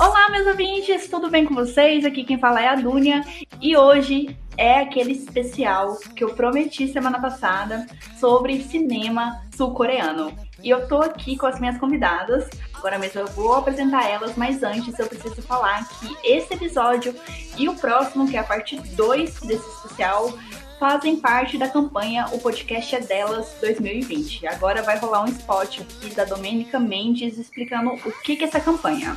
Olá, 0.00 0.30
meus 0.30 0.46
ouvintes, 0.46 1.06
tudo 1.06 1.28
bem 1.28 1.44
com 1.44 1.54
vocês? 1.54 2.02
Aqui 2.02 2.24
quem 2.24 2.38
fala 2.38 2.62
é 2.62 2.68
a 2.68 2.76
Dunia 2.76 3.22
e 3.60 3.76
hoje 3.76 4.34
é 4.56 4.78
aquele 4.78 5.12
especial 5.12 5.98
que 6.16 6.24
eu 6.24 6.34
prometi 6.34 6.90
semana 6.90 7.20
passada 7.20 7.86
sobre 8.18 8.62
cinema 8.62 9.42
sul-coreano. 9.54 10.32
E 10.62 10.70
eu 10.70 10.88
tô 10.88 11.02
aqui 11.02 11.36
com 11.36 11.44
as 11.44 11.60
minhas 11.60 11.76
convidadas. 11.76 12.48
Agora 12.72 12.98
mesmo 12.98 13.20
eu 13.20 13.26
vou 13.26 13.54
apresentar 13.54 14.08
elas, 14.08 14.34
mas 14.34 14.62
antes 14.62 14.98
eu 14.98 15.06
preciso 15.06 15.42
falar 15.42 15.86
que 15.98 16.16
esse 16.24 16.54
episódio 16.54 17.14
e 17.58 17.68
o 17.68 17.74
próximo, 17.74 18.26
que 18.26 18.34
é 18.34 18.40
a 18.40 18.44
parte 18.44 18.80
2 18.80 19.40
desse 19.40 19.68
especial, 19.68 20.32
fazem 20.82 21.14
parte 21.14 21.56
da 21.56 21.68
campanha 21.68 22.26
O 22.32 22.40
Podcast 22.40 22.96
é 22.96 23.00
Delas 23.00 23.54
2020. 23.60 24.48
Agora 24.48 24.82
vai 24.82 24.98
rolar 24.98 25.22
um 25.22 25.28
spot 25.28 25.78
aqui 25.78 26.12
da 26.12 26.24
Domênica 26.24 26.80
Mendes 26.80 27.38
explicando 27.38 27.92
o 27.92 28.12
que, 28.20 28.34
que 28.34 28.42
é 28.42 28.48
essa 28.48 28.58
campanha. 28.58 29.16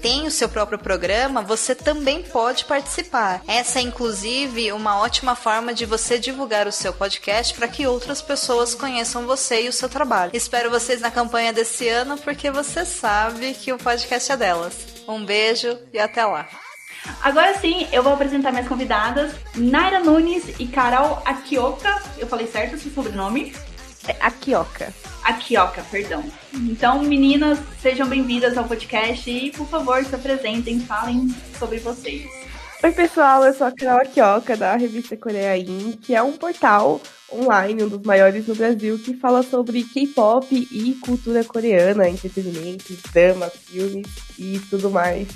tem 0.00 0.26
o 0.26 0.30
seu 0.30 0.48
próprio 0.48 0.78
programa, 0.78 1.42
você 1.42 1.74
também 1.74 2.22
pode 2.22 2.64
participar. 2.64 3.42
Essa 3.46 3.78
é 3.78 3.82
inclusive 3.82 4.72
uma 4.72 4.98
ótima 4.98 5.34
forma 5.34 5.72
de 5.72 5.86
você 5.86 6.18
divulgar 6.18 6.66
o 6.66 6.72
seu 6.72 6.92
podcast 6.92 7.54
para 7.54 7.68
que 7.68 7.86
outras 7.86 8.20
pessoas 8.20 8.74
conheçam 8.74 9.26
você 9.26 9.62
e 9.62 9.68
o 9.68 9.72
seu 9.72 9.88
trabalho. 9.88 10.30
Espero 10.34 10.70
vocês 10.70 11.00
na 11.00 11.10
campanha 11.10 11.52
desse 11.52 11.88
ano 11.88 12.18
porque 12.18 12.50
você 12.50 12.84
sabe 12.84 13.54
que 13.54 13.72
o 13.72 13.78
podcast 13.78 14.32
é 14.32 14.36
delas. 14.36 14.74
Um 15.06 15.24
beijo 15.24 15.78
e 15.92 15.98
até 15.98 16.24
lá. 16.24 16.48
Agora 17.22 17.58
sim, 17.58 17.86
eu 17.92 18.02
vou 18.02 18.14
apresentar 18.14 18.50
minhas 18.50 18.68
convidadas, 18.68 19.32
Naira 19.54 20.00
Nunes 20.00 20.58
e 20.58 20.66
Carol 20.66 21.22
Akioka. 21.24 22.02
Eu 22.18 22.26
falei 22.26 22.46
certo 22.46 22.76
o 22.76 22.78
seu 22.78 22.90
sobrenome? 24.04 24.08
É 24.08 24.16
Akioka. 24.20 24.92
Akioka, 25.22 25.82
perdão. 25.90 26.22
Então, 26.52 27.02
meninas, 27.02 27.58
sejam 27.80 28.06
bem-vindas 28.06 28.56
ao 28.56 28.64
podcast 28.64 29.30
e, 29.30 29.50
por 29.50 29.66
favor, 29.66 30.04
se 30.04 30.14
apresentem, 30.14 30.80
falem 30.80 31.34
sobre 31.58 31.78
vocês. 31.78 32.28
Oi, 32.82 32.92
pessoal, 32.92 33.42
eu 33.44 33.54
sou 33.54 33.66
a 33.66 33.72
Carol 33.72 34.02
Akioka, 34.02 34.56
da 34.56 34.76
revista 34.76 35.16
Coreia 35.16 35.56
In, 35.56 35.92
que 35.92 36.14
é 36.14 36.22
um 36.22 36.32
portal 36.32 37.00
online, 37.32 37.82
um 37.82 37.88
dos 37.88 38.02
maiores 38.02 38.46
no 38.46 38.54
Brasil, 38.54 38.98
que 38.98 39.14
fala 39.14 39.42
sobre 39.42 39.82
K-pop 39.84 40.54
e 40.70 40.94
cultura 40.96 41.42
coreana, 41.42 42.08
entretenimento, 42.08 42.94
drama, 43.10 43.48
filmes 43.48 44.06
e 44.38 44.60
tudo 44.68 44.90
mais. 44.90 45.26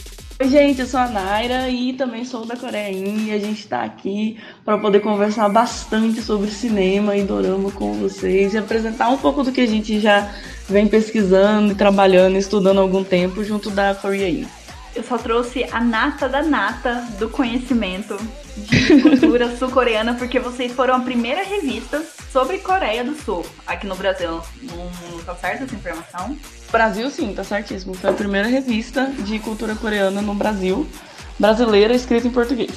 Oi, 0.41 0.49
gente, 0.49 0.81
eu 0.81 0.87
sou 0.87 1.01
a 1.01 1.09
Naira 1.09 1.69
e 1.69 1.95
também 1.95 2.25
sou 2.25 2.47
da 2.47 2.57
Coreia 2.57 2.93
e 2.93 3.33
a 3.33 3.39
gente 3.41 3.59
está 3.59 3.83
aqui 3.83 4.39
para 4.65 4.79
poder 4.79 5.01
conversar 5.01 5.49
bastante 5.49 6.23
sobre 6.23 6.49
cinema 6.49 7.17
e 7.17 7.25
dorama 7.25 7.73
com 7.73 7.95
vocês 7.95 8.55
e 8.55 8.59
apresentar 8.59 9.09
um 9.09 9.19
pouco 9.19 9.43
do 9.43 9.51
que 9.51 9.61
a 9.61 9.67
gente 9.67 9.99
já 9.99 10.33
vem 10.69 10.87
pesquisando 10.87 11.73
e 11.73 11.75
trabalhando 11.75 12.37
e 12.37 12.39
estudando 12.39 12.79
há 12.79 12.83
algum 12.83 13.03
tempo 13.03 13.43
junto 13.43 13.69
da 13.69 13.97
Coreia 13.97 14.47
Eu 14.99 15.05
só 15.05 15.17
trouxe 15.17 15.63
a 15.71 15.81
nata 15.81 16.29
da 16.29 16.43
nata 16.43 17.07
do 17.21 17.31
conhecimento 17.31 18.17
de 18.57 19.01
cultura 19.01 19.49
sul-coreana 19.57 20.15
porque 20.15 20.41
vocês 20.41 20.73
foram 20.73 20.97
a 20.97 20.99
primeira 20.99 21.45
revista 21.45 22.05
sobre 22.33 22.59
Coreia 22.59 23.05
do 23.05 23.15
Sul 23.15 23.47
aqui 23.65 23.87
no 23.87 23.95
Brasil. 23.95 24.41
Não, 24.61 24.91
não 25.13 25.23
tá 25.25 25.37
certa 25.37 25.63
essa 25.63 25.75
informação? 25.77 26.37
Brasil, 26.73 27.09
sim, 27.11 27.33
tá 27.33 27.45
certíssimo. 27.45 27.95
Foi 27.95 28.11
a 28.11 28.13
primeira 28.13 28.49
revista 28.49 29.07
de 29.07 29.39
cultura 29.39 29.77
coreana 29.77 30.21
no 30.21 30.35
Brasil, 30.35 30.85
brasileira, 31.39 31.95
escrita 31.95 32.27
em 32.27 32.33
português. 32.33 32.73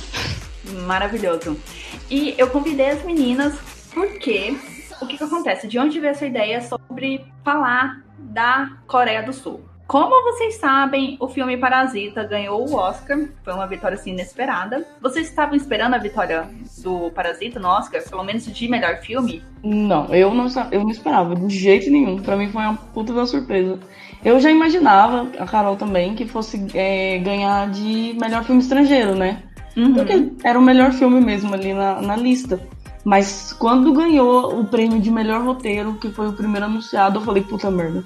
Maravilhoso. 0.85 1.59
E 2.07 2.35
eu 2.37 2.51
convidei 2.51 2.91
as 2.91 3.03
meninas 3.03 3.55
porque 3.95 4.55
o 5.01 5.07
que, 5.07 5.17
que 5.17 5.23
acontece? 5.23 5.67
De 5.67 5.79
onde 5.79 5.99
veio 5.99 6.11
essa 6.11 6.27
ideia 6.27 6.61
sobre 6.61 7.25
falar 7.43 8.03
da 8.19 8.73
Coreia 8.85 9.23
do 9.23 9.33
Sul? 9.33 9.70
Como 9.91 10.23
vocês 10.23 10.55
sabem, 10.55 11.17
o 11.19 11.27
filme 11.27 11.57
Parasita 11.57 12.23
ganhou 12.23 12.65
o 12.65 12.75
Oscar, 12.75 13.25
foi 13.43 13.53
uma 13.53 13.67
vitória 13.67 13.95
assim 13.95 14.11
inesperada. 14.11 14.87
Vocês 15.01 15.27
estavam 15.27 15.53
esperando 15.53 15.95
a 15.95 15.97
vitória 15.97 16.47
do 16.81 17.11
Parasita 17.11 17.59
no 17.59 17.67
Oscar, 17.67 18.01
pelo 18.09 18.23
menos 18.23 18.45
de 18.45 18.69
melhor 18.69 19.01
filme? 19.01 19.43
Não, 19.61 20.05
eu 20.15 20.33
não, 20.33 20.47
eu 20.71 20.83
não 20.85 20.91
esperava, 20.91 21.35
de 21.35 21.59
jeito 21.59 21.91
nenhum. 21.91 22.21
Para 22.21 22.37
mim 22.37 22.49
foi 22.49 22.61
uma 22.61 22.77
puta 22.77 23.11
da 23.11 23.25
surpresa. 23.25 23.77
Eu 24.23 24.39
já 24.39 24.49
imaginava, 24.49 25.29
a 25.37 25.45
Carol 25.45 25.75
também, 25.75 26.15
que 26.15 26.25
fosse 26.25 26.65
é, 26.73 27.17
ganhar 27.17 27.69
de 27.69 28.15
melhor 28.17 28.45
filme 28.45 28.61
estrangeiro, 28.61 29.13
né? 29.13 29.43
Uhum. 29.75 29.93
Porque 29.93 30.31
era 30.45 30.57
o 30.57 30.61
melhor 30.61 30.93
filme 30.93 31.19
mesmo 31.19 31.53
ali 31.53 31.73
na, 31.73 32.01
na 32.01 32.15
lista. 32.15 32.65
Mas 33.03 33.51
quando 33.53 33.93
ganhou 33.93 34.59
o 34.59 34.65
prêmio 34.65 34.99
de 34.99 35.09
melhor 35.09 35.43
roteiro, 35.43 35.95
que 35.95 36.09
foi 36.09 36.27
o 36.27 36.33
primeiro 36.33 36.65
anunciado, 36.65 37.19
eu 37.19 37.23
falei, 37.23 37.41
puta 37.43 37.71
merda. 37.71 38.03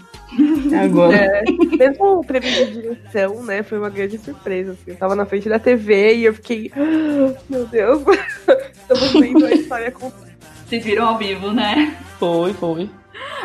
É 0.72 0.79
agora. 0.79 1.16
É, 1.16 1.44
mesmo 1.78 2.19
o 2.19 2.23
prêmio 2.23 2.50
de 2.50 2.72
direção, 2.72 3.44
né, 3.44 3.61
foi 3.63 3.78
uma 3.78 3.89
grande 3.89 4.17
surpresa. 4.17 4.72
Assim. 4.72 4.91
Eu 4.91 4.95
tava 4.95 5.16
na 5.16 5.25
frente 5.25 5.50
da 5.50 5.59
TV 5.59 6.16
e 6.16 6.25
eu 6.25 6.33
fiquei, 6.33 6.72
ah, 6.75 7.33
meu 7.50 7.66
Deus, 7.66 8.01
estamos 8.73 9.13
vendo 9.13 9.45
a 9.45 9.51
história 9.51 9.91
com. 9.91 10.11
Se 10.67 10.79
viram 10.79 11.09
ao 11.09 11.17
vivo, 11.17 11.51
né? 11.51 11.95
Foi, 12.17 12.53
foi. 12.53 12.89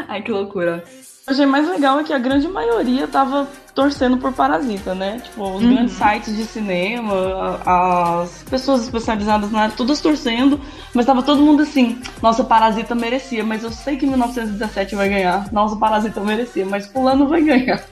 Ai, 0.08 0.22
que 0.22 0.30
loucura 0.30 0.82
achei 1.30 1.46
mais 1.46 1.68
legal 1.68 1.98
é 1.98 2.04
que 2.04 2.12
a 2.12 2.18
grande 2.18 2.48
maioria 2.48 3.06
tava 3.06 3.48
torcendo 3.75 4.19
por 4.19 4.32
Parasita, 4.32 4.94
né? 4.94 5.20
Tipo, 5.22 5.42
os 5.42 5.62
uhum. 5.62 5.75
grandes 5.75 5.94
sites 5.94 6.36
de 6.36 6.44
cinema, 6.44 7.60
as 7.64 8.42
pessoas 8.48 8.82
especializadas 8.82 9.50
na 9.50 9.62
área, 9.62 9.75
todas 9.76 10.00
torcendo, 10.00 10.60
mas 10.94 11.06
tava 11.06 11.22
todo 11.22 11.42
mundo 11.42 11.62
assim, 11.62 12.00
nossa, 12.22 12.44
Parasita 12.44 12.94
merecia, 12.94 13.44
mas 13.44 13.62
eu 13.62 13.70
sei 13.70 13.97
que 13.97 14.06
1917 14.06 14.94
vai 14.94 15.09
ganhar, 15.09 15.53
nossa, 15.53 15.76
Parasita 15.76 16.20
merecia, 16.20 16.66
mas 16.66 16.86
fulano 16.86 17.28
vai 17.28 17.42
ganhar. 17.42 17.84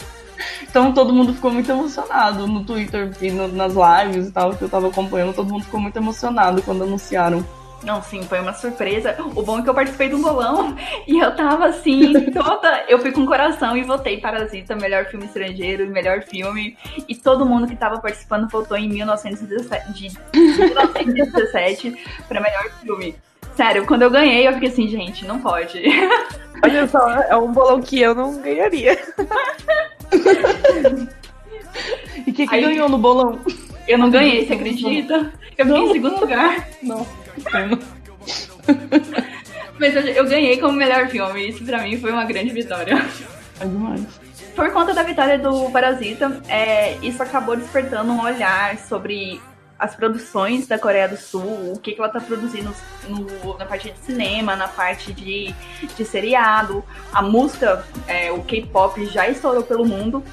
Então 0.62 0.92
todo 0.92 1.12
mundo 1.12 1.34
ficou 1.34 1.50
muito 1.50 1.70
emocionado 1.70 2.46
no 2.46 2.64
Twitter 2.64 3.10
e 3.20 3.30
no, 3.30 3.48
nas 3.48 3.72
lives 3.74 4.28
e 4.28 4.30
tal, 4.30 4.54
que 4.54 4.62
eu 4.62 4.68
tava 4.68 4.88
acompanhando, 4.88 5.34
todo 5.34 5.50
mundo 5.50 5.64
ficou 5.64 5.80
muito 5.80 5.96
emocionado 5.96 6.62
quando 6.62 6.84
anunciaram 6.84 7.44
não, 7.82 8.02
sim, 8.02 8.22
foi 8.22 8.40
uma 8.40 8.52
surpresa. 8.52 9.16
O 9.36 9.42
bom 9.42 9.60
é 9.60 9.62
que 9.62 9.70
eu 9.70 9.74
participei 9.74 10.08
de 10.08 10.14
um 10.14 10.22
bolão 10.22 10.76
e 11.06 11.18
eu 11.18 11.34
tava 11.34 11.66
assim, 11.66 12.12
toda. 12.32 12.84
Eu 12.88 12.98
fui 12.98 13.12
com 13.12 13.22
o 13.22 13.26
coração 13.26 13.76
e 13.76 13.84
votei 13.84 14.20
Parasita, 14.20 14.74
melhor 14.74 15.06
filme 15.06 15.26
estrangeiro, 15.26 15.86
melhor 15.88 16.22
filme. 16.22 16.76
E 17.08 17.14
todo 17.14 17.46
mundo 17.46 17.68
que 17.68 17.76
tava 17.76 18.00
participando 18.00 18.48
votou 18.48 18.76
em 18.76 18.88
1917, 18.88 19.92
de 19.92 20.08
1917 20.34 21.96
pra 22.26 22.40
melhor 22.40 22.68
filme. 22.80 23.14
Sério, 23.54 23.86
quando 23.86 24.02
eu 24.02 24.10
ganhei, 24.10 24.46
eu 24.46 24.52
fiquei 24.52 24.68
assim, 24.68 24.88
gente, 24.88 25.24
não 25.26 25.40
pode. 25.40 25.82
Olha 26.62 26.86
só, 26.88 27.08
é 27.08 27.36
um 27.36 27.52
bolão 27.52 27.80
que 27.80 28.00
eu 28.00 28.14
não 28.14 28.40
ganharia. 28.40 28.98
e 32.26 32.30
o 32.30 32.34
que, 32.34 32.46
que 32.46 32.54
Aí, 32.54 32.62
ganhou 32.62 32.88
no 32.88 32.98
bolão? 32.98 33.40
Eu 33.86 33.98
não 33.98 34.10
ganhei, 34.10 34.46
você 34.46 34.54
acredita? 34.54 35.32
Eu 35.56 35.66
fiquei 35.66 35.82
em 35.82 35.92
segundo 35.92 36.20
lugar. 36.20 36.68
Não. 36.82 37.06
Mas 39.78 39.94
eu, 39.94 40.02
eu, 40.02 40.28
ganhei 40.28 40.58
como 40.58 40.72
melhor 40.72 41.08
filme. 41.08 41.48
Isso 41.48 41.64
pra 41.64 41.82
mim 41.82 41.98
foi 41.98 42.10
uma 42.10 42.24
grande 42.24 42.50
vitória. 42.50 42.96
É 43.60 43.64
demais. 43.64 44.02
Por 44.54 44.72
conta 44.72 44.92
da 44.92 45.04
vitória 45.04 45.38
do 45.38 45.70
Parasita, 45.70 46.42
é, 46.48 46.96
isso 46.96 47.22
acabou 47.22 47.56
despertando 47.56 48.12
um 48.12 48.20
olhar 48.20 48.76
sobre 48.78 49.40
as 49.78 49.94
produções 49.94 50.66
da 50.66 50.76
Coreia 50.76 51.08
do 51.08 51.16
Sul, 51.16 51.72
o 51.72 51.78
que, 51.78 51.92
que 51.92 52.00
ela 52.00 52.10
tá 52.10 52.20
produzindo 52.20 52.74
no, 53.08 53.56
na 53.56 53.64
parte 53.64 53.92
de 53.92 53.98
cinema, 54.00 54.56
na 54.56 54.66
parte 54.66 55.12
de, 55.12 55.54
de 55.96 56.04
seriado. 56.04 56.84
A 57.12 57.22
música, 57.22 57.84
é, 58.08 58.32
o 58.32 58.42
K-pop 58.42 59.06
já 59.06 59.28
estourou 59.28 59.62
pelo 59.62 59.86
mundo. 59.86 60.24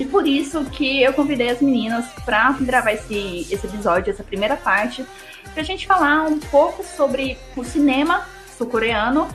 E 0.00 0.06
por 0.06 0.26
isso 0.26 0.64
que 0.64 1.02
eu 1.02 1.12
convidei 1.12 1.50
as 1.50 1.60
meninas 1.60 2.06
para 2.24 2.52
gravar 2.52 2.92
esse, 2.92 3.46
esse 3.50 3.66
episódio, 3.66 4.10
essa 4.10 4.24
primeira 4.24 4.56
parte, 4.56 5.04
para 5.52 5.60
a 5.60 5.64
gente 5.64 5.86
falar 5.86 6.22
um 6.22 6.38
pouco 6.38 6.82
sobre 6.82 7.36
o 7.54 7.62
cinema 7.62 8.26
sul-coreano 8.56 9.28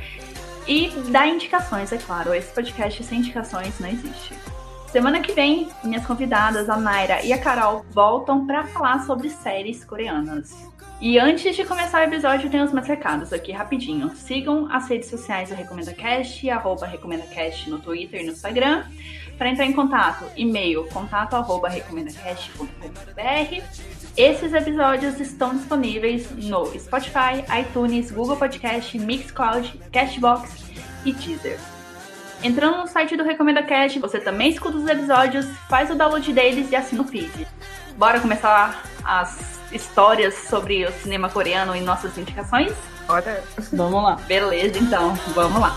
e 0.67 0.89
dar 1.11 1.27
indicações, 1.27 1.91
é 1.91 1.97
claro. 1.97 2.33
Esse 2.33 2.51
podcast 2.51 3.03
sem 3.03 3.19
indicações 3.19 3.79
não 3.79 3.87
existe. 3.87 4.33
Semana 4.91 5.19
que 5.19 5.33
vem, 5.33 5.69
minhas 5.83 6.03
convidadas, 6.03 6.67
a 6.67 6.77
Mayra 6.77 7.23
e 7.23 7.31
a 7.31 7.37
Carol, 7.37 7.85
voltam 7.91 8.47
para 8.47 8.63
falar 8.63 9.05
sobre 9.05 9.29
séries 9.29 9.85
coreanas. 9.85 10.51
E 10.99 11.19
antes 11.19 11.55
de 11.55 11.65
começar 11.65 12.01
o 12.01 12.03
episódio, 12.05 12.49
tem 12.49 12.63
os 12.63 12.71
meus 12.71 12.87
recados 12.87 13.33
aqui 13.33 13.51
rapidinho. 13.51 14.15
Sigam 14.15 14.67
as 14.71 14.87
redes 14.87 15.09
sociais 15.09 15.49
do 15.49 15.55
Recomenda 15.55 15.93
Cast, 15.93 16.49
arroba 16.49 16.87
Recomenda 16.87 17.25
Cast 17.25 17.69
no 17.69 17.77
Twitter 17.79 18.21
e 18.21 18.23
no 18.23 18.31
Instagram. 18.31 18.85
Para 19.37 19.49
entrar 19.49 19.65
em 19.65 19.73
contato, 19.73 20.25
e-mail 20.35 20.85
contato 20.85 21.35
arroba 21.35 21.67
recomendacast.com.br. 21.67 23.63
Esses 24.15 24.53
episódios 24.53 25.19
estão 25.19 25.55
disponíveis 25.55 26.31
no 26.31 26.67
Spotify, 26.79 27.43
iTunes, 27.59 28.11
Google 28.11 28.37
Podcast, 28.37 28.97
Mixcloud, 28.97 29.77
Castbox 29.91 30.63
e 31.03 31.11
Deezer. 31.11 31.59
Entrando 32.41 32.77
no 32.77 32.87
site 32.87 33.17
do 33.17 33.23
Recomenda 33.23 33.63
Cast, 33.63 33.99
você 33.99 34.19
também 34.19 34.49
escuta 34.51 34.77
os 34.77 34.87
episódios, 34.87 35.45
faz 35.67 35.89
o 35.89 35.95
download 35.95 36.31
deles 36.31 36.71
e 36.71 36.75
assina 36.75 37.01
o 37.01 37.05
feed. 37.05 37.47
Bora 37.97 38.19
começar 38.19 38.83
as 39.03 39.59
histórias 39.71 40.33
sobre 40.47 40.85
o 40.85 40.91
cinema 40.91 41.29
coreano 41.29 41.75
e 41.75 41.81
nossas 41.81 42.17
indicações? 42.17 42.73
Bora. 43.07 43.43
Vamos 43.73 44.03
lá. 44.03 44.15
Beleza, 44.27 44.77
então, 44.79 45.13
vamos 45.33 45.59
lá. 45.59 45.73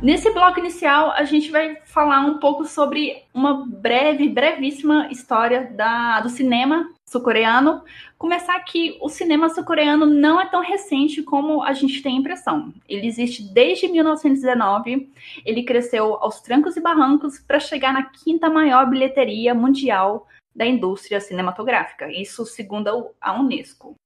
Nesse 0.00 0.30
bloco 0.30 0.60
inicial, 0.60 1.10
a 1.10 1.24
gente 1.24 1.50
vai 1.50 1.76
falar 1.84 2.20
um 2.20 2.38
pouco 2.38 2.64
sobre 2.64 3.24
uma 3.34 3.66
breve, 3.66 4.28
brevíssima 4.28 5.08
história 5.10 5.72
da, 5.74 6.20
do 6.20 6.28
cinema 6.28 6.88
sul-coreano. 7.04 7.82
Começar 8.16 8.60
que 8.60 8.96
o 9.00 9.08
cinema 9.08 9.48
sul-coreano 9.48 10.06
não 10.06 10.40
é 10.40 10.46
tão 10.46 10.62
recente 10.62 11.20
como 11.20 11.64
a 11.64 11.72
gente 11.72 12.00
tem 12.00 12.16
a 12.16 12.20
impressão. 12.20 12.72
Ele 12.88 13.08
existe 13.08 13.42
desde 13.42 13.88
1919, 13.88 15.10
ele 15.44 15.64
cresceu 15.64 16.14
aos 16.20 16.40
trancos 16.40 16.76
e 16.76 16.80
barrancos 16.80 17.40
para 17.40 17.58
chegar 17.58 17.92
na 17.92 18.04
quinta 18.04 18.48
maior 18.48 18.88
bilheteria 18.88 19.52
mundial 19.52 20.28
da 20.54 20.64
indústria 20.64 21.20
cinematográfica, 21.20 22.08
isso 22.12 22.46
segundo 22.46 23.10
a 23.20 23.32
Unesco. 23.32 23.96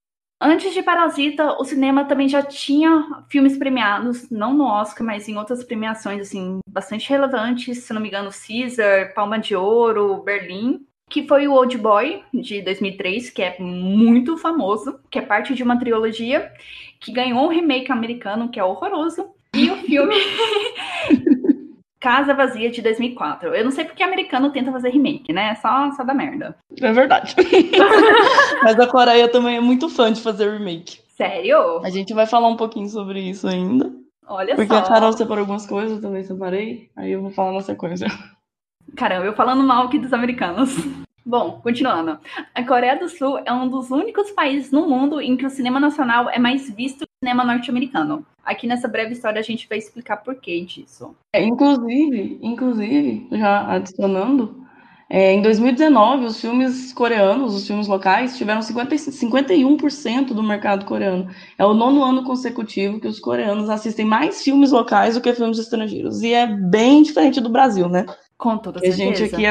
Antes 0.45 0.75
de 0.75 0.83
Parasita, 0.83 1.53
o 1.53 1.65
cinema 1.65 2.05
também 2.05 2.29
já 2.29 2.43
tinha 2.43 3.23
filmes 3.29 3.57
premiados, 3.57 4.29
não 4.29 4.53
no 4.53 4.65
Oscar, 4.65 5.07
mas 5.07 5.29
em 5.29 5.37
outras 5.37 5.63
premiações 5.63 6.21
assim 6.21 6.59
bastante 6.67 7.09
relevantes, 7.09 7.79
se 7.79 7.93
não 7.93 8.01
me 8.01 8.09
engano, 8.09 8.29
Caesar, 8.29 9.15
Palma 9.15 9.39
de 9.39 9.55
Ouro, 9.55 10.21
Berlim, 10.25 10.85
que 11.09 11.29
foi 11.29 11.47
o 11.47 11.53
Old 11.53 11.79
Boy 11.79 12.25
de 12.35 12.61
2003, 12.61 13.31
que 13.31 13.41
é 13.41 13.57
muito 13.61 14.37
famoso, 14.37 14.99
que 15.09 15.21
é 15.21 15.23
parte 15.23 15.55
de 15.55 15.63
uma 15.63 15.79
trilogia 15.79 16.51
que 16.99 17.13
ganhou 17.13 17.45
um 17.45 17.49
remake 17.49 17.93
americano 17.93 18.51
que 18.51 18.59
é 18.59 18.65
horroroso, 18.65 19.31
e 19.55 19.71
o 19.71 19.77
filme 19.77 20.17
Casa 22.03 22.35
Vazia 22.35 22.69
de 22.69 22.83
2004. 22.83 23.55
Eu 23.55 23.65
não 23.65 23.71
sei 23.71 23.85
porque 23.85 24.03
americano 24.03 24.51
tenta 24.51 24.73
fazer 24.73 24.91
remake, 24.91 25.33
né? 25.33 25.55
Só, 25.55 25.93
só 25.93 26.03
da 26.03 26.13
merda. 26.13 26.57
É 26.81 26.93
verdade. 26.93 27.37
Mas 28.65 28.79
a 28.81 28.89
Coreia 28.89 29.29
também 29.29 29.57
é 29.57 29.61
muito 29.61 29.89
fã 29.89 30.13
de 30.13 30.21
fazer 30.21 30.51
remake. 30.51 30.99
Sério? 31.17 31.79
A 31.85 31.91
gente 31.91 32.13
vai 32.13 32.27
falar 32.27 32.49
um 32.49 32.57
pouquinho 32.57 32.89
sobre 32.89 33.21
isso 33.21 33.47
ainda. 33.47 33.93
Olha 34.27 34.57
Porque 34.57 34.75
só. 34.75 34.81
a 34.81 34.83
Carol 34.83 35.13
separou 35.13 35.43
algumas 35.43 35.65
coisas, 35.65 35.99
eu 35.99 36.03
também 36.03 36.25
separei. 36.25 36.91
Aí 36.97 37.13
eu 37.13 37.23
vou 37.23 37.31
falar 37.31 37.53
na 37.53 37.61
sequência. 37.61 38.09
Caramba, 38.97 39.27
eu 39.27 39.35
falando 39.35 39.63
mal 39.63 39.87
aqui 39.87 39.99
dos 39.99 40.13
americanos. 40.13 40.75
Bom, 41.25 41.61
continuando. 41.63 42.19
A 42.53 42.65
Coreia 42.65 42.99
do 42.99 43.09
Sul 43.09 43.39
é 43.45 43.53
um 43.53 43.69
dos 43.69 43.93
únicos 43.93 44.33
países 44.33 44.73
no 44.73 44.89
mundo 44.89 45.21
em 45.21 45.37
que 45.37 45.47
o 45.47 45.51
cinema 45.51 45.79
nacional 45.79 46.29
é 46.29 46.39
mais 46.39 46.69
visto 46.69 47.01
que 47.01 47.05
o 47.05 47.25
cinema 47.25 47.45
norte-americano. 47.45 48.27
Aqui 48.45 48.67
nessa 48.67 48.89
breve 48.89 49.13
história 49.13 49.39
a 49.39 49.43
gente 49.43 49.69
vai 49.69 49.79
explicar 49.79 50.19
por 50.19 50.35
que 50.37 50.61
disso. 50.65 51.15
É, 51.33 51.43
inclusive, 51.43 52.39
inclusive, 52.43 53.29
já 53.33 53.73
adicionando, 53.73 54.63
é, 55.15 55.31
em 55.31 55.43
2019, 55.43 56.25
os 56.25 56.41
filmes 56.41 56.91
coreanos, 56.95 57.55
os 57.55 57.67
filmes 57.67 57.87
locais, 57.87 58.39
tiveram 58.39 58.63
50, 58.63 58.97
51% 58.97 60.29
do 60.29 60.43
mercado 60.43 60.87
coreano. 60.87 61.29
É 61.59 61.67
o 61.67 61.75
nono 61.75 62.03
ano 62.03 62.25
consecutivo 62.25 62.99
que 62.99 63.07
os 63.07 63.21
coreanos 63.21 63.69
assistem 63.69 64.07
mais 64.07 64.43
filmes 64.43 64.73
locais 64.73 65.15
do 65.15 65.21
que 65.21 65.35
filmes 65.35 65.59
estrangeiros. 65.59 66.23
E 66.23 66.33
é 66.33 66.47
bem 66.47 67.03
diferente 67.03 67.43
do 67.43 67.51
Brasil, 67.51 67.91
né? 67.91 68.07
Com 68.39 68.57
toda 68.57 68.79
A 68.79 68.81
certeza. 68.81 68.97
gente, 68.97 69.23
aqui, 69.23 69.45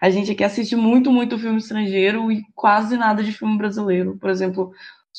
a 0.00 0.10
gente 0.10 0.32
aqui 0.32 0.42
assiste 0.42 0.74
muito, 0.74 1.12
muito 1.12 1.38
filme 1.38 1.58
estrangeiro 1.58 2.32
e 2.32 2.42
quase 2.52 2.96
nada 2.96 3.22
de 3.22 3.30
filme 3.30 3.56
brasileiro. 3.56 4.18
Por 4.18 4.28
exemplo, 4.28 4.72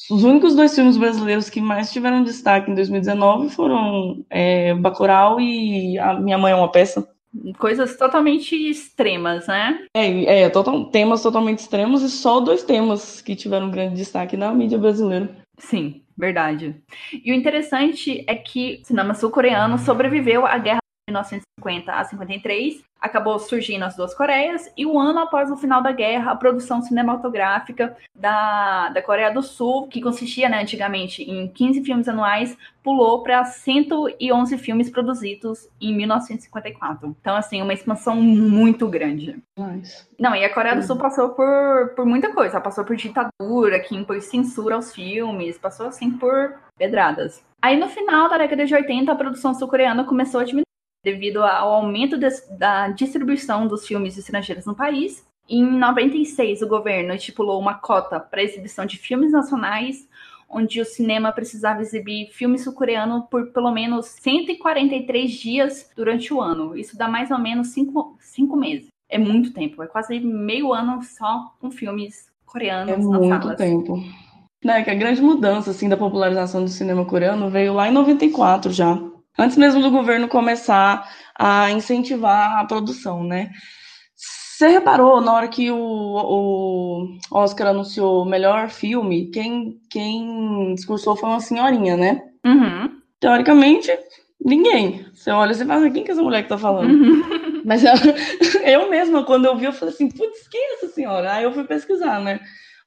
os 0.09 0.23
únicos 0.23 0.55
dois 0.55 0.73
filmes 0.75 0.97
brasileiros 0.97 1.49
que 1.49 1.59
mais 1.61 1.91
tiveram 1.91 2.23
destaque 2.23 2.69
em 2.71 2.75
2019 2.75 3.49
foram 3.49 4.23
é, 4.29 4.73
Bacurau 4.75 5.39
e 5.39 5.97
A 5.99 6.13
Minha 6.19 6.37
Mãe 6.37 6.51
é 6.51 6.55
uma 6.55 6.71
Peça. 6.71 7.07
Coisas 7.59 7.95
totalmente 7.97 8.55
extremas, 8.55 9.47
né? 9.47 9.79
É, 9.95 10.43
é 10.43 10.49
total- 10.49 10.85
temas 10.85 11.21
totalmente 11.21 11.59
extremos 11.59 12.01
e 12.01 12.09
só 12.09 12.39
dois 12.39 12.63
temas 12.63 13.21
que 13.21 13.35
tiveram 13.35 13.69
grande 13.69 13.95
destaque 13.95 14.37
na 14.37 14.53
mídia 14.53 14.77
brasileira. 14.77 15.29
Sim, 15.57 16.01
verdade. 16.17 16.75
E 17.23 17.31
o 17.31 17.35
interessante 17.35 18.23
é 18.27 18.35
que 18.35 18.79
o 18.81 18.85
cinema 18.87 19.13
sul-coreano 19.13 19.77
sobreviveu 19.77 20.45
à 20.45 20.57
guerra 20.57 20.79
1950 21.07 21.91
a 21.91 22.03
53, 22.03 22.83
acabou 22.99 23.39
surgindo 23.39 23.85
as 23.85 23.95
duas 23.95 24.13
Coreias, 24.13 24.71
e 24.75 24.85
um 24.85 24.99
ano 24.99 25.19
após 25.19 25.49
o 25.49 25.57
final 25.57 25.81
da 25.81 25.91
guerra, 25.91 26.31
a 26.31 26.35
produção 26.35 26.81
cinematográfica 26.81 27.95
da, 28.13 28.89
da 28.89 29.01
Coreia 29.01 29.31
do 29.31 29.41
Sul, 29.41 29.87
que 29.87 30.01
consistia 30.01 30.49
né, 30.49 30.61
antigamente 30.61 31.23
em 31.23 31.47
15 31.47 31.83
filmes 31.83 32.07
anuais, 32.07 32.57
pulou 32.83 33.23
para 33.23 33.43
111 33.45 34.57
filmes 34.57 34.89
produzidos 34.89 35.67
em 35.79 35.95
1954. 35.95 37.15
Então, 37.21 37.35
assim, 37.35 37.61
uma 37.61 37.73
expansão 37.73 38.15
muito 38.15 38.87
grande. 38.87 39.37
Mas, 39.57 40.07
Não, 40.19 40.35
e 40.35 40.43
a 40.43 40.53
Coreia 40.53 40.75
do 40.75 40.83
Sul 40.83 40.97
passou 40.97 41.29
por, 41.29 41.93
por 41.95 42.05
muita 42.05 42.33
coisa. 42.33 42.55
Ela 42.55 42.63
passou 42.63 42.83
por 42.83 42.95
ditadura, 42.95 43.79
que 43.79 43.95
impôs 43.95 44.25
censura 44.25 44.75
aos 44.75 44.93
filmes, 44.93 45.57
passou 45.57 45.87
assim 45.87 46.11
por 46.11 46.55
pedradas. 46.77 47.43
Aí 47.61 47.77
no 47.77 47.89
final 47.89 48.29
da 48.29 48.37
década 48.37 48.65
de 48.65 48.73
80, 48.73 49.11
a 49.11 49.15
produção 49.15 49.53
sul-coreana 49.53 50.03
começou 50.03 50.39
a 50.39 50.43
diminuir 50.43 50.66
devido 51.11 51.41
ao 51.41 51.73
aumento 51.73 52.17
des- 52.17 52.45
da 52.59 52.89
distribuição 52.89 53.65
dos 53.65 53.87
filmes 53.87 54.17
estrangeiros 54.17 54.65
no 54.65 54.75
país. 54.75 55.25
Em 55.49 55.63
96, 55.65 56.61
o 56.61 56.67
governo 56.67 57.13
estipulou 57.13 57.57
uma 57.59 57.75
cota 57.75 58.19
para 58.19 58.43
exibição 58.43 58.85
de 58.85 58.97
filmes 58.97 59.31
nacionais, 59.31 60.05
onde 60.49 60.81
o 60.81 60.85
cinema 60.85 61.31
precisava 61.31 61.81
exibir 61.81 62.29
filme 62.31 62.59
sul-coreano 62.59 63.25
por 63.31 63.51
pelo 63.53 63.71
menos 63.71 64.05
143 64.07 65.31
dias 65.31 65.89
durante 65.95 66.33
o 66.33 66.41
ano. 66.41 66.75
Isso 66.77 66.97
dá 66.97 67.07
mais 67.07 67.31
ou 67.31 67.37
menos 67.37 67.69
cinco, 67.69 68.17
cinco 68.19 68.57
meses. 68.57 68.87
É 69.09 69.17
muito 69.17 69.53
tempo, 69.53 69.81
é 69.81 69.87
quase 69.87 70.19
meio 70.19 70.73
ano 70.73 71.01
só 71.01 71.53
com 71.61 71.71
filmes 71.71 72.27
coreanos 72.45 72.93
é 72.93 72.97
nas 72.97 73.05
muito 73.05 73.29
salas. 73.29 73.57
tempo. 73.57 74.03
Né, 74.63 74.83
que 74.83 74.89
a 74.89 74.95
grande 74.95 75.21
mudança 75.21 75.71
assim, 75.71 75.87
da 75.87 75.95
popularização 75.95 76.63
do 76.63 76.69
cinema 76.69 77.05
coreano 77.05 77.49
veio 77.49 77.73
lá 77.73 77.87
em 77.87 77.91
94 77.93 78.71
já. 78.73 78.99
Antes 79.37 79.57
mesmo 79.57 79.81
do 79.81 79.91
governo 79.91 80.27
começar 80.27 81.07
a 81.37 81.71
incentivar 81.71 82.59
a 82.59 82.65
produção, 82.65 83.23
né? 83.23 83.51
Você 84.15 84.67
reparou 84.69 85.21
na 85.21 85.33
hora 85.33 85.47
que 85.47 85.69
o, 85.71 85.77
o 85.77 87.17
Oscar 87.31 87.67
anunciou 87.67 88.23
o 88.23 88.25
melhor 88.25 88.69
filme, 88.69 89.29
quem, 89.29 89.79
quem 89.89 90.73
discursou 90.73 91.15
foi 91.15 91.29
uma 91.29 91.39
senhorinha, 91.39 91.95
né? 91.95 92.21
Uhum, 92.45 93.01
Teoricamente, 93.19 93.91
ninguém. 94.43 95.05
Você 95.13 95.31
olha 95.31 95.51
e 95.51 95.65
fala, 95.65 95.89
quem 95.91 96.03
que 96.03 96.11
é 96.11 96.13
essa 96.13 96.23
mulher 96.23 96.43
que 96.43 96.49
tá 96.49 96.57
falando? 96.57 96.89
uhum. 96.91 97.21
Mas 97.65 97.83
ela- 97.83 97.99
eu 98.65 98.89
mesma, 98.89 99.23
quando 99.25 99.45
eu 99.45 99.57
vi, 99.57 99.65
eu 99.65 99.73
falei 99.73 99.93
assim, 99.93 100.09
putz, 100.09 100.47
quem 100.47 100.61
é 100.61 100.73
essa 100.75 100.87
senhora? 100.89 101.33
Aí 101.33 101.43
eu 101.43 101.51
fui 101.51 101.63
pesquisar, 101.65 102.19
né? 102.19 102.39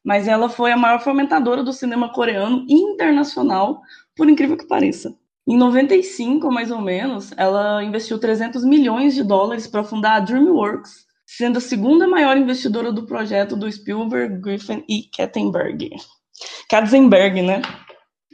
Mas 0.05 0.27
ela 0.27 0.49
foi 0.49 0.73
a 0.73 0.77
maior 0.77 1.01
fomentadora 1.01 1.63
do 1.63 1.73
cinema 1.73 2.13
coreano 2.13 2.65
internacional, 2.69 3.83
por 4.17 4.29
incrível 4.29 4.57
que 4.57 4.67
pareça. 4.67 5.15
Em 5.51 5.57
95, 5.59 6.49
mais 6.49 6.71
ou 6.71 6.81
menos, 6.81 7.33
ela 7.37 7.83
investiu 7.83 8.21
300 8.21 8.65
milhões 8.65 9.17
de 9.17 9.25
dólares 9.25 9.67
para 9.67 9.83
fundar 9.83 10.15
a 10.15 10.21
DreamWorks, 10.21 10.93
sendo 11.27 11.59
a 11.59 11.61
segunda 11.61 12.07
maior 12.07 12.37
investidora 12.37 12.93
do 12.93 13.05
projeto 13.05 13.57
do 13.57 13.71
Spielberg, 13.71 14.41
Griffin 14.41 14.85
e 14.89 15.11
Katzenberg. 15.13 15.91
Katzenberg, 16.71 17.43
né? 17.43 17.63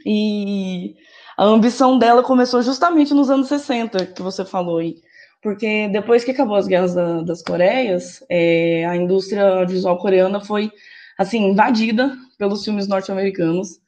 E 0.05 0.93
a 1.35 1.43
ambição 1.45 1.97
dela 1.97 2.21
começou 2.21 2.61
justamente 2.61 3.15
nos 3.15 3.31
anos 3.31 3.47
60, 3.47 4.05
que 4.05 4.21
você 4.21 4.45
falou 4.45 4.77
aí. 4.77 4.97
Porque 5.41 5.87
depois 5.87 6.23
que 6.23 6.29
acabou 6.29 6.55
as 6.55 6.67
guerras 6.67 6.93
da- 6.93 7.23
das 7.23 7.41
Coreias, 7.41 8.23
é, 8.29 8.85
a 8.85 8.95
indústria 8.95 9.65
visual 9.65 9.97
coreana 9.97 10.39
foi 10.39 10.71
assim 11.17 11.47
invadida 11.49 12.15
pelos 12.37 12.63
filmes 12.63 12.87
norte-americanos. 12.87 13.79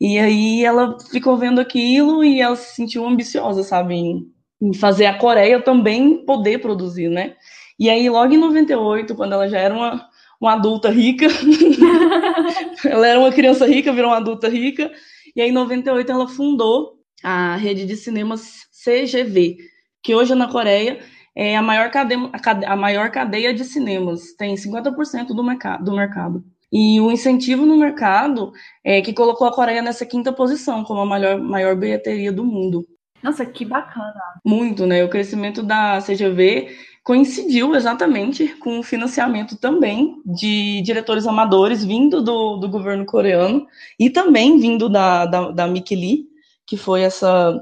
E 0.00 0.18
aí 0.18 0.64
ela 0.64 0.98
ficou 1.10 1.36
vendo 1.36 1.60
aquilo 1.60 2.22
e 2.22 2.40
ela 2.40 2.56
se 2.56 2.74
sentiu 2.74 3.06
ambiciosa, 3.06 3.62
sabe, 3.62 3.94
em, 3.94 4.26
em 4.60 4.74
fazer 4.74 5.06
a 5.06 5.18
Coreia 5.18 5.60
também 5.60 6.24
poder 6.24 6.58
produzir, 6.60 7.08
né? 7.08 7.34
E 7.78 7.88
aí 7.90 8.08
logo 8.08 8.32
em 8.32 8.38
98, 8.38 9.14
quando 9.14 9.32
ela 9.32 9.48
já 9.48 9.58
era 9.58 9.74
uma, 9.74 10.08
uma 10.40 10.52
adulta 10.54 10.90
rica, 10.90 11.26
ela 12.84 13.06
era 13.06 13.18
uma 13.18 13.32
criança 13.32 13.66
rica, 13.66 13.92
virou 13.92 14.10
uma 14.10 14.18
adulta 14.18 14.48
rica, 14.48 14.90
e 15.34 15.40
aí 15.40 15.48
em 15.50 15.52
98 15.52 16.10
ela 16.10 16.28
fundou 16.28 16.96
a 17.22 17.56
rede 17.56 17.86
de 17.86 17.96
cinemas 17.96 18.66
CGV, 18.84 19.56
que 20.02 20.14
hoje 20.14 20.34
na 20.34 20.48
Coreia 20.48 21.00
é 21.34 21.56
a 21.56 21.62
maior 21.62 21.90
cadeia, 21.90 22.30
a 22.66 22.76
maior 22.76 23.10
cadeia 23.10 23.52
de 23.52 23.64
cinemas, 23.64 24.32
tem 24.34 24.54
50% 24.54 25.28
do, 25.28 25.44
mercado, 25.44 25.84
do 25.84 25.94
mercado. 25.94 26.44
E 26.78 27.00
o 27.00 27.10
incentivo 27.10 27.64
no 27.64 27.78
mercado 27.78 28.52
é 28.84 29.00
que 29.00 29.14
colocou 29.14 29.46
a 29.46 29.50
Coreia 29.50 29.80
nessa 29.80 30.04
quinta 30.04 30.30
posição, 30.30 30.84
como 30.84 31.00
a 31.00 31.06
maior, 31.06 31.40
maior 31.40 31.74
bilheteria 31.74 32.30
do 32.30 32.44
mundo. 32.44 32.86
Nossa, 33.22 33.46
que 33.46 33.64
bacana. 33.64 34.12
Muito, 34.44 34.84
né? 34.84 35.02
O 35.02 35.08
crescimento 35.08 35.62
da 35.62 36.02
CGV 36.02 36.68
coincidiu 37.02 37.74
exatamente 37.74 38.48
com 38.56 38.78
o 38.78 38.82
financiamento 38.82 39.56
também 39.56 40.20
de 40.26 40.82
diretores 40.82 41.26
amadores 41.26 41.82
vindo 41.82 42.20
do, 42.20 42.58
do 42.58 42.68
governo 42.68 43.06
coreano 43.06 43.66
e 43.98 44.10
também 44.10 44.60
vindo 44.60 44.86
da, 44.86 45.24
da, 45.24 45.50
da 45.52 45.66
Mick 45.66 45.96
Lee, 45.96 46.26
que 46.66 46.76
foi 46.76 47.00
essa 47.00 47.58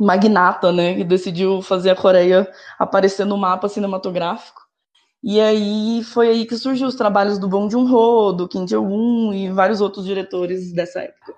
magnata, 0.00 0.72
né, 0.72 0.94
que 0.94 1.04
decidiu 1.04 1.60
fazer 1.60 1.90
a 1.90 1.94
Coreia 1.96 2.50
aparecer 2.78 3.26
no 3.26 3.36
mapa 3.36 3.68
cinematográfico. 3.68 4.65
E 5.22 5.40
aí 5.40 6.02
foi 6.04 6.28
aí 6.28 6.46
que 6.46 6.56
surgiu 6.56 6.86
os 6.86 6.94
trabalhos 6.94 7.38
do 7.38 7.48
Bong 7.48 7.70
Joon-ho, 7.70 8.32
do 8.32 8.48
Kim 8.48 8.64
Jong-un 8.64 9.32
e 9.32 9.50
vários 9.50 9.80
outros 9.80 10.04
diretores 10.04 10.72
dessa 10.72 11.00
época. 11.00 11.34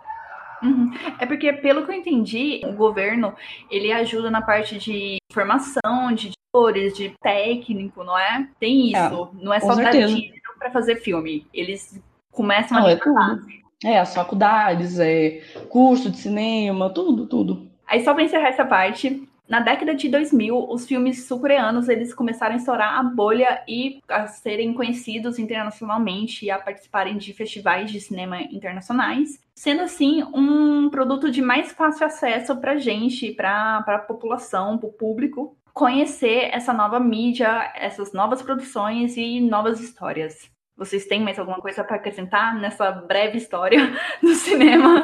Uhum. 0.62 0.92
É 1.18 1.26
porque, 1.26 1.52
pelo 1.52 1.84
que 1.86 1.92
eu 1.92 1.94
entendi, 1.94 2.60
o 2.64 2.72
governo 2.72 3.34
ele 3.70 3.92
ajuda 3.92 4.30
na 4.30 4.42
parte 4.42 4.78
de 4.78 5.18
formação, 5.32 6.12
de 6.12 6.32
editores, 6.48 6.96
de 6.96 7.14
técnico, 7.22 8.02
não 8.02 8.18
é? 8.18 8.48
Tem 8.58 8.94
é, 8.94 9.06
isso. 9.06 9.30
É, 9.40 9.44
não 9.44 9.52
é 9.52 9.60
só 9.60 9.74
dar 9.74 9.90
dinheiro 9.90 10.34
para 10.58 10.70
fazer 10.70 10.96
filme. 10.96 11.46
Eles 11.54 12.00
começam 12.32 12.78
não, 12.78 12.86
a 12.86 12.90
é 12.90 12.96
tudo. 12.96 13.46
É, 13.84 14.00
as 14.00 14.12
faculdades, 14.12 14.98
é 14.98 15.40
curso 15.68 16.10
de 16.10 16.18
cinema, 16.18 16.90
tudo, 16.90 17.26
tudo. 17.26 17.68
Aí 17.86 18.04
só 18.04 18.12
para 18.12 18.24
encerrar 18.24 18.48
essa 18.48 18.64
parte, 18.64 19.27
na 19.48 19.60
década 19.60 19.94
de 19.94 20.08
2000, 20.08 20.70
os 20.70 20.86
filmes 20.86 21.26
sul-coreanos 21.26 21.88
eles 21.88 22.12
começaram 22.12 22.54
a 22.54 22.58
estourar 22.58 22.98
a 22.98 23.02
bolha 23.02 23.62
e 23.66 24.02
a 24.06 24.26
serem 24.26 24.74
conhecidos 24.74 25.38
internacionalmente 25.38 26.44
e 26.44 26.50
a 26.50 26.58
participarem 26.58 27.16
de 27.16 27.32
festivais 27.32 27.90
de 27.90 27.98
cinema 27.98 28.42
internacionais, 28.42 29.40
sendo 29.54 29.82
assim 29.82 30.22
um 30.34 30.90
produto 30.90 31.30
de 31.30 31.40
mais 31.40 31.72
fácil 31.72 32.06
acesso 32.06 32.56
para 32.56 32.76
gente, 32.76 33.32
para 33.32 33.78
a 33.78 33.98
população, 33.98 34.76
para 34.76 34.88
o 34.88 34.92
público, 34.92 35.56
conhecer 35.72 36.50
essa 36.52 36.74
nova 36.74 37.00
mídia, 37.00 37.72
essas 37.74 38.12
novas 38.12 38.42
produções 38.42 39.16
e 39.16 39.40
novas 39.40 39.80
histórias. 39.80 40.50
Vocês 40.76 41.06
têm 41.06 41.22
mais 41.22 41.38
alguma 41.38 41.60
coisa 41.60 41.82
para 41.82 41.96
acrescentar 41.96 42.54
nessa 42.54 42.90
breve 42.92 43.38
história 43.38 43.80
do 44.22 44.34
cinema? 44.34 45.02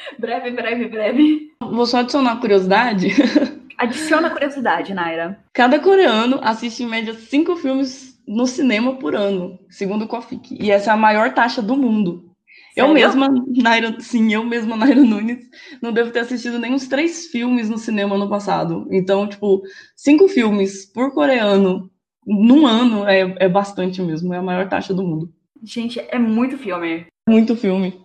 breve, 0.18 0.50
breve, 0.50 0.88
breve. 0.88 1.52
Vou 1.60 1.86
só 1.86 1.98
adicionar 1.98 2.40
curiosidade. 2.40 3.08
Adiciona 3.78 4.30
curiosidade, 4.30 4.92
Naira. 4.92 5.38
Cada 5.52 5.78
coreano 5.78 6.40
assiste 6.42 6.82
em 6.82 6.88
média 6.88 7.14
cinco 7.14 7.54
filmes 7.54 8.20
no 8.26 8.44
cinema 8.44 8.96
por 8.96 9.14
ano, 9.14 9.58
segundo 9.70 10.04
o 10.04 10.08
Kofik. 10.08 10.56
E 10.60 10.70
essa 10.70 10.90
é 10.90 10.94
a 10.94 10.96
maior 10.96 11.32
taxa 11.32 11.62
do 11.62 11.76
mundo. 11.76 12.28
Sério? 12.74 12.90
Eu 12.90 12.94
mesma, 12.94 13.28
Naira, 13.46 14.00
sim, 14.00 14.32
eu 14.32 14.44
mesma, 14.44 14.76
Naira 14.76 15.02
Nunes, 15.02 15.46
não 15.80 15.92
devo 15.92 16.10
ter 16.10 16.20
assistido 16.20 16.58
nem 16.58 16.74
uns 16.74 16.88
três 16.88 17.26
filmes 17.26 17.70
no 17.70 17.78
cinema 17.78 18.18
no 18.18 18.28
passado. 18.28 18.86
Então, 18.90 19.28
tipo, 19.28 19.62
cinco 19.96 20.28
filmes 20.28 20.84
por 20.84 21.12
coreano 21.12 21.90
num 22.26 22.66
ano 22.66 23.06
é, 23.06 23.34
é 23.38 23.48
bastante 23.48 24.02
mesmo, 24.02 24.34
é 24.34 24.38
a 24.38 24.42
maior 24.42 24.68
taxa 24.68 24.92
do 24.92 25.02
mundo. 25.02 25.32
Gente, 25.62 25.98
é 26.00 26.18
muito 26.18 26.58
filme. 26.58 27.06
Muito 27.28 27.56
filme. 27.56 28.00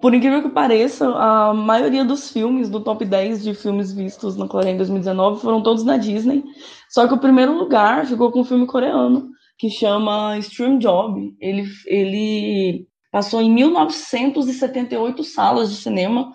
Por 0.00 0.14
incrível 0.14 0.42
que 0.42 0.48
pareça, 0.48 1.06
a 1.06 1.54
maioria 1.54 2.04
dos 2.04 2.30
filmes 2.30 2.68
do 2.68 2.80
top 2.80 3.04
10 3.04 3.42
de 3.42 3.54
filmes 3.54 3.92
vistos 3.92 4.36
na 4.36 4.48
Coreia 4.48 4.72
em 4.72 4.76
2019 4.76 5.40
foram 5.40 5.62
todos 5.62 5.84
na 5.84 5.96
Disney. 5.96 6.44
Só 6.88 7.06
que 7.06 7.14
o 7.14 7.20
primeiro 7.20 7.56
lugar 7.56 8.06
ficou 8.06 8.30
com 8.30 8.40
um 8.40 8.44
filme 8.44 8.66
coreano, 8.66 9.30
que 9.58 9.70
chama 9.70 10.38
Stream 10.38 10.78
Job. 10.78 11.34
Ele, 11.40 11.64
ele 11.86 12.86
passou 13.10 13.40
em 13.40 13.50
1978 13.50 15.24
salas 15.24 15.70
de 15.70 15.76
cinema. 15.76 16.32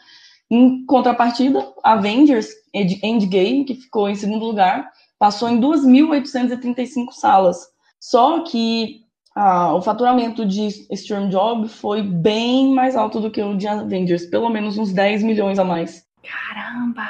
Em 0.50 0.86
contrapartida, 0.86 1.68
Avengers 1.84 2.50
Endgame, 2.74 3.66
que 3.66 3.75
ficou 3.75 4.08
em 4.08 4.16
segundo 4.16 4.46
lugar, 4.46 4.89
passou 5.20 5.50
em 5.50 5.60
2.835 5.60 7.12
salas. 7.12 7.58
Só 8.00 8.42
que 8.44 9.06
ah, 9.39 9.75
o 9.75 9.84
faturamento 9.84 10.44
de 10.44 10.67
Storm 10.91 11.29
Job 11.29 11.70
foi 11.70 12.01
bem 12.01 12.74
mais 12.74 12.96
alto 12.96 13.20
do 13.20 13.29
que 13.29 13.39
o 13.39 13.56
de 13.56 13.67
Avengers, 13.67 14.25
pelo 14.25 14.50
menos 14.50 14.79
uns 14.79 14.91
10 14.91 15.22
milhões 15.22 15.60
a 15.60 15.63
mais. 15.63 16.03
Caramba! 16.24 17.08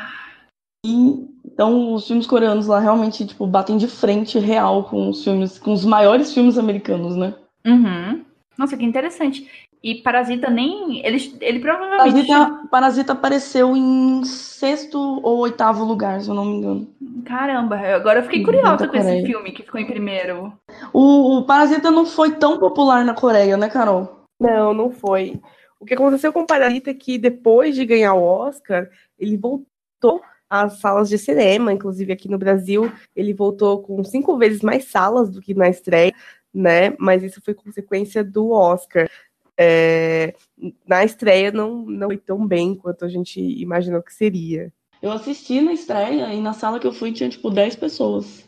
E, 0.86 1.26
então 1.46 1.94
os 1.94 2.06
filmes 2.06 2.28
coreanos 2.28 2.68
lá 2.68 2.82
realmente 2.82 3.26
tipo 3.26 3.48
batem 3.48 3.78
de 3.78 3.88
frente 3.88 4.38
real 4.40 4.84
com 4.90 5.08
os 5.08 5.24
filmes, 5.24 5.58
com 5.58 5.72
os 5.72 5.86
maiores 5.86 6.34
filmes 6.34 6.58
americanos, 6.58 7.16
né? 7.16 7.34
Uhum. 7.66 8.26
Nossa, 8.58 8.76
que 8.76 8.84
interessante. 8.84 9.50
E 9.84 9.96
Parasita 10.02 10.50
nem. 10.50 11.06
Ele, 11.06 11.38
ele 11.40 11.60
provavelmente. 11.60 12.28
Parasita, 12.28 12.68
Parasita 12.70 13.14
apareceu 13.14 13.76
em 13.76 14.24
sexto 14.26 14.98
ou 14.98 15.40
oitavo 15.40 15.86
lugar, 15.86 16.20
se 16.22 16.30
eu 16.30 16.36
não 16.36 16.46
me 16.46 16.58
engano. 16.58 16.88
Caramba, 17.26 17.78
agora 17.78 18.20
eu 18.20 18.24
fiquei 18.24 18.44
curiosa 18.44 18.88
com 18.88 18.98
esse 18.98 19.26
filme 19.26 19.52
que 19.52 19.64
ficou 19.64 19.80
em 19.80 19.86
primeiro. 19.86 20.52
O, 20.92 21.38
o 21.38 21.46
Parasita 21.46 21.92
não 21.92 22.06
foi 22.06 22.32
tão 22.32 22.58
popular 22.58 23.06
na 23.06 23.14
Coreia, 23.14 23.56
né, 23.56 23.70
Carol? 23.70 24.26
Não, 24.40 24.74
não 24.74 24.92
foi. 24.92 25.40
O 25.80 25.86
que 25.86 25.94
aconteceu 25.94 26.34
com 26.34 26.42
o 26.42 26.48
Parasita 26.48 26.90
é 26.90 26.94
que 26.94 27.18
depois 27.18 27.76
de 27.76 27.86
ganhar 27.86 28.14
o 28.16 28.24
Oscar, 28.24 28.90
ele 29.20 29.38
voltou 29.38 30.22
às 30.50 30.80
salas 30.80 31.10
de 31.10 31.18
cinema, 31.18 31.74
inclusive 31.74 32.12
aqui 32.12 32.30
no 32.30 32.38
Brasil, 32.38 32.92
ele 33.16 33.34
voltou 33.34 33.82
com 33.82 34.04
cinco 34.04 34.38
vezes 34.38 34.62
mais 34.62 34.86
salas 34.86 35.30
do 35.30 35.42
que 35.42 35.54
na 35.54 35.70
estreia, 35.70 36.14
né? 36.54 36.96
Mas 36.98 37.22
isso 37.22 37.42
foi 37.44 37.54
consequência 37.54 38.24
do 38.24 38.52
Oscar 38.52 39.08
é, 39.58 40.36
na 40.88 41.04
estreia 41.04 41.52
não, 41.52 41.84
não 41.86 42.08
foi 42.08 42.18
tão 42.18 42.46
bem 42.46 42.76
quanto 42.76 43.04
a 43.04 43.10
gente 43.10 43.40
imaginou 43.40 44.04
que 44.04 44.14
seria. 44.14 44.72
Eu 45.02 45.12
assisti 45.12 45.62
na 45.62 45.74
estreia 45.74 46.34
e 46.34 46.42
na 46.42 46.54
sala 46.54 46.80
que 46.80 46.88
eu 46.88 46.94
fui 46.94 47.12
tinha 47.12 47.30
tipo 47.30 47.50
10 47.50 47.76
pessoas. 47.76 48.48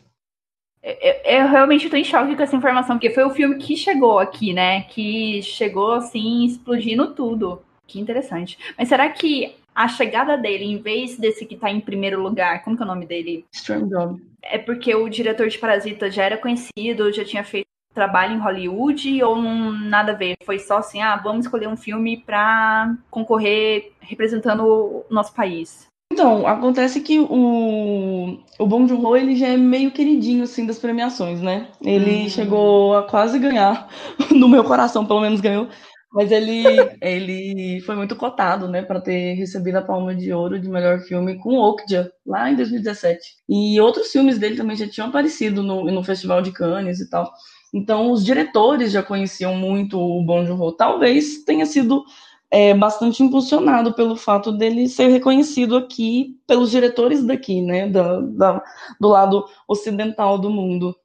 Eu, 0.82 1.14
eu, 1.24 1.48
realmente 1.48 1.84
estou 1.84 1.98
em 1.98 2.04
choque 2.04 2.34
com 2.34 2.42
essa 2.42 2.56
informação, 2.56 2.96
porque 2.96 3.10
foi 3.10 3.24
o 3.24 3.30
filme 3.30 3.56
que 3.56 3.76
chegou 3.76 4.18
aqui, 4.18 4.52
né? 4.52 4.82
Que 4.82 5.42
chegou 5.42 5.92
assim, 5.92 6.46
explodindo 6.46 7.14
tudo. 7.14 7.62
Que 7.86 8.00
interessante. 8.00 8.58
Mas 8.78 8.88
será 8.88 9.08
que 9.10 9.54
a 9.74 9.88
chegada 9.88 10.36
dele, 10.36 10.64
em 10.64 10.78
vez 10.78 11.18
desse 11.18 11.44
que 11.44 11.54
está 11.54 11.70
em 11.70 11.80
primeiro 11.80 12.22
lugar, 12.22 12.64
como 12.64 12.76
que 12.76 12.82
é 12.82 12.86
o 12.86 12.88
nome 12.88 13.04
dele? 13.04 13.44
Strong 13.52 13.90
Dog. 13.90 14.22
É 14.42 14.56
porque 14.56 14.94
o 14.94 15.08
diretor 15.08 15.48
de 15.48 15.58
Parasita 15.58 16.10
já 16.10 16.24
era 16.24 16.38
conhecido, 16.38 17.12
já 17.12 17.24
tinha 17.24 17.44
feito 17.44 17.66
trabalho 17.94 18.34
em 18.34 18.40
Hollywood 18.40 19.22
ou 19.22 19.36
não, 19.36 19.72
nada 19.72 20.12
a 20.12 20.14
ver? 20.14 20.36
Foi 20.44 20.58
só 20.58 20.78
assim, 20.78 21.00
ah, 21.02 21.16
vamos 21.16 21.44
escolher 21.46 21.68
um 21.68 21.76
filme 21.76 22.16
para 22.16 22.94
concorrer 23.10 23.92
representando 24.00 24.64
o 24.64 25.04
nosso 25.10 25.34
país. 25.34 25.88
Então, 26.12 26.46
acontece 26.46 27.00
que 27.00 27.20
o, 27.20 28.38
o 28.58 28.66
Bong 28.66 28.88
Joon-ho, 28.88 29.16
ele 29.16 29.36
já 29.36 29.48
é 29.48 29.56
meio 29.56 29.92
queridinho, 29.92 30.42
assim, 30.42 30.66
das 30.66 30.78
premiações, 30.78 31.40
né? 31.40 31.68
Ele 31.80 32.26
hum. 32.26 32.28
chegou 32.28 32.96
a 32.96 33.04
quase 33.04 33.38
ganhar, 33.38 33.88
no 34.34 34.48
meu 34.48 34.64
coração, 34.64 35.06
pelo 35.06 35.20
menos 35.20 35.40
ganhou, 35.40 35.68
mas 36.12 36.32
ele, 36.32 36.64
ele 37.00 37.80
foi 37.82 37.94
muito 37.94 38.16
cotado, 38.16 38.68
né, 38.68 38.82
para 38.82 39.00
ter 39.00 39.34
recebido 39.34 39.76
a 39.76 39.82
Palma 39.82 40.12
de 40.12 40.32
Ouro 40.32 40.58
de 40.58 40.68
melhor 40.68 40.98
filme 41.00 41.38
com 41.38 41.56
Okja, 41.56 42.10
lá 42.26 42.50
em 42.50 42.56
2017. 42.56 43.20
E 43.48 43.80
outros 43.80 44.10
filmes 44.10 44.36
dele 44.36 44.56
também 44.56 44.76
já 44.76 44.88
tinham 44.88 45.08
aparecido 45.08 45.62
no, 45.62 45.84
no 45.84 46.02
Festival 46.02 46.42
de 46.42 46.50
Cannes 46.50 47.00
e 47.00 47.08
tal. 47.08 47.32
Então, 47.72 48.10
os 48.10 48.24
diretores 48.24 48.92
já 48.92 49.02
conheciam 49.02 49.54
muito 49.54 49.98
o 49.98 50.22
Bong 50.24 50.46
Joon-ho. 50.46 50.72
Talvez 50.72 51.44
tenha 51.44 51.64
sido 51.66 52.04
é, 52.50 52.74
bastante 52.74 53.22
impulsionado 53.22 53.94
pelo 53.94 54.16
fato 54.16 54.50
dele 54.50 54.88
ser 54.88 55.08
reconhecido 55.08 55.76
aqui 55.76 56.36
pelos 56.46 56.70
diretores 56.70 57.24
daqui, 57.24 57.62
né, 57.62 57.88
da, 57.88 58.20
da 58.20 58.64
do 59.00 59.08
lado 59.08 59.44
ocidental 59.68 60.36
do 60.36 60.50
mundo. 60.50 60.96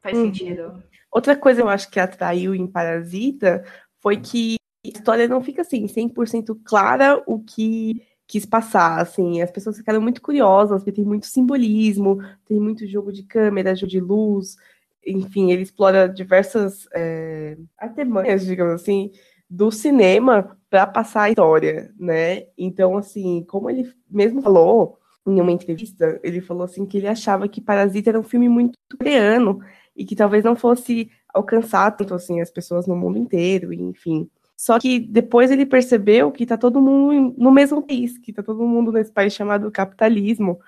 Faz 0.00 0.16
hum. 0.16 0.24
sentido. 0.26 0.82
Outra 1.12 1.36
coisa 1.36 1.60
eu 1.60 1.68
acho 1.68 1.90
que 1.90 2.00
atraiu 2.00 2.54
em 2.54 2.66
Parasita 2.66 3.64
foi 4.00 4.16
que 4.16 4.56
a 4.84 4.88
história 4.88 5.28
não 5.28 5.42
fica 5.42 5.62
assim 5.62 5.86
100% 5.86 6.58
clara 6.64 7.22
o 7.26 7.38
que 7.40 8.02
quis 8.26 8.44
passar, 8.44 9.00
assim, 9.00 9.40
as 9.40 9.50
pessoas 9.50 9.78
ficaram 9.78 10.02
muito 10.02 10.20
curiosas, 10.20 10.82
porque 10.82 10.92
tem 10.92 11.04
muito 11.04 11.24
simbolismo, 11.24 12.22
tem 12.44 12.60
muito 12.60 12.86
jogo 12.86 13.10
de 13.10 13.22
câmera, 13.22 13.74
jogo 13.74 13.90
de 13.90 14.00
luz, 14.00 14.56
enfim, 15.08 15.50
ele 15.50 15.62
explora 15.62 16.08
diversas 16.08 16.88
é, 16.94 17.56
artimanhas, 17.78 18.44
digamos 18.44 18.74
assim, 18.74 19.10
do 19.48 19.70
cinema 19.70 20.56
para 20.68 20.86
passar 20.86 21.22
a 21.22 21.30
história, 21.30 21.92
né? 21.98 22.46
Então, 22.56 22.96
assim, 22.96 23.44
como 23.48 23.70
ele 23.70 23.90
mesmo 24.10 24.42
falou 24.42 24.98
em 25.26 25.40
uma 25.40 25.52
entrevista, 25.52 26.20
ele 26.22 26.40
falou 26.40 26.64
assim 26.64 26.86
que 26.86 26.98
ele 26.98 27.08
achava 27.08 27.48
que 27.48 27.60
Parasita 27.60 28.10
era 28.10 28.20
um 28.20 28.22
filme 28.22 28.48
muito 28.48 28.78
coreano 28.96 29.60
e 29.96 30.04
que 30.04 30.16
talvez 30.16 30.44
não 30.44 30.56
fosse 30.56 31.10
alcançar 31.32 31.90
tanto 31.92 32.14
assim 32.14 32.40
as 32.40 32.50
pessoas 32.50 32.86
no 32.86 32.96
mundo 32.96 33.18
inteiro, 33.18 33.72
enfim. 33.72 34.28
Só 34.56 34.78
que 34.78 34.98
depois 34.98 35.50
ele 35.50 35.64
percebeu 35.64 36.32
que 36.32 36.44
tá 36.44 36.56
todo 36.56 36.80
mundo 36.80 37.34
no 37.38 37.52
mesmo 37.52 37.80
país, 37.82 38.18
que 38.18 38.32
tá 38.32 38.42
todo 38.42 38.66
mundo 38.66 38.90
nesse 38.90 39.12
país 39.12 39.32
chamado 39.32 39.70
capitalismo, 39.70 40.58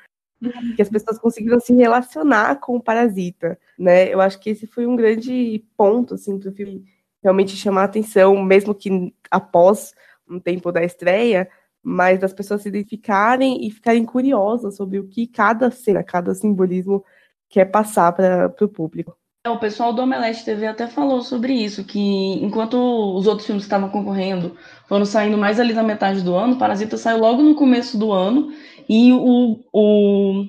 que 0.75 0.83
as 0.83 0.89
pessoas 0.89 1.19
conseguiram 1.19 1.61
se 1.61 1.75
relacionar 1.75 2.57
com 2.57 2.77
o 2.77 2.83
Parasita, 2.83 3.59
né? 3.79 4.13
Eu 4.13 4.21
acho 4.21 4.39
que 4.41 4.51
esse 4.51 4.67
foi 4.67 4.87
um 4.87 4.97
grande 4.97 5.65
ponto, 5.77 6.15
assim, 6.15 6.39
para 6.39 6.51
o 6.51 6.53
filme 6.53 6.85
realmente 7.23 7.57
chamar 7.57 7.83
a 7.83 7.85
atenção, 7.85 8.43
mesmo 8.43 8.75
que 8.75 9.15
após 9.31 9.93
um 10.29 10.41
tempo 10.41 10.73
da 10.73 10.83
estreia, 10.83 11.49
mas 11.83 12.19
das 12.19 12.33
pessoas 12.33 12.63
se 12.63 12.69
identificarem 12.69 13.67
e 13.67 13.71
ficarem 13.71 14.05
curiosas 14.05 14.77
sobre 14.77 14.99
o 14.99 15.09
que 15.09 15.27
cada 15.27 15.71
cena, 15.71 16.03
cada 16.03 16.35
simbolismo 16.35 17.05
quer 17.49 17.67
passar 17.67 18.13
para 18.13 18.55
o 18.61 18.69
público. 18.69 19.17
É, 19.47 19.49
o 19.49 19.59
pessoal 19.59 19.93
do 19.95 20.03
Omelete 20.03 20.45
TV 20.45 20.67
até 20.67 20.87
falou 20.87 21.23
sobre 21.23 21.55
isso, 21.55 21.83
que 21.83 21.99
enquanto 22.45 22.75
os 23.17 23.27
outros 23.27 23.47
filmes 23.47 23.65
que 23.65 23.69
estavam 23.69 23.89
concorrendo 23.89 24.55
foram 24.87 25.07
saindo 25.07 25.39
mais 25.39 25.59
ali 25.59 25.73
na 25.73 25.83
metade 25.83 26.21
do 26.23 26.35
ano, 26.35 26.59
Parasita 26.59 26.99
saiu 26.99 27.21
logo 27.21 27.43
no 27.43 27.55
começo 27.55 27.97
do 27.97 28.13
ano, 28.13 28.53
e 28.93 29.13
o, 29.13 29.65
o, 29.73 30.47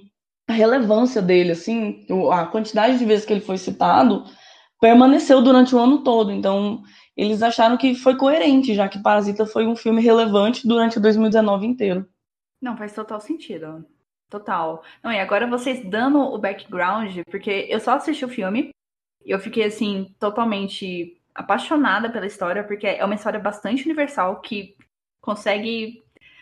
a 0.50 0.54
relevância 0.54 1.22
dele, 1.22 1.52
assim, 1.52 2.04
a 2.34 2.44
quantidade 2.48 2.98
de 2.98 3.06
vezes 3.06 3.24
que 3.24 3.32
ele 3.32 3.40
foi 3.40 3.56
citado, 3.56 4.26
permaneceu 4.80 5.44
durante 5.44 5.76
o 5.76 5.80
ano 5.80 6.04
todo. 6.04 6.32
Então, 6.32 6.82
eles 7.16 7.44
acharam 7.44 7.78
que 7.78 7.94
foi 7.94 8.18
coerente, 8.18 8.74
já 8.74 8.90
que 8.90 9.00
Parasita 9.00 9.46
foi 9.46 9.68
um 9.68 9.76
filme 9.76 10.02
relevante 10.02 10.68
durante 10.68 11.00
2019 11.00 11.68
inteiro. 11.68 12.10
Não, 12.60 12.76
faz 12.76 12.96
total 12.96 13.22
sentido. 13.22 13.86
Total. 14.28 14.82
Não, 15.04 15.12
e 15.12 15.20
agora 15.20 15.46
vocês 15.46 15.88
dando 15.88 16.18
o 16.18 16.40
background, 16.40 17.20
porque 17.30 17.68
eu 17.70 17.80
só 17.80 17.92
assisti 17.94 18.26
o 18.26 18.30
filme, 18.30 18.72
eu 19.24 19.38
fiquei, 19.38 19.66
assim, 19.66 20.16
totalmente 20.18 21.16
apaixonada 21.36 22.10
pela 22.10 22.26
história, 22.26 22.64
porque 22.64 22.88
é 22.88 23.06
uma 23.06 23.14
história 23.14 23.40
bastante 23.40 23.84
universal 23.84 24.42
que 24.42 24.76
consegue, 25.22 26.02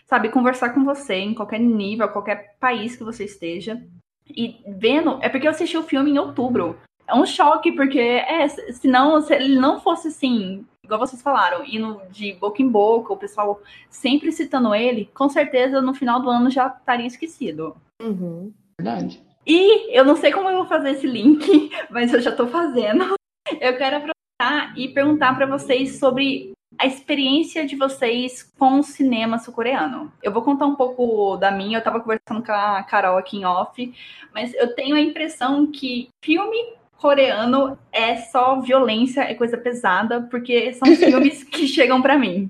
sabe, 0.10 0.30
conversar 0.30 0.70
com 0.70 0.84
você 0.84 1.16
em 1.16 1.36
qualquer 1.36 1.60
nível, 1.60 2.10
qualquer 2.10 2.56
país 2.60 2.96
que 2.96 3.04
você 3.04 3.26
esteja. 3.26 3.82
E 4.28 4.58
vendo, 4.68 5.20
é 5.22 5.30
porque 5.30 5.48
eu 5.48 5.52
assisti 5.52 5.78
o 5.78 5.84
filme 5.84 6.12
em 6.12 6.18
outubro. 6.18 6.78
É 7.08 7.14
um 7.14 7.26
choque, 7.26 7.72
porque, 7.72 8.00
é, 8.00 8.48
senão, 8.48 9.22
se 9.22 9.34
ele 9.34 9.60
não 9.60 9.80
fosse 9.80 10.10
assim, 10.10 10.66
igual 10.84 11.00
vocês 11.00 11.22
falaram, 11.22 11.64
indo 11.66 12.02
de 12.10 12.34
boca 12.34 12.62
em 12.62 12.68
boca, 12.68 13.14
o 13.14 13.18
pessoal 13.18 13.62
sempre 13.90 14.32
citando 14.32 14.74
ele, 14.74 15.10
com 15.14 15.30
certeza 15.30 15.82
no 15.82 15.94
final 15.94 16.20
do 16.22 16.30
ano 16.30 16.50
já 16.50 16.68
estaria 16.68 17.08
esquecido. 17.08 17.76
Uhum. 18.02 18.52
Verdade. 18.80 19.22
E 19.46 19.96
eu 19.96 20.06
não 20.06 20.16
sei 20.16 20.32
como 20.32 20.50
eu 20.50 20.58
vou 20.58 20.68
fazer 20.68 20.92
esse 20.92 21.08
link, 21.08 21.72
mas 21.90 22.14
eu 22.14 22.22
já 22.22 22.32
estou 22.32 22.48
fazendo. 22.48 23.16
Eu 23.60 23.78
quero 23.78 23.98
aproveitar 23.98 24.78
e 24.78 24.88
perguntar 24.90 25.36
para 25.36 25.48
vocês 25.48 25.98
sobre 25.98 26.54
a 26.80 26.88
experiência 26.88 27.66
de 27.66 27.76
vocês 27.76 28.42
com 28.58 28.80
o 28.80 28.84
cinema 28.84 29.38
sul-coreano. 29.38 30.10
Eu 30.24 30.32
vou 30.32 30.42
contar 30.42 30.66
um 30.66 30.76
pouco 30.76 31.36
da 31.36 31.52
minha, 31.52 31.76
eu 31.76 31.80
estava 31.80 32.00
conversando 32.00 32.42
com 32.42 32.54
a 32.54 32.82
Carol 32.84 33.18
aqui 33.18 33.38
em 33.38 33.46
off, 33.46 33.94
mas 34.34 34.54
eu 34.54 34.74
tenho 34.74 34.96
a 34.96 35.02
impressão 35.02 35.68
que 35.68 36.10
filme 36.22 36.58
coreano 36.98 37.78
é 37.92 38.16
só 38.16 38.62
violência, 38.62 39.22
é 39.22 39.34
coisa 39.34 39.58
pesada, 39.58 40.22
porque 40.32 40.72
são 40.72 40.90
os 40.90 41.00
filmes 41.04 41.44
que 41.44 41.68
chegam 41.68 42.02
para 42.02 42.18
mim. 42.18 42.50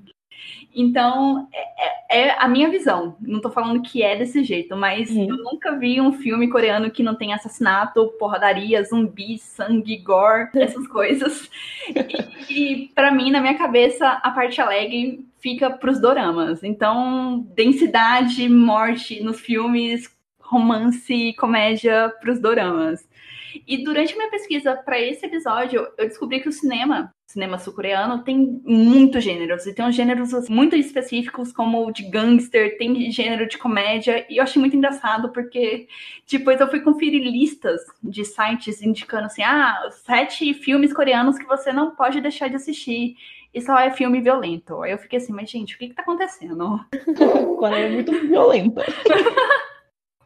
Então, 0.72 1.48
é, 2.10 2.32
a 2.42 2.48
minha 2.48 2.68
visão. 2.68 3.16
Não 3.20 3.40
tô 3.40 3.50
falando 3.50 3.80
que 3.82 4.02
é 4.02 4.16
desse 4.16 4.42
jeito, 4.42 4.76
mas 4.76 5.08
uhum. 5.10 5.28
eu 5.28 5.36
nunca 5.36 5.76
vi 5.78 6.00
um 6.00 6.12
filme 6.12 6.48
coreano 6.48 6.90
que 6.90 7.04
não 7.04 7.14
tem 7.14 7.32
assassinato, 7.32 8.12
porradaria, 8.18 8.82
zumbi, 8.82 9.38
sangue, 9.38 9.96
gore, 9.98 10.48
essas 10.56 10.88
coisas. 10.88 11.48
E, 12.48 12.52
e 12.52 12.88
para 12.94 13.12
mim, 13.12 13.30
na 13.30 13.40
minha 13.40 13.56
cabeça, 13.56 14.08
a 14.08 14.30
parte 14.32 14.60
alegre 14.60 15.24
fica 15.38 15.70
pros 15.70 16.00
doramas. 16.00 16.64
Então, 16.64 17.46
densidade, 17.54 18.48
morte 18.48 19.22
nos 19.22 19.40
filmes, 19.40 20.10
romance, 20.40 21.32
comédia 21.38 22.12
pros 22.20 22.40
doramas. 22.40 23.08
E 23.66 23.84
durante 23.84 24.16
minha 24.16 24.30
pesquisa 24.30 24.74
para 24.76 25.00
esse 25.00 25.24
episódio, 25.24 25.86
eu 25.96 26.08
descobri 26.08 26.40
que 26.40 26.48
o 26.48 26.52
cinema, 26.52 27.12
cinema 27.26 27.58
sul-coreano, 27.58 28.22
tem 28.22 28.60
muitos 28.64 29.22
gêneros. 29.22 29.66
E 29.66 29.74
tem 29.74 29.84
uns 29.84 29.94
gêneros 29.94 30.32
assim, 30.34 30.52
muito 30.52 30.76
específicos, 30.76 31.52
como 31.52 31.86
o 31.86 31.92
de 31.92 32.04
gangster, 32.04 32.76
tem 32.78 33.10
gênero 33.10 33.48
de 33.48 33.58
comédia. 33.58 34.26
E 34.28 34.38
eu 34.38 34.42
achei 34.42 34.60
muito 34.60 34.76
engraçado, 34.76 35.30
porque 35.30 35.88
depois 36.30 36.60
eu 36.60 36.68
fui 36.68 36.80
conferir 36.80 37.22
listas 37.22 37.80
de 38.02 38.24
sites 38.24 38.82
indicando 38.82 39.26
assim: 39.26 39.42
ah, 39.42 39.88
sete 39.90 40.52
filmes 40.54 40.92
coreanos 40.92 41.38
que 41.38 41.46
você 41.46 41.72
não 41.72 41.94
pode 41.94 42.20
deixar 42.20 42.48
de 42.48 42.56
assistir 42.56 43.16
e 43.52 43.60
só 43.60 43.78
é 43.78 43.90
filme 43.90 44.20
violento. 44.20 44.82
Aí 44.82 44.92
eu 44.92 44.98
fiquei 44.98 45.18
assim, 45.18 45.32
mas 45.32 45.50
gente, 45.50 45.74
o 45.74 45.78
que 45.78 45.88
que 45.88 45.94
tá 45.94 46.02
acontecendo? 46.02 46.80
Coreia 47.58 47.86
é 47.86 47.90
muito 47.90 48.12
violenta. 48.12 48.84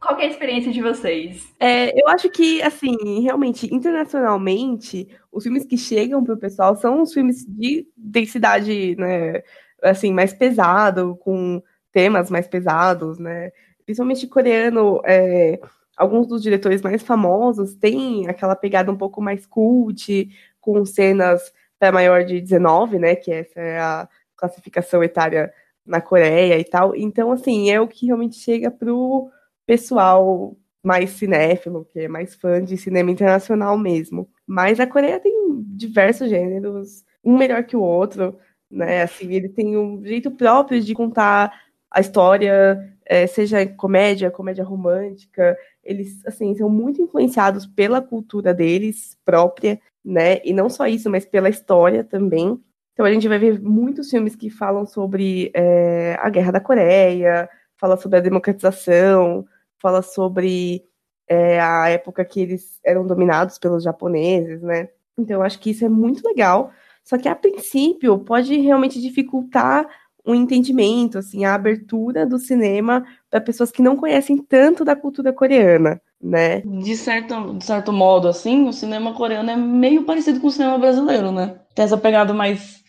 Qual 0.04 0.20
é 0.20 0.24
a 0.24 0.28
experiência 0.28 0.70
de 0.70 0.82
vocês? 0.82 1.50
É, 1.58 1.98
eu 1.98 2.06
acho 2.08 2.28
que, 2.28 2.60
assim, 2.60 3.22
realmente, 3.22 3.74
internacionalmente, 3.74 5.08
os 5.32 5.42
filmes 5.42 5.64
que 5.64 5.78
chegam 5.78 6.22
pro 6.22 6.36
pessoal 6.36 6.76
são 6.76 7.00
os 7.00 7.14
filmes 7.14 7.42
de 7.46 7.88
densidade, 7.96 8.94
né, 8.96 9.42
assim, 9.82 10.12
mais 10.12 10.34
pesado, 10.34 11.16
com 11.16 11.62
temas 11.90 12.30
mais 12.30 12.46
pesados, 12.46 13.18
né? 13.18 13.50
Principalmente 13.86 14.26
coreano, 14.26 15.00
é, 15.06 15.58
alguns 15.96 16.26
dos 16.26 16.42
diretores 16.42 16.82
mais 16.82 17.02
famosos 17.02 17.74
têm 17.74 18.28
aquela 18.28 18.54
pegada 18.54 18.92
um 18.92 18.96
pouco 18.96 19.22
mais 19.22 19.46
cult, 19.46 20.28
com 20.60 20.84
cenas 20.84 21.50
para 21.78 21.90
maior 21.92 22.24
de 22.24 22.42
19, 22.42 22.98
né, 22.98 23.16
que 23.16 23.32
essa 23.32 23.58
é 23.58 23.78
a 23.78 24.06
classificação 24.36 25.02
etária 25.02 25.50
na 25.86 26.00
Coreia 26.00 26.58
e 26.58 26.64
tal. 26.64 26.94
Então, 26.94 27.32
assim, 27.32 27.70
é 27.70 27.80
o 27.80 27.88
que 27.88 28.06
realmente 28.06 28.36
chega 28.36 28.70
pro 28.70 29.30
pessoal 29.66 30.57
mais 30.83 31.11
cinéfilo, 31.11 31.87
que 31.92 32.00
é 32.00 32.09
mais 32.09 32.35
fã 32.35 32.62
de 32.62 32.77
cinema 32.77 33.11
internacional 33.11 33.79
mesmo. 33.79 34.29
Mas 34.46 34.79
a 34.79 34.87
Coreia 34.87 35.18
tem 35.18 35.33
diversos 35.77 36.29
gêneros, 36.29 37.05
um 37.24 37.37
melhor 37.38 37.64
que 37.64 37.77
o 37.77 37.81
outro, 37.81 38.38
né? 38.70 39.03
Assim, 39.03 39.33
ele 39.33 39.48
tem 39.48 39.77
um 39.77 40.05
jeito 40.05 40.31
próprio 40.31 40.81
de 40.81 40.94
contar 40.94 41.53
a 41.90 42.00
história, 42.00 42.94
é, 43.07 43.27
seja 43.27 43.66
comédia, 43.66 44.31
comédia 44.31 44.64
romântica. 44.64 45.57
Eles, 45.83 46.24
assim, 46.27 46.55
são 46.55 46.68
muito 46.68 47.00
influenciados 47.00 47.66
pela 47.66 48.03
cultura 48.03 48.53
deles 48.53 49.16
própria, 49.24 49.81
né? 50.05 50.40
E 50.44 50.53
não 50.53 50.68
só 50.68 50.87
isso, 50.87 51.09
mas 51.11 51.24
pela 51.24 51.48
história 51.48 52.05
também. 52.05 52.61
Então 52.92 53.07
a 53.07 53.12
gente 53.12 53.27
vai 53.29 53.38
ver 53.38 53.61
muitos 53.61 54.11
filmes 54.11 54.37
que 54.37 54.50
falam 54.50 54.87
sobre 54.87 55.50
é, 55.55 56.16
a 56.20 56.29
Guerra 56.29 56.53
da 56.53 56.61
Coreia, 56.61 57.48
fala 57.77 57.96
sobre 57.96 58.18
a 58.18 58.20
democratização, 58.20 59.46
fala 59.84 60.00
sobre 60.00 60.82
é, 61.28 61.60
a 61.60 61.90
época 61.90 62.24
que 62.24 62.40
eles 62.40 62.80
eram 62.82 63.06
dominados 63.06 63.58
pelos 63.58 63.82
japoneses, 63.84 64.62
né? 64.62 64.88
Então, 65.18 65.36
eu 65.36 65.42
acho 65.42 65.58
que 65.58 65.70
isso 65.70 65.84
é 65.84 65.88
muito 65.90 66.26
legal. 66.26 66.72
Só 67.04 67.18
que, 67.18 67.28
a 67.28 67.36
princípio, 67.36 68.18
pode 68.18 68.56
realmente 68.56 68.98
dificultar 68.98 69.86
o 70.24 70.34
entendimento, 70.34 71.18
assim, 71.18 71.44
a 71.44 71.54
abertura 71.54 72.24
do 72.24 72.38
cinema 72.38 73.04
para 73.30 73.42
pessoas 73.42 73.70
que 73.70 73.82
não 73.82 73.94
conhecem 73.94 74.38
tanto 74.38 74.86
da 74.86 74.96
cultura 74.96 75.34
coreana, 75.34 76.00
né? 76.18 76.62
De 76.62 76.96
certo, 76.96 77.52
de 77.52 77.64
certo 77.64 77.92
modo, 77.92 78.26
assim, 78.26 78.66
o 78.66 78.72
cinema 78.72 79.12
coreano 79.12 79.50
é 79.50 79.56
meio 79.56 80.04
parecido 80.04 80.40
com 80.40 80.46
o 80.46 80.50
cinema 80.50 80.78
brasileiro, 80.78 81.30
né? 81.30 81.60
Tem 81.74 81.84
essa 81.84 81.98
pegada 81.98 82.32
mais 82.32 82.82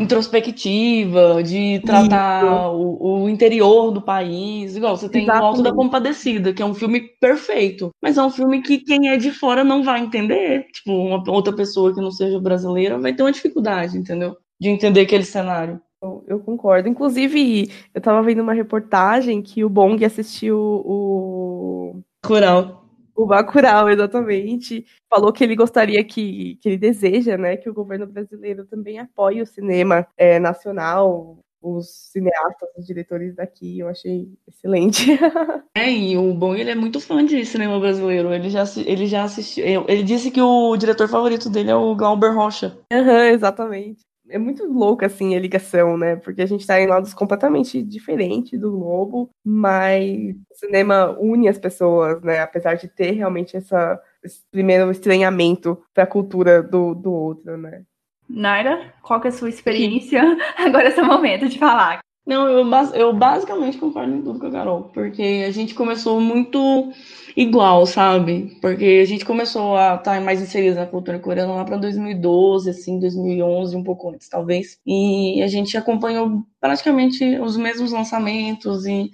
introspectiva, 0.00 1.42
de 1.42 1.80
tratar 1.84 2.70
o, 2.70 3.22
o, 3.22 3.28
interior 3.28 3.90
do 3.90 4.02
país. 4.02 4.76
Igual 4.76 4.96
você 4.96 5.08
tem 5.08 5.22
Exatamente. 5.22 5.44
o 5.44 5.46
Alto 5.46 5.62
da 5.62 5.72
Compadecida, 5.72 6.52
que 6.52 6.62
é 6.62 6.66
um 6.66 6.74
filme 6.74 7.00
perfeito, 7.20 7.90
mas 8.02 8.18
é 8.18 8.22
um 8.22 8.30
filme 8.30 8.62
que 8.62 8.78
quem 8.78 9.08
é 9.08 9.16
de 9.16 9.30
fora 9.30 9.62
não 9.62 9.82
vai 9.82 10.00
entender. 10.00 10.66
Tipo, 10.72 10.92
uma 10.92 11.22
outra 11.30 11.54
pessoa 11.54 11.94
que 11.94 12.00
não 12.00 12.10
seja 12.10 12.40
brasileira 12.40 12.98
vai 12.98 13.14
ter 13.14 13.22
uma 13.22 13.32
dificuldade, 13.32 13.96
entendeu? 13.96 14.36
De 14.60 14.68
entender 14.68 15.02
aquele 15.02 15.24
cenário. 15.24 15.80
Eu, 16.02 16.24
eu 16.26 16.40
concordo. 16.40 16.88
Inclusive, 16.88 17.70
eu 17.94 18.00
tava 18.00 18.22
vendo 18.22 18.42
uma 18.42 18.52
reportagem 18.52 19.40
que 19.40 19.64
o 19.64 19.68
Bong 19.68 20.04
assistiu 20.04 20.58
o. 20.58 22.02
Rural. 22.24 22.81
O 23.14 23.26
Bacurau, 23.26 23.88
exatamente. 23.88 24.84
Falou 25.08 25.32
que 25.32 25.44
ele 25.44 25.54
gostaria 25.54 26.02
que, 26.04 26.56
que 26.56 26.68
ele 26.68 26.78
deseja, 26.78 27.36
né, 27.36 27.56
que 27.56 27.68
o 27.68 27.74
governo 27.74 28.06
brasileiro 28.06 28.64
também 28.64 28.98
apoie 28.98 29.42
o 29.42 29.46
cinema 29.46 30.06
é, 30.16 30.38
nacional, 30.38 31.38
os 31.60 32.10
cineastas, 32.10 32.68
os 32.76 32.86
diretores 32.86 33.34
daqui, 33.36 33.78
eu 33.78 33.88
achei 33.88 34.28
excelente. 34.46 35.06
É, 35.74 35.90
e 35.90 36.18
o 36.18 36.34
Bom, 36.34 36.54
ele 36.54 36.70
é 36.70 36.74
muito 36.74 37.00
fã 37.00 37.24
de 37.24 37.44
cinema 37.46 37.80
brasileiro, 37.80 38.32
ele 38.32 38.50
já, 38.50 38.62
ele 38.76 39.06
já 39.06 39.24
assistiu, 39.24 39.64
ele 39.88 40.02
disse 40.02 40.30
que 40.30 40.40
o 40.40 40.76
diretor 40.76 41.08
favorito 41.08 41.48
dele 41.48 41.70
é 41.70 41.74
o 41.74 41.96
Glauber 41.96 42.34
Rocha. 42.34 42.78
Aham, 42.92 43.10
uhum, 43.10 43.24
exatamente 43.24 44.02
é 44.32 44.38
muito 44.38 44.64
louca, 44.64 45.06
assim, 45.06 45.36
a 45.36 45.40
ligação, 45.40 45.96
né? 45.96 46.16
Porque 46.16 46.40
a 46.42 46.46
gente 46.46 46.66
tá 46.66 46.80
em 46.80 46.86
lados 46.86 47.12
completamente 47.12 47.82
diferentes 47.82 48.58
do 48.58 48.72
Globo, 48.72 49.30
mas 49.44 50.34
o 50.50 50.54
cinema 50.54 51.16
une 51.20 51.48
as 51.48 51.58
pessoas, 51.58 52.20
né? 52.22 52.40
Apesar 52.40 52.74
de 52.74 52.88
ter 52.88 53.12
realmente 53.12 53.56
essa, 53.56 54.00
esse 54.24 54.42
primeiro 54.50 54.90
estranhamento 54.90 55.80
pra 55.92 56.06
cultura 56.06 56.62
do, 56.62 56.94
do 56.94 57.12
outro, 57.12 57.56
né? 57.58 57.82
Naira, 58.28 58.94
qual 59.02 59.20
que 59.20 59.28
é 59.28 59.30
a 59.30 59.32
sua 59.32 59.50
experiência? 59.50 60.22
Agora 60.56 60.88
é 60.88 60.90
seu 60.90 61.04
momento 61.04 61.48
de 61.48 61.58
falar. 61.58 62.00
Não, 62.24 62.48
eu, 62.48 62.64
eu 62.94 63.12
basicamente 63.12 63.78
concordo 63.78 64.14
em 64.14 64.22
tudo 64.22 64.38
com 64.38 64.46
a 64.46 64.50
Carol, 64.50 64.84
porque 64.94 65.44
a 65.46 65.50
gente 65.50 65.74
começou 65.74 66.20
muito 66.20 66.92
igual, 67.36 67.84
sabe? 67.84 68.56
Porque 68.60 69.00
a 69.02 69.04
gente 69.04 69.24
começou 69.24 69.76
a 69.76 69.96
estar 69.96 70.20
mais 70.20 70.40
inserido 70.40 70.76
na 70.76 70.86
cultura 70.86 71.18
coreana 71.18 71.52
lá 71.52 71.64
para 71.64 71.76
2012, 71.78 72.70
assim, 72.70 73.00
2011, 73.00 73.76
um 73.76 73.82
pouco 73.82 74.10
antes, 74.10 74.28
talvez. 74.28 74.78
E 74.86 75.42
a 75.42 75.48
gente 75.48 75.76
acompanhou 75.76 76.44
praticamente 76.60 77.24
os 77.40 77.56
mesmos 77.56 77.90
lançamentos 77.90 78.86
e 78.86 79.10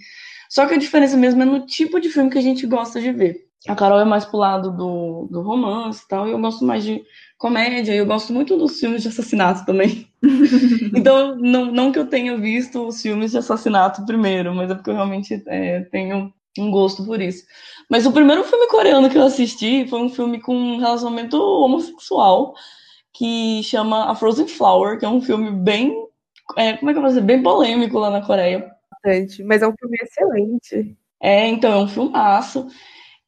só 0.50 0.66
que 0.66 0.74
a 0.74 0.78
diferença 0.78 1.16
mesmo 1.16 1.42
é 1.42 1.44
no 1.46 1.66
tipo 1.66 2.00
de 2.00 2.10
filme 2.10 2.30
que 2.30 2.38
a 2.38 2.42
gente 2.42 2.66
gosta 2.66 3.00
de 3.00 3.12
ver. 3.12 3.48
A 3.66 3.74
Carol 3.74 4.00
é 4.00 4.04
mais 4.04 4.24
pro 4.24 4.38
lado 4.38 4.70
do, 4.70 5.28
do 5.30 5.42
romance 5.42 6.02
e 6.04 6.08
tal, 6.08 6.28
e 6.28 6.30
eu 6.30 6.38
gosto 6.38 6.64
mais 6.64 6.84
de 6.84 7.02
comédia, 7.38 7.94
e 7.94 7.98
eu 7.98 8.06
gosto 8.06 8.32
muito 8.32 8.56
dos 8.56 8.80
filmes 8.80 9.02
de 9.02 9.08
assassinato 9.08 9.64
também. 9.64 10.06
então, 10.94 11.36
não, 11.36 11.66
não 11.66 11.92
que 11.92 11.98
eu 11.98 12.06
tenha 12.06 12.36
visto 12.36 12.86
os 12.86 13.00
filmes 13.00 13.30
de 13.30 13.38
assassinato 13.38 14.04
primeiro, 14.04 14.54
mas 14.54 14.70
é 14.70 14.74
porque 14.74 14.90
eu 14.90 14.94
realmente 14.94 15.42
é, 15.46 15.82
tenho 15.82 16.32
um 16.58 16.70
gosto 16.70 17.04
por 17.04 17.20
isso. 17.20 17.44
Mas 17.88 18.04
o 18.04 18.12
primeiro 18.12 18.42
filme 18.42 18.66
coreano 18.66 19.08
que 19.08 19.16
eu 19.16 19.22
assisti 19.22 19.86
foi 19.88 20.00
um 20.02 20.10
filme 20.10 20.40
com 20.40 20.54
um 20.54 20.78
relacionamento 20.78 21.40
homossexual, 21.40 22.54
que 23.14 23.62
chama 23.62 24.10
A 24.10 24.14
Frozen 24.14 24.48
Flower, 24.48 24.98
que 24.98 25.04
é 25.04 25.08
um 25.08 25.20
filme 25.20 25.50
bem. 25.50 25.94
É, 26.56 26.76
como 26.76 26.90
é 26.90 26.92
que 26.92 26.98
eu 26.98 27.02
vou 27.02 27.08
dizer? 27.08 27.22
Bem 27.22 27.42
polêmico 27.42 27.98
lá 27.98 28.10
na 28.10 28.24
Coreia. 28.24 28.68
Mas 29.44 29.62
é 29.62 29.68
um 29.68 29.74
filme 29.78 29.96
excelente. 30.02 30.96
É, 31.22 31.46
então, 31.46 31.72
é 31.72 31.76
um 31.76 31.88
filmaço. 31.88 32.66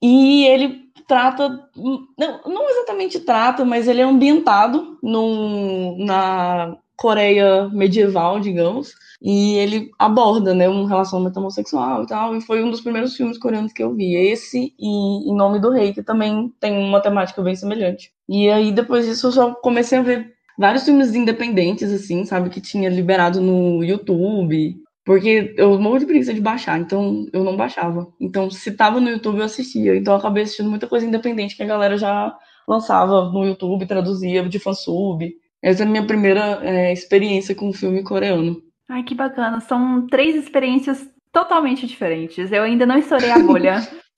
E 0.03 0.47
ele 0.47 0.90
trata, 1.11 1.69
não, 1.77 2.41
não 2.47 2.71
exatamente 2.71 3.19
trata, 3.19 3.65
mas 3.65 3.89
ele 3.89 4.01
é 4.01 4.05
ambientado 4.05 4.97
num, 5.03 6.05
na 6.05 6.77
Coreia 6.97 7.69
medieval, 7.71 8.39
digamos, 8.39 8.93
e 9.21 9.57
ele 9.57 9.91
aborda, 9.99 10.55
né, 10.55 10.69
um 10.69 10.85
relacionamento 10.85 11.41
homossexual 11.41 12.05
e 12.05 12.07
tal, 12.07 12.37
e 12.37 12.41
foi 12.41 12.63
um 12.63 12.71
dos 12.71 12.81
primeiros 12.81 13.17
filmes 13.17 13.39
coreanos 13.39 13.73
que 13.73 13.83
eu 13.83 13.93
vi, 13.93 14.15
esse 14.15 14.73
e 14.79 15.29
Em 15.29 15.35
Nome 15.35 15.59
do 15.59 15.71
Rei, 15.71 15.93
que 15.93 16.01
também 16.01 16.53
tem 16.61 16.79
uma 16.79 17.01
temática 17.01 17.43
bem 17.43 17.57
semelhante. 17.57 18.13
E 18.29 18.49
aí, 18.49 18.71
depois 18.71 19.05
disso, 19.05 19.27
eu 19.27 19.33
só 19.33 19.53
comecei 19.55 19.99
a 19.99 20.03
ver 20.03 20.33
vários 20.57 20.85
filmes 20.85 21.13
independentes, 21.13 21.93
assim, 21.93 22.25
sabe, 22.25 22.51
que 22.51 22.61
tinha 22.61 22.89
liberado 22.89 23.41
no 23.41 23.83
YouTube, 23.83 24.77
porque 25.11 25.53
eu 25.57 25.77
morro 25.77 25.99
de 25.99 26.07
preguiça 26.07 26.33
de 26.33 26.41
baixar, 26.41 26.79
então 26.79 27.27
eu 27.33 27.43
não 27.43 27.57
baixava. 27.57 28.07
Então, 28.21 28.49
se 28.49 28.71
tava 28.71 29.01
no 29.01 29.11
YouTube, 29.11 29.39
eu 29.39 29.45
assistia. 29.45 29.97
Então, 29.97 30.15
eu 30.15 30.21
acabei 30.21 30.45
assistindo 30.45 30.71
muita 30.71 30.87
coisa 30.87 31.05
independente 31.05 31.57
que 31.57 31.65
a 31.65 31.67
galera 31.67 31.99
já 31.99 32.33
lançava 32.69 33.29
no 33.29 33.45
YouTube, 33.45 33.87
traduzia 33.87 34.49
de 34.49 34.61
fansub. 34.61 35.29
Essa 35.61 35.83
é 35.83 35.87
a 35.87 35.89
minha 35.89 36.07
primeira 36.07 36.61
é, 36.63 36.93
experiência 36.93 37.57
com 37.57 37.71
um 37.71 37.73
filme 37.73 38.05
coreano. 38.05 38.63
Ai, 38.89 39.03
que 39.03 39.17
bacana. 39.17 39.59
São 39.59 40.07
três 40.07 40.37
experiências 40.37 41.05
totalmente 41.33 41.89
diferentes. 41.89 42.53
Eu 42.53 42.63
ainda 42.63 42.87
não 42.87 42.97
estourei 42.97 43.33
a 43.33 43.39
bolha. 43.41 43.81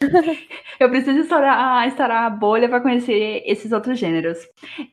eu 0.81 0.89
preciso 0.91 1.19
estourar, 1.19 1.87
estourar 1.87 2.25
a 2.25 2.31
bolha 2.31 2.69
para 2.69 2.81
conhecer 2.81 3.43
esses 3.47 3.73
outros 3.73 3.99
gêneros. 3.99 4.39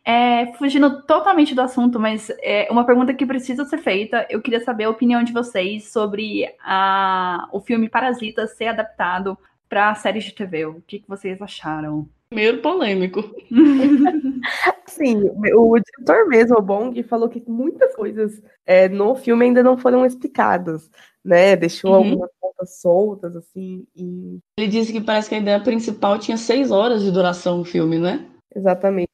É, 0.05 0.53
fugindo 0.53 1.03
totalmente 1.03 1.55
do 1.55 1.61
assunto, 1.61 1.99
mas 1.99 2.29
é 2.41 2.67
uma 2.71 2.85
pergunta 2.85 3.13
que 3.13 3.25
precisa 3.25 3.65
ser 3.65 3.77
feita. 3.77 4.25
Eu 4.29 4.41
queria 4.41 4.59
saber 4.59 4.85
a 4.85 4.89
opinião 4.89 5.23
de 5.23 5.33
vocês 5.33 5.91
sobre 5.91 6.45
a, 6.63 7.47
o 7.51 7.59
filme 7.59 7.89
Parasita 7.89 8.47
ser 8.47 8.67
adaptado 8.67 9.37
para 9.67 9.93
séries 9.95 10.23
de 10.23 10.33
TV. 10.33 10.65
O 10.65 10.81
que, 10.81 10.99
que 10.99 11.07
vocês 11.07 11.41
acharam? 11.41 12.09
Primeiro 12.29 12.61
polêmico. 12.61 13.21
Sim, 14.87 15.29
o 15.55 15.79
diretor 15.79 16.27
mesmo, 16.27 16.57
o 16.57 16.61
Bong, 16.61 17.01
falou 17.03 17.29
que 17.29 17.43
muitas 17.47 17.95
coisas 17.95 18.41
é, 18.65 18.87
no 18.87 19.15
filme 19.15 19.45
ainda 19.45 19.63
não 19.63 19.77
foram 19.77 20.05
explicadas 20.05 20.89
né? 21.23 21.55
Deixou 21.55 21.91
uhum. 21.91 21.97
algumas 21.97 22.31
pontas 22.39 22.79
soltas, 22.79 23.35
assim. 23.35 23.85
E... 23.95 24.39
Ele 24.57 24.67
disse 24.67 24.91
que 24.91 25.01
parece 25.01 25.29
que 25.29 25.35
a 25.35 25.39
ideia 25.39 25.59
principal 25.61 26.17
tinha 26.17 26.37
seis 26.37 26.71
horas 26.71 27.03
de 27.03 27.11
duração 27.11 27.61
o 27.61 27.65
filme, 27.65 27.99
né? 27.99 28.27
Exatamente. 28.55 29.11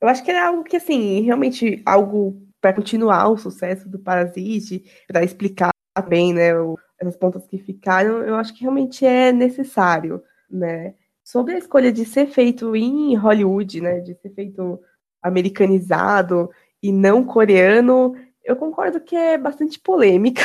Eu 0.00 0.08
acho 0.08 0.22
que 0.22 0.30
era 0.30 0.48
algo 0.48 0.64
que, 0.64 0.76
assim, 0.76 1.22
realmente 1.22 1.82
algo 1.86 2.42
para 2.60 2.74
continuar 2.74 3.28
o 3.28 3.36
sucesso 3.36 3.88
do 3.88 3.98
Parasite, 3.98 4.84
para 5.06 5.24
explicar 5.24 5.70
bem, 6.08 6.32
né, 6.32 6.54
o, 6.58 6.76
essas 6.98 7.16
pontas 7.16 7.46
que 7.46 7.58
ficaram, 7.58 8.22
eu 8.22 8.34
acho 8.34 8.54
que 8.54 8.62
realmente 8.62 9.04
é 9.06 9.32
necessário, 9.32 10.22
né? 10.50 10.94
Sobre 11.24 11.54
a 11.54 11.58
escolha 11.58 11.90
de 11.90 12.04
ser 12.04 12.26
feito 12.26 12.76
em 12.76 13.16
Hollywood, 13.16 13.80
né, 13.80 14.00
de 14.00 14.14
ser 14.14 14.30
feito 14.34 14.78
americanizado 15.22 16.50
e 16.82 16.92
não 16.92 17.24
coreano, 17.24 18.14
eu 18.44 18.54
concordo 18.54 19.00
que 19.00 19.16
é 19.16 19.38
bastante 19.38 19.80
polêmica, 19.80 20.44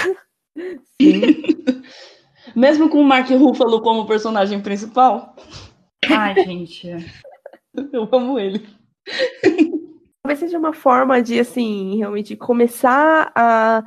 Sim. 1.02 1.22
Mesmo 2.56 2.90
com 2.90 3.00
o 3.00 3.04
Mark 3.04 3.30
Ruffalo 3.30 3.82
como 3.82 4.08
personagem 4.08 4.60
principal. 4.62 5.36
Ai, 6.10 6.36
gente. 6.44 6.90
Eu 7.94 8.10
amo 8.12 8.40
ele. 8.40 8.68
Talvez 10.24 10.40
seja 10.40 10.58
uma 10.58 10.74
forma 10.74 11.22
de, 11.22 11.40
assim, 11.40 11.98
realmente 11.98 12.36
começar 12.36 13.32
a 13.36 13.84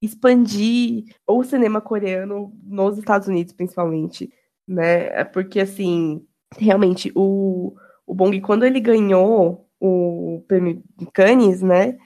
expandir 0.00 1.04
o 1.26 1.44
cinema 1.44 1.80
coreano 1.80 2.52
nos 2.64 2.98
Estados 2.98 3.28
Unidos, 3.28 3.52
principalmente, 3.52 4.32
né? 4.66 5.08
É 5.20 5.24
porque, 5.24 5.60
assim, 5.60 6.26
realmente, 6.58 7.12
o, 7.14 7.74
o 8.06 8.14
Bong, 8.14 8.40
quando 8.40 8.64
ele 8.64 8.80
ganhou 8.80 9.68
o 9.80 10.44
prêmio 10.48 10.82
Cannes, 11.12 11.62
né? 11.62 11.98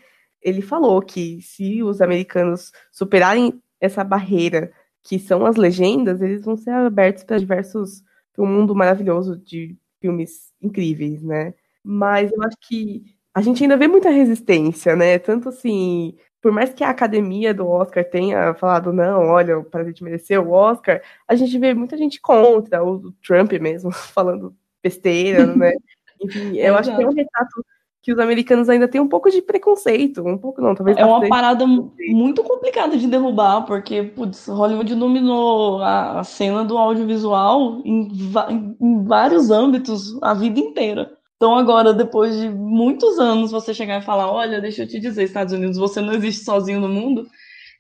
Ele 0.43 0.63
falou 0.63 1.01
que 1.03 1.41
se 1.43 1.83
os 1.83 2.01
americanos 2.01 2.73
superarem 2.91 3.61
essa 3.81 4.03
barreira 4.03 4.73
que 5.03 5.19
são 5.19 5.47
as 5.47 5.57
legendas, 5.57 6.21
eles 6.21 6.45
vão 6.45 6.57
ser 6.57 6.71
abertos 6.71 7.25
para 7.25 7.39
diversos 7.39 8.03
para 8.33 8.45
um 8.45 8.47
mundo 8.47 8.75
maravilhoso 8.75 9.37
de 9.37 9.77
filmes 10.01 10.53
incríveis, 10.63 11.23
né? 11.23 11.55
Mas 11.83 12.31
eu 12.33 12.43
acho 12.43 12.57
que 12.61 13.05
a 13.35 13.41
gente 13.43 13.63
ainda 13.63 13.77
vê 13.77 13.87
muita 13.89 14.11
resistência, 14.11 14.97
né? 14.97 15.19
Tanto 15.19 15.49
assim, 15.49 16.17
por 16.41 16.53
mais 16.53 16.73
que 16.73 16.83
a 16.83 16.91
academia 16.91 17.53
do 17.53 17.69
Oscar 17.69 18.05
tenha 18.05 18.55
falado, 18.55 18.93
não, 18.93 19.27
olha, 19.27 19.59
o 19.59 19.65
Parasite 19.65 20.03
mereceu 20.03 20.47
o 20.47 20.53
Oscar, 20.53 21.03
a 21.29 21.35
gente 21.35 21.59
vê 21.59 21.75
muita 21.75 21.97
gente 21.97 22.21
contra, 22.21 22.85
o 22.85 23.13
Trump 23.27 23.53
mesmo, 23.53 23.91
falando 23.93 24.55
besteira, 24.83 25.47
né? 25.55 25.73
Enfim, 26.23 26.57
eu 26.57 26.77
acho 26.77 26.95
que 26.95 27.03
é 27.03 27.07
um 27.07 27.15
retrato 27.15 27.65
que 28.03 28.13
os 28.13 28.19
americanos 28.19 28.69
ainda 28.69 28.89
têm 28.89 29.01
um 29.01 29.09
pouco 29.09 29.31
de 29.31 29.43
preconceito, 29.43 30.27
um 30.27 30.39
pouco 30.39 30.61
não, 30.61 30.75
talvez. 30.75 30.97
É 30.97 31.05
uma 31.05 31.29
parada 31.29 31.67
muito 31.67 32.43
complicada 32.43 32.97
de 32.97 33.07
derrubar, 33.07 33.63
porque 33.67 34.03
putz, 34.03 34.47
Hollywood 34.47 34.95
dominou 34.95 35.83
a, 35.83 36.25
cena 36.25 36.65
do 36.65 36.79
audiovisual 36.79 37.83
em, 37.85 38.09
em, 38.81 39.05
vários 39.05 39.51
âmbitos 39.51 40.21
a 40.23 40.33
vida 40.33 40.59
inteira. 40.59 41.13
Então 41.41 41.55
agora, 41.57 41.95
depois 41.95 42.37
de 42.37 42.51
muitos 42.51 43.19
anos, 43.19 43.51
você 43.51 43.73
chegar 43.73 43.99
e 43.99 44.05
falar, 44.05 44.31
olha, 44.31 44.61
deixa 44.61 44.83
eu 44.83 44.87
te 44.87 45.01
dizer, 45.01 45.23
Estados 45.23 45.55
Unidos, 45.55 45.79
você 45.79 45.99
não 45.99 46.13
existe 46.13 46.45
sozinho 46.45 46.79
no 46.81 46.89
mundo, 46.89 47.27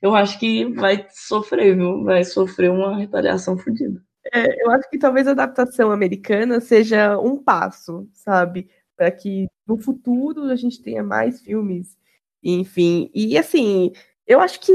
eu 0.00 0.14
acho 0.14 0.38
que 0.38 0.64
vai 0.64 1.06
sofrer, 1.10 1.76
viu? 1.76 2.02
Vai 2.02 2.24
sofrer 2.24 2.70
uma 2.70 2.96
retaliação 2.96 3.58
fodida. 3.58 4.02
É, 4.32 4.64
eu 4.64 4.70
acho 4.70 4.88
que 4.88 4.98
talvez 4.98 5.28
a 5.28 5.32
adaptação 5.32 5.90
americana 5.92 6.58
seja 6.58 7.18
um 7.18 7.36
passo, 7.36 8.08
sabe? 8.14 8.66
para 9.00 9.10
que 9.10 9.48
no 9.66 9.78
futuro 9.78 10.42
a 10.50 10.56
gente 10.56 10.82
tenha 10.82 11.02
mais 11.02 11.40
filmes, 11.40 11.96
enfim. 12.42 13.10
E 13.14 13.38
assim, 13.38 13.92
eu 14.26 14.38
acho 14.40 14.60
que 14.60 14.72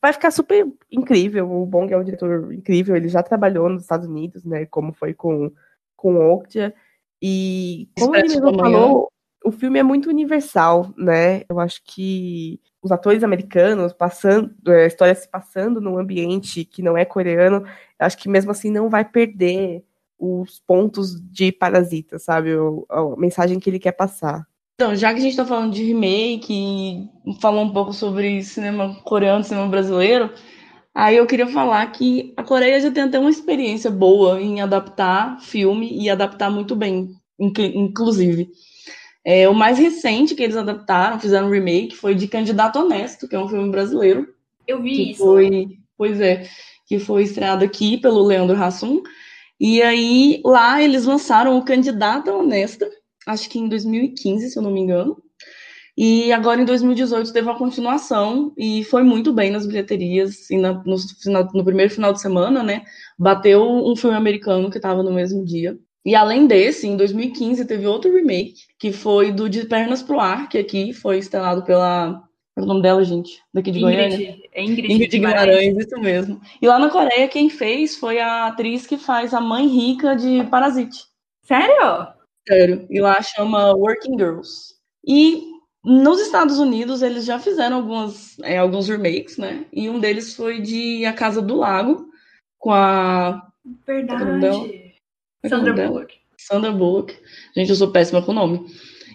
vai 0.00 0.14
ficar 0.14 0.30
super 0.30 0.66
incrível. 0.90 1.50
O 1.52 1.66
Bong 1.66 1.92
é 1.92 1.98
um 1.98 2.02
diretor 2.02 2.54
incrível, 2.54 2.96
ele 2.96 3.10
já 3.10 3.22
trabalhou 3.22 3.68
nos 3.68 3.82
Estados 3.82 4.06
Unidos, 4.08 4.46
né? 4.46 4.64
Como 4.64 4.94
foi 4.94 5.12
com, 5.12 5.52
com 5.94 6.16
Okja. 6.16 6.72
E 7.22 7.88
como 7.98 8.14
ele 8.16 8.28
mesmo 8.28 8.54
falou, 8.54 9.08
o 9.44 9.50
filme 9.50 9.78
é 9.78 9.82
muito 9.82 10.08
universal, 10.08 10.92
né? 10.96 11.42
Eu 11.48 11.60
acho 11.60 11.80
que 11.84 12.60
os 12.82 12.90
atores 12.90 13.22
americanos 13.22 13.92
passando, 13.92 14.52
a 14.66 14.86
história 14.86 15.14
se 15.14 15.28
passando 15.28 15.80
num 15.80 15.98
ambiente 15.98 16.64
que 16.64 16.82
não 16.82 16.96
é 16.96 17.04
coreano, 17.04 17.58
eu 17.58 18.06
acho 18.06 18.18
que 18.18 18.28
mesmo 18.28 18.50
assim 18.50 18.70
não 18.70 18.88
vai 18.88 19.04
perder 19.04 19.84
os 20.18 20.60
pontos 20.66 21.20
de 21.30 21.52
Parasita, 21.52 22.18
sabe? 22.18 22.54
O, 22.54 22.86
a 22.88 23.16
mensagem 23.16 23.58
que 23.58 23.70
ele 23.70 23.78
quer 23.78 23.92
passar. 23.92 24.46
Então, 24.74 24.94
já 24.94 25.10
que 25.12 25.18
a 25.18 25.22
gente 25.22 25.30
está 25.30 25.44
falando 25.44 25.72
de 25.72 25.84
remake 25.84 26.52
e 26.52 27.40
falou 27.40 27.64
um 27.64 27.72
pouco 27.72 27.92
sobre 27.92 28.42
cinema 28.42 28.94
coreano, 29.04 29.42
cinema 29.42 29.68
brasileiro, 29.68 30.30
aí 30.96 31.16
eu 31.16 31.26
queria 31.26 31.46
falar 31.46 31.86
que 31.92 32.32
a 32.36 32.42
Coreia 32.42 32.80
já 32.80 32.90
tem 32.90 33.04
até 33.04 33.18
uma 33.18 33.30
experiência 33.30 33.90
boa 33.90 34.40
em 34.40 34.60
adaptar 34.60 35.40
filme 35.40 35.96
e 36.02 36.08
adaptar 36.08 36.50
muito 36.50 36.74
bem, 36.74 37.10
inclusive. 37.38 38.48
É, 39.24 39.48
o 39.48 39.54
mais 39.54 39.78
recente 39.78 40.34
que 40.34 40.42
eles 40.42 40.56
adaptaram, 40.56 41.20
fizeram 41.20 41.48
um 41.48 41.50
remake, 41.50 41.96
foi 41.96 42.14
de 42.14 42.28
Candidato 42.28 42.78
Honesto, 42.78 43.28
que 43.28 43.34
é 43.34 43.38
um 43.38 43.48
filme 43.48 43.70
brasileiro. 43.70 44.26
Eu 44.66 44.80
vi 44.80 45.10
isso. 45.10 45.22
Foi, 45.22 45.68
pois 45.98 46.20
é, 46.20 46.48
que 46.86 46.98
foi 46.98 47.24
estreado 47.24 47.64
aqui 47.64 47.98
pelo 47.98 48.24
Leandro 48.24 48.56
Hassum. 48.56 49.02
E 49.58 49.82
aí, 49.82 50.40
lá 50.44 50.82
eles 50.82 51.04
lançaram 51.04 51.58
o 51.58 51.64
Candidata 51.64 52.32
Honesta, 52.32 52.88
acho 53.26 53.50
que 53.50 53.58
em 53.58 53.68
2015, 53.68 54.50
se 54.50 54.58
eu 54.58 54.62
não 54.62 54.70
me 54.70 54.80
engano, 54.80 55.20
E 55.96 56.30
agora 56.30 56.60
em 56.60 56.64
2018 56.64 57.32
teve 57.32 57.48
uma 57.48 57.56
continuação 57.56 58.52
e 58.56 58.84
foi 58.84 59.02
muito 59.02 59.32
bem 59.32 59.50
nas 59.50 59.66
bilheterias 59.66 60.50
e 60.50 60.58
na, 60.58 60.74
no, 60.84 60.96
no, 61.54 61.64
primeiro 61.64 61.90
final 61.90 62.12
de 62.12 62.20
semana, 62.20 62.62
né? 62.62 62.82
Bateu 63.18 63.62
um 63.64 63.96
filme 63.96 64.14
americano 64.14 64.70
que 64.70 64.76
estava 64.76 65.02
no 65.02 65.12
mesmo 65.12 65.42
dia. 65.42 65.78
E 66.04 66.14
além 66.14 66.46
desse, 66.46 66.86
em 66.86 66.96
2015 66.96 67.64
teve 67.64 67.86
outro 67.86 68.12
remake 68.12 68.66
que 68.78 68.92
foi 68.92 69.32
do 69.32 69.48
De 69.48 69.64
Pernas 69.64 70.02
pro 70.02 70.20
Ar, 70.20 70.48
que 70.48 70.58
aqui 70.58 70.92
foi 70.92 71.18
estelado 71.18 71.64
pela 71.64 72.22
é 72.56 72.62
o 72.62 72.64
nome 72.64 72.80
dela, 72.80 73.04
gente? 73.04 73.42
Daqui 73.52 73.70
de 73.70 73.80
Ingrid, 73.80 73.96
Goiânia? 73.96 74.36
É 74.52 74.64
Ingrid, 74.64 74.92
Ingrid 74.92 75.10
Guimarães, 75.10 75.76
isso 75.76 76.00
mesmo. 76.00 76.40
E 76.60 76.66
lá 76.66 76.78
na 76.78 76.88
Coreia, 76.88 77.28
quem 77.28 77.50
fez 77.50 77.96
foi 77.96 78.18
a 78.18 78.46
atriz 78.46 78.86
que 78.86 78.96
faz 78.96 79.34
a 79.34 79.40
mãe 79.42 79.66
rica 79.66 80.16
de 80.16 80.42
Parasite. 80.44 81.04
Sério? 81.42 82.08
Sério. 82.48 82.86
E 82.88 82.98
lá 82.98 83.20
chama 83.20 83.74
Working 83.74 84.18
Girls. 84.18 84.74
E 85.06 85.55
nos 85.86 86.20
Estados 86.20 86.58
Unidos, 86.58 87.00
eles 87.00 87.24
já 87.24 87.38
fizeram 87.38 87.76
algumas, 87.76 88.36
é, 88.40 88.58
alguns 88.58 88.88
remakes, 88.88 89.38
né? 89.38 89.66
E 89.72 89.88
um 89.88 90.00
deles 90.00 90.34
foi 90.34 90.60
de 90.60 91.04
A 91.06 91.12
Casa 91.12 91.40
do 91.40 91.54
Lago, 91.54 92.08
com 92.58 92.72
a. 92.72 93.40
Verdade. 93.86 94.94
Sandra 95.46 95.72
Bullock. 95.72 96.14
Sandra 96.36 96.72
Bullock. 96.72 97.16
Gente, 97.56 97.70
eu 97.70 97.76
sou 97.76 97.92
péssima 97.92 98.20
com 98.20 98.32
o 98.32 98.34
nome. 98.34 98.66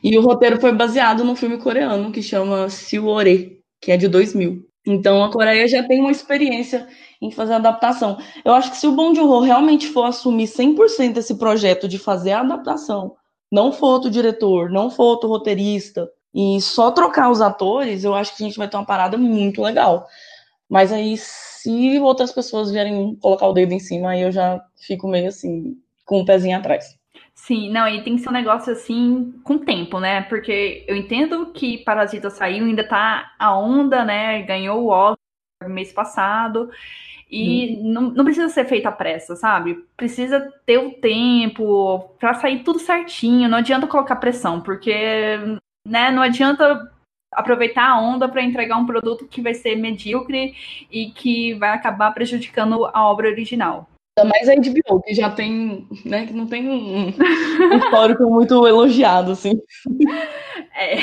E 0.02 0.18
o 0.18 0.22
roteiro 0.22 0.62
foi 0.62 0.72
baseado 0.72 1.26
num 1.26 1.36
filme 1.36 1.58
coreano 1.58 2.10
que 2.10 2.24
chama 2.24 2.70
Siwore, 2.70 3.62
que 3.82 3.92
é 3.92 3.98
de 3.98 4.08
2000. 4.08 4.66
Então 4.88 5.22
a 5.26 5.30
Coreia 5.30 5.68
já 5.68 5.84
tem 5.84 6.00
uma 6.00 6.10
experiência 6.10 6.88
em 7.22 7.32
fazer 7.32 7.54
adaptação. 7.54 8.18
Eu 8.46 8.54
acho 8.54 8.72
que 8.72 8.78
se 8.78 8.88
o 8.88 8.94
Bong 8.94 9.14
Joon-ho 9.14 9.42
realmente 9.42 9.88
for 9.88 10.06
assumir 10.06 10.48
100% 10.48 11.18
esse 11.18 11.36
projeto 11.36 11.86
de 11.86 12.00
fazer 12.00 12.32
a 12.32 12.40
adaptação, 12.40 13.16
não 13.52 13.74
for 13.74 13.88
outro 13.88 14.10
diretor, 14.10 14.72
não 14.72 14.90
for 14.90 15.04
outro 15.04 15.28
roteirista, 15.28 16.10
e 16.34 16.62
só 16.62 16.92
trocar 16.92 17.30
os 17.30 17.42
atores, 17.42 18.04
eu 18.04 18.16
acho 18.16 18.36
que 18.36 18.44
a 18.44 18.48
gente 18.48 18.58
vai 18.58 18.68
ter 18.68 18.78
uma 18.78 18.86
parada 18.86 19.18
muito 19.18 19.62
legal. 19.62 20.08
Mas 20.70 20.92
aí, 20.94 21.18
se 21.18 22.00
outras 22.00 22.32
pessoas 22.32 22.72
vierem 22.72 23.16
colocar 23.16 23.48
o 23.48 23.54
dedo 23.54 23.74
em 23.74 23.80
cima, 23.80 24.12
aí 24.12 24.22
eu 24.22 24.32
já 24.32 24.64
fico 24.78 25.08
meio 25.08 25.28
assim, 25.28 25.78
com 26.06 26.20
o 26.20 26.22
um 26.22 26.26
pezinho 26.26 26.58
atrás. 26.58 26.98
Sim, 27.36 27.72
não, 27.72 27.88
e 27.88 28.04
tem 28.04 28.16
que 28.16 28.22
ser 28.22 28.30
um 28.30 28.34
negócio 28.34 28.72
assim 28.72 29.34
com 29.44 29.58
tempo, 29.58 30.00
né? 30.00 30.22
Porque 30.24 30.86
eu 30.88 30.96
entendo 30.96 31.48
que 31.48 31.80
Parasita 31.80 32.30
saiu, 32.30 32.66
ainda 32.66 32.88
tá 32.88 33.34
a 33.38 33.58
onda, 33.58 34.06
né? 34.06 34.44
Ganhou 34.44 34.84
o 34.84 34.88
Oscar 34.90 35.18
mês 35.68 35.92
passado. 35.92 36.70
E 37.30 37.78
hum. 37.80 37.92
não, 37.92 38.02
não 38.12 38.26
precisa 38.26 38.50
ser 38.50 38.66
feita 38.66 38.90
a 38.90 38.92
pressa, 38.92 39.36
sabe? 39.36 39.84
Precisa 39.96 40.52
ter 40.66 40.78
o 40.78 40.92
tempo 40.92 42.16
para 42.20 42.34
sair 42.36 42.64
tudo 42.64 42.80
certinho. 42.80 43.50
Não 43.50 43.58
adianta 43.58 43.88
colocar 43.88 44.18
pressão, 44.18 44.62
porque 44.62 45.02
né, 45.88 46.12
não 46.12 46.22
adianta 46.22 46.92
aproveitar 47.34 47.90
a 47.90 48.00
onda 48.00 48.28
para 48.28 48.44
entregar 48.44 48.78
um 48.78 48.86
produto 48.86 49.28
que 49.28 49.42
vai 49.42 49.54
ser 49.54 49.76
medíocre 49.76 50.54
e 50.92 51.12
que 51.12 51.54
vai 51.54 51.70
acabar 51.70 52.12
prejudicando 52.14 52.86
a 52.86 53.06
obra 53.06 53.30
original. 53.30 53.88
Ainda 54.18 54.30
mais 54.30 54.50
a 54.50 54.56
HBO, 54.56 55.02
que 55.02 55.14
já 55.14 55.30
tem, 55.30 55.88
né, 56.06 56.26
que 56.26 56.34
não 56.34 56.46
tem 56.46 56.70
um, 56.70 57.10
histórico 57.78 58.24
muito 58.30 58.68
elogiado, 58.68 59.32
assim. 59.32 59.62
É. 60.76 60.96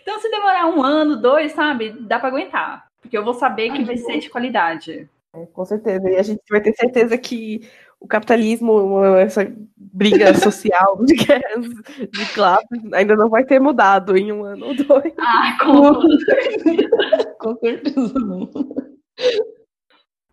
Então, 0.00 0.18
se 0.20 0.28
demorar 0.28 0.66
um 0.66 0.82
ano, 0.82 1.16
dois, 1.16 1.52
sabe, 1.52 1.90
dá 2.00 2.18
para 2.18 2.28
aguentar. 2.28 2.86
Porque 3.00 3.16
eu 3.16 3.24
vou 3.24 3.34
saber 3.34 3.72
que 3.72 3.84
vai 3.84 3.96
ser 3.96 4.18
de 4.18 4.28
qualidade. 4.28 5.08
É, 5.34 5.46
com 5.46 5.64
certeza. 5.64 6.10
E 6.10 6.16
a 6.16 6.22
gente 6.22 6.42
vai 6.50 6.60
ter 6.60 6.74
certeza 6.74 7.16
que 7.16 7.68
o 8.02 8.08
capitalismo, 8.08 9.04
essa 9.16 9.50
briga 9.76 10.34
social 10.34 11.04
de 11.04 11.14
de 11.14 12.26
classes, 12.34 12.92
ainda 12.92 13.14
não 13.14 13.28
vai 13.30 13.44
ter 13.44 13.60
mudado 13.60 14.16
em 14.16 14.32
um 14.32 14.44
ano 14.44 14.66
ou 14.66 14.74
dois. 14.74 15.12
Ah, 15.18 15.56
com 15.64 16.02
certeza. 16.18 16.90
com 17.38 17.56
certeza 17.56 18.14
não. 18.18 18.50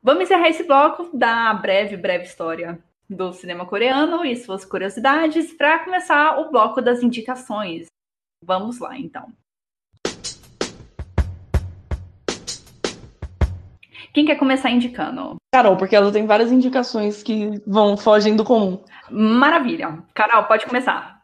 Vamos 0.01 0.23
encerrar 0.23 0.49
esse 0.49 0.63
bloco 0.63 1.15
da 1.15 1.53
breve, 1.53 1.95
breve 1.95 2.23
história 2.23 2.79
do 3.09 3.33
cinema 3.33 3.65
coreano 3.65 4.25
e 4.25 4.35
suas 4.35 4.65
curiosidades 4.65 5.53
para 5.53 5.83
começar 5.83 6.39
o 6.39 6.51
bloco 6.51 6.81
das 6.81 7.03
indicações. 7.03 7.87
Vamos 8.43 8.79
lá, 8.79 8.97
então. 8.97 9.27
Quem 14.13 14.25
quer 14.25 14.35
começar 14.35 14.69
indicando? 14.69 15.37
Carol, 15.53 15.77
porque 15.77 15.95
ela 15.95 16.11
tem 16.11 16.25
várias 16.25 16.51
indicações 16.51 17.23
que 17.23 17.61
vão 17.65 17.95
fogem 17.95 18.35
do 18.35 18.43
comum. 18.43 18.83
Maravilha. 19.09 20.03
Carol, 20.13 20.43
pode 20.45 20.65
começar. 20.65 21.19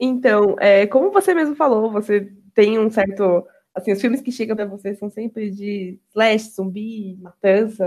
Então, 0.00 0.56
é, 0.60 0.86
como 0.86 1.10
você 1.10 1.34
mesmo 1.34 1.56
falou, 1.56 1.90
você 1.90 2.32
tem 2.54 2.78
um 2.78 2.90
certo 2.90 3.44
Assim, 3.74 3.90
os 3.90 4.00
filmes 4.02 4.20
que 4.20 4.30
chegam 4.30 4.54
para 4.54 4.66
você 4.66 4.94
são 4.94 5.08
sempre 5.08 5.50
de 5.50 5.98
slash, 6.10 6.50
zumbi, 6.50 7.16
matança, 7.22 7.86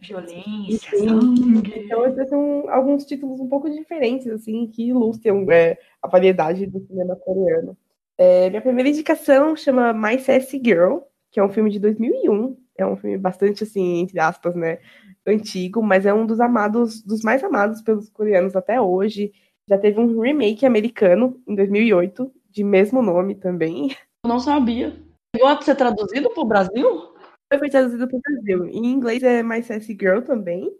violência, 0.00 0.98
sangue. 0.98 1.80
Então, 1.84 2.06
esses 2.06 2.28
são 2.30 2.68
alguns 2.70 3.04
títulos 3.04 3.38
um 3.38 3.46
pouco 3.46 3.68
diferentes, 3.68 4.26
assim, 4.28 4.66
que 4.66 4.88
ilustram 4.88 5.50
é, 5.50 5.76
a 6.00 6.08
variedade 6.08 6.64
do 6.64 6.80
cinema 6.80 7.14
coreano. 7.14 7.76
É, 8.16 8.48
minha 8.48 8.62
primeira 8.62 8.88
indicação 8.88 9.54
chama 9.54 9.92
My 9.92 10.18
Sassy 10.18 10.60
Girl, 10.64 11.00
que 11.30 11.38
é 11.38 11.44
um 11.44 11.50
filme 11.50 11.70
de 11.70 11.78
2001. 11.78 12.56
É 12.78 12.86
um 12.86 12.96
filme 12.96 13.18
bastante, 13.18 13.64
assim, 13.64 13.98
entre 13.98 14.20
aspas, 14.20 14.54
né, 14.54 14.78
antigo, 15.26 15.82
mas 15.82 16.06
é 16.06 16.14
um 16.14 16.24
dos 16.24 16.40
amados, 16.40 17.02
dos 17.02 17.22
mais 17.22 17.42
amados 17.42 17.82
pelos 17.82 18.08
coreanos 18.08 18.54
até 18.54 18.80
hoje. 18.80 19.32
Já 19.68 19.76
teve 19.76 20.00
um 20.00 20.20
remake 20.20 20.64
americano 20.64 21.42
em 21.46 21.54
2008, 21.54 22.32
de 22.48 22.62
mesmo 22.64 23.02
nome 23.02 23.34
também. 23.34 23.90
Eu 24.24 24.28
não 24.28 24.38
sabia. 24.38 24.96
Chegou 25.34 25.48
a 25.50 25.60
ser 25.60 25.74
traduzido 25.74 26.30
para 26.30 26.42
o 26.42 26.46
Brasil? 26.46 27.14
Foi 27.58 27.68
traduzido 27.68 28.06
para 28.06 28.16
o 28.16 28.20
Brasil. 28.20 28.66
Em 28.66 28.86
inglês 28.86 29.22
é 29.22 29.42
My 29.42 29.62
Sassy 29.62 29.96
Girl 29.98 30.20
também. 30.20 30.72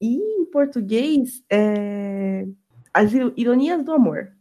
E 0.00 0.16
em 0.16 0.44
português 0.46 1.42
é 1.50 2.46
As 2.92 3.12
Ironias 3.12 3.84
do 3.84 3.92
Amor. 3.92 4.32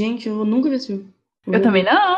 Gente, 0.00 0.28
eu 0.28 0.44
nunca 0.44 0.68
vi 0.68 0.76
esse 0.76 0.88
filme. 0.88 1.14
Eu 1.46 1.62
também 1.62 1.84
não. 1.84 2.16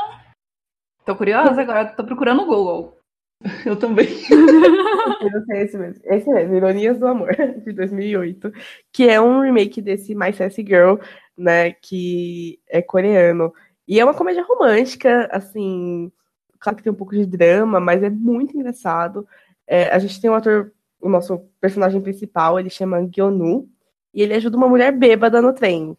Tô 1.04 1.14
curiosa 1.14 1.60
agora, 1.60 1.94
tô 1.94 2.04
procurando 2.04 2.42
no 2.42 2.46
Google. 2.46 2.95
Eu 3.66 3.76
também. 3.76 4.06
esse 5.54 5.76
mesmo. 5.76 6.02
Esse 6.04 6.28
mesmo, 6.28 6.54
Ironias 6.56 6.98
do 6.98 7.06
Amor, 7.06 7.34
de 7.64 7.72
2008. 7.72 8.52
Que 8.92 9.08
é 9.08 9.20
um 9.20 9.40
remake 9.40 9.80
desse 9.80 10.14
My 10.14 10.32
Sassy 10.32 10.64
Girl, 10.66 10.96
né? 11.36 11.72
Que 11.72 12.58
é 12.68 12.80
coreano. 12.80 13.52
E 13.86 14.00
é 14.00 14.04
uma 14.04 14.14
comédia 14.14 14.42
romântica, 14.42 15.28
assim, 15.30 16.10
Claro 16.58 16.76
que 16.76 16.82
tem 16.82 16.92
um 16.92 16.96
pouco 16.96 17.14
de 17.14 17.26
drama, 17.26 17.78
mas 17.80 18.02
é 18.02 18.10
muito 18.10 18.56
engraçado. 18.56 19.26
É, 19.66 19.88
a 19.90 19.98
gente 19.98 20.20
tem 20.20 20.30
um 20.30 20.34
ator, 20.34 20.72
o 21.00 21.08
nosso 21.08 21.38
personagem 21.60 22.00
principal, 22.00 22.58
ele 22.58 22.70
chama 22.70 23.06
Gyonu, 23.06 23.68
e 24.12 24.22
ele 24.22 24.34
ajuda 24.34 24.56
uma 24.56 24.68
mulher 24.68 24.92
bêbada 24.92 25.42
no 25.42 25.52
trem, 25.52 25.96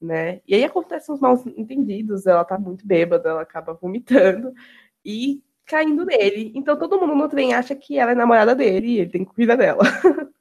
né? 0.00 0.40
E 0.46 0.54
aí 0.54 0.64
acontecem 0.64 1.14
uns 1.14 1.20
mal 1.20 1.40
entendidos, 1.56 2.26
ela 2.26 2.44
tá 2.44 2.58
muito 2.58 2.86
bêbada, 2.86 3.30
ela 3.30 3.42
acaba 3.42 3.74
vomitando 3.74 4.52
e 5.04 5.42
caindo 5.66 6.04
nele. 6.04 6.52
Então 6.54 6.78
todo 6.78 6.98
mundo 6.98 7.14
no 7.14 7.28
trem 7.28 7.54
acha 7.54 7.74
que 7.74 7.98
ela 7.98 8.12
é 8.12 8.14
namorada 8.14 8.54
dele 8.54 8.86
e 8.88 9.00
ele 9.00 9.10
tem 9.10 9.24
que 9.24 9.34
cuidar 9.34 9.56
dela. 9.56 9.82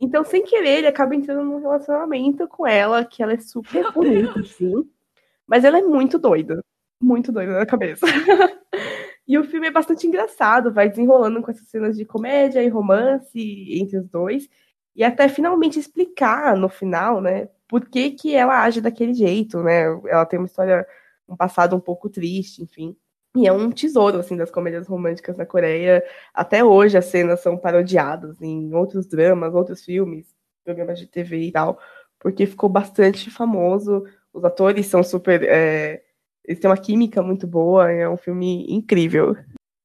então, 0.00 0.24
sem 0.24 0.44
querer, 0.44 0.78
ele 0.78 0.86
acaba 0.86 1.14
entrando 1.14 1.44
num 1.44 1.60
relacionamento 1.60 2.46
com 2.48 2.66
ela, 2.66 3.04
que 3.04 3.22
ela 3.22 3.32
é 3.32 3.38
super 3.38 3.92
bonita, 3.92 4.42
sim. 4.44 4.88
Mas 5.46 5.64
ela 5.64 5.78
é 5.78 5.82
muito 5.82 6.18
doida 6.18 6.62
muito 7.00 7.32
doida 7.32 7.58
na 7.58 7.66
cabeça. 7.66 8.06
e 9.26 9.38
o 9.38 9.44
filme 9.44 9.68
é 9.68 9.70
bastante 9.70 10.06
engraçado, 10.06 10.72
vai 10.72 10.88
desenrolando 10.88 11.40
com 11.40 11.50
essas 11.50 11.68
cenas 11.68 11.96
de 11.96 12.04
comédia 12.04 12.62
e 12.62 12.68
romance 12.68 13.40
entre 13.80 13.98
os 13.98 14.08
dois, 14.08 14.48
e 14.94 15.02
até 15.02 15.28
finalmente 15.28 15.78
explicar 15.78 16.56
no 16.56 16.68
final, 16.68 17.20
né, 17.20 17.48
por 17.66 17.88
que, 17.88 18.10
que 18.10 18.34
ela 18.34 18.62
age 18.62 18.80
daquele 18.80 19.14
jeito, 19.14 19.62
né? 19.62 19.84
Ela 20.06 20.26
tem 20.26 20.38
uma 20.38 20.46
história, 20.46 20.86
um 21.28 21.36
passado 21.36 21.76
um 21.76 21.80
pouco 21.80 22.10
triste, 22.10 22.62
enfim. 22.62 22.96
E 23.36 23.46
é 23.46 23.52
um 23.52 23.70
tesouro, 23.70 24.18
assim, 24.18 24.36
das 24.36 24.50
comédias 24.50 24.88
românticas 24.88 25.36
na 25.36 25.46
Coreia. 25.46 26.02
Até 26.34 26.64
hoje 26.64 26.98
as 26.98 27.04
cenas 27.06 27.40
são 27.40 27.56
parodiadas 27.56 28.40
em 28.42 28.74
outros 28.74 29.06
dramas, 29.06 29.54
outros 29.54 29.84
filmes, 29.84 30.34
programas 30.64 30.98
de 30.98 31.06
TV 31.06 31.42
e 31.42 31.52
tal, 31.52 31.78
porque 32.18 32.46
ficou 32.46 32.68
bastante 32.68 33.30
famoso. 33.30 34.04
Os 34.32 34.44
atores 34.44 34.86
são 34.86 35.02
super 35.02 35.42
é, 35.44 36.02
eles 36.44 36.58
têm 36.58 36.68
uma 36.68 36.76
química 36.76 37.22
muito 37.22 37.46
boa, 37.46 37.90
é 37.90 38.08
um 38.08 38.16
filme 38.16 38.66
incrível. 38.68 39.36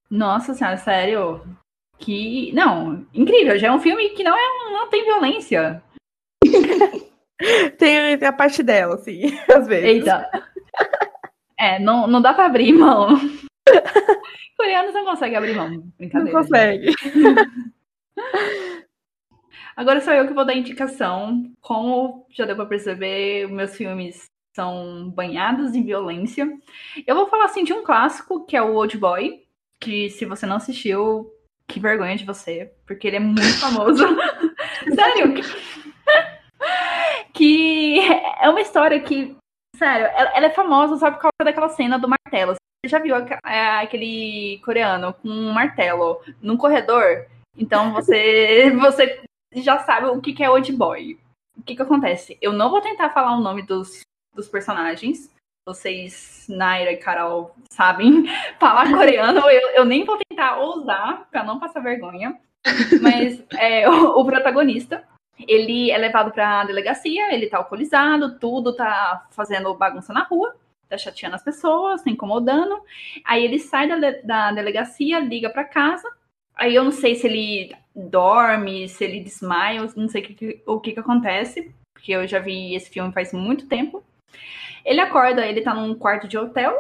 Nossa 0.10 0.54
senhora, 0.54 0.78
sério? 0.78 1.42
Que. 2.00 2.52
Não, 2.54 3.06
incrível. 3.14 3.58
Já 3.58 3.68
é 3.68 3.72
um 3.72 3.80
filme 3.80 4.10
que 4.10 4.24
não, 4.24 4.36
é, 4.36 4.72
não 4.72 4.90
tem 4.90 5.06
violência. 5.06 5.84
tem 7.78 8.14
a 8.14 8.34
parte 8.34 8.64
dela, 8.64 8.98
sim, 8.98 9.38
às 9.54 9.68
vezes. 9.68 9.86
Eita. 9.86 10.30
É, 11.58 11.80
não, 11.80 12.08
não 12.08 12.22
dá 12.22 12.34
pra 12.34 12.46
abrir 12.46 12.74
mão. 12.74 13.10
Coreanos 14.58 14.94
não 14.94 15.06
conseguem 15.06 15.38
abrir 15.38 15.56
mão. 15.56 15.84
Brincadeira. 15.98 16.34
Não 16.34 16.42
consegue. 16.42 16.94
Agora 19.76 20.00
sou 20.00 20.14
eu 20.14 20.28
que 20.28 20.34
vou 20.34 20.46
dar 20.46 20.56
indicação. 20.56 21.52
Como 21.62 22.26
já 22.32 22.46
deu 22.46 22.56
pra 22.56 22.66
perceber, 22.66 23.48
meus 23.50 23.76
filmes 23.76 24.30
são 24.56 25.10
banhados 25.10 25.76
em 25.76 25.84
violência. 25.84 26.50
Eu 27.06 27.16
vou 27.16 27.28
falar 27.28 27.46
assim 27.46 27.64
de 27.64 27.74
um 27.74 27.84
clássico, 27.84 28.46
que 28.46 28.56
é 28.56 28.62
o 28.62 28.74
Old 28.74 28.98
Boy, 28.98 29.44
que 29.82 30.10
se 30.10 30.26
você 30.26 30.46
não 30.46 30.56
assistiu, 30.56 31.30
que 31.68 31.80
vergonha 31.80 32.16
de 32.16 32.24
você, 32.24 32.72
porque 32.88 33.08
ele 33.08 33.18
é 33.18 33.20
muito 33.20 33.60
famoso. 33.60 34.06
Sério, 34.96 35.34
que... 35.34 35.42
que 37.34 38.00
é 38.42 38.50
uma 38.50 38.62
história 38.62 39.00
que, 39.02 39.36
sério, 39.76 40.08
ela 40.08 40.48
é 40.48 40.50
famosa 40.50 40.98
só 40.98 41.12
por 41.12 41.20
causa 41.20 41.44
daquela 41.44 41.70
cena 41.70 41.98
do 41.98 42.08
martelo. 42.08 42.54
Você 42.54 42.90
já 42.90 43.00
viu 43.00 43.16
é, 43.16 43.82
aquele 43.82 44.62
coreano 44.64 45.14
com 45.14 45.30
um 45.30 45.52
martelo 45.52 46.22
num 46.42 46.58
corredor? 46.58 47.26
Então 47.58 47.94
você, 47.94 48.72
você 48.80 49.22
já 49.56 49.80
sabe 49.80 50.08
o 50.08 50.22
que 50.22 50.44
é 50.44 50.50
Old 50.50 50.72
Boy. 50.74 51.20
O 51.58 51.64
que, 51.64 51.76
que 51.76 51.82
acontece? 51.82 52.38
Eu 52.42 52.52
não 52.52 52.70
vou 52.70 52.82
tentar 52.82 53.12
falar 53.12 53.36
o 53.36 53.42
nome 53.42 53.62
dos, 53.64 54.02
dos 54.34 54.48
personagens. 54.48 55.34
Vocês, 55.68 56.46
Naira 56.48 56.92
e 56.92 56.98
Carol, 56.98 57.56
sabem 57.72 58.26
falar 58.60 58.92
coreano. 58.92 59.40
Eu, 59.50 59.70
eu 59.72 59.86
nem 59.86 60.06
vou 60.06 60.20
tentar 60.30 60.58
ousar 60.58 61.28
para 61.32 61.44
não 61.44 61.60
passar 61.60 61.80
vergonha. 61.80 62.40
Mas 63.02 63.44
é, 63.58 63.88
o, 63.90 64.20
o 64.20 64.26
protagonista, 64.26 65.04
ele 65.40 65.92
é 65.92 65.98
levado 65.98 66.32
para 66.32 66.62
a 66.62 66.66
delegacia, 66.66 67.34
ele 67.34 67.48
tá 67.48 67.58
alcoolizado, 67.58 68.40
tudo 68.40 68.76
tá 68.76 69.28
fazendo 69.32 69.74
bagunça 69.74 70.14
na 70.14 70.24
rua, 70.24 70.56
tá 70.90 70.98
chateando 70.98 71.36
as 71.36 71.44
pessoas, 71.44 72.04
tá 72.04 72.10
incomodando. 72.10 72.82
Aí 73.24 73.44
ele 73.44 73.60
sai 73.60 73.88
da, 73.88 74.12
da 74.24 74.52
delegacia, 74.52 75.20
liga 75.20 75.50
para 75.50 75.64
casa. 75.64 76.08
Aí 76.56 76.74
eu 76.74 76.84
não 76.84 76.92
sei 76.92 77.16
se 77.16 77.28
ele 77.28 77.76
dorme, 77.94 78.88
se 78.88 79.04
ele 79.04 79.20
desmaia, 79.20 79.86
não 79.96 80.08
sei 80.08 80.22
o 80.22 80.26
que, 80.26 80.64
o 80.66 80.80
que, 80.80 80.94
que 80.94 81.00
acontece, 81.00 81.74
porque 81.94 82.12
eu 82.12 82.28
já 82.28 82.40
vi 82.40 82.76
esse 82.76 82.90
filme 82.90 83.12
faz 83.12 83.34
muito 83.34 83.68
tempo. 83.68 84.04
Ele 84.86 85.02
acorda, 85.02 85.46
ele 85.46 85.62
tá 85.62 85.74
num 85.74 85.96
quarto 85.96 86.28
de 86.28 86.38
hotel, 86.38 86.74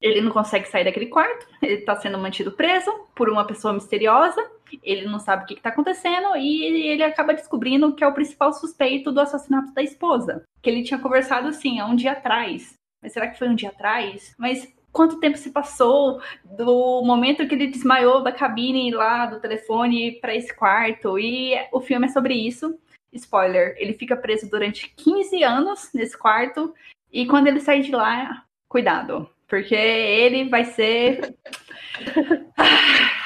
ele 0.00 0.20
não 0.20 0.32
consegue 0.32 0.66
sair 0.66 0.84
daquele 0.84 1.06
quarto, 1.06 1.46
ele 1.62 1.78
tá 1.82 1.94
sendo 1.96 2.18
mantido 2.18 2.52
preso 2.52 2.90
por 3.14 3.28
uma 3.28 3.46
pessoa 3.46 3.74
misteriosa, 3.74 4.40
ele 4.82 5.06
não 5.06 5.18
sabe 5.18 5.44
o 5.44 5.46
que, 5.46 5.54
que 5.54 5.62
tá 5.62 5.70
acontecendo 5.70 6.36
e 6.36 6.88
ele 6.88 7.02
acaba 7.02 7.34
descobrindo 7.34 7.94
que 7.94 8.04
é 8.04 8.06
o 8.06 8.14
principal 8.14 8.52
suspeito 8.52 9.10
do 9.10 9.20
assassinato 9.20 9.72
da 9.72 9.82
esposa, 9.82 10.42
que 10.62 10.68
ele 10.68 10.82
tinha 10.82 11.00
conversado 11.00 11.48
assim 11.48 11.80
há 11.80 11.86
um 11.86 11.96
dia 11.96 12.12
atrás. 12.12 12.74
Mas 13.02 13.12
será 13.12 13.28
que 13.28 13.38
foi 13.38 13.48
um 13.48 13.54
dia 13.54 13.70
atrás? 13.70 14.34
Mas 14.38 14.72
quanto 14.92 15.20
tempo 15.20 15.38
se 15.38 15.50
passou 15.50 16.20
do 16.44 17.02
momento 17.02 17.46
que 17.46 17.54
ele 17.54 17.68
desmaiou 17.68 18.22
da 18.22 18.32
cabine 18.32 18.90
lá 18.90 19.26
do 19.26 19.40
telefone 19.40 20.20
para 20.20 20.34
esse 20.34 20.54
quarto? 20.54 21.18
E 21.18 21.54
o 21.72 21.80
filme 21.80 22.06
é 22.06 22.10
sobre 22.10 22.34
isso. 22.34 22.78
Spoiler, 23.12 23.74
ele 23.78 23.94
fica 23.94 24.16
preso 24.16 24.48
durante 24.48 24.88
15 24.96 25.42
anos 25.42 25.90
nesse 25.92 26.16
quarto 26.16 26.74
e 27.12 27.26
quando 27.26 27.48
ele 27.48 27.60
sair 27.60 27.82
de 27.82 27.90
lá, 27.90 28.44
cuidado, 28.68 29.28
porque 29.48 29.74
ele 29.74 30.48
vai 30.48 30.64
ser 30.64 31.34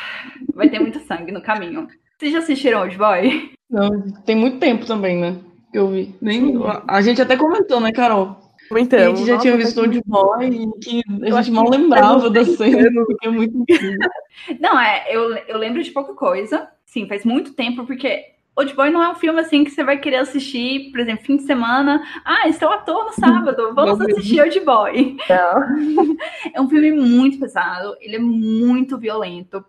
vai 0.55 0.69
ter 0.69 0.79
muito 0.79 1.01
sangue 1.01 1.33
no 1.33 1.43
caminho. 1.43 1.89
Vocês 2.19 2.33
já 2.33 2.39
assistiram 2.39 2.83
Old 2.83 2.97
Boy? 2.97 3.53
Não, 3.71 3.91
tem 4.25 4.37
muito 4.37 4.59
tempo 4.59 4.87
também, 4.87 5.19
né? 5.19 5.37
Que 5.73 5.79
eu 5.79 5.89
vi. 5.89 6.15
Nem... 6.21 6.55
A 6.89 7.03
gente 7.03 7.21
até 7.21 7.37
comentou, 7.37 7.81
né, 7.81 7.93
Carol? 7.93 8.39
Então, 8.77 8.99
a 8.99 9.15
gente 9.15 9.27
já 9.27 9.39
tinha 9.39 9.57
visto 9.57 9.81
Old 9.81 10.01
Boy 10.07 10.47
e 10.47 10.79
que 10.81 11.03
a 11.23 11.43
gente 11.43 11.55
mal 11.55 11.69
lembrava 11.69 12.31
da 12.31 12.45
cena, 12.45 13.05
porque 13.05 13.27
é 13.27 13.31
muito 13.31 13.65
Não, 14.61 14.79
é, 14.79 15.05
eu, 15.11 15.35
eu 15.49 15.59
lembro 15.59 15.83
de 15.83 15.91
pouca 15.91 16.15
coisa. 16.15 16.69
Sim, 16.87 17.07
faz 17.09 17.25
muito 17.25 17.53
tempo, 17.55 17.85
porque 17.85 18.25
Old 18.57 18.75
Boy 18.75 18.91
não 18.91 19.03
é 19.03 19.11
um 19.11 19.17
filme 19.17 19.41
assim 19.41 19.65
que 19.65 19.71
você 19.71 19.83
vai 19.83 19.99
querer 19.99 20.19
assistir, 20.19 20.91
por 20.93 21.01
exemplo, 21.01 21.25
fim 21.25 21.37
de 21.37 21.43
semana. 21.43 22.03
Ah, 22.25 22.49
estou 22.49 22.69
à 22.69 22.79
toa 22.79 23.07
no 23.07 23.13
sábado, 23.13 23.75
vamos 23.75 24.01
assistir 24.01 24.41
Old 24.41 24.61
Boy. 24.61 25.17
é 26.55 26.61
um 26.61 26.69
filme 26.69 26.93
muito 26.93 27.39
pesado, 27.39 27.97
ele 28.01 28.17
é 28.17 28.21
muito 28.21 28.97
violento. 28.97 29.65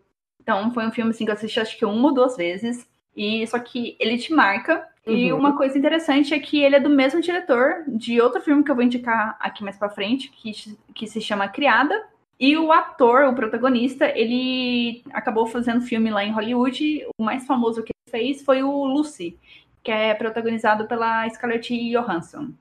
Então, 0.45 0.71
foi 0.71 0.85
um 0.85 0.91
filme 0.91 1.09
assim 1.09 1.25
que 1.25 1.31
eu 1.31 1.33
assisti 1.33 1.59
acho 1.59 1.75
que 1.75 1.83
uma 1.83 2.09
ou 2.09 2.13
duas 2.13 2.37
vezes. 2.37 2.87
E 3.17 3.45
só 3.47 3.57
que 3.57 3.97
ele 3.99 4.15
te 4.15 4.31
marca. 4.31 4.87
Uhum. 5.07 5.13
E 5.13 5.33
uma 5.33 5.57
coisa 5.57 5.75
interessante 5.75 6.35
é 6.35 6.39
que 6.39 6.61
ele 6.61 6.75
é 6.75 6.79
do 6.79 6.89
mesmo 6.89 7.19
diretor 7.19 7.83
de 7.87 8.21
outro 8.21 8.39
filme 8.41 8.63
que 8.63 8.69
eu 8.69 8.75
vou 8.75 8.83
indicar 8.83 9.35
aqui 9.39 9.63
mais 9.63 9.75
para 9.75 9.89
frente, 9.89 10.29
que, 10.29 10.51
que 10.93 11.07
se 11.07 11.19
chama 11.19 11.47
Criada. 11.47 11.99
E 12.39 12.55
o 12.55 12.71
ator, 12.71 13.23
o 13.25 13.33
protagonista, 13.33 14.05
ele 14.15 15.01
acabou 15.11 15.47
fazendo 15.47 15.81
filme 15.81 16.11
lá 16.11 16.23
em 16.23 16.31
Hollywood. 16.31 17.07
O 17.17 17.23
mais 17.23 17.47
famoso 17.47 17.81
que 17.81 17.91
ele 17.91 18.11
fez 18.11 18.43
foi 18.43 18.61
o 18.61 18.85
Lucy, 18.85 19.39
que 19.81 19.89
é 19.89 20.13
protagonizado 20.13 20.85
pela 20.85 21.27
Scarlett 21.29 21.73
Johansson. 21.91 22.51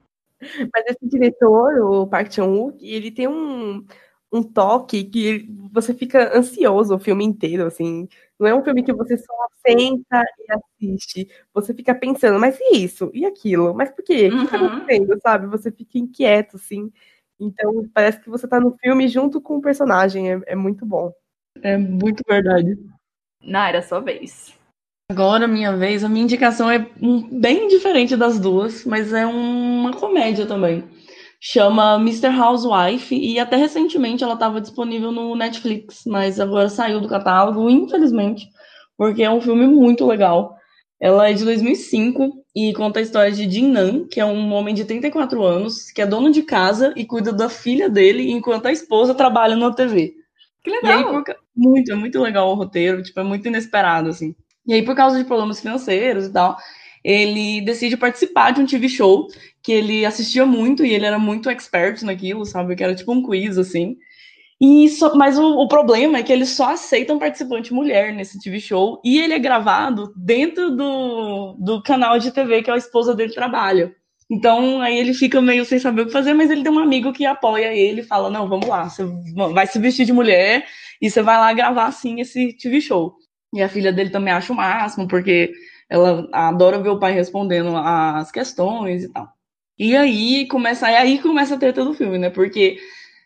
Mas 0.40 0.86
esse 0.86 1.06
diretor, 1.06 1.80
o 1.80 2.06
Park 2.06 2.32
Chan-wook, 2.32 2.78
ele 2.82 3.10
tem 3.10 3.28
um, 3.28 3.84
um 4.34 4.42
toque 4.42 5.04
que 5.04 5.48
você 5.72 5.94
fica 5.94 6.36
ansioso 6.36 6.96
o 6.96 6.98
filme 6.98 7.24
inteiro, 7.24 7.66
assim. 7.66 8.08
Não 8.38 8.48
é 8.48 8.54
um 8.54 8.64
filme 8.64 8.82
que 8.82 8.92
você 8.92 9.16
só 9.16 9.32
senta 9.64 10.24
e 10.40 10.52
assiste. 10.52 11.28
Você 11.54 11.72
fica 11.72 11.94
pensando, 11.94 12.40
mas 12.40 12.58
e 12.60 12.78
isso? 12.78 13.12
E 13.14 13.24
aquilo? 13.24 13.72
Mas 13.72 13.92
por 13.92 14.04
quê? 14.04 14.28
O 14.28 14.40
que 14.40 14.50
tá 14.50 14.60
uhum. 14.60 14.66
acontecendo, 14.66 15.20
sabe? 15.22 15.46
Você 15.46 15.70
fica 15.70 15.98
inquieto, 15.98 16.56
assim. 16.56 16.92
Então, 17.38 17.88
parece 17.94 18.20
que 18.20 18.28
você 18.28 18.48
tá 18.48 18.58
no 18.58 18.76
filme 18.78 19.06
junto 19.06 19.40
com 19.40 19.58
o 19.58 19.62
personagem. 19.62 20.32
É, 20.32 20.40
é 20.46 20.56
muito 20.56 20.84
bom. 20.84 21.12
É 21.62 21.78
muito 21.78 22.24
verdade. 22.28 22.76
Não, 23.40 23.60
era 23.60 23.82
sua 23.82 24.00
vez. 24.00 24.52
Agora, 25.12 25.46
minha 25.46 25.76
vez, 25.76 26.02
a 26.02 26.08
minha 26.08 26.24
indicação 26.24 26.68
é 26.68 26.90
bem 27.30 27.68
diferente 27.68 28.16
das 28.16 28.40
duas, 28.40 28.84
mas 28.84 29.12
é 29.12 29.24
uma 29.24 29.92
comédia 29.92 30.44
também 30.44 30.82
chama 31.46 31.96
Mr. 31.96 32.28
Housewife 32.28 33.14
e 33.14 33.38
até 33.38 33.56
recentemente 33.56 34.24
ela 34.24 34.32
estava 34.32 34.62
disponível 34.62 35.12
no 35.12 35.36
Netflix, 35.36 36.04
mas 36.06 36.40
agora 36.40 36.70
saiu 36.70 37.02
do 37.02 37.08
catálogo, 37.08 37.68
infelizmente, 37.68 38.48
porque 38.96 39.22
é 39.22 39.30
um 39.30 39.42
filme 39.42 39.66
muito 39.66 40.06
legal. 40.06 40.56
Ela 40.98 41.28
é 41.28 41.34
de 41.34 41.44
2005 41.44 42.32
e 42.56 42.72
conta 42.72 42.98
a 42.98 43.02
história 43.02 43.30
de 43.30 43.50
Jin 43.50 43.68
Nan, 43.68 44.06
que 44.08 44.18
é 44.18 44.24
um 44.24 44.54
homem 44.54 44.74
de 44.74 44.86
34 44.86 45.42
anos, 45.44 45.90
que 45.90 46.00
é 46.00 46.06
dono 46.06 46.32
de 46.32 46.40
casa 46.44 46.94
e 46.96 47.04
cuida 47.04 47.30
da 47.30 47.50
filha 47.50 47.90
dele, 47.90 48.30
enquanto 48.30 48.64
a 48.64 48.72
esposa 48.72 49.14
trabalha 49.14 49.54
na 49.54 49.70
TV. 49.70 50.14
Que 50.62 50.70
legal! 50.70 51.14
Aí, 51.14 51.34
muito, 51.54 51.92
é 51.92 51.94
muito 51.94 52.22
legal 52.22 52.50
o 52.50 52.54
roteiro, 52.54 53.02
tipo, 53.02 53.20
é 53.20 53.22
muito 53.22 53.46
inesperado, 53.46 54.08
assim. 54.08 54.34
E 54.66 54.72
aí, 54.72 54.82
por 54.82 54.96
causa 54.96 55.18
de 55.18 55.24
problemas 55.24 55.60
financeiros 55.60 56.24
e 56.24 56.32
tal, 56.32 56.56
ele 57.04 57.60
decide 57.60 57.98
participar 57.98 58.52
de 58.52 58.62
um 58.62 58.66
TV 58.66 58.88
show 58.88 59.28
que 59.64 59.72
ele 59.72 60.04
assistia 60.04 60.44
muito 60.44 60.84
e 60.84 60.92
ele 60.92 61.06
era 61.06 61.18
muito 61.18 61.48
expert 61.48 62.02
naquilo, 62.02 62.44
sabe? 62.44 62.76
Que 62.76 62.84
era 62.84 62.94
tipo 62.94 63.10
um 63.12 63.22
quiz, 63.22 63.56
assim. 63.56 63.96
E 64.60 64.88
só, 64.90 65.14
mas 65.14 65.38
o, 65.38 65.58
o, 65.58 65.66
problema 65.66 66.18
é 66.18 66.22
que 66.22 66.32
eles 66.32 66.50
só 66.50 66.72
aceitam 66.72 67.18
participante 67.18 67.72
mulher 67.72 68.12
nesse 68.12 68.38
TV 68.38 68.60
show 68.60 69.00
e 69.04 69.18
ele 69.18 69.32
é 69.32 69.38
gravado 69.38 70.12
dentro 70.16 70.70
do, 70.76 71.56
do 71.58 71.82
canal 71.82 72.18
de 72.18 72.30
TV 72.30 72.62
que 72.62 72.70
a 72.70 72.76
esposa 72.76 73.14
dele 73.14 73.32
trabalha. 73.32 73.94
Então 74.30 74.80
aí 74.80 74.98
ele 74.98 75.14
fica 75.14 75.40
meio 75.40 75.64
sem 75.64 75.78
saber 75.78 76.02
o 76.02 76.06
que 76.06 76.12
fazer, 76.12 76.34
mas 76.34 76.50
ele 76.50 76.62
tem 76.62 76.72
um 76.72 76.78
amigo 76.78 77.12
que 77.12 77.26
apoia 77.26 77.74
ele 77.74 78.02
e 78.02 78.04
fala: 78.04 78.30
Não, 78.30 78.48
vamos 78.48 78.68
lá, 78.68 78.88
você 78.88 79.04
vai 79.52 79.66
se 79.66 79.78
vestir 79.78 80.06
de 80.06 80.12
mulher 80.12 80.64
e 81.00 81.10
você 81.10 81.22
vai 81.22 81.36
lá 81.38 81.52
gravar 81.52 81.86
assim 81.86 82.20
esse 82.20 82.52
TV 82.58 82.80
show. 82.80 83.14
E 83.54 83.62
a 83.62 83.68
filha 83.68 83.92
dele 83.92 84.10
também 84.10 84.32
acha 84.32 84.52
o 84.52 84.56
máximo, 84.56 85.08
porque 85.08 85.52
ela 85.88 86.28
adora 86.32 86.78
ver 86.82 86.90
o 86.90 86.98
pai 86.98 87.12
respondendo 87.12 87.76
as 87.76 88.30
questões 88.30 89.04
e 89.04 89.12
tal. 89.12 89.28
E 89.78 89.96
aí 89.96 90.46
começa, 90.46 90.86
aí 90.86 91.18
começa 91.20 91.54
a 91.54 91.58
treta 91.58 91.84
do 91.84 91.94
filme, 91.94 92.18
né? 92.18 92.30
Porque 92.30 92.78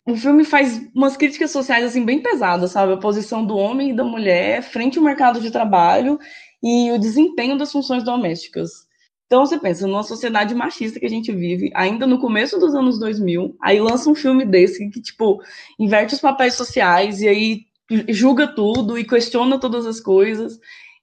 o 0.06 0.16
filme 0.16 0.44
faz 0.44 0.80
umas 0.94 1.16
críticas 1.16 1.50
sociais 1.50 1.84
assim 1.84 2.04
bem 2.04 2.22
pesadas, 2.22 2.70
sabe? 2.72 2.94
A 2.94 2.96
posição 2.96 3.44
do 3.44 3.56
homem 3.56 3.90
e 3.90 3.96
da 3.96 4.04
mulher 4.04 4.62
frente 4.62 4.98
ao 4.98 5.04
mercado 5.04 5.40
de 5.40 5.50
trabalho 5.50 6.18
e 6.62 6.90
o 6.90 6.98
desempenho 6.98 7.58
das 7.58 7.70
funções 7.70 8.02
domésticas. 8.02 8.88
Então 9.26 9.44
você 9.44 9.58
pensa, 9.58 9.86
numa 9.86 10.02
sociedade 10.02 10.54
machista 10.54 10.98
que 10.98 11.04
a 11.04 11.10
gente 11.10 11.30
vive, 11.30 11.70
ainda 11.74 12.06
no 12.06 12.18
começo 12.18 12.58
dos 12.58 12.74
anos 12.74 12.98
2000, 12.98 13.54
aí 13.60 13.78
lança 13.78 14.08
um 14.08 14.14
filme 14.14 14.46
desse 14.46 14.88
que 14.88 15.02
tipo 15.02 15.38
inverte 15.78 16.14
os 16.14 16.20
papéis 16.20 16.54
sociais 16.54 17.20
e 17.20 17.28
aí 17.28 17.60
julga 18.08 18.46
tudo 18.46 18.98
e 18.98 19.04
questiona 19.04 19.60
todas 19.60 19.84
as 19.84 20.00
coisas. 20.00 20.58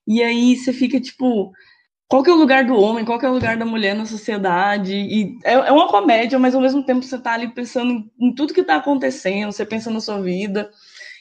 E 0.08 0.24
aí 0.24 0.56
você 0.56 0.74
fica 0.74 1.00
tipo, 1.00 1.52
qual 2.08 2.22
que 2.22 2.30
é 2.30 2.34
o 2.34 2.38
lugar 2.38 2.64
do 2.66 2.76
homem, 2.76 3.04
qual 3.04 3.18
que 3.18 3.26
é 3.26 3.30
o 3.30 3.34
lugar 3.34 3.58
da 3.58 3.66
mulher 3.66 3.96
na 3.96 4.06
sociedade? 4.06 4.94
E 4.94 5.38
é, 5.44 5.54
é 5.54 5.72
uma 5.72 5.88
comédia, 5.88 6.38
mas 6.38 6.54
ao 6.54 6.62
mesmo 6.62 6.84
tempo 6.84 7.04
você 7.04 7.18
tá 7.18 7.34
ali 7.34 7.48
pensando 7.48 8.08
em, 8.20 8.34
tudo 8.36 8.54
que 8.54 8.64
tá 8.64 8.76
acontecendo, 8.76 9.52
você 9.52 9.66
pensa 9.66 9.90
na 9.90 10.00
sua 10.00 10.22
vida. 10.22 10.70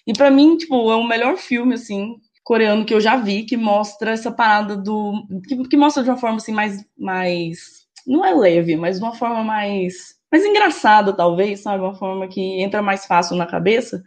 E 0.06 0.12
para 0.12 0.30
mim, 0.30 0.56
tipo, 0.56 0.90
é 0.90 0.96
o 0.96 1.04
melhor 1.04 1.38
filme, 1.38 1.74
assim, 1.74 2.16
coreano 2.42 2.84
que 2.84 2.92
eu 2.92 3.00
já 3.00 3.16
vi, 3.16 3.44
que 3.44 3.56
mostra 3.56 4.10
essa 4.12 4.30
parada 4.30 4.76
do. 4.76 5.26
que, 5.48 5.56
que 5.68 5.76
mostra 5.76 6.02
de 6.02 6.10
uma 6.10 6.18
forma 6.18 6.36
assim 6.36 6.52
mais. 6.52 6.84
mais 6.98 7.84
não 8.06 8.24
é 8.24 8.34
leve, 8.34 8.76
mas 8.76 8.98
de 8.98 9.04
uma 9.04 9.14
forma 9.14 9.42
mais. 9.42 9.94
mais 10.30 10.44
engraçada, 10.44 11.14
talvez, 11.14 11.60
sabe? 11.62 11.82
Uma 11.82 11.94
forma 11.94 12.28
que 12.28 12.60
entra 12.62 12.82
mais 12.82 13.06
fácil 13.06 13.36
na 13.36 13.46
cabeça 13.46 14.02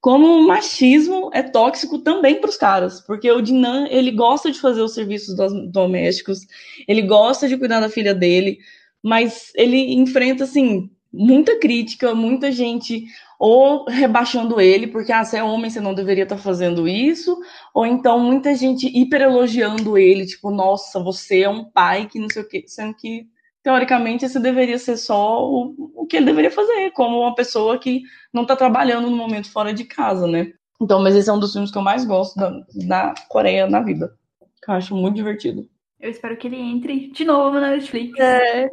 como 0.00 0.26
o 0.26 0.46
machismo 0.46 1.30
é 1.32 1.42
tóxico 1.42 1.98
também 1.98 2.40
para 2.40 2.48
os 2.48 2.56
caras, 2.56 3.00
porque 3.00 3.30
o 3.30 3.42
Dinan, 3.42 3.86
ele 3.90 4.10
gosta 4.10 4.50
de 4.50 4.58
fazer 4.58 4.80
os 4.80 4.94
serviços 4.94 5.36
domésticos, 5.70 6.46
ele 6.88 7.02
gosta 7.02 7.46
de 7.46 7.56
cuidar 7.56 7.80
da 7.80 7.88
filha 7.88 8.14
dele, 8.14 8.58
mas 9.02 9.52
ele 9.54 9.94
enfrenta, 9.94 10.44
assim, 10.44 10.90
muita 11.12 11.58
crítica, 11.58 12.14
muita 12.14 12.50
gente 12.50 13.04
ou 13.38 13.84
rebaixando 13.88 14.60
ele, 14.60 14.86
porque 14.86 15.12
ah, 15.12 15.24
você 15.24 15.38
é 15.38 15.42
homem, 15.42 15.70
você 15.70 15.80
não 15.80 15.94
deveria 15.94 16.24
estar 16.24 16.36
tá 16.36 16.42
fazendo 16.42 16.86
isso, 16.86 17.38
ou 17.74 17.84
então 17.84 18.18
muita 18.18 18.54
gente 18.54 18.86
hiper 18.86 19.22
elogiando 19.22 19.98
ele, 19.98 20.26
tipo, 20.26 20.50
nossa, 20.50 21.02
você 21.02 21.42
é 21.42 21.48
um 21.48 21.64
pai 21.64 22.06
que 22.06 22.18
não 22.18 22.28
sei 22.30 22.42
o 22.42 22.48
quê, 22.48 22.64
sendo 22.66 22.94
que 22.94 23.26
teoricamente 23.62 24.24
esse 24.24 24.38
deveria 24.40 24.78
ser 24.78 24.96
só 24.96 25.48
o, 25.48 25.92
o 25.94 26.06
que 26.06 26.16
ele 26.16 26.26
deveria 26.26 26.50
fazer, 26.50 26.90
como 26.92 27.20
uma 27.20 27.34
pessoa 27.34 27.78
que 27.78 28.02
não 28.32 28.42
está 28.42 28.56
trabalhando 28.56 29.10
no 29.10 29.16
momento 29.16 29.50
fora 29.50 29.72
de 29.72 29.84
casa, 29.84 30.26
né? 30.26 30.52
Então, 30.80 31.02
mas 31.02 31.14
esse 31.14 31.28
é 31.28 31.32
um 31.32 31.38
dos 31.38 31.52
filmes 31.52 31.70
que 31.70 31.76
eu 31.76 31.82
mais 31.82 32.04
gosto 32.04 32.36
da, 32.36 32.50
da 32.86 33.14
Coreia 33.28 33.66
na 33.66 33.80
vida. 33.80 34.16
Que 34.62 34.70
eu 34.70 34.74
acho 34.74 34.94
muito 34.96 35.16
divertido. 35.16 35.68
Eu 36.00 36.10
espero 36.10 36.36
que 36.36 36.46
ele 36.46 36.56
entre 36.56 37.08
de 37.08 37.24
novo 37.26 37.60
na 37.60 37.72
Netflix. 37.72 38.18
É, 38.18 38.64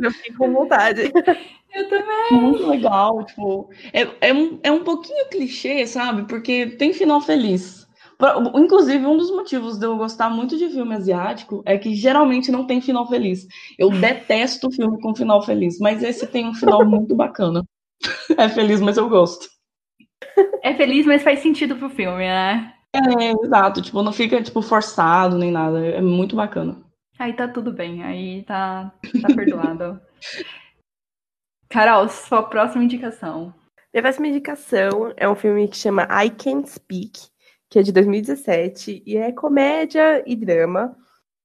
eu 0.00 0.10
fico 0.12 0.38
com 0.38 0.52
vontade. 0.52 1.10
Eu 1.74 1.88
também. 1.88 2.32
Muito 2.32 2.66
legal, 2.68 3.24
tipo, 3.24 3.70
é, 3.92 4.28
é, 4.28 4.32
um, 4.32 4.60
é 4.62 4.70
um 4.70 4.84
pouquinho 4.84 5.28
clichê, 5.28 5.84
sabe? 5.86 6.28
Porque 6.28 6.66
tem 6.66 6.92
final 6.92 7.20
feliz. 7.20 7.79
Inclusive, 8.54 9.06
um 9.06 9.16
dos 9.16 9.30
motivos 9.30 9.78
de 9.78 9.86
eu 9.86 9.96
gostar 9.96 10.28
muito 10.28 10.56
de 10.56 10.68
filme 10.68 10.94
asiático 10.94 11.62
é 11.64 11.78
que 11.78 11.94
geralmente 11.94 12.52
não 12.52 12.66
tem 12.66 12.80
final 12.80 13.08
feliz. 13.08 13.46
Eu 13.78 13.90
detesto 13.98 14.70
filme 14.70 15.00
com 15.00 15.14
final 15.14 15.42
feliz, 15.42 15.78
mas 15.78 16.02
esse 16.02 16.26
tem 16.26 16.46
um 16.46 16.54
final 16.54 16.84
muito 16.84 17.14
bacana. 17.14 17.64
É 18.36 18.48
feliz, 18.48 18.80
mas 18.80 18.96
eu 18.96 19.08
gosto. 19.08 19.48
É 20.62 20.74
feliz, 20.74 21.06
mas 21.06 21.22
faz 21.22 21.40
sentido 21.40 21.76
pro 21.76 21.90
filme, 21.90 22.24
né? 22.24 22.74
É, 22.94 23.32
exato. 23.44 23.80
Tipo, 23.80 24.02
não 24.02 24.12
fica, 24.12 24.42
tipo, 24.42 24.60
forçado 24.62 25.38
nem 25.38 25.50
nada. 25.50 25.84
É 25.86 26.00
muito 26.00 26.36
bacana. 26.36 26.76
Aí 27.18 27.32
tá 27.32 27.46
tudo 27.46 27.72
bem. 27.72 28.02
Aí 28.02 28.42
tá, 28.42 28.92
tá 29.22 29.34
perdoado. 29.34 30.00
Carol, 31.68 32.08
sua 32.08 32.42
próxima 32.42 32.82
indicação. 32.82 33.54
Minha 33.92 34.02
próxima 34.02 34.28
indicação 34.28 35.12
é 35.16 35.28
um 35.28 35.34
filme 35.34 35.68
que 35.68 35.76
chama 35.76 36.06
I 36.10 36.30
Can't 36.30 36.68
Speak, 36.68 37.29
que 37.70 37.78
é 37.78 37.82
de 37.82 37.92
2017 37.92 39.02
e 39.06 39.16
é 39.16 39.30
comédia 39.30 40.22
e 40.26 40.34
drama. 40.34 40.96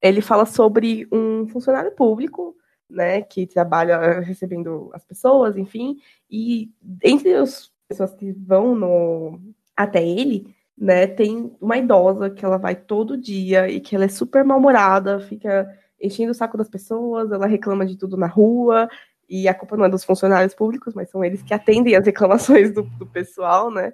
Ele 0.02 0.22
fala 0.22 0.46
sobre 0.46 1.08
um 1.12 1.48
funcionário 1.48 1.92
público, 1.92 2.56
né, 2.90 3.22
que 3.22 3.46
trabalha 3.46 4.20
recebendo 4.22 4.90
as 4.94 5.06
pessoas, 5.06 5.56
enfim, 5.56 5.98
e 6.30 6.72
entre 7.04 7.34
as 7.36 7.72
pessoas 7.88 8.14
que 8.14 8.32
vão 8.32 8.76
no 8.76 9.40
até 9.78 10.06
ele, 10.06 10.54
né, 10.78 11.08
tem 11.08 11.56
uma 11.62 11.78
idosa 11.78 12.30
que 12.30 12.44
ela 12.44 12.58
vai 12.58 12.76
todo 12.76 13.18
dia 13.18 13.70
e 13.70 13.80
que 13.80 13.96
ela 13.96 14.06
é 14.06 14.10
super 14.10 14.44
mal-humorada, 14.44 15.20
fica 15.20 15.68
enchendo 16.02 16.32
o 16.32 16.36
saco 16.36 16.58
das 16.58 16.70
pessoas, 16.70 17.32
ela 17.32 17.48
reclama 17.48 17.86
de 17.86 17.98
tudo 17.98 18.18
na 18.18 18.28
rua, 18.28 18.90
e 19.30 19.48
a 19.48 19.54
culpa 19.54 19.78
não 19.78 19.86
é 19.86 19.90
dos 19.90 20.04
funcionários 20.04 20.54
públicos, 20.54 20.94
mas 20.94 21.10
são 21.10 21.24
eles 21.24 21.42
que 21.42 21.54
atendem 21.54 21.96
as 21.96 22.06
reclamações 22.06 22.74
do, 22.74 22.84
do 22.84 23.06
pessoal, 23.06 23.72
né? 23.72 23.94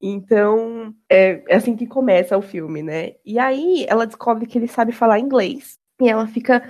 Então, 0.00 0.94
é, 1.10 1.42
é, 1.48 1.56
assim 1.56 1.74
que 1.76 1.86
começa 1.86 2.36
o 2.38 2.42
filme, 2.42 2.82
né? 2.82 3.14
E 3.24 3.38
aí 3.38 3.84
ela 3.88 4.06
descobre 4.06 4.46
que 4.46 4.56
ele 4.56 4.68
sabe 4.68 4.92
falar 4.92 5.18
inglês, 5.18 5.78
e 6.00 6.08
ela 6.08 6.26
fica 6.26 6.62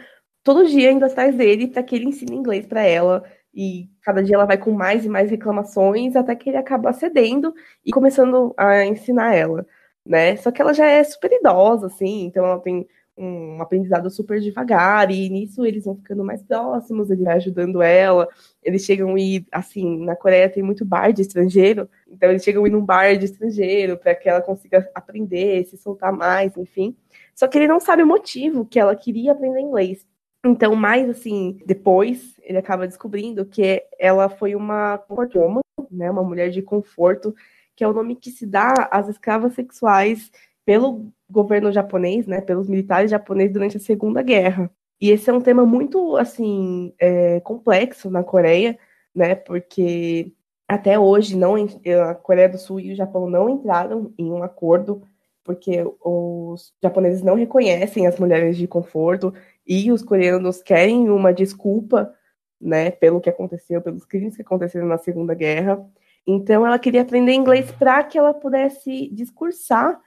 todo 0.42 0.66
dia 0.66 0.90
indo 0.90 1.04
atrás 1.04 1.34
dele 1.36 1.68
para 1.68 1.82
que 1.82 1.94
ele 1.94 2.06
ensine 2.06 2.34
inglês 2.36 2.66
para 2.66 2.82
ela. 2.82 3.22
E 3.54 3.88
cada 4.02 4.22
dia 4.22 4.36
ela 4.36 4.46
vai 4.46 4.56
com 4.58 4.72
mais 4.72 5.04
e 5.04 5.08
mais 5.08 5.30
reclamações, 5.30 6.16
até 6.16 6.34
que 6.36 6.48
ele 6.50 6.56
acaba 6.56 6.92
cedendo 6.92 7.52
e 7.84 7.90
começando 7.92 8.54
a 8.56 8.84
ensinar 8.86 9.34
ela, 9.34 9.66
né? 10.06 10.36
Só 10.36 10.50
que 10.50 10.62
ela 10.62 10.72
já 10.72 10.86
é 10.86 11.02
super 11.04 11.30
idosa, 11.32 11.86
assim, 11.86 12.24
então 12.24 12.44
ela 12.46 12.60
tem 12.60 12.86
um 13.18 13.60
aprendizado 13.60 14.08
super 14.08 14.40
devagar, 14.40 15.10
e 15.10 15.28
nisso 15.28 15.66
eles 15.66 15.84
vão 15.84 15.96
ficando 15.96 16.24
mais 16.24 16.42
próximos, 16.42 17.10
ele 17.10 17.24
vai 17.24 17.36
ajudando 17.36 17.82
ela, 17.82 18.28
eles 18.62 18.82
chegam 18.82 19.18
ir, 19.18 19.44
assim, 19.50 20.04
na 20.04 20.14
Coreia 20.14 20.48
tem 20.48 20.62
muito 20.62 20.84
bar 20.84 21.12
de 21.12 21.22
estrangeiro, 21.22 21.88
então 22.08 22.30
eles 22.30 22.44
chegam 22.44 22.66
ir 22.66 22.70
num 22.70 22.84
bar 22.84 23.16
de 23.16 23.24
estrangeiro 23.24 23.96
para 23.96 24.14
que 24.14 24.28
ela 24.28 24.40
consiga 24.40 24.88
aprender, 24.94 25.64
se 25.64 25.76
soltar 25.76 26.12
mais, 26.12 26.56
enfim. 26.56 26.96
Só 27.34 27.48
que 27.48 27.58
ele 27.58 27.68
não 27.68 27.80
sabe 27.80 28.02
o 28.02 28.06
motivo 28.06 28.64
que 28.64 28.78
ela 28.78 28.94
queria 28.94 29.32
aprender 29.32 29.60
inglês. 29.60 30.06
Então, 30.46 30.76
mais 30.76 31.10
assim, 31.10 31.58
depois 31.66 32.38
ele 32.42 32.58
acaba 32.58 32.86
descobrindo 32.86 33.44
que 33.44 33.82
ela 33.98 34.28
foi 34.28 34.54
uma 34.54 35.02
woman, 35.08 35.60
né, 35.90 36.10
uma 36.10 36.22
mulher 36.22 36.50
de 36.50 36.62
conforto, 36.62 37.34
que 37.74 37.82
é 37.82 37.88
o 37.88 37.92
nome 37.92 38.16
que 38.16 38.30
se 38.30 38.46
dá 38.46 38.72
às 38.90 39.08
escravas 39.08 39.54
sexuais 39.54 40.30
pelo 40.64 41.12
governo 41.30 41.72
japonês, 41.72 42.26
né, 42.26 42.40
pelos 42.40 42.68
militares 42.68 43.10
japoneses 43.10 43.52
durante 43.52 43.76
a 43.76 43.80
Segunda 43.80 44.22
Guerra. 44.22 44.70
E 45.00 45.10
esse 45.10 45.30
é 45.30 45.32
um 45.32 45.40
tema 45.40 45.64
muito 45.64 46.16
assim 46.16 46.92
é, 46.98 47.40
complexo 47.40 48.10
na 48.10 48.24
Coreia, 48.24 48.78
né, 49.14 49.34
porque 49.34 50.32
até 50.66 50.98
hoje 50.98 51.36
não 51.36 51.54
a 51.56 52.14
Coreia 52.14 52.48
do 52.48 52.58
Sul 52.58 52.80
e 52.80 52.92
o 52.92 52.96
Japão 52.96 53.28
não 53.28 53.48
entraram 53.48 54.12
em 54.18 54.30
um 54.30 54.42
acordo 54.42 55.02
porque 55.48 55.82
os 56.04 56.74
japoneses 56.82 57.22
não 57.22 57.34
reconhecem 57.34 58.06
as 58.06 58.18
mulheres 58.18 58.54
de 58.54 58.68
conforto 58.68 59.32
e 59.66 59.90
os 59.90 60.02
coreanos 60.02 60.62
querem 60.62 61.08
uma 61.08 61.32
desculpa, 61.32 62.14
né, 62.60 62.90
pelo 62.90 63.18
que 63.18 63.30
aconteceu, 63.30 63.80
pelos 63.80 64.04
crimes 64.04 64.36
que 64.36 64.42
aconteceram 64.42 64.86
na 64.86 64.98
Segunda 64.98 65.32
Guerra. 65.32 65.82
Então 66.26 66.66
ela 66.66 66.78
queria 66.78 67.00
aprender 67.00 67.32
inglês 67.32 67.72
para 67.72 68.04
que 68.04 68.18
ela 68.18 68.34
pudesse 68.34 69.08
discursar 69.10 69.98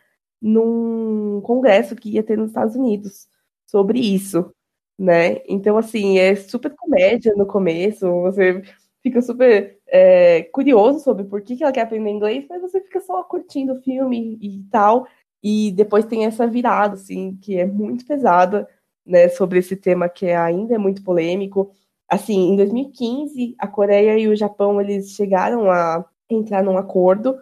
num 0.42 1.42
congresso 1.42 1.96
que 1.96 2.12
ia 2.12 2.24
ter 2.24 2.38
nos 2.38 2.50
Estados 2.50 2.76
Unidos 2.76 3.28
sobre 3.68 4.00
isso, 4.00 4.54
né? 4.98 5.42
Então 5.48 5.78
assim 5.78 6.18
é 6.18 6.36
super 6.36 6.74
comédia 6.76 7.34
no 7.36 7.46
começo, 7.46 8.08
você 8.22 8.62
fica 9.04 9.22
super 9.22 9.80
é, 9.88 10.44
curioso 10.44 11.00
sobre 11.00 11.24
por 11.26 11.42
que, 11.42 11.56
que 11.56 11.64
ela 11.64 11.72
quer 11.74 11.82
aprender 11.82 12.10
inglês, 12.10 12.46
mas 12.50 12.62
você 12.62 12.82
fica 12.82 13.00
só 13.02 13.24
curtindo 13.24 13.74
o 13.74 13.82
filme 13.82 14.38
e 14.42 14.64
tal. 14.72 15.08
E 15.44 15.72
depois 15.72 16.06
tem 16.06 16.26
essa 16.26 16.46
virada, 16.48 16.94
assim, 16.96 17.36
que 17.42 17.58
é 17.58 17.66
muito 17.66 18.06
pesada, 18.06 18.68
né, 19.06 19.28
sobre 19.30 19.60
esse 19.60 19.76
tema 19.76 20.08
que 20.08 20.30
ainda 20.30 20.76
é 20.76 20.78
muito 20.78 21.04
polêmico. 21.04 21.72
Assim, 22.08 22.52
em 22.52 22.56
2015, 22.56 23.56
a 23.58 23.68
Coreia 23.68 24.18
e 24.20 24.28
o 24.28 24.36
Japão 24.36 24.80
eles 24.80 25.12
chegaram 25.12 25.72
a 25.72 26.06
entrar 26.30 26.64
num 26.64 26.78
acordo, 26.78 27.38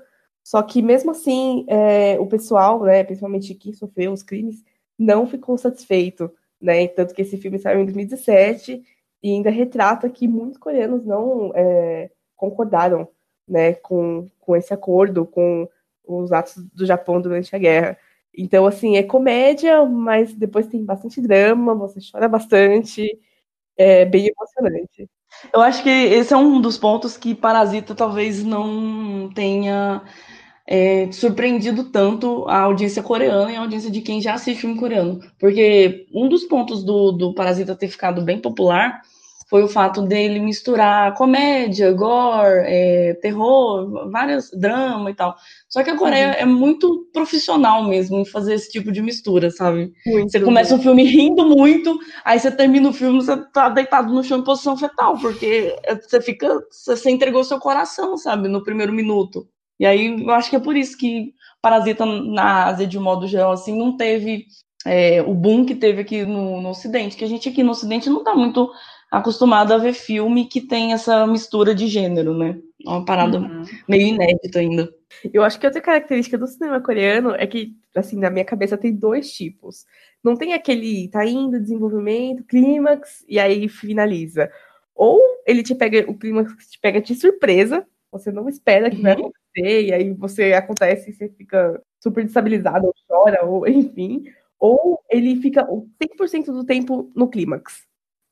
só 0.50 0.64
que 0.64 0.82
mesmo 0.82 1.12
assim, 1.12 1.64
é, 1.68 2.20
o 2.20 2.26
pessoal, 2.26 2.82
né, 2.82 3.04
principalmente 3.04 3.54
quem 3.54 3.72
sofreu 3.72 4.12
os 4.12 4.24
crimes, 4.24 4.66
não 4.98 5.28
ficou 5.28 5.56
satisfeito, 5.60 6.32
né? 6.60 6.88
Tanto 6.88 7.14
que 7.14 7.22
esse 7.22 7.38
filme 7.38 7.60
saiu 7.60 7.82
em 7.82 7.86
2017 7.86 8.82
e 9.22 9.30
ainda 9.32 9.52
retrata 9.52 10.10
que 10.10 10.28
muitos 10.28 10.58
coreanos 10.58 11.06
não 11.06 11.52
é, 11.54 12.10
concordaram, 12.36 13.08
né, 13.48 13.76
com, 13.76 14.28
com 14.40 14.56
esse 14.56 14.74
acordo, 14.74 15.24
com 15.24 15.70
os 16.04 16.32
atos 16.32 16.56
do 16.74 16.84
Japão 16.84 17.22
durante 17.22 17.56
a 17.56 17.60
guerra. 17.60 17.96
Então, 18.36 18.66
assim, 18.66 18.98
é 18.98 19.04
comédia, 19.04 19.86
mas 19.86 20.34
depois 20.34 20.66
tem 20.66 20.84
bastante 20.84 21.22
drama, 21.22 21.76
você 21.76 22.00
chora 22.12 22.28
bastante, 22.28 23.20
é 23.78 24.04
bem 24.04 24.28
emocionante. 24.28 25.08
Eu 25.54 25.62
acho 25.62 25.84
que 25.84 25.90
esse 25.90 26.34
é 26.34 26.38
um 26.38 26.60
dos 26.60 26.76
pontos 26.76 27.18
que 27.18 27.36
Parasita 27.36 27.94
talvez 27.94 28.44
não 28.44 29.30
tenha 29.36 30.02
é, 30.72 31.12
surpreendido 31.12 31.86
tanto 31.86 32.46
a 32.48 32.60
audiência 32.60 33.02
coreana 33.02 33.52
e 33.52 33.56
a 33.56 33.62
audiência 33.62 33.90
de 33.90 34.02
quem 34.02 34.22
já 34.22 34.36
assiste 34.36 34.62
filme 34.62 34.78
coreano. 34.78 35.20
Porque 35.40 36.06
um 36.14 36.30
dos 36.30 36.44
pontos 36.44 36.84
do, 36.84 37.12
do 37.12 37.34
Parasita 37.34 37.76
ter 37.76 37.88
ficado 37.88 38.22
bem 38.22 38.40
popular 38.40 39.02
foi 39.50 39.64
o 39.64 39.68
fato 39.68 40.04
dele 40.04 40.40
misturar 40.40 41.16
comédia, 41.16 41.92
gore, 41.92 42.66
é, 42.68 43.16
terror, 43.20 44.12
várias 44.12 44.52
drama 44.52 45.10
e 45.10 45.16
tal. 45.16 45.36
Só 45.68 45.84
que 45.84 45.90
a 45.90 45.98
Coreia 45.98 46.28
uhum. 46.28 46.34
é 46.34 46.46
muito 46.46 47.10
profissional 47.12 47.84
mesmo 47.84 48.20
em 48.20 48.26
fazer 48.26 48.54
esse 48.54 48.70
tipo 48.70 48.92
de 48.92 49.02
mistura, 49.02 49.50
sabe? 49.50 49.92
Muito 50.06 50.32
você 50.32 50.40
começa 50.40 50.70
bem. 50.76 50.80
um 50.80 50.84
filme 50.84 51.04
rindo 51.04 51.48
muito, 51.48 51.98
aí 52.24 52.40
você 52.40 52.52
termina 52.52 52.90
o 52.90 52.94
filme, 52.94 53.24
você 53.24 53.36
tá 53.52 53.70
deitado 53.70 54.14
no 54.14 54.24
chão 54.24 54.38
em 54.38 54.44
posição 54.44 54.78
fetal, 54.78 55.18
porque 55.18 55.76
você 56.08 56.22
fica, 56.22 56.62
você 56.70 57.10
entregou 57.10 57.44
seu 57.44 57.58
coração, 57.58 58.18
sabe, 58.18 58.48
no 58.48 58.64
primeiro 58.64 58.94
minuto. 58.94 59.48
E 59.80 59.86
aí 59.86 60.22
eu 60.22 60.30
acho 60.32 60.50
que 60.50 60.56
é 60.56 60.60
por 60.60 60.76
isso 60.76 60.98
que 60.98 61.34
Parasita 61.62 62.06
na 62.06 62.66
Ásia, 62.66 62.88
de 62.88 62.98
um 62.98 63.04
modo 63.04 63.28
geral, 63.28 63.52
assim, 63.52 63.78
não 63.78 63.96
teve 63.98 64.46
é, 64.86 65.22
o 65.22 65.34
boom 65.34 65.66
que 65.66 65.76
teve 65.76 66.02
aqui 66.02 66.26
no, 66.26 66.62
no 66.62 66.70
Ocidente, 66.70 67.18
que 67.18 67.24
a 67.24 67.28
gente 67.28 67.50
aqui 67.50 67.64
no 67.64 67.72
Ocidente 67.72 68.10
não 68.10 68.24
tá 68.24 68.34
muito 68.34 68.72
acostumado 69.12 69.74
a 69.74 69.78
ver 69.78 69.94
filme 69.94 70.46
que 70.46 70.62
tem 70.62 70.94
essa 70.94 71.26
mistura 71.26 71.74
de 71.74 71.88
gênero, 71.88 72.38
né? 72.38 72.60
É 72.86 72.90
uma 72.90 73.04
parada 73.04 73.40
uhum. 73.40 73.64
meio 73.88 74.08
inédita 74.08 74.60
ainda. 74.60 74.90
Eu 75.34 75.44
acho 75.44 75.60
que 75.60 75.66
outra 75.66 75.82
característica 75.82 76.38
do 76.38 76.48
cinema 76.48 76.80
coreano 76.80 77.32
é 77.32 77.46
que, 77.48 77.76
assim, 77.96 78.18
na 78.18 78.30
minha 78.30 78.46
cabeça 78.46 78.78
tem 78.78 78.94
dois 78.94 79.32
tipos. 79.32 79.86
Não 80.24 80.36
tem 80.36 80.54
aquele 80.54 81.10
tá 81.10 81.26
indo, 81.26 81.60
desenvolvimento, 81.60 82.44
clímax, 82.44 83.26
e 83.28 83.40
aí 83.40 83.68
finaliza. 83.68 84.50
Ou 84.96 85.20
ele 85.46 85.64
te 85.64 85.74
pega, 85.74 86.10
o 86.10 86.16
clímax 86.16 86.54
te 86.70 86.80
pega 86.80 87.02
de 87.02 87.16
surpresa, 87.16 87.86
você 88.12 88.32
não 88.32 88.48
espera 88.48 88.90
que 88.90 88.98
uhum. 88.98 89.04
vai 89.04 89.16
acontecer, 89.56 89.86
e 89.86 89.94
aí 89.94 90.14
você 90.14 90.54
acontece 90.54 91.10
e 91.10 91.14
você 91.14 91.30
fica 91.30 91.82
super 92.02 92.24
destabilizado, 92.24 92.88
ou 92.88 92.94
chora, 93.08 93.46
ou 93.46 93.68
enfim. 93.68 94.24
Ou 94.60 95.00
ele 95.10 95.42
fica 95.42 95.66
100% 95.66 96.46
do 96.48 96.66
tempo 96.66 97.12
no 97.16 97.30
clímax 97.30 97.88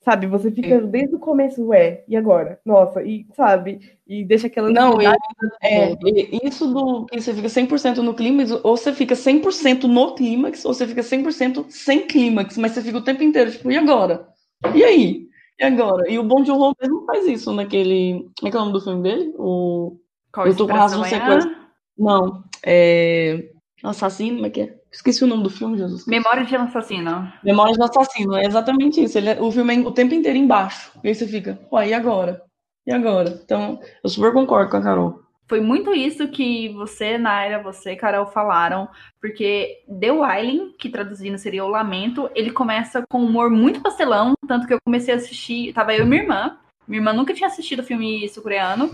Sabe, 0.08 0.26
você 0.26 0.50
fica 0.50 0.80
desde 0.80 1.16
o 1.16 1.20
começo, 1.20 1.62
ué, 1.66 2.06
e 2.08 2.16
agora? 2.16 2.62
Nossa, 2.66 3.04
e 3.04 3.26
sabe? 3.36 3.80
E 4.08 4.24
deixa 4.24 4.48
aquela. 4.48 4.70
Não, 4.70 5.02
e, 5.02 5.06
é, 5.62 5.92
e 5.92 6.40
isso 6.48 6.66
do 6.74 7.06
que 7.08 7.20
você 7.20 7.34
fica 7.34 7.50
100% 7.50 7.98
no 7.98 8.14
clímax, 8.14 8.52
ou 8.52 8.78
você 8.78 8.94
fica 8.94 9.16
100% 9.16 9.84
no 9.84 10.16
clímax, 10.16 10.64
ou 10.64 10.74
você 10.74 10.88
fica 10.88 11.04
100% 11.04 11.66
sem 11.70 12.08
clímax, 12.08 12.58
mas 12.58 12.72
você 12.72 12.82
fica 12.82 13.00
o 13.00 13.04
tempo 13.04 13.22
inteiro, 13.22 13.52
tipo, 13.52 13.70
e 13.70 13.76
agora? 13.76 14.26
E 14.74 14.82
aí? 14.82 15.28
E 15.60 15.64
agora? 15.66 16.10
E 16.10 16.18
o 16.18 16.24
Bom 16.24 16.46
Joon-ho 16.46 16.74
mesmo 16.82 17.06
faz 17.06 17.28
isso 17.28 17.52
naquele. 17.52 18.30
Como 18.40 18.48
é 18.48 18.52
que 18.52 18.56
é 18.56 18.60
o 18.60 18.64
nome 18.64 18.74
do 18.74 18.82
filme 18.82 19.04
dele? 19.04 19.34
O. 19.38 19.98
Qual 20.38 20.46
Eu 20.46 20.56
tô 20.56 20.68
com 20.68 20.74
razão 20.74 21.04
sequência. 21.04 21.52
Não, 21.98 22.44
é. 22.64 23.50
Assassino, 23.84 24.36
como 24.36 24.46
é 24.46 24.50
que 24.52 24.62
é? 24.62 24.76
Esqueci 24.92 25.24
o 25.24 25.28
nome 25.28 25.42
do 25.42 25.50
filme, 25.50 25.80
Jesus. 25.80 26.06
Memória 26.06 26.46
de 26.46 26.56
um 26.56 26.62
assassino. 26.62 27.34
Memórias 27.44 27.76
do 27.76 27.84
Assassino, 27.84 28.36
é 28.36 28.46
exatamente 28.46 29.04
isso. 29.04 29.18
Ele 29.18 29.30
é- 29.30 29.42
o 29.42 29.52
filme 29.52 29.76
é 29.76 29.80
o 29.80 29.92
tempo 29.92 30.14
inteiro 30.14 30.38
embaixo. 30.38 30.92
E 31.04 31.08
aí 31.08 31.16
você 31.16 31.28
fica, 31.28 31.60
ué, 31.72 31.88
e 31.90 31.94
agora? 31.96 32.44
E 32.86 32.92
agora? 32.92 33.40
Então, 33.44 33.80
eu 34.04 34.10
super 34.12 34.32
concordo 34.32 34.70
com 34.70 34.78
a 34.78 34.82
Carol. 34.82 35.24
Foi 35.48 35.60
muito 35.60 35.92
isso 35.92 36.28
que 36.28 36.70
você, 36.70 37.18
Naira, 37.18 37.64
você, 37.64 37.96
Carol, 37.96 38.28
falaram, 38.28 38.88
porque 39.20 39.80
The 40.00 40.12
Wailing, 40.12 40.76
que 40.78 40.88
traduzindo 40.88 41.40
seria 41.40 41.66
o 41.66 41.70
Lamento, 41.70 42.30
ele 42.36 42.52
começa 42.52 43.04
com 43.10 43.22
um 43.22 43.26
humor 43.26 43.50
muito 43.50 43.82
pastelão, 43.82 44.34
tanto 44.48 44.68
que 44.68 44.74
eu 44.74 44.80
comecei 44.86 45.16
a 45.16 45.18
assistir, 45.18 45.74
tava 45.74 45.96
eu 45.96 46.06
e 46.06 46.08
minha 46.08 46.22
irmã, 46.22 46.58
minha 46.88 47.00
irmã 47.00 47.12
nunca 47.12 47.34
tinha 47.34 47.48
assistido 47.48 47.80
o 47.80 47.84
filme 47.84 48.30
sul-coreano, 48.30 48.92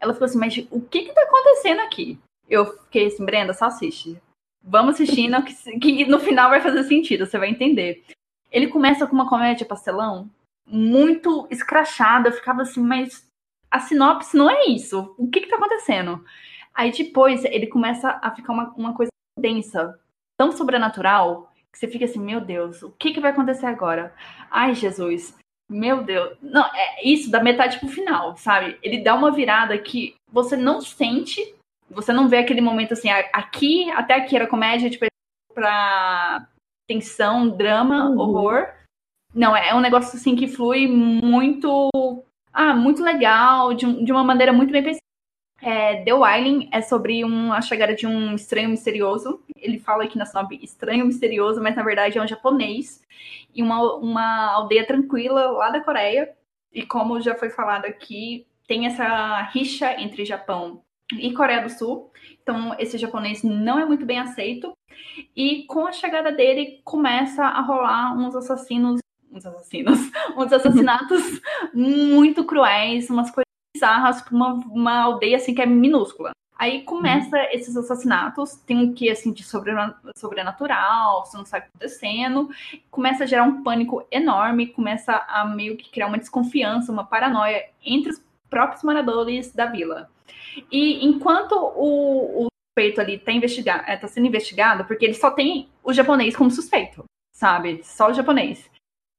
ela 0.00 0.12
falou 0.12 0.26
assim, 0.26 0.38
mas 0.38 0.56
o 0.70 0.80
que 0.80 1.02
que 1.02 1.12
tá 1.12 1.22
acontecendo 1.22 1.80
aqui? 1.80 2.18
Eu 2.48 2.66
fiquei 2.66 3.06
assim, 3.06 3.24
Brenda, 3.24 3.52
só 3.52 3.66
assiste. 3.66 4.20
Vamos 4.62 4.94
assistindo, 4.94 5.42
que, 5.42 5.78
que 5.78 6.04
no 6.06 6.18
final 6.18 6.50
vai 6.50 6.60
fazer 6.60 6.84
sentido, 6.84 7.26
você 7.26 7.38
vai 7.38 7.50
entender. 7.50 8.04
Ele 8.50 8.68
começa 8.68 9.06
com 9.06 9.14
uma 9.14 9.28
comédia 9.28 9.66
pastelão 9.66 10.30
muito 10.66 11.46
escrachada, 11.50 12.28
eu 12.28 12.32
ficava 12.32 12.62
assim, 12.62 12.80
mas 12.80 13.26
a 13.70 13.80
sinopse 13.80 14.36
não 14.36 14.48
é 14.48 14.66
isso. 14.66 15.14
O 15.18 15.28
que 15.28 15.40
que 15.40 15.48
tá 15.48 15.56
acontecendo? 15.56 16.24
Aí 16.72 16.90
depois 16.90 17.44
ele 17.44 17.66
começa 17.66 18.18
a 18.22 18.30
ficar 18.30 18.52
uma, 18.52 18.72
uma 18.76 18.94
coisa 18.94 19.10
densa, 19.38 19.98
tão 20.36 20.52
sobrenatural, 20.52 21.52
que 21.72 21.78
você 21.78 21.88
fica 21.88 22.04
assim, 22.04 22.20
meu 22.20 22.40
Deus, 22.40 22.82
o 22.82 22.90
que 22.92 23.12
que 23.12 23.20
vai 23.20 23.32
acontecer 23.32 23.66
agora? 23.66 24.14
Ai, 24.50 24.74
Jesus, 24.74 25.36
meu 25.68 26.02
Deus. 26.02 26.36
Não, 26.42 26.64
é 26.74 27.06
isso 27.08 27.30
da 27.30 27.42
metade 27.42 27.78
pro 27.78 27.88
final, 27.88 28.36
sabe? 28.36 28.78
Ele 28.82 29.02
dá 29.02 29.14
uma 29.14 29.30
virada 29.30 29.76
que 29.78 30.14
você 30.30 30.56
não 30.56 30.80
sente, 30.80 31.54
você 31.90 32.12
não 32.12 32.28
vê 32.28 32.38
aquele 32.38 32.60
momento 32.60 32.92
assim, 32.92 33.08
a- 33.10 33.28
aqui, 33.32 33.90
até 33.92 34.14
aqui 34.14 34.36
era 34.36 34.46
comédia, 34.46 34.90
tipo, 34.90 35.06
pra 35.54 36.46
tensão, 36.88 37.48
drama, 37.48 38.08
Uhum. 38.10 38.18
horror. 38.18 38.68
Não, 39.34 39.56
é 39.56 39.74
um 39.74 39.80
negócio 39.80 40.16
assim 40.18 40.36
que 40.36 40.46
flui 40.46 40.86
muito 40.86 41.90
ah, 42.52 42.72
muito 42.74 43.02
legal, 43.02 43.74
de, 43.74 44.04
de 44.04 44.12
uma 44.12 44.22
maneira 44.22 44.52
muito 44.52 44.70
bem 44.70 44.82
pensada. 44.82 45.00
É, 45.60 46.04
The 46.04 46.12
Wailing 46.14 46.68
é 46.72 46.80
sobre 46.82 47.24
um, 47.24 47.52
a 47.52 47.60
chegada 47.60 47.94
de 47.96 48.06
um 48.06 48.34
estranho 48.34 48.68
misterioso. 48.68 49.42
Ele 49.64 49.78
fala 49.78 50.04
aqui 50.04 50.18
na 50.18 50.26
sinopse 50.26 50.60
estranho 50.62 51.06
misterioso, 51.06 51.62
mas 51.62 51.74
na 51.74 51.82
verdade 51.82 52.18
é 52.18 52.22
um 52.22 52.28
japonês. 52.28 53.02
E 53.54 53.62
uma, 53.62 53.94
uma 53.96 54.52
aldeia 54.52 54.86
tranquila 54.86 55.50
lá 55.52 55.70
da 55.70 55.80
Coreia. 55.80 56.34
E 56.72 56.84
como 56.84 57.20
já 57.20 57.34
foi 57.34 57.50
falado 57.50 57.86
aqui, 57.86 58.46
tem 58.66 58.86
essa 58.86 59.42
rixa 59.52 60.00
entre 60.00 60.24
Japão 60.24 60.82
e 61.12 61.32
Coreia 61.32 61.62
do 61.62 61.70
Sul. 61.70 62.10
Então 62.42 62.74
esse 62.78 62.98
japonês 62.98 63.42
não 63.42 63.78
é 63.78 63.84
muito 63.84 64.04
bem 64.04 64.18
aceito. 64.18 64.72
E 65.34 65.64
com 65.64 65.86
a 65.86 65.92
chegada 65.92 66.32
dele 66.32 66.80
começa 66.84 67.44
a 67.44 67.60
rolar 67.60 68.16
uns 68.16 68.34
assassinos, 68.36 69.00
uns 69.30 69.46
assassinos, 69.46 69.98
uns 70.36 70.52
assassinatos 70.52 71.40
muito 71.72 72.44
cruéis, 72.44 73.08
umas 73.10 73.30
coisas 73.30 73.44
bizarras 73.74 74.22
pra 74.22 74.34
uma, 74.34 74.54
uma 74.66 75.02
aldeia 75.02 75.36
assim 75.36 75.54
que 75.54 75.62
é 75.62 75.66
minúscula. 75.66 76.32
Aí 76.56 76.82
começa 76.82 77.36
esses 77.52 77.76
assassinatos, 77.76 78.54
tem 78.54 78.76
um 78.76 78.94
que 78.94 79.10
assim 79.10 79.32
de 79.32 79.42
sobrena- 79.42 79.98
sobrenatural, 80.16 81.26
você 81.26 81.36
não 81.36 81.44
sabe 81.44 81.64
o 81.64 81.66
que 81.66 81.72
tá 81.72 81.78
acontecendo, 81.78 82.48
começa 82.90 83.24
a 83.24 83.26
gerar 83.26 83.42
um 83.42 83.62
pânico 83.62 84.06
enorme, 84.10 84.68
começa 84.68 85.16
a 85.28 85.44
meio 85.44 85.76
que 85.76 85.90
criar 85.90 86.06
uma 86.06 86.18
desconfiança, 86.18 86.92
uma 86.92 87.04
paranoia 87.04 87.68
entre 87.84 88.10
os 88.10 88.22
próprios 88.48 88.84
moradores 88.84 89.52
da 89.52 89.66
vila. 89.66 90.08
E 90.70 91.04
enquanto 91.04 91.52
o, 91.56 92.44
o 92.44 92.48
suspeito 92.70 93.00
ali 93.00 93.18
tá, 93.18 93.32
investiga 93.32 93.84
é, 93.86 93.96
tá 93.96 94.06
sendo 94.06 94.28
investigado, 94.28 94.84
porque 94.84 95.04
ele 95.04 95.14
só 95.14 95.32
tem 95.32 95.68
o 95.82 95.92
japonês 95.92 96.36
como 96.36 96.50
suspeito, 96.52 97.04
sabe? 97.34 97.80
Só 97.82 98.10
o 98.10 98.14
japonês. 98.14 98.70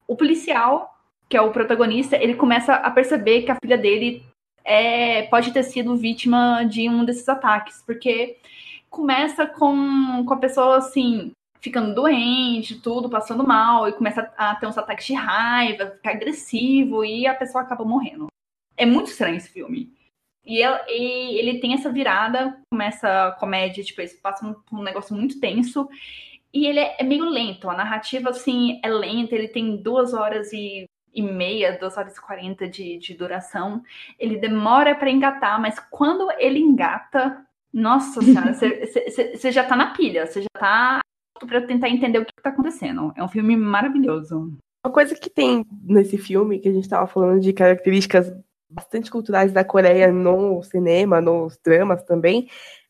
O 0.08 0.16
policial, 0.16 0.98
que 1.28 1.36
é 1.36 1.42
o 1.42 1.52
protagonista, 1.52 2.16
ele 2.16 2.36
começa 2.36 2.76
a 2.76 2.90
perceber 2.92 3.42
que 3.42 3.52
a 3.52 3.58
filha 3.62 3.78
dele 3.78 4.24
é, 4.66 5.24
pode 5.24 5.54
ter 5.54 5.64
sido 5.64 5.96
vítima 5.96 6.64
de 6.66 6.90
um 6.90 7.06
desses 7.06 7.30
ataques, 7.30 7.84
porque 7.86 8.38
começa 8.90 9.46
com, 9.46 10.26
com 10.26 10.34
a 10.34 10.38
pessoa 10.38 10.78
assim, 10.78 11.32
ficando 11.62 11.94
doente, 11.94 12.82
tudo, 12.82 13.10
passando 13.10 13.46
mal, 13.46 13.88
e 13.88 13.94
começa 13.94 14.32
a 14.38 14.56
ter 14.56 14.68
uns 14.68 14.78
ataques 14.78 15.06
de 15.06 15.14
raiva, 15.14 15.92
ficar 15.92 16.12
agressivo, 16.12 17.06
e 17.06 17.28
a 17.28 17.36
pessoa 17.36 17.64
acaba 17.64 17.86
morrendo. 17.86 18.28
É 18.76 18.86
muito 18.86 19.08
estranho 19.12 19.38
esse 19.38 19.50
filme. 19.50 19.94
E, 20.46 20.62
el- 20.62 20.86
e 20.88 21.40
ele 21.40 21.60
tem 21.60 21.74
essa 21.74 21.92
virada, 21.92 22.60
começa 22.72 23.28
a 23.28 23.32
comédia, 23.34 23.84
tipo, 23.84 24.02
eles 24.02 24.14
passam 24.14 24.54
por 24.54 24.80
um 24.80 24.84
negócio 24.84 25.16
muito 25.16 25.40
tenso. 25.40 25.88
E 26.54 26.68
ele 26.68 26.80
é, 26.80 26.98
é 27.00 27.04
meio 27.04 27.26
lento, 27.26 27.70
a 27.70 27.76
narrativa, 27.76 28.30
assim, 28.30 28.80
é 28.84 28.88
lenta, 28.88 29.36
ele 29.36 29.48
tem 29.48 29.76
duas 29.76 30.14
horas 30.14 30.54
e, 30.54 30.86
e 31.16 31.22
meia, 31.22 31.78
duas 31.80 31.98
horas 31.98 32.18
e 32.18 32.22
quarenta 32.22 32.68
de, 32.68 32.98
de 32.98 33.14
duração. 33.14 33.82
Ele 34.20 34.38
demora 34.38 34.94
pra 34.94 35.10
engatar, 35.10 35.60
mas 35.62 35.80
quando 35.90 36.30
ele 36.38 36.60
engata, 36.60 37.44
nossa 37.74 38.22
senhora, 38.22 38.54
você 38.54 39.52
já 39.52 39.64
tá 39.64 39.76
na 39.76 39.94
pilha, 39.94 40.28
você 40.28 40.42
já 40.42 40.50
tá 40.54 41.00
pra 41.48 41.62
tentar 41.62 41.90
entender 41.90 42.20
o 42.20 42.26
que, 42.26 42.34
tá 42.42 42.50
acontecendo. 42.50 43.14
É 43.16 43.24
um 43.24 43.30
filme 43.30 43.56
maravilhoso. 43.56 44.54
Uma 44.86 44.94
coisa 44.94 45.16
que 45.16 45.30
tem 45.30 45.66
nesse 45.82 46.18
filme, 46.18 46.60
que 46.60 46.70
a 46.70 46.74
gente 46.74 46.88
tava 46.88 47.08
falando 47.08 47.40
de 47.40 47.54
características 47.54 48.32
bastante 48.70 49.10
culturais 49.10 49.52
da 49.52 49.64
Coreia 49.64 50.12
no 50.12 50.62
cinema, 50.64 51.22
nos 51.22 51.58
dramas 51.64 52.04
também, 52.04 52.50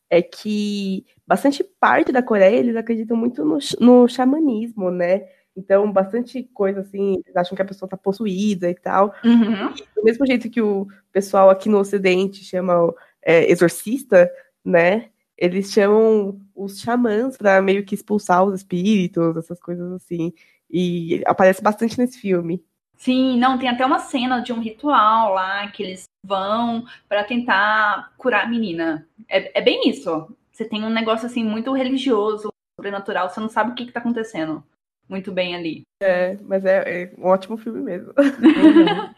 é 0.09 0.21
que 0.21 1.05
bastante 1.27 1.63
parte 1.79 2.11
da 2.11 2.23
Coreia 2.23 2.57
eles 2.57 2.75
acreditam 2.75 3.15
muito 3.15 3.45
no, 3.45 3.57
no 3.79 4.07
xamanismo, 4.07 4.89
né? 4.89 5.25
Então, 5.55 5.89
bastante 5.91 6.43
coisa 6.53 6.81
assim, 6.81 7.13
eles 7.23 7.35
acham 7.35 7.55
que 7.55 7.61
a 7.61 7.65
pessoa 7.65 7.87
tá 7.87 7.95
possuída 7.95 8.69
e 8.69 8.75
tal. 8.75 9.15
Uhum. 9.23 9.73
Do 9.95 10.03
mesmo 10.03 10.25
jeito 10.25 10.49
que 10.49 10.61
o 10.61 10.87
pessoal 11.11 11.49
aqui 11.49 11.69
no 11.69 11.79
Ocidente 11.79 12.43
chama 12.43 12.93
é, 13.21 13.49
exorcista, 13.49 14.29
né? 14.63 15.09
Eles 15.37 15.71
chamam 15.71 16.39
os 16.53 16.79
xamãs 16.79 17.37
para 17.37 17.61
meio 17.61 17.85
que 17.85 17.95
expulsar 17.95 18.43
os 18.43 18.55
espíritos, 18.55 19.37
essas 19.37 19.59
coisas 19.59 19.91
assim. 19.93 20.33
E 20.69 21.21
aparece 21.25 21.61
bastante 21.61 21.97
nesse 21.97 22.19
filme. 22.19 22.61
Sim, 22.97 23.37
não, 23.37 23.57
tem 23.57 23.69
até 23.69 23.85
uma 23.85 23.99
cena 23.99 24.39
de 24.39 24.51
um 24.51 24.59
ritual 24.59 25.33
lá 25.33 25.67
que 25.69 25.83
eles 25.83 26.03
vão 26.23 26.85
pra 27.07 27.23
tentar 27.23 28.13
curar 28.17 28.45
a 28.45 28.49
menina. 28.49 29.07
É, 29.29 29.59
é 29.59 29.61
bem 29.61 29.89
isso. 29.89 30.27
Você 30.51 30.65
tem 30.65 30.83
um 30.83 30.89
negócio 30.89 31.25
assim 31.25 31.43
muito 31.43 31.73
religioso, 31.73 32.49
sobrenatural, 32.77 33.29
você 33.29 33.39
não 33.39 33.49
sabe 33.49 33.71
o 33.71 33.75
que, 33.75 33.85
que 33.85 33.91
tá 33.91 33.99
acontecendo 33.99 34.63
muito 35.09 35.31
bem 35.31 35.55
ali. 35.55 35.83
É, 36.01 36.37
mas 36.43 36.65
é, 36.65 37.03
é 37.03 37.13
um 37.17 37.25
ótimo 37.25 37.57
filme 37.57 37.81
mesmo. 37.81 38.13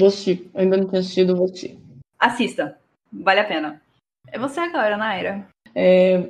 Assistir. 0.00 0.50
Ainda 0.54 0.76
não 0.76 0.86
tinha 0.86 1.00
assistido, 1.00 1.42
assistir. 1.42 1.78
Assista, 2.18 2.78
vale 3.10 3.40
a 3.40 3.44
pena. 3.44 3.80
É 4.28 4.38
você 4.38 4.60
agora, 4.60 4.96
Naira. 4.96 5.46
É, 5.74 6.22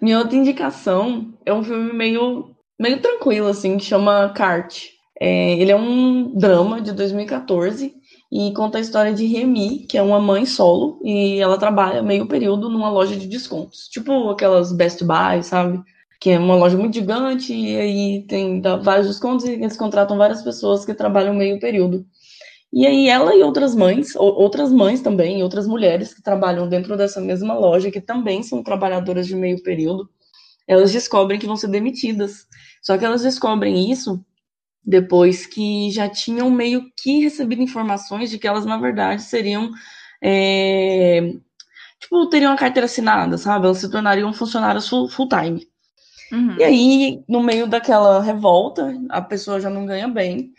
minha 0.00 0.18
outra 0.18 0.36
indicação 0.36 1.32
é 1.44 1.52
um 1.52 1.62
filme 1.62 1.92
meio, 1.92 2.50
meio 2.78 3.00
tranquilo, 3.00 3.48
assim, 3.48 3.76
que 3.76 3.84
chama 3.84 4.32
Cart. 4.34 4.86
É, 5.20 5.52
ele 5.52 5.70
é 5.70 5.76
um 5.76 6.36
drama 6.36 6.80
de 6.80 6.92
2014 6.92 7.94
e 8.30 8.52
conta 8.52 8.78
a 8.78 8.80
história 8.80 9.14
de 9.14 9.26
Remy, 9.26 9.86
que 9.88 9.96
é 9.96 10.02
uma 10.02 10.20
mãe 10.20 10.44
solo, 10.44 11.00
e 11.02 11.38
ela 11.38 11.58
trabalha 11.58 12.02
meio 12.02 12.26
período 12.26 12.68
numa 12.68 12.90
loja 12.90 13.16
de 13.16 13.26
descontos. 13.26 13.88
Tipo 13.88 14.30
aquelas 14.30 14.72
Best 14.72 15.02
Buy, 15.04 15.42
sabe? 15.42 15.82
Que 16.26 16.30
é 16.30 16.40
uma 16.40 16.56
loja 16.56 16.76
muito 16.76 16.94
gigante 16.94 17.54
e 17.54 17.76
aí 17.78 18.26
tem 18.26 18.60
vários 18.82 19.06
descontos 19.06 19.46
e 19.46 19.52
eles 19.52 19.76
contratam 19.76 20.18
várias 20.18 20.42
pessoas 20.42 20.84
que 20.84 20.92
trabalham 20.92 21.32
meio 21.32 21.60
período. 21.60 22.04
E 22.72 22.84
aí 22.86 23.08
ela 23.08 23.36
e 23.36 23.42
outras 23.44 23.76
mães, 23.76 24.16
ou- 24.16 24.34
outras 24.34 24.72
mães 24.72 25.00
também, 25.00 25.42
outras 25.44 25.68
mulheres 25.68 26.14
que 26.14 26.22
trabalham 26.22 26.68
dentro 26.68 26.96
dessa 26.96 27.20
mesma 27.20 27.54
loja, 27.54 27.92
que 27.92 28.00
também 28.00 28.42
são 28.42 28.60
trabalhadoras 28.64 29.28
de 29.28 29.36
meio 29.36 29.62
período, 29.62 30.10
elas 30.68 30.92
descobrem 30.92 31.38
que 31.38 31.46
vão 31.46 31.56
ser 31.56 31.68
demitidas. 31.68 32.46
Só 32.82 32.98
que 32.98 33.04
elas 33.04 33.22
descobrem 33.22 33.92
isso 33.92 34.24
depois 34.84 35.46
que 35.46 35.90
já 35.92 36.08
tinham 36.08 36.50
meio 36.50 36.90
que 36.96 37.20
recebido 37.20 37.62
informações 37.62 38.30
de 38.30 38.38
que 38.38 38.48
elas, 38.48 38.66
na 38.66 38.78
verdade, 38.78 39.22
seriam. 39.22 39.70
é, 40.22 41.32
tipo, 42.00 42.28
teriam 42.30 42.52
a 42.52 42.56
carteira 42.56 42.86
assinada, 42.86 43.38
sabe? 43.38 43.66
Elas 43.66 43.78
se 43.78 43.90
tornariam 43.90 44.32
funcionárias 44.34 44.88
full- 44.88 45.08
full-time. 45.08 45.66
Uhum. 46.32 46.56
E 46.58 46.64
aí, 46.64 47.22
no 47.28 47.42
meio 47.42 47.66
daquela 47.66 48.22
revolta, 48.22 48.92
a 49.10 49.20
pessoa 49.22 49.60
já 49.60 49.70
não 49.70 49.86
ganha 49.86 50.08
bem. 50.08 50.52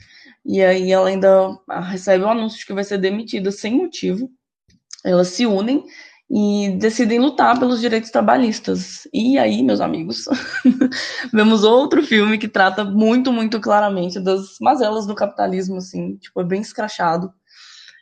E 0.45 0.63
aí 0.63 0.91
ela 0.91 1.09
ainda 1.09 1.57
recebe 1.89 2.23
o 2.23 2.27
um 2.27 2.31
anúncio 2.31 2.59
de 2.59 2.65
que 2.65 2.73
vai 2.73 2.83
ser 2.83 2.97
demitida 2.97 3.51
sem 3.51 3.75
motivo. 3.75 4.29
Elas 5.03 5.27
se 5.29 5.45
unem 5.45 5.83
e 6.29 6.75
decidem 6.77 7.19
lutar 7.19 7.57
pelos 7.57 7.79
direitos 7.79 8.11
trabalhistas. 8.11 9.07
E 9.13 9.37
aí, 9.37 9.63
meus 9.63 9.79
amigos, 9.79 10.25
vemos 11.33 11.63
outro 11.63 12.03
filme 12.03 12.37
que 12.37 12.47
trata 12.47 12.83
muito, 12.83 13.31
muito 13.31 13.59
claramente 13.59 14.19
das 14.19 14.57
mazelas 14.59 15.05
do 15.05 15.15
capitalismo, 15.15 15.77
assim, 15.77 16.15
tipo, 16.17 16.41
é 16.41 16.43
bem 16.43 16.61
escrachado. 16.61 17.31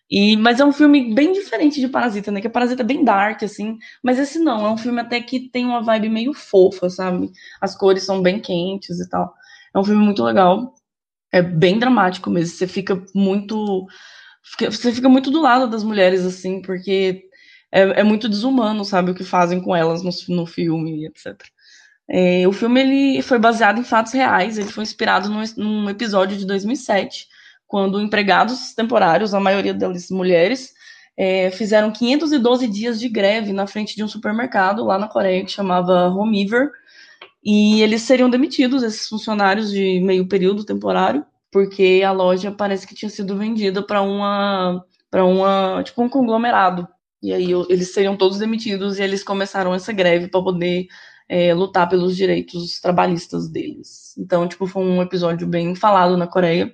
E, 0.10 0.38
mas 0.38 0.60
é 0.60 0.66
um 0.66 0.72
filme 0.72 1.14
bem 1.14 1.34
diferente 1.34 1.80
de 1.80 1.88
Parasita, 1.88 2.32
né? 2.32 2.39
Que 2.41 2.47
a 2.47 2.49
Parasita 2.49 2.84
é 2.84 2.86
bem 2.86 3.03
dark, 3.03 3.41
assim. 3.43 3.78
Mas 4.03 4.20
esse 4.20 4.39
não, 4.39 4.66
é 4.66 4.70
um 4.70 4.78
filme 4.78 5.01
até 5.01 5.20
que 5.20 5.49
tem 5.49 5.66
uma 5.66 5.82
vibe 5.82 6.10
meio 6.10 6.34
fofa, 6.34 6.89
sabe? 6.89 7.32
As 7.60 7.76
cores 7.76 8.03
são 8.03 8.22
bem 8.22 8.39
quentes 8.39 8.99
e 8.99 9.10
tal. 9.10 9.34
É 9.74 9.80
um 9.80 9.84
filme 9.84 10.03
muito 10.03 10.24
legal. 10.24 10.76
É 11.32 11.41
bem 11.41 11.80
dramático 11.80 12.30
mesmo. 12.30 12.56
Você 12.56 12.68
fica 12.68 13.03
muito. 13.16 13.88
Você 14.60 14.93
fica 14.93 15.10
muito 15.10 15.32
do 15.32 15.41
lado 15.41 15.68
das 15.68 15.84
mulheres, 15.84 16.24
assim, 16.24 16.62
porque 16.62 17.24
é, 17.72 18.01
é 18.01 18.03
muito 18.03 18.30
desumano, 18.30 18.86
sabe, 18.86 19.12
o 19.12 19.16
que 19.16 19.24
fazem 19.24 19.60
com 19.62 19.76
elas 19.76 20.03
no, 20.03 20.12
no 20.36 20.45
filme, 20.45 21.08
etc. 21.08 21.36
É, 22.08 22.47
o 22.47 22.51
filme 22.53 22.80
ele 22.80 23.22
foi 23.22 23.39
baseado 23.39 23.80
em 23.80 23.84
fatos 23.84 24.14
reais, 24.14 24.58
ele 24.58 24.72
foi 24.72 24.84
inspirado 24.84 25.28
num, 25.30 25.43
num 25.58 25.89
episódio 25.89 26.38
de 26.38 26.45
2007, 26.45 27.28
quando 27.68 28.01
empregados 28.01 28.74
temporários, 28.74 29.34
a 29.34 29.39
maioria 29.39 29.74
deles 29.74 30.09
mulheres, 30.09 30.74
é, 31.18 31.49
fizeram 31.51 31.91
512 31.91 32.68
dias 32.68 32.99
de 32.99 33.09
greve 33.09 33.53
na 33.53 33.68
frente 33.68 33.95
de 33.95 34.03
um 34.03 34.07
supermercado 34.07 34.84
lá 34.84 34.97
na 34.97 35.07
Coreia 35.07 35.43
que 35.45 35.51
chamava 35.51 36.09
Homiver, 36.09 36.72
e 37.43 37.82
eles 37.82 38.01
seriam 38.01 38.30
demitidos, 38.30 38.84
esses 38.84 39.07
funcionários 39.07 39.72
de 39.72 39.99
meio 40.01 40.28
período 40.28 40.66
temporário, 40.66 41.26
porque 41.51 42.03
a 42.05 42.11
loja 42.11 42.51
parece 42.51 42.88
que 42.88 42.95
tinha 42.95 43.09
sido 43.09 43.38
vendida 43.38 43.82
para 43.82 44.01
uma 44.01 44.84
para 45.09 45.24
uma 45.24 45.82
tipo 45.84 46.03
um 46.03 46.09
conglomerado 46.09 46.88
e 47.26 47.34
aí 47.34 47.51
eles 47.70 47.93
seriam 47.93 48.16
todos 48.16 48.38
demitidos 48.38 48.99
e 48.99 49.03
eles 49.03 49.24
começaram 49.24 49.74
essa 49.74 49.91
greve 49.91 50.28
para 50.28 50.43
poder 50.43 50.88
é, 51.28 51.53
lutar 51.53 51.89
pelos 51.89 52.16
direitos 52.16 52.80
trabalhistas 52.80 53.49
deles. 53.49 54.16
Então, 54.18 54.47
tipo, 54.47 54.68
foi 54.68 54.84
um 54.84 55.01
episódio 55.01 55.47
bem 55.47 55.74
falado 55.76 56.16
na 56.18 56.28
Coreia 56.28 56.72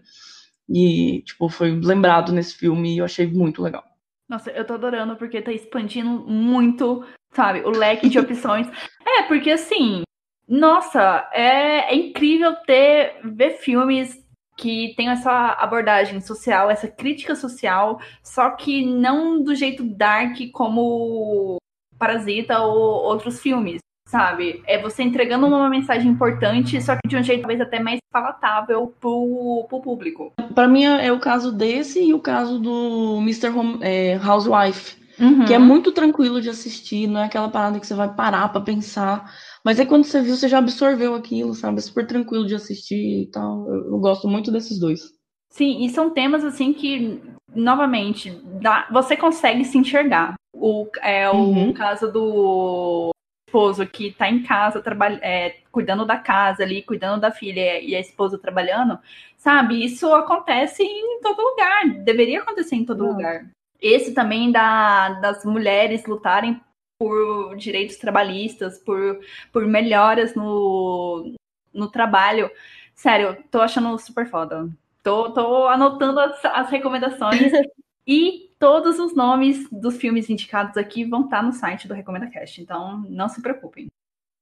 e, 0.70 1.22
tipo, 1.24 1.50
foi 1.50 1.72
lembrado 1.72 2.32
nesse 2.32 2.56
filme 2.56 2.96
e 2.96 2.98
eu 3.00 3.06
achei 3.06 3.28
muito 3.28 3.62
legal. 3.62 3.84
Nossa, 4.30 4.50
eu 4.52 4.66
tô 4.66 4.76
adorando 4.76 5.16
porque 5.16 5.42
tá 5.42 5.52
expandindo 5.52 6.10
muito, 6.10 7.06
sabe, 7.34 7.62
o 7.62 7.70
leque 7.70 8.08
de 8.08 8.18
opções. 8.20 8.68
é, 9.06 9.24
porque 9.24 9.52
assim, 9.52 10.04
nossa, 10.48 11.30
é, 11.34 11.94
é 11.94 11.96
incrível 11.96 12.56
ter 12.66 13.20
ver 13.24 13.58
filmes 13.58 14.22
que 14.58 14.94
tem 14.96 15.10
essa 15.10 15.54
abordagem 15.54 16.22
social, 16.22 16.70
essa 16.70 16.88
crítica 16.88 17.36
social, 17.36 18.00
só 18.24 18.52
que 18.52 18.86
não 18.86 19.42
do 19.44 19.56
jeito 19.56 19.84
dark 19.84 20.38
como 20.54 21.58
Parasita 21.98 22.60
ou 22.60 23.04
outros 23.04 23.40
filmes, 23.40 23.80
sabe? 24.12 24.62
É 24.68 24.80
você 24.82 25.02
entregando 25.04 25.48
uma 25.48 25.70
mensagem 25.70 26.12
importante, 26.12 26.82
só 26.82 26.96
que 26.96 27.08
de 27.08 27.16
um 27.16 27.24
jeito 27.24 27.42
talvez 27.42 27.62
até 27.62 27.80
mais 27.80 28.00
palatável 28.12 28.94
pro, 29.00 29.66
pro 29.70 29.82
público. 29.82 30.34
Para 30.54 30.68
mim 30.68 30.84
é 30.84 31.12
o 31.12 31.20
caso 31.20 31.52
desse 31.52 32.04
e 32.04 32.14
o 32.14 32.20
caso 32.20 32.60
do 32.60 33.20
Mr. 33.22 33.50
Home, 33.50 33.80
é, 33.82 34.20
Housewife, 34.24 34.98
uhum. 35.20 35.46
que 35.46 35.54
é 35.54 35.60
muito 35.60 35.92
tranquilo 35.92 36.42
de 36.42 36.50
assistir, 36.50 37.08
não 37.08 37.22
é 37.22 37.26
aquela 37.26 37.50
parada 37.50 37.80
que 37.80 37.88
você 37.88 37.96
vai 37.96 38.14
parar 38.14 38.50
para 38.50 38.62
pensar 38.62 39.32
mas 39.64 39.80
aí 39.80 39.86
quando 39.86 40.04
você 40.04 40.22
viu, 40.22 40.36
você 40.36 40.48
já 40.48 40.58
absorveu 40.58 41.14
aquilo, 41.16 41.54
sabe? 41.54 41.78
É 41.78 41.82
super 41.82 42.06
tranquilo 42.06 42.48
de 42.48 42.56
assistir 42.56 43.24
e 43.24 43.28
tal. 43.28 43.68
Eu, 43.68 43.92
eu 43.92 44.00
gosto 44.00 44.28
muito 44.28 44.52
desses 44.52 44.80
dois. 44.80 45.02
Sim, 45.50 45.84
e 45.84 45.90
são 45.90 46.10
temas 46.10 46.44
assim 46.44 46.74
que, 46.74 47.22
novamente, 47.54 48.32
dá, 48.62 48.88
você 48.92 49.16
consegue 49.16 49.64
se 49.66 49.78
enxergar. 49.78 50.36
O, 50.54 50.88
é 51.02 51.30
uhum. 51.30 51.70
o 51.70 51.74
caso 51.74 52.12
do 52.12 53.12
esposo 53.52 53.86
que 53.86 54.08
está 54.08 54.30
em 54.30 54.42
casa, 54.44 54.82
trabalha, 54.82 55.20
é, 55.22 55.58
cuidando 55.72 56.06
da 56.06 56.18
casa 56.18 56.64
ali, 56.64 56.82
cuidando 56.82 57.20
da 57.20 57.32
filha 57.32 57.82
e 57.82 57.94
a 57.94 58.00
esposa 58.00 58.40
trabalhando, 58.40 58.98
sabe? 59.38 59.84
Isso 59.84 60.12
acontece 60.14 60.82
em 60.82 61.20
todo 61.22 61.42
lugar, 61.42 61.90
deveria 62.04 62.40
acontecer 62.42 62.76
em 62.78 62.86
todo 62.86 63.06
lugar. 63.06 63.46
Esse 63.80 64.14
também 64.14 64.52
da, 64.52 65.10
das 65.20 65.44
mulheres 65.44 66.06
lutarem 66.06 66.62
por 66.98 67.58
direitos 67.58 67.98
trabalhistas, 67.98 68.80
por, 68.80 69.20
por 69.52 69.66
melhoras 69.66 70.34
no, 70.34 71.34
no 71.74 71.90
trabalho. 71.90 72.50
Sério, 72.96 73.44
tô 73.50 73.60
achando 73.60 73.98
super 73.98 74.30
foda. 74.30 74.70
Tô, 75.04 75.32
tô 75.32 75.68
anotando 75.68 76.20
as, 76.20 76.46
as 76.46 76.70
recomendações 76.70 77.52
e 78.12 78.50
todos 78.60 79.00
os 79.00 79.16
nomes 79.16 79.70
dos 79.72 79.96
filmes 79.96 80.30
indicados 80.30 80.76
aqui 80.76 81.06
vão 81.06 81.24
estar 81.24 81.42
no 81.42 81.54
site 81.54 81.88
do 81.88 81.94
Recomenda 81.94 82.28
Cast, 82.28 82.62
então 82.62 83.06
não 83.10 83.30
se 83.30 83.42
preocupem. 83.42 83.88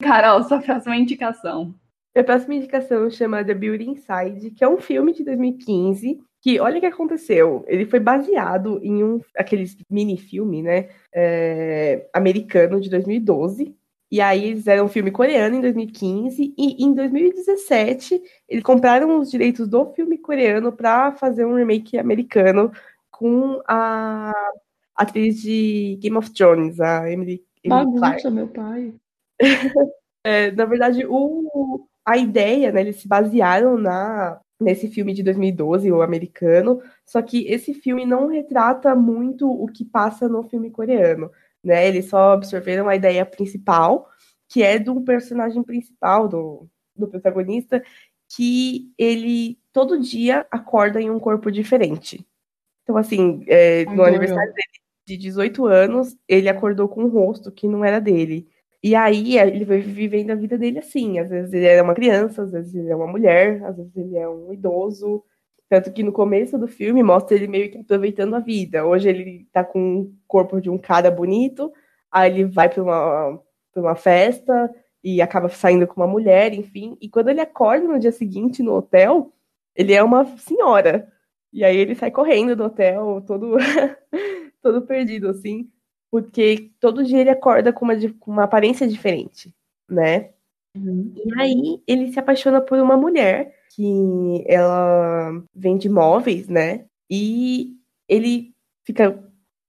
Carol, 0.01 0.41
sua 0.41 0.59
próxima 0.59 0.97
indicação. 0.97 1.76
A 2.17 2.24
próxima 2.24 2.55
indicação 2.55 3.07
chama 3.11 3.45
The 3.45 3.53
Beauty 3.53 3.91
Inside, 3.91 4.49
que 4.55 4.63
é 4.63 4.67
um 4.67 4.80
filme 4.80 5.13
de 5.13 5.24
2015 5.24 6.20
que 6.41 6.59
olha 6.59 6.78
o 6.78 6.80
que 6.80 6.88
aconteceu. 6.88 7.63
Ele 7.67 7.86
foi 7.86 7.99
baseado 7.99 8.80
em 8.82 9.03
um 9.03 9.22
aqueles 9.38 9.78
mini-filme, 9.88 10.63
né? 10.63 10.89
É, 11.13 12.09
americano 12.11 12.82
de 12.82 12.89
2012. 12.89 13.76
E 14.11 14.20
aí 14.20 14.45
eles 14.45 14.59
fizeram 14.59 14.86
um 14.86 14.89
filme 14.89 15.11
coreano 15.11 15.57
em 15.57 15.61
2015 15.61 16.55
e 16.57 16.84
em 16.84 16.91
2017 16.95 18.20
eles 18.47 18.63
compraram 18.63 19.20
os 19.20 19.30
direitos 19.30 19.67
do 19.67 19.86
filme 19.93 20.17
coreano 20.17 20.72
para 20.72 21.11
fazer 21.11 21.45
um 21.45 21.53
remake 21.53 21.99
americano 21.99 22.72
com 23.20 23.61
a 23.67 24.32
atriz 24.95 25.41
de 25.41 25.99
Game 26.01 26.15
of 26.15 26.32
Thrones, 26.32 26.80
a 26.80 27.11
Emily, 27.11 27.43
Emily 27.61 27.86
Bagunça, 27.86 27.99
Clark. 27.99 28.30
meu 28.32 28.47
pai. 28.47 28.93
é, 30.24 30.51
na 30.51 30.63
verdade, 30.63 31.05
o, 31.05 31.86
a 32.05 32.17
ideia, 32.17 32.72
né, 32.72 32.80
eles 32.80 33.01
se 33.01 33.07
basearam 33.09 33.78
na 33.78 34.39
nesse 34.57 34.89
filme 34.89 35.13
de 35.13 35.24
2012, 35.24 35.89
o 35.89 36.01
americano, 36.01 36.82
só 37.05 37.22
que 37.22 37.47
esse 37.47 37.74
filme 37.74 38.05
não 38.05 38.28
retrata 38.28 38.93
muito 38.93 39.49
o 39.49 39.67
que 39.67 39.86
passa 39.86 40.28
no 40.28 40.43
filme 40.43 40.70
coreano, 40.70 41.32
né? 41.63 41.88
Eles 41.88 42.09
só 42.09 42.34
absorveram 42.34 42.89
a 42.89 42.95
ideia 42.95 43.26
principal, 43.26 44.09
que 44.49 44.61
é 44.61 44.78
do 44.78 44.99
personagem 44.99 45.63
principal, 45.63 46.28
do, 46.28 46.67
do 46.93 47.07
protagonista, 47.07 47.82
que 48.36 48.91
ele 48.97 49.57
todo 49.72 49.97
dia 49.97 50.45
acorda 50.51 51.01
em 51.01 51.09
um 51.09 51.22
corpo 51.22 51.49
diferente. 51.49 52.28
Então, 52.90 52.98
assim, 52.98 53.44
é, 53.48 53.86
no 53.86 54.04
aniversário 54.04 54.52
dele 54.52 54.68
de 55.06 55.16
18 55.16 55.68
anos, 55.68 56.18
ele 56.28 56.50
acordou 56.50 56.90
com 56.90 57.04
um 57.04 57.08
rosto 57.08 57.52
que 57.52 57.68
não 57.68 57.86
era 57.86 58.02
dele. 58.02 58.48
E 58.82 58.96
aí 58.96 59.38
ele 59.38 59.64
vai 59.64 59.78
vivendo 59.78 60.32
a 60.32 60.36
vida 60.36 60.58
dele 60.58 60.80
assim. 60.80 61.20
Às 61.20 61.30
vezes 61.30 61.54
ele 61.54 61.68
é 61.68 61.80
uma 61.84 61.94
criança, 61.94 62.42
às 62.42 62.52
vezes 62.52 62.74
ele 62.74 62.90
é 62.90 62.96
uma 62.96 63.06
mulher, 63.06 63.64
às 63.64 63.78
vezes 63.78 63.96
ele 63.96 64.18
é 64.18 64.28
um 64.28 64.52
idoso. 64.52 65.24
Tanto 65.70 65.94
que 65.94 66.02
no 66.02 66.12
começo 66.12 66.58
do 66.58 66.68
filme 66.68 67.04
mostra 67.04 67.38
ele 67.38 67.48
meio 67.48 67.70
que 67.70 67.78
aproveitando 67.78 68.36
a 68.36 68.40
vida. 68.40 68.84
Hoje 68.84 69.08
ele 69.08 69.48
tá 69.54 69.64
com 69.64 70.00
o 70.00 70.14
corpo 70.28 70.60
de 70.60 70.72
um 70.72 70.80
cara 70.80 71.12
bonito, 71.12 71.72
aí 72.12 72.32
ele 72.32 72.46
vai 72.46 72.70
para 72.70 72.82
uma, 72.82 73.40
pra 73.72 73.84
uma 73.84 73.96
festa 73.96 74.68
e 75.04 75.22
acaba 75.22 75.48
saindo 75.48 75.86
com 75.86 76.02
uma 76.02 76.08
mulher, 76.08 76.56
enfim. 76.56 76.98
E 77.00 77.08
quando 77.08 77.30
ele 77.30 77.40
acorda 77.40 77.88
no 77.88 78.00
dia 78.00 78.12
seguinte 78.12 78.64
no 78.64 78.74
hotel, 78.74 79.32
ele 79.76 79.94
é 79.94 80.02
uma 80.02 80.26
senhora. 80.38 81.08
E 81.52 81.64
aí 81.64 81.78
ele 81.78 81.95
sai 81.95 82.12
correndo 82.12 82.56
do 82.56 82.66
hotel, 82.66 83.24
todo, 83.26 83.58
todo 84.62 84.82
perdido, 84.84 85.30
assim 85.30 85.70
porque 86.12 86.72
todo 86.80 87.04
dia 87.04 87.20
ele 87.20 87.30
acorda 87.30 87.72
com 87.72 87.86
uma, 87.86 87.95
com 88.20 88.32
uma 88.32 88.43
aparência 88.43 88.88
diferente, 88.88 89.54
né? 89.88 90.32
Uhum. 90.76 91.14
E 91.16 91.39
aí 91.39 91.84
ele 91.88 92.12
se 92.12 92.20
apaixona 92.20 92.62
por 92.62 92.80
uma 92.80 92.97
mulher 92.97 93.56
que 93.76 94.43
ela 94.47 95.43
vende 95.54 95.88
móveis, 95.88 96.47
né? 96.47 96.86
E 97.10 97.76
ele 98.08 98.54
fica 98.84 99.24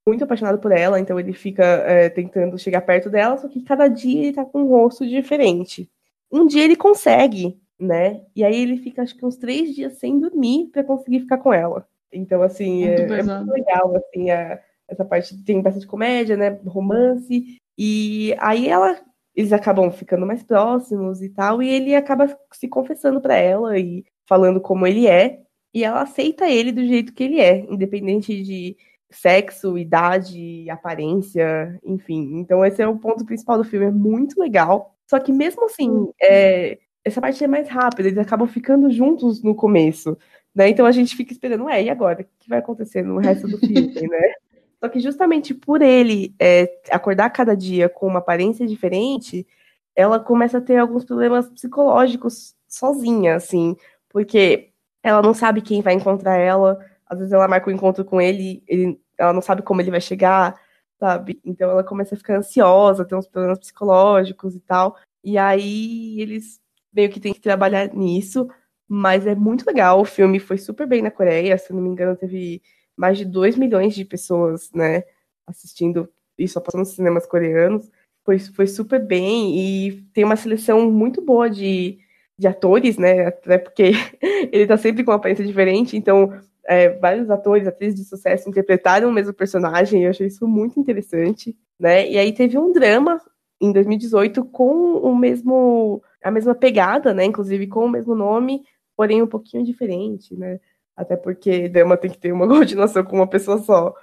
muito 0.07 0.25
apaixonado 0.25 0.59
por 0.59 0.73
ela, 0.73 0.99
então 0.99 1.21
ele 1.21 1.33
fica 1.33 1.63
é, 1.65 2.09
tentando 2.09 2.59
chegar 2.59 2.81
perto 2.81 3.11
dela, 3.11 3.37
só 3.37 3.49
que 3.49 3.63
cada 3.63 3.87
dia 3.87 4.25
ele 4.25 4.33
tá 4.33 4.45
com 4.45 4.63
um 4.63 4.69
rosto 4.69 5.07
diferente. 5.07 5.91
Um 6.33 6.47
dia 6.47 6.65
ele 6.65 6.77
consegue, 6.77 7.60
né? 7.81 8.23
E 8.37 8.45
aí 8.45 8.61
ele 8.61 8.77
fica 8.77 9.03
acho 9.03 9.17
que 9.17 9.25
uns 9.25 9.37
três 9.37 9.75
dias 9.75 9.95
sem 9.95 10.21
dormir 10.21 10.69
para 10.73 10.85
conseguir 10.85 11.21
ficar 11.21 11.39
com 11.39 11.53
ela. 11.53 11.87
Então, 12.13 12.43
assim, 12.43 12.87
muito 12.87 13.13
é, 13.15 13.21
é, 13.21 13.23
muito 13.23 13.53
legal, 13.53 13.97
assim, 13.97 14.31
a, 14.31 14.61
essa 14.89 15.05
parte 15.05 15.43
tem 15.45 15.63
bastante 15.63 15.87
comédia, 15.87 16.37
né? 16.37 16.51
Romance. 16.67 17.57
E 17.79 18.35
aí 18.39 18.69
ela. 18.69 19.01
Eles 19.33 19.53
acabam 19.53 19.91
ficando 19.93 20.27
mais 20.27 20.43
próximos 20.43 21.23
e 21.23 21.31
tal, 21.31 21.63
e 21.63 21.69
ele 21.69 21.95
acaba 21.95 22.37
se 22.53 22.69
confessando 22.69 23.21
para 23.21 23.37
ela 23.37 23.79
e 23.79 24.05
falando 24.29 24.61
como 24.61 24.87
ele 24.87 25.07
é, 25.07 25.41
e 25.73 25.85
ela 25.85 26.03
aceita 26.03 26.49
ele 26.49 26.73
do 26.73 26.85
jeito 26.85 27.15
que 27.15 27.23
ele 27.23 27.41
é, 27.41 27.61
independente 27.71 28.43
de 28.43 28.77
sexo, 29.11 29.79
idade, 29.79 30.69
aparência, 30.69 31.79
enfim. 31.85 32.39
Então 32.39 32.65
esse 32.65 32.83
é 32.83 32.89
o 32.89 32.99
ponto 32.99 33.25
principal 33.25 33.57
do 33.57 33.65
filme, 33.65 33.87
é 33.87 33.91
muito 33.91 34.39
legal. 34.41 34.95
Só 35.09 35.19
que 35.19 35.33
mesmo 35.33 35.65
assim, 35.65 36.11
é, 36.21 36.79
essa 37.05 37.21
parte 37.21 37.43
é 37.43 37.47
mais 37.47 37.69
rápida, 37.69 38.09
eles 38.09 38.19
acabam 38.19 38.47
ficando 38.47 38.91
juntos 38.91 39.43
no 39.43 39.55
começo. 39.55 40.17
Né? 40.55 40.69
Então 40.69 40.85
a 40.85 40.93
gente 40.93 41.17
fica 41.17 41.33
esperando, 41.33 41.65
ué, 41.65 41.85
e 41.85 41.91
agora? 41.91 42.23
O 42.23 42.25
que 42.39 42.49
vai 42.49 42.59
acontecer 42.59 43.03
no 43.03 43.19
resto 43.19 43.49
do 43.49 43.59
filme, 43.59 43.95
né? 44.09 44.33
Só 44.81 44.89
que 44.89 44.99
justamente 45.01 45.55
por 45.55 45.83
ele 45.83 46.35
é, 46.39 46.81
acordar 46.91 47.31
cada 47.31 47.55
dia 47.55 47.89
com 47.89 48.07
uma 48.07 48.19
aparência 48.21 48.67
diferente, 48.67 49.47
ela 49.95 50.19
começa 50.19 50.59
a 50.59 50.61
ter 50.61 50.79
alguns 50.79 51.05
problemas 51.05 51.49
psicológicos 51.51 52.55
sozinha, 52.67 53.37
assim, 53.37 53.77
porque 54.09 54.71
ela 55.03 55.21
não 55.21 55.35
sabe 55.35 55.61
quem 55.61 55.83
vai 55.83 55.95
encontrar 55.95 56.37
ela, 56.37 56.79
às 57.07 57.19
vezes 57.19 57.33
ela 57.33 57.49
marca 57.49 57.69
um 57.69 57.75
encontro 57.75 58.05
com 58.05 58.21
ele, 58.21 58.63
ele, 58.67 58.99
ela 59.19 59.33
não 59.33 59.43
sabe 59.43 59.63
como 59.63 59.81
ele 59.81 59.91
vai 59.91 60.01
chegar, 60.01 60.59
sabe? 60.99 61.41
Então 61.45 61.71
ela 61.71 61.85
começa 61.85 62.15
a 62.15 62.19
ficar 62.19 62.39
ansiosa, 62.39 63.05
tem 63.05 63.19
uns 63.19 63.27
problemas 63.29 63.59
psicológicos 63.59 64.55
e 64.55 64.61
tal, 64.61 64.97
e 65.23 65.37
aí 65.37 66.21
eles 66.21 66.61
meio 66.93 67.11
que 67.11 67.21
tem 67.21 67.33
que 67.33 67.41
trabalhar 67.41 67.93
nisso, 67.95 68.49
mas 68.89 69.27
é 69.27 69.35
muito 69.35 69.65
legal, 69.67 70.01
o 70.01 70.05
filme 70.05 70.41
foi 70.41 70.59
super 70.59 70.87
bem 70.87 71.03
na 71.03 71.11
Coreia, 71.11 71.57
se 71.59 71.73
não 71.73 71.81
me 71.81 71.89
engano 71.89 72.17
teve 72.17 72.63
mais 72.97 73.17
de 73.19 73.25
2 73.25 73.57
milhões 73.57 73.95
de 73.95 74.05
pessoas, 74.05 74.71
né, 74.73 75.05
assistindo 75.47 76.09
e 76.41 76.49
só 76.49 76.63
nos 76.75 76.95
cinemas 76.95 77.27
coreanos. 77.27 77.91
Foi, 78.25 78.39
foi 78.39 78.67
super 78.67 79.05
bem 79.05 79.59
e 79.59 80.03
tem 80.13 80.25
uma 80.25 80.37
seleção 80.37 80.91
muito 80.91 81.23
boa 81.23 81.49
de, 81.49 81.99
de 82.39 82.47
atores, 82.47 82.97
né? 82.99 83.27
Até 83.27 83.59
porque 83.59 83.93
ele 84.53 84.67
tá 84.67 84.77
sempre 84.77 85.05
com 85.05 85.11
uma 85.11 85.17
aparência 85.17 85.45
diferente, 85.45 85.97
então 85.97 86.33
é, 86.67 86.91
vários 86.91 87.31
atores, 87.31 87.67
atrizes 87.67 87.99
de 87.99 88.05
sucesso 88.05 88.49
interpretaram 88.49 89.09
o 89.09 89.13
mesmo 89.13 89.33
personagem, 89.33 90.05
eu 90.05 90.11
achei 90.11 90.27
isso 90.27 90.47
muito 90.47 90.79
interessante, 90.79 91.57
né? 91.79 92.09
E 92.09 92.19
aí 92.19 92.33
teve 92.33 92.59
um 92.59 92.73
drama 92.73 93.21
em 93.61 93.73
2018 93.73 94.45
com 94.47 94.97
o 94.99 95.15
mesmo 95.15 96.03
a 96.23 96.31
mesma 96.31 96.55
pegada, 96.55 97.15
né? 97.15 97.25
Inclusive 97.25 97.67
com 97.67 97.87
o 97.87 97.89
mesmo 97.89 98.15
nome, 98.15 98.63
porém 98.97 99.23
um 99.23 99.27
pouquinho 99.27 99.65
diferente, 99.65 100.37
né? 100.37 100.61
Até 100.97 101.17
porque 101.17 101.69
Dama 101.69 101.97
tem 101.97 102.11
que 102.11 102.19
ter 102.19 102.33
uma 102.33 102.47
continuação 102.49 103.05
com 103.05 103.17
uma 103.17 103.27
pessoa 103.27 103.59
só. 103.59 103.95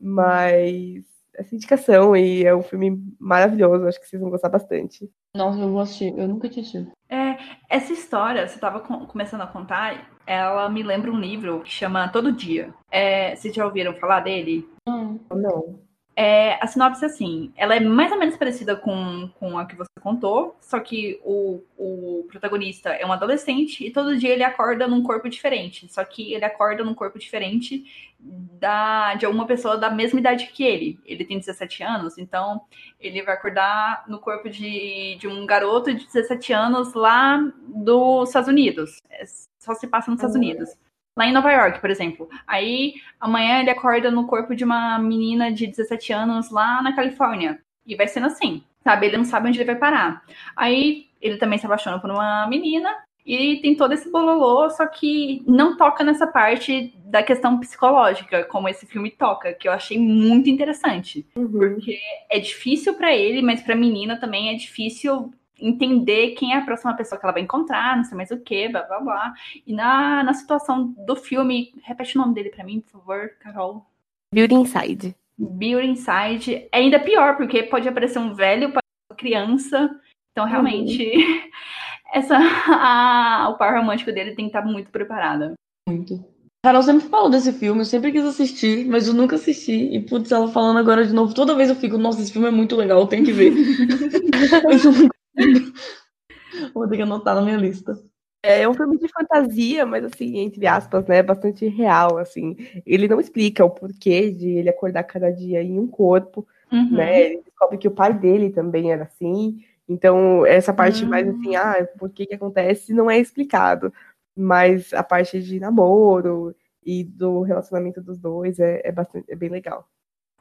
Mas 0.00 1.04
essa 1.34 1.54
indicação 1.54 2.16
e 2.16 2.44
é 2.44 2.54
um 2.54 2.62
filme 2.62 3.02
maravilhoso, 3.18 3.86
acho 3.86 4.00
que 4.00 4.06
vocês 4.06 4.20
vão 4.20 4.30
gostar 4.30 4.48
bastante. 4.48 5.10
Nossa, 5.34 5.60
eu 5.60 5.70
vou 5.70 5.80
assistir, 5.80 6.12
eu 6.16 6.28
nunca 6.28 6.48
tinha 6.48 6.62
assistido. 6.62 6.90
É, 7.08 7.38
essa 7.68 7.92
história, 7.92 8.46
você 8.46 8.54
estava 8.54 8.80
começando 8.80 9.42
a 9.42 9.46
contar, 9.46 10.10
ela 10.26 10.68
me 10.68 10.82
lembra 10.82 11.10
um 11.10 11.18
livro 11.18 11.60
que 11.60 11.70
chama 11.70 12.08
Todo 12.08 12.32
Dia. 12.32 12.74
É, 12.90 13.34
vocês 13.36 13.54
já 13.54 13.64
ouviram 13.64 13.94
falar 13.94 14.20
dele? 14.20 14.68
Não. 14.86 15.20
Não. 15.30 15.89
É, 16.16 16.62
a 16.62 16.66
sinopse 16.66 17.04
é 17.04 17.06
assim, 17.06 17.52
ela 17.56 17.74
é 17.74 17.80
mais 17.80 18.12
ou 18.12 18.18
menos 18.18 18.36
parecida 18.36 18.76
com, 18.76 19.30
com 19.38 19.58
a 19.58 19.64
que 19.64 19.76
você 19.76 19.88
contou, 20.00 20.56
só 20.60 20.78
que 20.80 21.20
o, 21.24 21.62
o 21.78 22.26
protagonista 22.28 22.90
é 22.90 23.06
um 23.06 23.12
adolescente 23.12 23.86
e 23.86 23.90
todo 23.90 24.18
dia 24.18 24.30
ele 24.30 24.42
acorda 24.42 24.86
num 24.86 25.02
corpo 25.02 25.28
diferente. 25.28 25.90
Só 25.90 26.04
que 26.04 26.34
ele 26.34 26.44
acorda 26.44 26.84
num 26.84 26.94
corpo 26.94 27.18
diferente 27.18 27.84
da, 28.18 29.14
de 29.14 29.24
alguma 29.24 29.46
pessoa 29.46 29.78
da 29.78 29.90
mesma 29.90 30.20
idade 30.20 30.48
que 30.48 30.64
ele. 30.64 30.98
Ele 31.06 31.24
tem 31.24 31.38
17 31.38 31.82
anos, 31.82 32.18
então 32.18 32.62
ele 32.98 33.22
vai 33.22 33.34
acordar 33.34 34.04
no 34.08 34.18
corpo 34.18 34.50
de, 34.50 35.16
de 35.16 35.28
um 35.28 35.46
garoto 35.46 35.94
de 35.94 36.04
17 36.04 36.52
anos 36.52 36.92
lá 36.92 37.38
dos 37.66 38.28
Estados 38.28 38.48
Unidos. 38.48 38.98
É, 39.08 39.24
só 39.58 39.74
se 39.74 39.86
passa 39.86 40.10
nos 40.10 40.18
Estados 40.18 40.36
uhum. 40.36 40.42
Unidos 40.42 40.76
lá 41.16 41.26
em 41.26 41.32
Nova 41.32 41.52
York, 41.52 41.80
por 41.80 41.90
exemplo. 41.90 42.28
Aí 42.46 42.94
amanhã 43.18 43.60
ele 43.60 43.70
acorda 43.70 44.10
no 44.10 44.26
corpo 44.26 44.54
de 44.54 44.64
uma 44.64 44.98
menina 44.98 45.52
de 45.52 45.66
17 45.66 46.12
anos 46.12 46.50
lá 46.50 46.82
na 46.82 46.94
Califórnia. 46.94 47.60
E 47.86 47.96
vai 47.96 48.06
sendo 48.08 48.26
assim, 48.26 48.62
sabe? 48.84 49.06
Ele 49.06 49.16
não 49.16 49.24
sabe 49.24 49.48
onde 49.48 49.58
ele 49.58 49.66
vai 49.66 49.76
parar. 49.76 50.22
Aí 50.56 51.06
ele 51.20 51.36
também 51.36 51.58
se 51.58 51.66
apaixona 51.66 51.98
por 51.98 52.10
uma 52.10 52.46
menina 52.46 52.96
e 53.24 53.60
tem 53.60 53.76
todo 53.76 53.92
esse 53.92 54.10
bololô, 54.10 54.68
só 54.70 54.86
que 54.86 55.42
não 55.46 55.76
toca 55.76 56.02
nessa 56.02 56.26
parte 56.26 56.94
da 57.04 57.22
questão 57.22 57.58
psicológica, 57.60 58.44
como 58.44 58.68
esse 58.68 58.86
filme 58.86 59.10
toca, 59.10 59.52
que 59.52 59.68
eu 59.68 59.72
achei 59.72 59.98
muito 59.98 60.48
interessante. 60.48 61.26
Uhum. 61.36 61.50
Porque 61.50 61.98
é 62.30 62.38
difícil 62.38 62.94
para 62.94 63.14
ele, 63.14 63.42
mas 63.42 63.62
pra 63.62 63.76
menina 63.76 64.18
também 64.18 64.48
é 64.48 64.54
difícil 64.54 65.32
entender 65.60 66.30
quem 66.32 66.52
é 66.52 66.58
a 66.58 66.64
próxima 66.64 66.94
pessoa 66.94 67.18
que 67.18 67.24
ela 67.24 67.32
vai 67.32 67.42
encontrar, 67.42 67.96
não 67.96 68.04
sei 68.04 68.16
mais 68.16 68.30
o 68.30 68.40
que, 68.40 68.68
blá 68.68 68.82
blá 68.82 69.00
blá. 69.00 69.34
E 69.66 69.72
na, 69.72 70.22
na 70.22 70.32
situação 70.32 70.94
do 71.06 71.16
filme, 71.16 71.72
repete 71.82 72.16
o 72.16 72.20
nome 72.20 72.34
dele 72.34 72.50
para 72.50 72.64
mim, 72.64 72.80
por 72.80 72.90
favor, 72.90 73.30
Carol. 73.40 73.86
Beauty 74.32 74.54
Inside. 74.54 75.16
Beauty 75.38 75.86
Inside 75.86 76.68
é 76.72 76.78
ainda 76.78 77.00
pior, 77.00 77.36
porque 77.36 77.62
pode 77.64 77.88
aparecer 77.88 78.18
um 78.18 78.34
velho 78.34 78.72
para 78.72 78.80
criança. 79.16 79.90
Então, 80.32 80.46
realmente, 80.46 81.02
uhum. 81.02 81.40
essa, 82.14 82.36
a, 82.38 83.48
o 83.50 83.56
par 83.56 83.76
romântico 83.76 84.12
dele 84.12 84.34
tem 84.34 84.48
que 84.48 84.56
estar 84.56 84.64
muito 84.64 84.90
preparado. 84.90 85.54
Muito. 85.88 86.24
Carol 86.62 86.82
sempre 86.82 87.08
falou 87.08 87.30
desse 87.30 87.52
filme, 87.54 87.80
eu 87.80 87.86
sempre 87.86 88.12
quis 88.12 88.24
assistir, 88.24 88.86
mas 88.86 89.08
eu 89.08 89.14
nunca 89.14 89.36
assisti. 89.36 89.94
E, 89.94 90.00
putz, 90.00 90.30
ela 90.30 90.46
falando 90.48 90.78
agora 90.78 91.06
de 91.06 91.12
novo, 91.12 91.34
toda 91.34 91.54
vez 91.54 91.70
eu 91.70 91.74
fico, 91.74 91.96
nossa, 91.96 92.20
esse 92.20 92.32
filme 92.32 92.48
é 92.48 92.50
muito 92.50 92.76
legal, 92.76 93.00
eu 93.00 93.06
tenho 93.06 93.24
que 93.24 93.32
ver. 93.32 93.52
Vou 96.74 96.88
ter 96.88 96.96
que 96.96 97.02
anotar 97.02 97.34
na 97.34 97.42
minha 97.42 97.56
lista. 97.56 97.96
É, 98.42 98.62
é 98.62 98.68
um 98.68 98.74
filme 98.74 98.98
de 98.98 99.08
fantasia, 99.08 99.84
mas 99.84 100.04
assim, 100.04 100.38
entre 100.38 100.66
aspas, 100.66 101.06
né, 101.06 101.22
bastante 101.22 101.66
real, 101.66 102.18
assim. 102.18 102.56
Ele 102.86 103.06
não 103.06 103.20
explica 103.20 103.64
o 103.64 103.70
porquê 103.70 104.30
de 104.30 104.48
ele 104.48 104.70
acordar 104.70 105.04
cada 105.04 105.30
dia 105.30 105.62
em 105.62 105.78
um 105.78 105.86
corpo, 105.86 106.46
uhum. 106.72 106.92
né? 106.92 107.22
Ele 107.22 107.42
descobre 107.42 107.78
que 107.78 107.88
o 107.88 107.92
pai 107.92 108.14
dele 108.14 108.50
também 108.50 108.92
era 108.92 109.04
assim. 109.04 109.62
Então, 109.88 110.46
essa 110.46 110.72
parte 110.72 111.04
uhum. 111.04 111.10
mais 111.10 111.28
assim, 111.28 111.56
ah, 111.56 111.86
por 111.98 112.10
que 112.10 112.26
que 112.26 112.34
acontece, 112.34 112.94
não 112.94 113.10
é 113.10 113.18
explicado. 113.18 113.92
Mas 114.34 114.94
a 114.94 115.02
parte 115.02 115.40
de 115.42 115.60
namoro 115.60 116.54
e 116.82 117.04
do 117.04 117.42
relacionamento 117.42 118.00
dos 118.00 118.18
dois 118.18 118.58
é, 118.58 118.80
é 118.84 118.92
bastante, 118.92 119.30
é 119.30 119.36
bem 119.36 119.50
legal. 119.50 119.86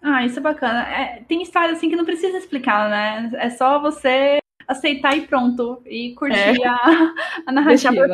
Ah, 0.01 0.25
isso 0.25 0.39
é 0.39 0.41
bacana. 0.41 0.87
É, 0.87 1.23
tem 1.23 1.41
história 1.41 1.73
assim 1.73 1.89
que 1.89 1.95
não 1.97 2.05
precisa 2.05 2.37
explicar, 2.37 2.89
né? 2.89 3.29
É 3.35 3.49
só 3.49 3.81
você 3.81 4.39
aceitar 4.69 5.17
e 5.17 5.21
pronto. 5.21 5.81
E 5.85 6.13
curtir 6.13 6.61
é. 6.61 6.67
a, 6.67 7.13
a 7.47 7.51
narrativa. 7.51 8.05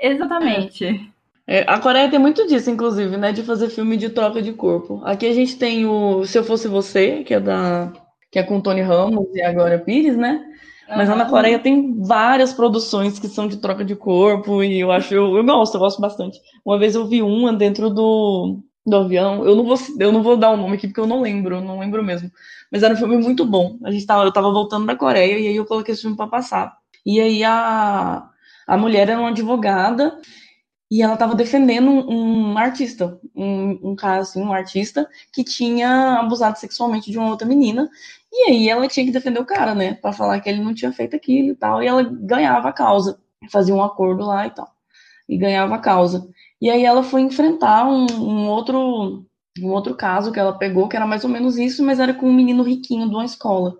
Exatamente. 0.00 1.12
É, 1.46 1.64
a 1.68 1.78
Coreia 1.78 2.10
tem 2.10 2.18
muito 2.18 2.46
disso, 2.46 2.70
inclusive, 2.70 3.16
né? 3.16 3.30
De 3.30 3.42
fazer 3.42 3.68
filme 3.68 3.96
de 3.96 4.08
troca 4.08 4.42
de 4.42 4.52
corpo. 4.52 5.00
Aqui 5.04 5.26
a 5.26 5.32
gente 5.32 5.56
tem 5.56 5.86
o 5.86 6.24
Se 6.24 6.38
Eu 6.38 6.44
Fosse 6.44 6.66
Você, 6.66 7.22
que 7.22 7.34
é 7.34 7.40
da. 7.40 7.92
que 8.30 8.38
é 8.38 8.42
com 8.42 8.60
Tony 8.60 8.80
Ramos 8.80 9.26
e 9.34 9.42
a 9.42 9.52
Glória 9.52 9.78
Pires, 9.78 10.16
né? 10.16 10.44
Mas 10.88 11.08
lá 11.08 11.16
na 11.16 11.24
Coreia 11.28 11.58
tem 11.58 12.00
várias 12.00 12.52
produções 12.52 13.18
que 13.18 13.26
são 13.26 13.48
de 13.48 13.56
troca 13.56 13.84
de 13.84 13.96
corpo 13.96 14.62
e 14.62 14.78
eu 14.78 14.92
acho, 14.92 15.12
eu, 15.12 15.36
eu 15.36 15.44
gosto, 15.44 15.74
eu 15.74 15.80
gosto 15.80 16.00
bastante. 16.00 16.38
Uma 16.64 16.78
vez 16.78 16.94
eu 16.94 17.08
vi 17.08 17.22
uma 17.22 17.52
dentro 17.52 17.90
do, 17.90 18.60
do 18.86 18.96
avião. 18.96 19.44
Eu 19.44 19.56
não 19.56 19.64
vou, 19.64 19.76
eu 19.98 20.12
não 20.12 20.22
vou 20.22 20.36
dar 20.36 20.50
o 20.50 20.54
um 20.54 20.56
nome 20.56 20.76
aqui 20.76 20.86
porque 20.86 21.00
eu 21.00 21.06
não 21.06 21.20
lembro, 21.20 21.60
não 21.60 21.80
lembro 21.80 22.02
mesmo. 22.04 22.30
Mas 22.70 22.82
era 22.82 22.94
um 22.94 22.96
filme 22.96 23.16
muito 23.18 23.44
bom. 23.44 23.78
A 23.84 23.90
gente 23.90 24.06
tava, 24.06 24.24
eu 24.24 24.32
tava 24.32 24.50
voltando 24.52 24.86
da 24.86 24.96
Coreia 24.96 25.38
e 25.38 25.48
aí 25.48 25.56
eu 25.56 25.66
coloquei 25.66 25.92
esse 25.92 26.02
filme 26.02 26.16
para 26.16 26.28
passar. 26.28 26.76
E 27.04 27.20
aí 27.20 27.44
a, 27.44 28.28
a 28.66 28.76
mulher 28.76 29.08
era 29.08 29.18
uma 29.20 29.30
advogada 29.30 30.18
e 30.90 31.02
ela 31.02 31.16
tava 31.16 31.34
defendendo 31.34 31.90
um, 31.90 32.52
um 32.52 32.58
artista, 32.58 33.18
um, 33.34 33.90
um 33.90 33.96
cara 33.96 34.22
assim, 34.22 34.40
um 34.40 34.52
artista 34.52 35.08
que 35.32 35.42
tinha 35.42 36.20
abusado 36.20 36.58
sexualmente 36.58 37.10
de 37.10 37.18
uma 37.18 37.28
outra 37.28 37.46
menina. 37.46 37.90
E 38.32 38.50
aí 38.50 38.68
ela 38.68 38.86
tinha 38.88 39.04
que 39.04 39.12
defender 39.12 39.40
o 39.40 39.44
cara, 39.46 39.74
né, 39.74 39.94
para 39.94 40.12
falar 40.12 40.40
que 40.40 40.48
ele 40.48 40.62
não 40.62 40.74
tinha 40.74 40.92
feito 40.92 41.16
aquilo 41.16 41.50
e 41.50 41.56
tal. 41.56 41.82
E 41.82 41.86
ela 41.86 42.02
ganhava 42.02 42.68
a 42.68 42.72
causa, 42.72 43.20
fazia 43.50 43.74
um 43.74 43.82
acordo 43.82 44.24
lá 44.24 44.46
e 44.46 44.50
tal, 44.50 44.68
e 45.28 45.36
ganhava 45.38 45.74
a 45.74 45.78
causa. 45.78 46.28
E 46.60 46.70
aí 46.70 46.84
ela 46.84 47.02
foi 47.02 47.20
enfrentar 47.20 47.86
um, 47.86 48.06
um, 48.12 48.48
outro 48.48 49.24
um 49.60 49.70
outro 49.70 49.94
caso 49.94 50.32
que 50.32 50.38
ela 50.38 50.56
pegou, 50.56 50.88
que 50.88 50.96
era 50.96 51.06
mais 51.06 51.24
ou 51.24 51.30
menos 51.30 51.56
isso, 51.56 51.84
mas 51.84 51.98
era 51.98 52.14
com 52.14 52.28
um 52.28 52.34
menino 52.34 52.62
riquinho 52.62 53.08
de 53.08 53.14
uma 53.14 53.24
escola. 53.24 53.76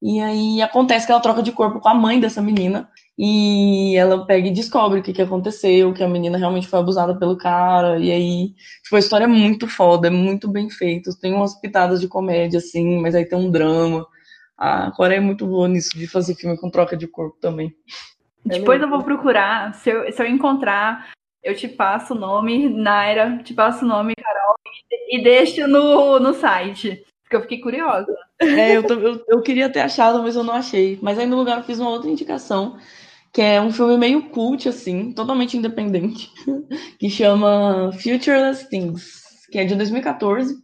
E 0.00 0.20
aí 0.20 0.60
acontece 0.60 1.06
que 1.06 1.12
ela 1.12 1.20
troca 1.20 1.42
de 1.42 1.52
corpo 1.52 1.78
com 1.78 1.88
a 1.88 1.94
mãe 1.94 2.18
dessa 2.18 2.42
menina. 2.42 2.88
E 3.16 3.94
ela 3.96 4.26
pega 4.26 4.48
e 4.48 4.52
descobre 4.52 4.98
o 4.98 5.02
que, 5.02 5.12
que 5.12 5.22
aconteceu, 5.22 5.92
que 5.92 6.02
a 6.02 6.08
menina 6.08 6.36
realmente 6.36 6.66
foi 6.66 6.80
abusada 6.80 7.16
pelo 7.16 7.36
cara. 7.36 7.98
E 7.98 8.10
aí, 8.10 8.54
tipo, 8.82 8.96
a 8.96 8.98
história 8.98 9.24
é 9.24 9.28
muito 9.28 9.68
foda, 9.68 10.08
é 10.08 10.10
muito 10.10 10.48
bem 10.48 10.68
feita. 10.68 11.10
Tem 11.20 11.32
umas 11.32 11.54
pitadas 11.60 12.00
de 12.00 12.08
comédia, 12.08 12.58
assim, 12.58 13.00
mas 13.00 13.14
aí 13.14 13.24
tem 13.24 13.38
um 13.38 13.50
drama. 13.50 14.04
A 14.58 14.90
Coreia 14.90 15.18
é 15.18 15.20
muito 15.20 15.46
boa 15.46 15.68
nisso, 15.68 15.96
de 15.96 16.08
fazer 16.08 16.34
filme 16.34 16.58
com 16.58 16.70
troca 16.70 16.96
de 16.96 17.06
corpo 17.06 17.36
também. 17.40 17.72
Depois 18.44 18.82
eu 18.82 18.88
vou 18.88 19.04
procurar, 19.04 19.72
se 19.74 19.90
eu, 19.90 20.10
se 20.12 20.20
eu 20.20 20.26
encontrar 20.26 21.12
eu 21.42 21.56
te 21.56 21.68
passo 21.68 22.14
o 22.14 22.18
nome, 22.18 22.68
Naira, 22.68 23.40
te 23.42 23.52
passo 23.52 23.84
o 23.84 23.88
nome, 23.88 24.14
Carol, 24.14 24.54
e, 25.10 25.22
deixo 25.22 25.66
no, 25.66 26.18
no 26.20 26.34
site. 26.34 27.04
Porque 27.22 27.36
eu 27.36 27.42
fiquei 27.42 27.60
curiosa. 27.60 28.14
É, 28.40 28.76
eu, 28.76 28.82
eu, 28.82 29.24
eu, 29.28 29.42
queria 29.42 29.68
ter 29.68 29.80
achado, 29.80 30.22
mas 30.22 30.36
eu 30.36 30.44
não 30.44 30.54
achei. 30.54 30.98
Mas 31.02 31.18
aí 31.18 31.26
no 31.26 31.36
lugar 31.36 31.58
eu 31.58 31.64
fiz 31.64 31.78
uma 31.80 31.90
outra 31.90 32.10
indicação, 32.10 32.76
que 33.32 33.40
é 33.40 33.60
um 33.60 33.72
filme 33.72 33.96
meio 33.96 34.28
cult, 34.28 34.68
assim, 34.68 35.12
totalmente 35.12 35.56
independente, 35.56 36.30
que 36.98 37.08
chama 37.08 37.90
Futureless 37.92 38.68
Things, 38.68 39.22
que 39.50 39.58
é 39.58 39.64
de 39.64 39.74
2014. 39.74 40.54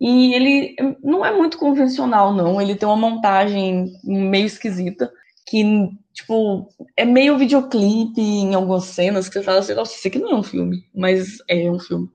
E 0.00 0.34
ele 0.34 0.76
não 1.02 1.24
é 1.24 1.32
muito 1.32 1.58
convencional, 1.58 2.34
não. 2.34 2.60
Ele 2.60 2.74
tem 2.74 2.88
uma 2.88 2.96
montagem 2.96 3.92
meio 4.04 4.46
esquisita 4.46 5.10
que, 5.46 5.88
tipo, 6.16 6.68
é 6.96 7.04
meio 7.04 7.36
videoclipe 7.36 8.20
em 8.20 8.54
algumas 8.54 8.84
cenas 8.84 9.28
que 9.28 9.34
você 9.34 9.42
fala 9.42 9.58
assim, 9.58 9.74
nossa, 9.74 9.94
isso 9.94 10.08
aqui 10.08 10.18
não 10.18 10.30
é 10.30 10.34
um 10.36 10.42
filme, 10.42 10.82
mas 10.94 11.36
é 11.46 11.70
um 11.70 11.78
filme. 11.78 12.08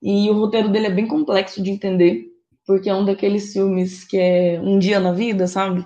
E 0.00 0.30
o 0.30 0.34
roteiro 0.34 0.68
dele 0.68 0.86
é 0.86 0.90
bem 0.90 1.06
complexo 1.06 1.60
de 1.60 1.70
entender, 1.70 2.26
porque 2.64 2.88
é 2.88 2.94
um 2.94 3.04
daqueles 3.04 3.52
filmes 3.52 4.04
que 4.04 4.16
é 4.16 4.60
um 4.62 4.78
dia 4.78 5.00
na 5.00 5.12
vida, 5.12 5.48
sabe? 5.48 5.84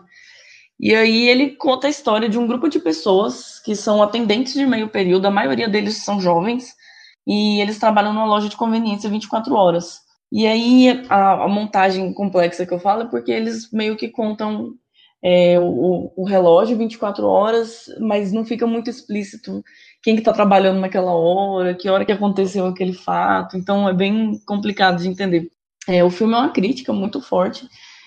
E 0.79 0.95
aí 0.95 1.27
ele 1.27 1.57
conta 1.57 1.87
a 1.87 1.91
história 1.91 2.29
de 2.29 2.39
um 2.39 2.47
grupo 2.47 2.69
de 2.69 2.79
pessoas 2.79 3.61
que 3.61 3.75
são 3.75 4.03
atendentes 4.03 4.53
de 4.53 4.67
meio 4.67 4.89
período, 4.89 5.27
a 5.27 5.31
maioria 5.31 5.69
deles 5.69 6.05
são 6.05 6.21
jovens, 6.21 6.75
e 7.27 7.63
eles 7.63 7.79
trabalham 7.79 8.13
numa 8.13 8.27
loja 8.27 8.51
de 8.51 8.57
conveniência 8.57 9.09
24 9.09 9.55
horas. 9.55 10.01
E 10.31 10.47
aí 10.47 11.07
a, 11.09 11.45
a 11.45 11.49
montagem 11.49 12.13
complexa 12.13 12.67
que 12.67 12.75
eu 12.75 12.79
falo 12.79 13.05
é 13.05 13.07
porque 13.07 13.33
eles 13.33 13.71
meio 13.73 13.97
que 13.97 14.09
contam 14.09 14.75
é, 15.25 15.59
o, 15.59 16.13
o, 16.15 16.25
relógio 16.25 16.77
24 16.77 17.27
horas, 17.27 17.87
mas 17.99 18.33
não 18.33 18.45
fica 18.45 18.67
muito 18.67 18.91
explícito 18.91 19.65
quem 20.03 20.15
que 20.15 20.21
está 20.21 20.33
trabalhando 20.33 20.81
naquela 20.81 21.15
hora, 21.15 21.75
que 21.75 21.89
hora 21.89 22.05
que 22.05 22.13
aconteceu 22.13 22.67
aquele 22.67 22.93
fato. 22.93 23.57
Então 23.57 23.89
é 23.89 23.95
bem 23.95 24.39
complicado 24.47 25.01
de 25.03 25.09
entender. 25.09 25.51
É, 25.89 26.05
o 26.05 26.11
filme 26.11 26.35
é 26.35 26.37
uma 26.37 26.53
crítica 26.53 26.93
muito 26.93 27.21
forte 27.21 27.67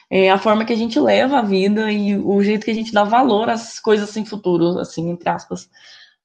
é, 0.10 0.30
a 0.30 0.38
forma 0.38 0.64
que 0.66 0.74
a 0.74 0.76
gente 0.76 1.00
leva 1.00 1.40
a 1.40 1.42
vida 1.42 1.92
e 1.92 2.16
o 2.18 2.42
jeito 2.42 2.66
que 2.66 2.72
a 2.72 2.74
gente 2.74 2.94
dá 2.94 3.04
valor 3.04 3.50
às 3.50 3.80
coisas 3.80 4.10
sem 4.10 4.26
futuro, 4.26 4.80
assim, 4.80 5.10
entre 5.10 5.30
aspas. 5.30 5.70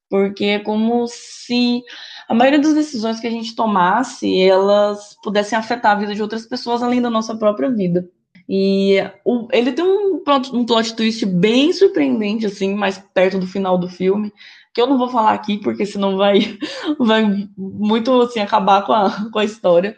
Porque 0.09 0.45
é 0.45 0.59
como 0.61 1.07
se 1.09 1.83
a 2.29 2.35
maioria 2.35 2.61
das 2.61 2.75
decisões 2.75 3.19
que 3.19 3.27
a 3.27 3.31
gente 3.31 3.57
tomasse, 3.57 4.41
elas 4.43 5.17
pudessem 5.23 5.59
afetar 5.59 5.93
a 5.93 6.01
vida 6.01 6.15
de 6.15 6.23
outras 6.23 6.47
pessoas 6.47 6.83
além 6.83 7.03
da 7.03 7.11
nossa 7.11 7.37
própria 7.37 7.71
vida. 7.71 8.09
E 8.55 8.99
o, 9.25 9.49
ele 9.51 9.73
tem 9.73 9.83
um 9.83 10.13
um 10.53 10.67
plot 10.67 10.95
twist 10.95 11.25
bem 11.25 11.73
surpreendente, 11.73 12.45
assim, 12.45 12.75
mais 12.75 12.99
perto 12.99 13.39
do 13.39 13.47
final 13.47 13.79
do 13.79 13.89
filme, 13.89 14.31
que 14.75 14.81
eu 14.81 14.87
não 14.87 14.99
vou 14.99 15.09
falar 15.09 15.33
aqui, 15.33 15.59
porque 15.59 15.87
senão 15.87 16.19
vai, 16.19 16.59
vai 17.01 17.49
muito, 17.57 18.13
assim, 18.21 18.41
acabar 18.41 18.85
com 18.85 18.93
a, 18.93 19.31
com 19.31 19.39
a 19.39 19.45
história. 19.45 19.97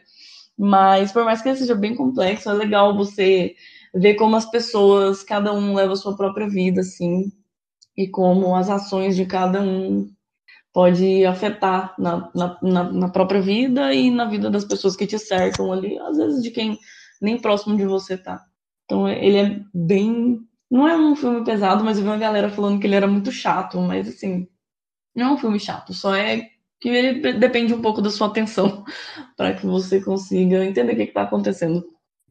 Mas, 0.57 1.11
por 1.11 1.25
mais 1.25 1.43
que 1.43 1.49
ele 1.49 1.59
seja 1.59 1.75
bem 1.75 1.97
complexo, 1.97 2.49
é 2.49 2.53
legal 2.53 2.97
você 2.97 3.57
ver 3.93 4.15
como 4.15 4.37
as 4.37 4.49
pessoas, 4.49 5.25
cada 5.25 5.53
um 5.53 5.75
leva 5.75 5.95
a 5.95 5.97
sua 5.97 6.17
própria 6.17 6.49
vida, 6.49 6.81
assim, 6.81 7.33
e 7.97 8.09
como 8.09 8.55
as 8.55 8.71
ações 8.71 9.17
de 9.17 9.27
cada 9.27 9.61
um 9.61 10.09
pode 10.73 11.25
afetar 11.27 11.95
na, 11.99 12.31
na, 12.35 12.93
na 12.93 13.09
própria 13.09 13.41
vida 13.41 13.93
e 13.93 14.11
na 14.11 14.27
vida 14.27 14.49
das 14.49 14.65
pessoas 14.65 14.97
que 14.97 15.07
te 15.07 15.19
cercam 15.19 15.73
ali, 15.73 15.99
às 15.99 16.17
vezes 16.17 16.43
de 16.43 16.51
quem 16.51 16.79
nem 17.25 17.39
próximo 17.39 17.77
de 17.77 17.85
você 17.85 18.17
tá. 18.17 18.45
Então 18.85 19.09
ele 19.09 19.37
é 19.37 19.61
bem. 19.73 20.41
Não 20.71 20.89
é 20.89 20.97
um 20.97 21.17
filme 21.17 21.45
pesado, 21.45 21.85
mas 21.85 21.97
eu 21.97 22.05
vi 22.05 22.11
uma 22.11 22.19
galera 22.19 22.51
falando 22.51 22.81
que 22.81 22.87
ele 22.87 22.95
era 22.95 23.07
muito 23.07 23.31
chato, 23.33 23.81
mas 23.81 24.09
assim, 24.09 24.49
não 25.15 25.29
é 25.29 25.33
um 25.33 25.39
filme 25.39 25.61
chato, 25.61 25.93
só 25.93 26.15
é 26.15 26.49
que 26.81 26.89
ele 26.89 27.33
depende 27.35 27.73
um 27.73 27.81
pouco 27.81 28.03
da 28.03 28.11
sua 28.11 28.27
atenção 28.27 28.85
para 29.37 29.55
que 29.55 29.65
você 29.67 30.03
consiga 30.03 30.65
entender 30.65 30.93
o 30.93 30.97
que 30.97 31.03
está 31.05 31.23
acontecendo. 31.23 31.85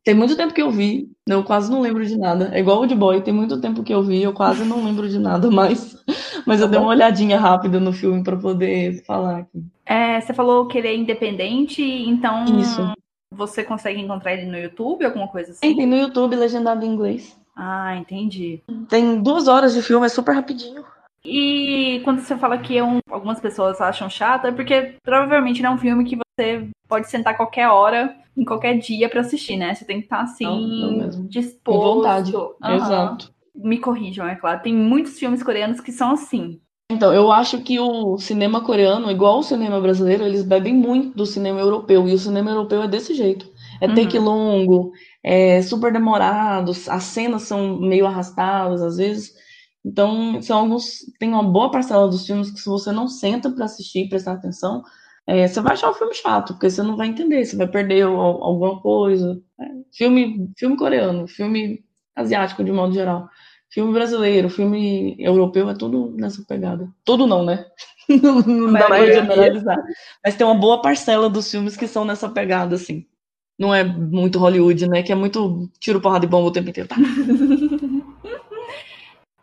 Tem 0.04 0.14
muito 0.14 0.36
tempo 0.36 0.54
que 0.54 0.62
eu 0.62 0.70
vi, 0.70 1.10
eu 1.28 1.44
quase 1.46 1.72
não 1.72 1.80
lembro 1.80 2.06
de 2.06 2.18
nada. 2.18 2.50
É 2.54 2.60
igual 2.60 2.82
o 2.82 2.86
de 2.86 2.94
boy, 2.94 3.22
tem 3.22 3.34
muito 3.34 3.62
tempo 3.62 3.84
que 3.84 3.94
eu 3.94 4.04
vi, 4.04 4.22
eu 4.22 4.34
quase 4.34 4.66
não 4.66 4.84
lembro 4.84 5.08
de 5.08 5.18
nada 5.18 5.50
mais. 5.50 5.96
Mas 6.46 6.60
eu 6.60 6.68
dei 6.68 6.78
uma 6.78 6.89
olhadinha 6.89 7.39
rápida 7.39 7.80
no 7.80 7.94
filme 7.94 8.22
para 8.22 8.36
poder 8.36 9.02
falar 9.06 9.39
aqui. 9.39 9.64
É, 9.86 10.20
você 10.20 10.34
falou 10.34 10.68
que 10.68 10.78
ele 10.78 10.88
é 10.89 10.96
independente, 10.96 11.82
então 11.82 12.44
Isso. 12.60 12.94
Você 13.36 13.63
consegue 13.63 13.99
encontrar 13.99 14.34
ele 14.34 14.45
no 14.45 14.57
YouTube, 14.57 15.05
alguma 15.05 15.27
coisa 15.27 15.51
assim? 15.51 15.75
Tem 15.75 15.86
no 15.86 15.95
YouTube, 15.95 16.36
legendado 16.36 16.86
em 16.86 16.89
inglês. 16.89 17.38
Ah, 17.55 17.95
entendi. 17.95 18.63
Tem 18.89 19.21
duas 19.21 19.47
horas 19.47 19.73
de 19.73 19.81
filme, 19.81 20.05
é 20.05 20.09
super 20.09 20.34
rapidinho. 20.34 20.84
E 21.25 22.01
quando 22.03 22.19
você 22.19 22.36
fala 22.38 22.57
que 22.57 22.77
é 22.77 22.84
um, 22.84 22.99
algumas 23.09 23.39
pessoas 23.39 23.79
acham 23.79 24.09
chato, 24.09 24.47
é 24.47 24.51
porque 24.51 24.95
provavelmente 25.03 25.61
não 25.61 25.71
é 25.71 25.73
um 25.75 25.77
filme 25.77 26.03
que 26.03 26.17
você 26.17 26.67
pode 26.88 27.09
sentar 27.09 27.38
qualquer 27.38 27.69
hora, 27.69 28.13
em 28.36 28.43
qualquer 28.43 28.77
dia 28.77 29.07
para 29.07 29.21
assistir, 29.21 29.55
né? 29.55 29.73
Você 29.73 29.86
tem 29.86 29.99
que 29.99 30.05
estar 30.05 30.17
tá, 30.17 30.23
assim, 30.23 30.45
não, 30.45 30.91
não 30.91 31.27
disposto. 31.27 31.79
Com 31.79 31.95
vontade. 31.95 32.36
Uhum. 32.36 32.75
Exato. 32.75 33.34
Me 33.55 33.77
corrijam, 33.77 34.27
é 34.27 34.36
claro. 34.36 34.61
Tem 34.61 34.73
muitos 34.73 35.17
filmes 35.17 35.43
coreanos 35.43 35.79
que 35.79 35.91
são 35.91 36.11
assim. 36.11 36.59
Então, 36.94 37.14
eu 37.14 37.32
acho 37.32 37.62
que 37.62 37.80
o 37.80 38.18
cinema 38.18 38.62
coreano, 38.62 39.12
igual 39.12 39.39
o 39.39 39.44
cinema 39.44 39.82
brasileiro, 39.82 40.24
eles 40.24 40.44
bebem 40.44 40.74
muito 40.74 41.16
do 41.18 41.26
cinema 41.26 41.60
europeu. 41.60 42.08
E 42.08 42.14
o 42.14 42.18
cinema 42.20 42.52
europeu 42.52 42.84
é 42.84 42.88
desse 42.88 43.14
jeito. 43.14 43.48
É 43.82 43.88
uhum. 43.88 43.96
take 43.96 44.18
longo, 44.20 44.91
é 45.24 45.62
super 45.62 45.91
demorado, 45.91 46.72
as 46.72 47.04
cenas 47.04 47.44
são 47.44 47.80
meio 47.80 48.06
arrastadas 48.06 48.82
às 48.82 48.98
vezes. 48.98 49.34
Então, 49.84 50.41
são 50.41 50.60
alguns. 50.60 51.00
Tem 51.20 51.30
uma 51.30 51.44
boa 51.44 51.70
parcela 51.72 52.08
dos 52.08 52.26
filmes 52.26 52.52
que, 52.52 52.60
se 52.60 52.70
você 52.70 52.91
não 52.91 53.08
senta 53.08 53.50
para 53.50 53.66
assistir 53.66 54.06
e 54.06 54.10
prestar 54.10 54.34
atenção, 54.34 54.84
é, 55.28 55.48
você 55.48 55.60
vai 55.62 55.74
achar 55.74 55.89
o 55.89 55.94
filme 55.94 56.14
chato, 56.14 56.54
porque 56.54 56.70
você 56.70 56.82
não 56.84 56.96
vai 56.96 57.08
entender, 57.08 57.44
você 57.44 57.56
vai 57.56 57.68
perder 57.68 58.04
alguma 58.04 58.82
coisa. 58.82 59.41
É, 59.60 59.66
filme, 59.91 60.50
filme 60.58 60.78
coreano, 60.78 61.28
filme 61.28 61.84
asiático 62.16 62.64
de 62.64 62.72
modo 62.72 62.94
geral. 62.94 63.28
Filme 63.74 63.91
brasileiro, 63.91 64.51
filme 64.51 65.15
europeu, 65.17 65.67
é 65.67 65.74
tudo 65.74 66.13
nessa 66.15 66.45
pegada. 66.47 66.88
Tudo 67.03 67.26
não, 67.26 67.43
né? 67.43 67.65
não, 68.21 68.41
não 68.41 68.71
dá 68.71 68.86
pra 68.86 69.11
generalizar. 69.11 69.80
Mas 70.24 70.36
tem 70.36 70.45
uma 70.45 70.53
boa 70.53 70.80
parcela 70.80 71.28
dos 71.28 71.49
filmes 71.49 71.76
que 71.76 71.88
são 71.88 72.05
nessa 72.05 72.30
pegada, 72.30 72.76
assim. 72.76 73.03
Não 73.57 73.74
é 73.74 73.84
muito 73.84 74.38
Hollywood, 74.38 74.88
né? 74.88 75.01
Que 75.01 75.11
é 75.11 75.15
muito 75.15 75.71
tiro, 75.80 75.99
porrada 75.99 76.24
e 76.24 76.28
bomba 76.28 76.49
o 76.49 76.51
tempo 76.51 76.69
inteiro. 76.69 76.88
Tá? 76.88 76.95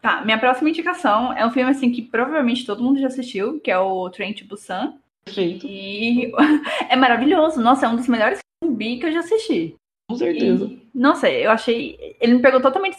Tá, 0.03 0.25
minha 0.25 0.39
próxima 0.39 0.71
indicação 0.71 1.31
é 1.35 1.45
um 1.45 1.51
filme 1.51 1.71
assim 1.71 1.93
que 1.93 2.01
provavelmente 2.01 2.65
todo 2.65 2.83
mundo 2.83 2.99
já 2.99 3.09
assistiu, 3.09 3.61
que 3.61 3.71
é 3.71 3.79
o 3.79 4.09
Train 4.09 4.33
to 4.33 4.47
Busan. 4.47 4.95
Perfeito. 5.27 5.67
E 5.67 6.33
é 6.89 6.97
maravilhoso. 6.97 7.61
Nossa, 7.61 7.85
é 7.85 7.89
um 7.91 7.97
dos 7.97 8.09
melhores 8.09 8.39
filmes 8.65 8.99
que 8.99 9.05
eu 9.05 9.13
já 9.13 9.21
assisti. 9.21 9.77
Com 10.11 10.17
certeza. 10.17 10.65
E, 10.65 10.83
nossa, 10.93 11.31
eu 11.31 11.53
achei. 11.53 12.17
Ele 12.21 12.35
me 12.35 12.43
pegou 12.43 12.61
totalmente 12.61 12.97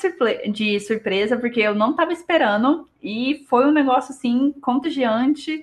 de 0.49 0.79
surpresa, 0.79 1.35
porque 1.35 1.59
eu 1.59 1.75
não 1.75 1.93
tava 1.93 2.13
esperando. 2.13 2.87
E 3.03 3.45
foi 3.49 3.65
um 3.65 3.71
negócio 3.71 4.13
assim, 4.13 4.53
contagiante. 4.61 5.61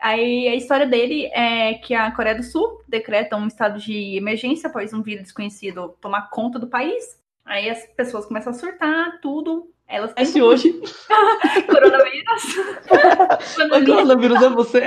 Aí 0.00 0.48
a 0.48 0.56
história 0.56 0.84
dele 0.84 1.26
é 1.26 1.74
que 1.74 1.94
a 1.94 2.10
Coreia 2.10 2.34
do 2.34 2.42
Sul 2.42 2.82
decreta 2.88 3.36
um 3.36 3.46
estado 3.46 3.78
de 3.78 4.16
emergência 4.16 4.68
após 4.68 4.92
um 4.92 5.02
vírus 5.02 5.22
desconhecido 5.22 5.94
tomar 6.00 6.30
conta 6.30 6.58
do 6.58 6.66
país. 6.66 7.22
Aí 7.44 7.70
as 7.70 7.86
pessoas 7.96 8.26
começam 8.26 8.52
a 8.52 8.56
surtar, 8.56 9.20
tudo. 9.20 9.70
Elas 9.86 10.12
Esse 10.16 10.42
hoje. 10.42 10.72
coronavírus. 11.70 12.56
o 13.70 13.86
coronavírus 13.86 14.42
é 14.42 14.48
você. 14.48 14.86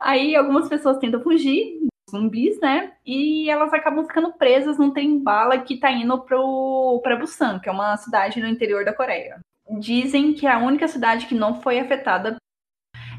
Aí 0.00 0.34
algumas 0.34 0.70
pessoas 0.70 0.96
tentam 0.96 1.20
fugir, 1.20 1.80
zumbis, 2.10 2.58
né? 2.60 2.92
E 3.04 3.50
elas 3.50 3.72
acabam 3.72 4.04
ficando 4.06 4.32
presas 4.32 4.78
num 4.78 4.90
trem 4.90 5.18
bala 5.18 5.58
que 5.58 5.78
tá 5.78 5.90
indo 5.90 6.18
pro, 6.20 7.00
pra 7.02 7.16
Busan, 7.16 7.58
que 7.58 7.68
é 7.68 7.72
uma 7.72 7.96
cidade 7.96 8.40
no 8.40 8.48
interior 8.48 8.84
da 8.84 8.92
Coreia. 8.92 9.40
Dizem 9.78 10.32
que 10.32 10.46
é 10.46 10.52
a 10.52 10.58
única 10.58 10.88
cidade 10.88 11.26
que 11.26 11.34
não 11.34 11.60
foi 11.60 11.78
afetada. 11.78 12.36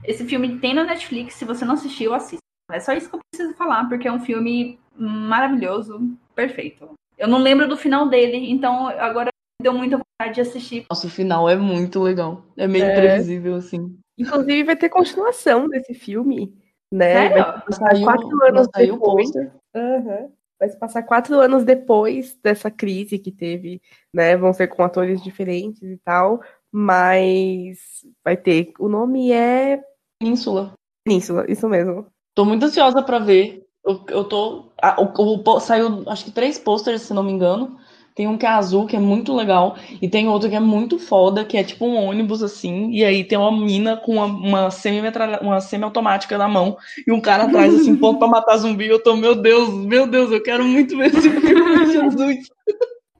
Esse 0.04 0.26
filme 0.26 0.60
tem 0.60 0.74
na 0.74 0.84
Netflix, 0.84 1.36
se 1.36 1.46
você 1.46 1.64
não 1.64 1.76
assistiu, 1.76 2.14
assista. 2.14 2.40
É 2.72 2.80
só 2.80 2.94
isso 2.94 3.10
que 3.10 3.16
eu 3.16 3.22
preciso 3.32 3.58
falar, 3.58 3.88
porque 3.88 4.08
é 4.08 4.12
um 4.12 4.20
filme 4.20 4.80
maravilhoso, 4.96 6.18
perfeito. 6.36 6.92
Eu 7.18 7.28
não 7.28 7.40
lembro 7.40 7.68
do 7.68 7.78
final 7.78 8.08
dele, 8.08 8.50
então 8.50 8.88
agora 8.88 9.30
deu 9.62 9.74
muita 9.74 9.98
vontade 9.98 10.36
de 10.36 10.42
assistir. 10.42 10.86
Nossa, 10.90 11.08
o 11.08 11.10
final 11.10 11.50
é 11.50 11.56
muito 11.56 12.02
legal. 12.02 12.46
É 12.56 12.68
meio 12.68 12.86
é. 12.86 12.94
imprevisível, 12.94 13.56
assim. 13.56 13.98
Inclusive, 14.18 14.64
vai 14.64 14.76
ter 14.76 14.90
continuação 14.90 15.68
desse 15.68 15.94
filme, 15.94 16.54
né? 16.92 17.14
Sério? 17.14 17.44
Vai 17.44 17.62
passar 17.62 18.02
quatro 18.04 18.46
anos 18.46 18.68
depois. 18.76 19.36
Uhum. 19.36 20.32
Vai 20.60 20.70
se 20.70 20.78
passar 20.78 21.04
quatro 21.04 21.40
anos 21.40 21.64
depois 21.64 22.38
dessa 22.44 22.70
crise 22.70 23.18
que 23.18 23.32
teve, 23.32 23.82
né? 24.14 24.36
Vão 24.36 24.52
ser 24.52 24.68
com 24.68 24.84
atores 24.84 25.24
diferentes 25.24 25.82
e 25.84 25.98
tal, 26.04 26.42
mas 26.72 28.06
vai 28.24 28.36
ter. 28.36 28.74
O 28.78 28.90
nome 28.90 29.32
é. 29.32 29.82
Península. 30.20 30.74
Península, 31.06 31.46
isso 31.50 31.70
mesmo. 31.70 32.08
Tô 32.36 32.44
muito 32.44 32.66
ansiosa 32.66 33.02
para 33.02 33.20
ver. 33.20 33.66
Eu, 33.86 34.04
eu 34.10 34.24
tô. 34.26 34.72
A, 34.82 35.02
o, 35.02 35.14
o, 35.16 35.60
saiu, 35.62 36.04
acho 36.08 36.26
que 36.26 36.32
três 36.32 36.60
posters, 36.60 37.04
se 37.04 37.14
não 37.14 37.24
me 37.24 37.32
engano. 37.32 37.79
Tem 38.20 38.28
um 38.28 38.38
que 38.38 38.46
é 38.46 38.50
azul, 38.50 38.86
que 38.86 38.98
é 38.98 39.00
muito 39.00 39.34
legal, 39.34 39.78
e 40.02 40.10
tem 40.10 40.28
outro 40.28 40.50
que 40.50 40.56
é 40.58 40.60
muito 40.60 41.00
foda, 41.00 41.46
que 41.46 41.56
é 41.56 41.64
tipo 41.64 41.86
um 41.86 41.96
ônibus 41.96 42.44
assim, 42.44 42.92
e 42.92 43.06
aí 43.06 43.24
tem 43.24 43.38
uma 43.38 43.50
mina 43.50 43.96
com 43.96 44.16
uma, 44.16 44.26
uma 44.26 45.62
semi-automática 45.62 46.38
na 46.38 46.46
mão, 46.46 46.78
e 47.08 47.14
um 47.14 47.22
cara 47.22 47.46
atrás, 47.46 47.74
assim, 47.74 47.96
ponto 47.96 48.20
pra 48.20 48.28
matar 48.28 48.58
zumbi. 48.58 48.90
Eu 48.90 49.02
tô, 49.02 49.16
meu 49.16 49.36
Deus, 49.36 49.74
meu 49.86 50.06
Deus, 50.06 50.34
eu 50.34 50.44
quero 50.44 50.66
muito 50.66 50.98
ver 50.98 51.16
esse 51.16 51.30
filme, 51.30 51.86
Jesus. 51.88 52.50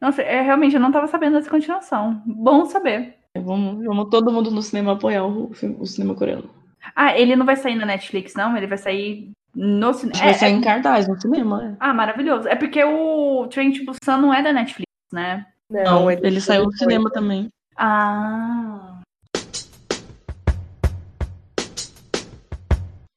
Nossa, 0.02 0.22
é, 0.22 0.42
realmente, 0.42 0.76
eu 0.76 0.82
não 0.82 0.92
tava 0.92 1.08
sabendo 1.08 1.38
dessa 1.38 1.50
continuação. 1.50 2.22
Bom 2.26 2.66
saber. 2.66 3.16
É, 3.34 3.40
vamos, 3.40 3.86
vamos 3.86 4.10
todo 4.10 4.34
mundo 4.34 4.52
no 4.52 4.62
cinema 4.62 4.92
apoiar 4.92 5.26
o, 5.26 5.50
o 5.80 5.86
cinema 5.86 6.14
coreano. 6.14 6.50
Ah, 6.94 7.18
ele 7.18 7.38
não 7.38 7.46
vai 7.46 7.56
sair 7.56 7.76
na 7.76 7.86
Netflix, 7.86 8.34
não? 8.36 8.58
Ele 8.58 8.68
vai 8.68 8.78
sair 8.78 9.32
no 9.56 9.94
cinema. 9.94 10.20
Vai 10.20 10.34
sair 10.34 10.52
é, 10.52 10.56
em 10.56 10.62
cartaz 10.62 11.08
no 11.08 11.18
cinema. 11.22 11.64
É. 11.64 11.76
Ah, 11.80 11.94
maravilhoso. 11.94 12.50
É 12.50 12.56
porque 12.58 12.84
o 12.84 13.48
Train 13.48 13.72
to 13.72 13.86
Busan 13.86 14.18
não 14.18 14.34
é 14.34 14.44
da 14.44 14.52
Netflix 14.52 14.89
né? 15.12 15.46
Não, 15.70 16.10
ele, 16.10 16.26
ele 16.26 16.42
saiu 16.42 16.66
no 16.66 16.72
cinema 16.74 17.12
também. 17.12 17.50
Ah. 17.78 19.02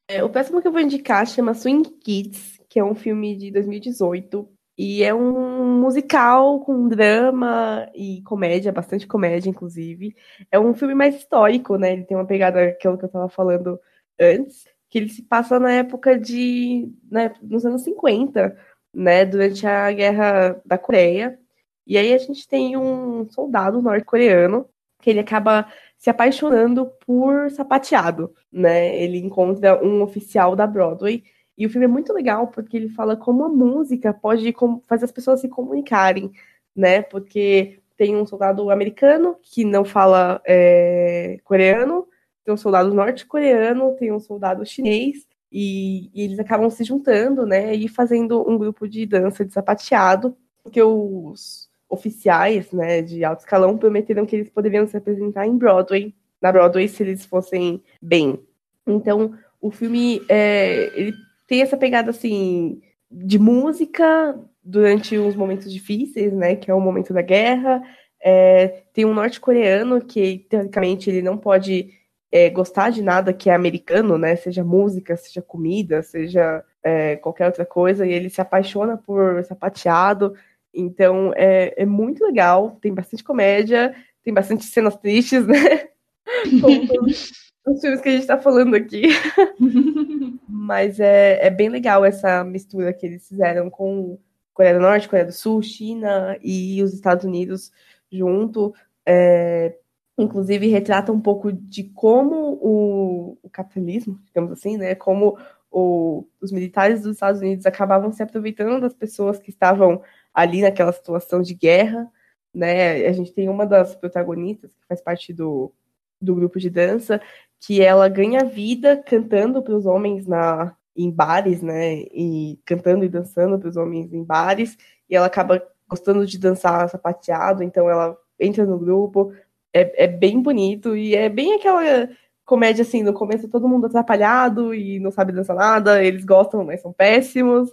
É, 0.09 0.23
o 0.23 0.29
próximo 0.29 0.61
que 0.61 0.69
eu 0.69 0.73
vou 0.73 0.81
indicar 0.81 1.27
chama 1.27 1.55
Swing 1.55 1.89
Kids, 2.05 2.61
que 2.69 2.79
é 2.79 2.85
um 2.85 2.95
filme 2.95 3.37
de 3.37 3.51
2018. 3.51 4.47
E 4.77 5.03
é 5.03 5.15
um 5.15 5.81
musical 5.81 6.61
com 6.61 6.89
drama 6.89 7.89
e 7.95 8.23
comédia, 8.23 8.73
bastante 8.73 9.07
comédia, 9.07 9.51
inclusive. 9.51 10.15
É 10.51 10.59
um 10.59 10.75
filme 10.75 10.95
mais 10.95 11.15
histórico, 11.15 11.77
né? 11.77 11.93
Ele 11.93 12.05
tem 12.05 12.17
uma 12.17 12.27
pegada, 12.27 12.63
aquilo 12.63 12.99
que 12.99 13.05
eu 13.05 13.09
tava 13.09 13.29
falando 13.29 13.79
antes, 14.19 14.67
que 14.89 14.99
ele 14.99 15.09
se 15.09 15.23
passa 15.23 15.59
na 15.59 15.73
época 15.73 16.19
de. 16.19 16.91
Né, 17.11 17.33
nos 17.43 17.65
anos 17.67 17.83
50, 17.83 18.57
né? 18.95 19.25
Durante 19.25 19.67
a 19.67 19.93
Guerra 19.93 20.61
da 20.65 20.79
Coreia. 20.79 21.39
E 21.87 21.99
aí 21.99 22.13
a 22.15 22.19
gente 22.19 22.47
tem 22.49 22.77
um 22.77 23.29
soldado 23.31 23.83
norte-coreano 23.83 24.67
que 25.01 25.11
ele 25.11 25.21
acaba 25.21 25.67
se 25.99 26.11
apaixonando 26.11 26.91
por 27.07 27.51
sapateado, 27.51 28.33
né? 28.51 28.97
Ele 29.03 29.19
encontra 29.19 29.85
um 29.85 30.03
oficial 30.03 30.55
da 30.57 30.67
Broadway 30.67 31.25
e 31.57 31.67
o 31.67 31.71
filme 31.71 31.85
é 31.85 31.89
muito 31.89 32.13
legal 32.13 32.49
porque 32.49 32.77
ele 32.77 32.89
fala 32.89 33.17
como 33.17 33.45
a 33.45 33.49
música 33.49 34.15
pode 34.15 34.55
fazer 34.87 35.05
as 35.05 35.13
pessoas 35.13 35.41
se 35.41 35.49
comunicarem, 35.49 36.31
né? 36.75 37.03
Porque 37.03 37.81
tem 37.97 38.17
um 38.17 38.27
soldado 38.27 38.71
americano 38.71 39.37
que 39.43 39.65
não 39.65 39.85
fala 39.85 40.41
é, 40.47 41.39
coreano, 41.45 42.07
tem 42.45 42.55
um 42.55 42.57
soldado 42.57 42.93
norte-coreano, 42.95 43.95
tem 43.97 44.13
um 44.13 44.19
soldado 44.21 44.65
chinês, 44.67 45.27
e, 45.53 46.11
e, 46.15 46.25
eles 46.25 46.39
acabam 46.39 46.71
se 46.71 46.83
juntando, 46.83 47.47
né? 47.47 47.75
E 47.75 47.87
fazendo 47.89 48.49
um 48.49 48.57
grupo 48.57 48.89
de 48.89 49.05
dança 49.07 49.45
de 49.45 49.53
sapateado, 49.53 50.37
porque 50.63 50.83
os 50.83 51.62
oficiais, 51.93 52.73
né, 52.73 53.03
de 53.03 53.23
alto 53.23 53.41
escalão 53.41 53.77
prometeram 53.77 54.25
que 54.25 54.35
eles 54.35 54.49
poderiam 54.49 54.87
se 54.87 54.97
apresentar 54.97 55.47
em 55.47 55.59
Broadway, 55.59 56.15
na 56.41 56.51
Broadway, 56.51 56.89
se 56.89 57.03
eles 57.03 57.27
fossem 57.27 57.83
bem. 58.01 58.41
Então, 58.87 59.35
o 59.61 59.71
filme 59.71 60.23
é, 60.27 60.91
ele 60.99 61.13
tem 61.47 61.61
essa 61.61 61.77
pegada 61.77 62.11
assim 62.11 62.81
de 63.11 63.39
música 63.39 64.35
durante 64.65 65.19
uns 65.19 65.37
momentos 65.37 65.71
difíceis, 65.71 66.33
né? 66.33 66.57
Que 66.57 66.71
é 66.71 66.75
o 66.75 66.81
momento 66.81 67.13
da 67.13 67.21
guerra. 67.21 67.83
É, 68.21 68.85
tem 68.95 69.05
um 69.05 69.13
norte-coreano 69.13 70.01
que 70.01 70.47
teoricamente 70.49 71.11
ele 71.11 71.21
não 71.21 71.37
pode 71.37 71.91
é, 72.31 72.49
gostar 72.49 72.91
de 72.91 73.03
nada 73.03 73.35
que 73.35 73.51
é 73.51 73.55
americano, 73.55 74.17
né? 74.17 74.35
Seja 74.35 74.65
música, 74.65 75.15
seja 75.17 75.43
comida, 75.43 76.03
seja 76.03 76.65
é, 76.83 77.17
qualquer 77.17 77.47
outra 77.47 77.67
coisa, 77.67 78.07
e 78.07 78.13
ele 78.13 78.31
se 78.31 78.41
apaixona 78.41 78.97
por 78.97 79.45
sapateado. 79.45 80.35
Então 80.73 81.33
é, 81.37 81.83
é 81.83 81.87
muito 81.87 82.25
legal, 82.25 82.79
tem 82.81 82.95
bastante 82.95 83.23
comédia, 83.23 83.95
tem 84.23 84.33
bastante 84.33 84.65
cenas 84.65 84.97
tristes, 84.97 85.47
né? 85.47 85.89
Como 86.61 86.87
todos 86.87 87.33
os 87.67 87.81
filmes 87.81 88.01
que 88.01 88.09
a 88.09 88.13
gente 88.13 88.27
tá 88.27 88.39
falando 88.39 88.75
aqui. 88.75 89.09
Mas 90.49 91.01
é, 91.01 91.47
é 91.47 91.51
bem 91.51 91.69
legal 91.69 92.05
essa 92.05 92.45
mistura 92.45 92.93
que 92.93 93.07
eles 93.07 93.27
fizeram 93.27 93.69
com 93.69 94.19
Coreia 94.55 94.75
do 94.75 94.81
Norte, 94.81 95.09
Coreia 95.09 95.27
do 95.27 95.33
Sul, 95.33 95.63
China 95.63 96.37
e 96.43 96.83
os 96.83 96.93
Estados 96.93 97.25
Unidos 97.25 97.73
junto. 98.11 98.75
É, 99.05 99.77
inclusive 100.17 100.69
retrata 100.69 101.13
um 101.13 101.21
pouco 101.21 101.53
de 101.53 101.85
como 101.85 102.59
o, 102.61 103.39
o 103.43 103.51
capitalismo, 103.51 104.21
digamos 104.25 104.53
assim, 104.53 104.77
né? 104.77 104.95
Como 104.95 105.39
o, 105.71 106.27
os 106.41 106.53
militares 106.53 107.03
dos 107.03 107.15
Estados 107.15 107.41
Unidos 107.41 107.67
acabavam 107.67 108.13
se 108.13 108.23
aproveitando 108.23 108.81
das 108.81 108.95
pessoas 108.95 109.39
que 109.39 109.51
estavam 109.51 110.03
ali 110.33 110.63
naquela 110.63 110.93
situação 110.93 111.43
de 111.43 111.55
guerra, 111.55 112.11
né? 112.55 113.07
A 113.07 113.13
gente 113.13 113.33
tem 113.33 113.49
uma 113.49 113.67
das 113.67 113.95
protagonistas 113.95 114.73
que 114.75 114.87
faz 114.87 115.01
parte 115.01 115.33
do, 115.33 115.73
do 116.21 116.35
grupo 116.35 116.59
de 116.59 116.71
dança, 116.71 117.21
que 117.61 117.81
ela 117.81 118.09
ganha 118.09 118.45
vida 118.45 118.97
cantando 118.97 119.63
para 119.63 119.75
os 119.75 119.87
homens 119.87 120.27
na 120.27 120.77
em 120.95 121.11
bares, 121.11 121.63
né? 121.63 121.95
E 122.13 122.59
cantando 122.65 123.05
e 123.05 123.09
dançando 123.09 123.59
para 123.59 123.69
os 123.69 123.77
homens 123.77 124.13
em 124.13 124.23
bares, 124.23 124.77
e 125.09 125.17
ela 125.17 125.27
acaba 125.27 125.63
gostando 125.89 126.27
de 126.27 126.39
dançar 126.39 126.89
sapateado, 126.89 127.63
então 127.63 127.89
ela 127.89 128.17
entra 128.39 128.65
no 128.67 128.79
grupo. 128.79 129.33
É, 129.75 130.05
é 130.05 130.07
bem 130.07 130.43
bonito 130.43 130.95
e 130.97 131.15
é 131.15 131.29
bem 131.31 131.55
aquela 131.55 132.09
comédia 132.45 132.83
assim, 132.83 133.03
no 133.03 133.15
começo 133.15 133.49
todo 133.49 133.69
mundo 133.69 133.87
atrapalhado 133.87 134.75
e 134.75 134.99
não 135.01 135.11
sabe 135.11 135.33
dançar 135.33 135.57
nada, 135.57 136.05
eles 136.05 136.25
gostam, 136.25 136.65
mas 136.65 136.83
são 136.83 136.93
péssimos. 136.93 137.71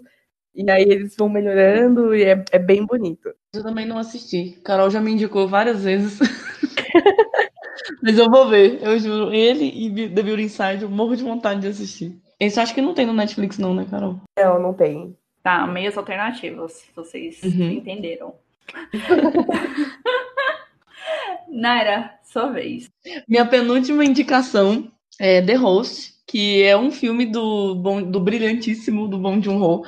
E 0.53 0.69
aí 0.69 0.83
eles 0.83 1.15
vão 1.15 1.29
melhorando 1.29 2.13
e 2.15 2.23
é, 2.23 2.43
é 2.51 2.59
bem 2.59 2.85
bonito. 2.85 3.29
Eu 3.53 3.63
também 3.63 3.85
não 3.85 3.97
assisti. 3.97 4.59
Carol 4.63 4.89
já 4.89 4.99
me 4.99 5.11
indicou 5.11 5.47
várias 5.47 5.83
vezes. 5.83 6.19
Mas 8.01 8.17
eu 8.17 8.29
vou 8.29 8.49
ver, 8.49 8.79
eu 8.81 8.97
juro. 8.99 9.33
Ele 9.33 9.65
e 9.65 10.09
The 10.09 10.21
Beauty 10.21 10.43
Inside, 10.43 10.83
eu 10.83 10.89
morro 10.89 11.15
de 11.15 11.23
vontade 11.23 11.61
de 11.61 11.67
assistir. 11.67 12.19
Esse 12.39 12.59
acho 12.59 12.73
que 12.73 12.81
não 12.81 12.93
tem 12.93 13.05
no 13.05 13.13
Netflix, 13.13 13.57
não, 13.57 13.73
né, 13.73 13.85
Carol? 13.89 14.21
Não, 14.37 14.59
não 14.61 14.73
tem. 14.73 15.15
Tá, 15.43 15.65
meias 15.67 15.97
alternativas, 15.97 16.85
vocês 16.95 17.41
uhum. 17.43 17.71
entenderam. 17.71 18.35
Naira, 21.49 22.13
sua 22.23 22.51
vez. 22.51 22.89
Minha 23.27 23.45
penúltima 23.45 24.05
indicação 24.05 24.91
é 25.19 25.41
The 25.41 25.55
Host, 25.55 26.13
que 26.27 26.63
é 26.63 26.77
um 26.77 26.91
filme 26.91 27.25
do, 27.25 27.75
bom, 27.75 28.01
do 28.01 28.19
brilhantíssimo 28.19 29.07
do 29.07 29.17
Bong 29.17 29.43
Joon-ho. 29.43 29.83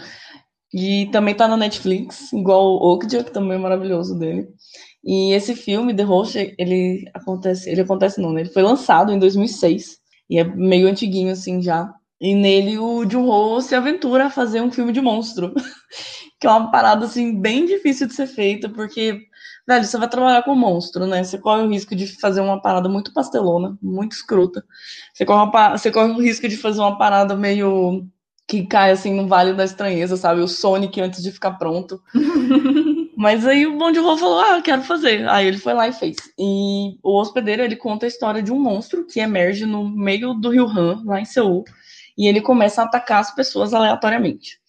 E 0.73 1.09
também 1.11 1.35
tá 1.35 1.47
na 1.47 1.57
Netflix, 1.57 2.31
igual 2.31 2.75
o 2.75 2.93
Okja, 2.93 3.23
que 3.23 3.31
também 3.31 3.57
é 3.57 3.61
maravilhoso 3.61 4.17
dele. 4.17 4.47
E 5.03 5.33
esse 5.33 5.55
filme, 5.55 5.95
The 5.95 6.03
Host, 6.03 6.55
ele 6.57 7.09
acontece, 7.13 7.69
ele 7.69 7.81
acontece 7.81 8.21
não, 8.21 8.31
né? 8.31 8.41
Ele 8.41 8.49
foi 8.49 8.61
lançado 8.63 9.11
em 9.11 9.19
2006 9.19 9.97
e 10.29 10.39
é 10.39 10.43
meio 10.43 10.87
antiguinho 10.87 11.31
assim 11.31 11.61
já. 11.61 11.93
E 12.19 12.35
nele 12.35 12.77
o 12.77 13.09
Jun-Ho 13.09 13.61
se 13.61 13.75
aventura 13.75 14.27
a 14.27 14.29
fazer 14.29 14.61
um 14.61 14.71
filme 14.71 14.93
de 14.93 15.01
monstro, 15.01 15.53
que 16.39 16.47
é 16.47 16.49
uma 16.49 16.71
parada 16.71 17.05
assim 17.05 17.39
bem 17.41 17.65
difícil 17.65 18.07
de 18.07 18.13
ser 18.13 18.27
feita, 18.27 18.69
porque 18.69 19.19
velho, 19.67 19.85
você 19.85 19.97
vai 19.97 20.07
trabalhar 20.09 20.43
com 20.43 20.55
monstro, 20.55 21.07
né? 21.07 21.23
Você 21.23 21.37
corre 21.37 21.63
o 21.63 21.69
risco 21.69 21.95
de 21.95 22.07
fazer 22.19 22.41
uma 22.41 22.61
parada 22.61 22.87
muito 22.87 23.13
pastelona, 23.13 23.77
muito 23.81 24.13
escrota. 24.13 24.63
Você 25.13 25.25
corre, 25.25 25.43
uma, 25.49 25.77
você 25.77 25.91
corre 25.91 26.11
o 26.11 26.21
risco 26.21 26.47
de 26.47 26.57
fazer 26.57 26.79
uma 26.79 26.97
parada 26.97 27.35
meio 27.35 28.05
que 28.51 28.65
cai 28.65 28.91
assim 28.91 29.13
no 29.13 29.29
vale 29.29 29.53
da 29.53 29.63
estranheza, 29.63 30.17
sabe? 30.17 30.41
O 30.41 30.47
Sonic 30.47 30.99
antes 30.99 31.23
de 31.23 31.31
ficar 31.31 31.51
pronto. 31.51 32.03
Mas 33.15 33.47
aí 33.47 33.65
o 33.65 33.77
Bom 33.77 33.93
de 33.93 33.99
Ho 33.99 34.17
falou, 34.17 34.41
ah, 34.41 34.61
quero 34.61 34.81
fazer. 34.81 35.25
Aí 35.29 35.47
ele 35.47 35.57
foi 35.57 35.73
lá 35.73 35.87
e 35.87 35.93
fez. 35.93 36.17
E 36.37 36.97
o 37.01 37.17
hospedeiro, 37.17 37.63
ele 37.63 37.77
conta 37.77 38.05
a 38.05 38.09
história 38.09 38.43
de 38.43 38.51
um 38.51 38.59
monstro 38.59 39.07
que 39.07 39.21
emerge 39.21 39.65
no 39.65 39.89
meio 39.89 40.33
do 40.33 40.49
rio 40.49 40.65
Han, 40.65 41.01
lá 41.05 41.21
em 41.21 41.23
Seul, 41.23 41.63
e 42.17 42.27
ele 42.27 42.41
começa 42.41 42.81
a 42.81 42.85
atacar 42.85 43.21
as 43.21 43.33
pessoas 43.33 43.73
aleatoriamente. 43.73 44.59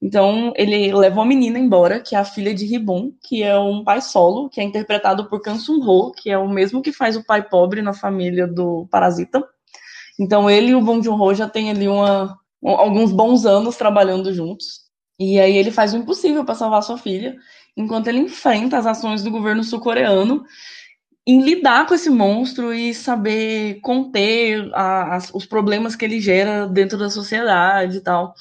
Então, 0.00 0.52
ele 0.54 0.94
leva 0.94 1.16
uma 1.16 1.26
menina 1.26 1.58
embora, 1.58 1.98
que 1.98 2.14
é 2.14 2.18
a 2.18 2.24
filha 2.24 2.54
de 2.54 2.64
Ribon, 2.66 3.10
que 3.20 3.42
é 3.42 3.58
um 3.58 3.82
pai 3.82 4.00
solo, 4.00 4.48
que 4.48 4.60
é 4.60 4.62
interpretado 4.62 5.28
por 5.28 5.42
Kang 5.42 5.58
Sun-ho, 5.58 6.12
que 6.12 6.30
é 6.30 6.38
o 6.38 6.48
mesmo 6.48 6.80
que 6.80 6.92
faz 6.92 7.16
o 7.16 7.24
pai 7.24 7.42
pobre 7.42 7.82
na 7.82 7.94
família 7.94 8.46
do 8.46 8.86
Parasita. 8.92 9.42
Então, 10.20 10.48
ele 10.48 10.68
e 10.68 10.74
o 10.76 10.80
Bong 10.80 11.02
Joon-ho 11.02 11.34
já 11.34 11.48
têm 11.48 11.70
ali 11.70 11.88
uma, 11.88 12.38
alguns 12.64 13.12
bons 13.12 13.44
anos 13.44 13.76
trabalhando 13.76 14.32
juntos. 14.32 14.84
E 15.18 15.38
aí 15.38 15.56
ele 15.56 15.70
faz 15.70 15.94
o 15.94 15.96
impossível 15.96 16.44
para 16.44 16.54
salvar 16.54 16.82
sua 16.82 16.98
filha 16.98 17.36
enquanto 17.76 18.08
ele 18.08 18.18
enfrenta 18.18 18.78
as 18.78 18.86
ações 18.86 19.22
do 19.22 19.30
governo 19.30 19.62
sul-coreano 19.64 20.44
em 21.26 21.42
lidar 21.42 21.86
com 21.86 21.94
esse 21.94 22.10
monstro 22.10 22.72
e 22.72 22.92
saber 22.94 23.80
conter 23.80 24.70
a, 24.74 25.18
os 25.32 25.46
problemas 25.46 25.96
que 25.96 26.04
ele 26.04 26.20
gera 26.20 26.66
dentro 26.66 26.98
da 26.98 27.08
sociedade 27.08 27.98
e 27.98 28.00
tal. 28.00 28.34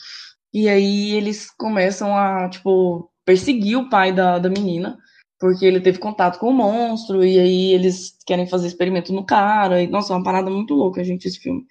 E 0.53 0.67
aí 0.69 1.11
eles 1.11 1.49
começam 1.51 2.15
a, 2.15 2.49
tipo, 2.49 3.09
perseguir 3.25 3.77
o 3.77 3.89
pai 3.89 4.11
da, 4.11 4.37
da 4.37 4.49
menina, 4.49 4.97
porque 5.39 5.65
ele 5.65 5.79
teve 5.79 5.97
contato 5.97 6.39
com 6.39 6.49
o 6.49 6.53
monstro, 6.53 7.23
e 7.25 7.39
aí 7.39 7.73
eles 7.73 8.17
querem 8.25 8.47
fazer 8.47 8.67
experimento 8.67 9.13
no 9.13 9.25
cara. 9.25 9.81
E, 9.81 9.87
nossa, 9.87 10.13
é 10.13 10.17
uma 10.17 10.23
parada 10.23 10.49
muito 10.49 10.73
louca, 10.73 11.03
gente, 11.03 11.27
esse 11.27 11.39
filme. 11.39 11.65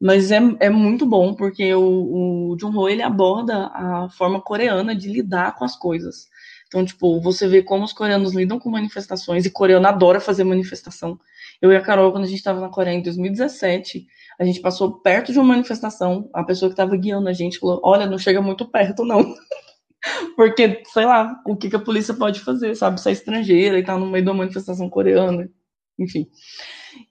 Mas 0.00 0.30
é, 0.30 0.38
é 0.60 0.70
muito 0.70 1.04
bom, 1.04 1.34
porque 1.34 1.74
o, 1.74 2.52
o 2.52 2.56
Jun-Ho, 2.58 2.88
ele 2.88 3.02
aborda 3.02 3.66
a 3.66 4.08
forma 4.10 4.40
coreana 4.40 4.94
de 4.94 5.08
lidar 5.08 5.56
com 5.56 5.64
as 5.64 5.76
coisas. 5.76 6.28
Então, 6.68 6.84
tipo, 6.84 7.20
você 7.20 7.48
vê 7.48 7.62
como 7.62 7.84
os 7.84 7.92
coreanos 7.92 8.34
lidam 8.34 8.58
com 8.58 8.70
manifestações, 8.70 9.44
e 9.44 9.50
coreano 9.50 9.88
adora 9.88 10.20
fazer 10.20 10.44
manifestação. 10.44 11.18
Eu 11.60 11.72
e 11.72 11.76
a 11.76 11.80
Carol, 11.80 12.12
quando 12.12 12.24
a 12.24 12.26
gente 12.26 12.38
estava 12.38 12.60
na 12.60 12.68
Coreia 12.68 12.94
em 12.94 13.02
2017, 13.02 14.06
a 14.38 14.44
gente 14.44 14.60
passou 14.60 15.00
perto 15.00 15.32
de 15.32 15.38
uma 15.38 15.48
manifestação, 15.48 16.30
a 16.32 16.44
pessoa 16.44 16.68
que 16.68 16.74
estava 16.74 16.96
guiando 16.96 17.28
a 17.28 17.32
gente 17.32 17.58
falou, 17.58 17.80
olha, 17.82 18.06
não 18.06 18.18
chega 18.18 18.40
muito 18.40 18.70
perto, 18.70 19.04
não. 19.04 19.34
Porque, 20.36 20.82
sei 20.92 21.06
lá, 21.06 21.40
o 21.44 21.56
que, 21.56 21.68
que 21.68 21.74
a 21.76 21.80
polícia 21.80 22.14
pode 22.14 22.40
fazer, 22.40 22.76
sabe? 22.76 23.00
Você 23.00 23.08
é 23.08 23.12
estrangeira 23.12 23.78
e 23.78 23.84
tá 23.84 23.98
no 23.98 24.06
meio 24.06 24.24
de 24.24 24.30
uma 24.30 24.36
manifestação 24.36 24.88
coreana, 24.88 25.50
enfim. 25.98 26.28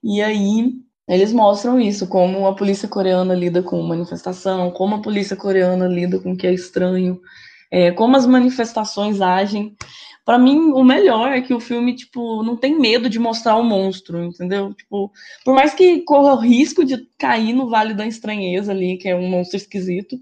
E 0.01 0.21
aí, 0.21 0.71
eles 1.07 1.31
mostram 1.33 1.79
isso, 1.79 2.07
como 2.07 2.47
a 2.47 2.55
polícia 2.55 2.87
coreana 2.87 3.33
lida 3.33 3.63
com 3.63 3.81
manifestação, 3.81 4.71
como 4.71 4.95
a 4.95 5.01
polícia 5.01 5.35
coreana 5.35 5.87
lida 5.87 6.19
com 6.19 6.33
o 6.33 6.37
que 6.37 6.47
é 6.47 6.53
estranho, 6.53 7.19
é, 7.71 7.91
como 7.91 8.15
as 8.17 8.25
manifestações 8.25 9.21
agem, 9.21 9.75
Para 10.25 10.37
mim, 10.39 10.71
o 10.73 10.83
melhor 10.83 11.31
é 11.31 11.41
que 11.41 11.53
o 11.53 11.59
filme, 11.59 11.95
tipo, 11.95 12.43
não 12.43 12.57
tem 12.57 12.77
medo 12.79 13.09
de 13.09 13.17
mostrar 13.19 13.55
o 13.57 13.63
monstro, 13.63 14.23
entendeu? 14.25 14.73
Tipo, 14.73 15.11
por 15.45 15.55
mais 15.55 15.73
que 15.73 16.01
corra 16.01 16.33
o 16.33 16.39
risco 16.39 16.83
de 16.85 16.97
cair 17.17 17.53
no 17.53 17.69
Vale 17.69 17.93
da 17.93 18.05
Estranheza 18.05 18.71
ali, 18.73 18.97
que 18.97 19.07
é 19.09 19.15
um 19.15 19.27
monstro 19.29 19.57
esquisito, 19.57 20.19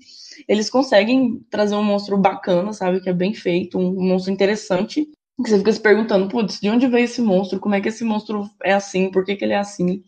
eles 0.48 0.70
conseguem 0.70 1.40
trazer 1.50 1.76
um 1.76 1.84
monstro 1.84 2.18
bacana, 2.18 2.72
sabe? 2.74 3.02
Que 3.02 3.10
é 3.10 3.14
bem 3.14 3.34
feito, 3.34 3.80
um 3.80 4.10
monstro 4.10 4.32
interessante. 4.32 5.08
Que 5.44 5.50
você 5.50 5.58
fica 5.58 5.74
se 5.74 5.82
perguntando, 5.82 6.30
putz, 6.30 6.60
de 6.60 6.70
onde 6.70 6.88
veio 6.88 7.06
esse 7.06 7.22
monstro? 7.22 7.60
Como 7.60 7.76
é 7.76 7.82
que 7.82 7.90
esse 7.90 8.04
monstro 8.06 8.50
é 8.64 8.74
assim? 8.74 9.12
Por 9.12 9.26
que, 9.26 9.36
que 9.36 9.44
ele 9.44 9.54
é 9.54 9.58
assim? 9.60 10.04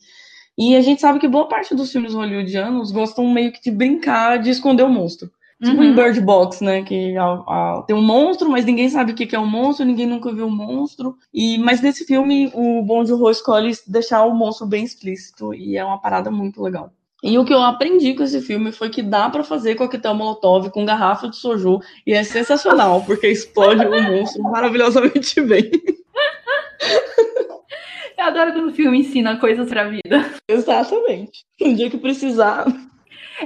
E 0.57 0.75
a 0.75 0.81
gente 0.81 1.01
sabe 1.01 1.19
que 1.19 1.27
boa 1.27 1.47
parte 1.47 1.75
dos 1.75 1.91
filmes 1.91 2.13
hollywoodianos 2.13 2.91
gostam 2.91 3.29
meio 3.31 3.51
que 3.51 3.61
de 3.61 3.69
brincar 3.69 4.39
de 4.39 4.49
esconder 4.49 4.83
o 4.83 4.89
monstro. 4.89 5.29
Tipo 5.63 5.77
uhum. 5.77 5.83
em 5.83 5.95
Bird 5.95 6.21
Box, 6.21 6.63
né? 6.63 6.83
Que 6.83 7.17
a, 7.17 7.25
a, 7.25 7.83
tem 7.87 7.95
um 7.95 8.01
monstro, 8.01 8.49
mas 8.49 8.63
ninguém 8.63 8.89
sabe 8.89 9.11
o 9.11 9.15
que, 9.15 9.25
que 9.25 9.35
é 9.35 9.39
um 9.39 9.47
monstro, 9.47 9.85
ninguém 9.85 10.05
nunca 10.05 10.31
viu 10.31 10.45
um 10.45 10.55
monstro. 10.55 11.15
E, 11.33 11.57
mas 11.57 11.81
nesse 11.81 12.05
filme, 12.05 12.51
o 12.53 12.83
Bong 12.83 13.07
Joon-ho 13.07 13.29
escolhe 13.29 13.71
deixar 13.87 14.23
o 14.25 14.35
monstro 14.35 14.67
bem 14.67 14.83
explícito. 14.83 15.53
E 15.53 15.75
é 15.75 15.83
uma 15.83 15.99
parada 15.99 16.29
muito 16.29 16.61
legal. 16.61 16.91
E 17.23 17.39
o 17.39 17.45
que 17.45 17.53
eu 17.53 17.61
aprendi 17.61 18.13
com 18.13 18.21
esse 18.21 18.39
filme 18.41 18.71
foi 18.71 18.89
que 18.91 19.01
dá 19.01 19.27
para 19.29 19.43
fazer 19.43 19.73
coquetel 19.73 20.13
molotov 20.13 20.69
com 20.69 20.85
garrafa 20.85 21.27
de 21.27 21.35
soju. 21.35 21.79
E 22.05 22.13
é 22.13 22.23
sensacional, 22.23 23.03
porque 23.03 23.27
explode 23.27 23.83
o 23.83 24.03
monstro 24.03 24.43
maravilhosamente 24.43 25.41
bem. 25.41 25.71
Eu 28.17 28.25
adoro 28.25 28.53
quando 28.53 28.69
o 28.69 28.73
filme 28.73 28.99
ensina 28.99 29.37
coisas 29.37 29.69
pra 29.69 29.87
vida. 29.87 30.31
Exatamente. 30.49 31.43
Um 31.61 31.73
dia 31.73 31.89
que 31.89 31.97
precisar, 31.97 32.65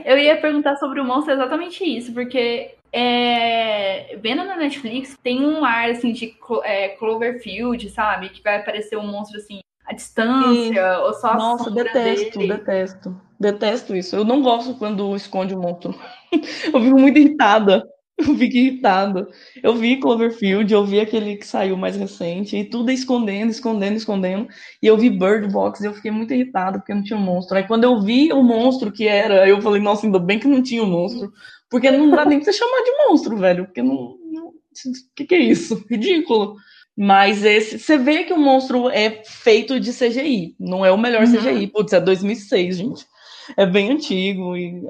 eu 0.05 0.17
ia 0.17 0.39
perguntar 0.39 0.77
sobre 0.77 1.01
o 1.01 1.05
monstro 1.05 1.33
exatamente 1.33 1.83
isso, 1.83 2.13
porque 2.13 2.75
é, 2.93 4.17
vendo 4.21 4.43
na 4.43 4.55
Netflix 4.55 5.17
tem 5.21 5.45
um 5.45 5.65
ar 5.65 5.89
assim 5.89 6.13
de 6.13 6.33
é, 6.63 6.89
Cloverfield, 6.89 7.89
sabe? 7.89 8.29
Que 8.29 8.41
vai 8.41 8.57
aparecer 8.57 8.97
um 8.97 9.05
monstro 9.05 9.37
assim 9.37 9.59
à 9.85 9.93
distância, 9.93 10.99
ou 10.99 11.13
só 11.13 11.31
a 11.31 11.35
Nossa, 11.35 11.71
detesto, 11.71 12.39
dele. 12.39 12.53
detesto. 12.53 13.21
Detesto 13.39 13.95
isso. 13.95 14.15
Eu 14.15 14.23
não 14.23 14.41
gosto 14.41 14.75
quando 14.75 15.15
esconde 15.15 15.53
o 15.53 15.59
monstro. 15.59 15.93
eu 16.31 16.39
fico 16.81 16.99
muito 16.99 17.17
irritada. 17.17 17.83
Eu 18.27 18.37
fico 18.37 18.55
irritada. 18.55 19.27
Eu 19.63 19.75
vi 19.75 19.99
Cloverfield, 19.99 20.71
eu 20.71 20.85
vi 20.85 20.99
aquele 20.99 21.37
que 21.37 21.47
saiu 21.47 21.75
mais 21.75 21.95
recente, 21.95 22.55
e 22.55 22.63
tudo 22.63 22.91
escondendo, 22.91 23.49
escondendo, 23.49 23.97
escondendo. 23.97 24.47
E 24.81 24.87
eu 24.87 24.97
vi 24.97 25.09
Bird 25.09 25.51
Box 25.51 25.81
e 25.81 25.85
eu 25.87 25.93
fiquei 25.93 26.11
muito 26.11 26.33
irritada 26.33 26.79
porque 26.79 26.93
não 26.93 27.03
tinha 27.03 27.17
um 27.17 27.21
monstro. 27.21 27.57
Aí 27.57 27.67
quando 27.67 27.83
eu 27.83 27.99
vi 28.01 28.31
o 28.31 28.43
monstro 28.43 28.91
que 28.91 29.07
era, 29.07 29.47
eu 29.47 29.61
falei, 29.61 29.81
nossa, 29.81 30.05
ainda 30.05 30.19
bem 30.19 30.39
que 30.39 30.47
não 30.47 30.61
tinha 30.61 30.83
o 30.83 30.85
um 30.85 30.89
monstro. 30.89 31.31
Porque 31.69 31.89
não 31.89 32.11
dá 32.11 32.25
nem 32.25 32.37
pra 32.39 32.51
você 32.51 32.57
chamar 32.57 32.83
de 32.83 32.91
monstro, 33.07 33.37
velho. 33.37 33.65
Porque 33.65 33.81
não. 33.81 33.95
O 33.95 34.53
que, 35.15 35.25
que 35.25 35.35
é 35.35 35.39
isso? 35.39 35.83
Ridículo. 35.89 36.57
Mas 36.97 37.45
esse, 37.45 37.79
você 37.79 37.97
vê 37.97 38.25
que 38.25 38.33
o 38.33 38.37
monstro 38.37 38.89
é 38.89 39.23
feito 39.25 39.79
de 39.79 39.93
CGI. 39.93 40.55
Não 40.59 40.85
é 40.85 40.91
o 40.91 40.97
melhor 40.97 41.23
uhum. 41.23 41.33
CGI. 41.33 41.67
Putz, 41.67 41.93
é 41.93 42.01
2006, 42.01 42.77
gente. 42.77 43.05
É 43.57 43.65
bem 43.65 43.91
antigo 43.91 44.55
e 44.55 44.83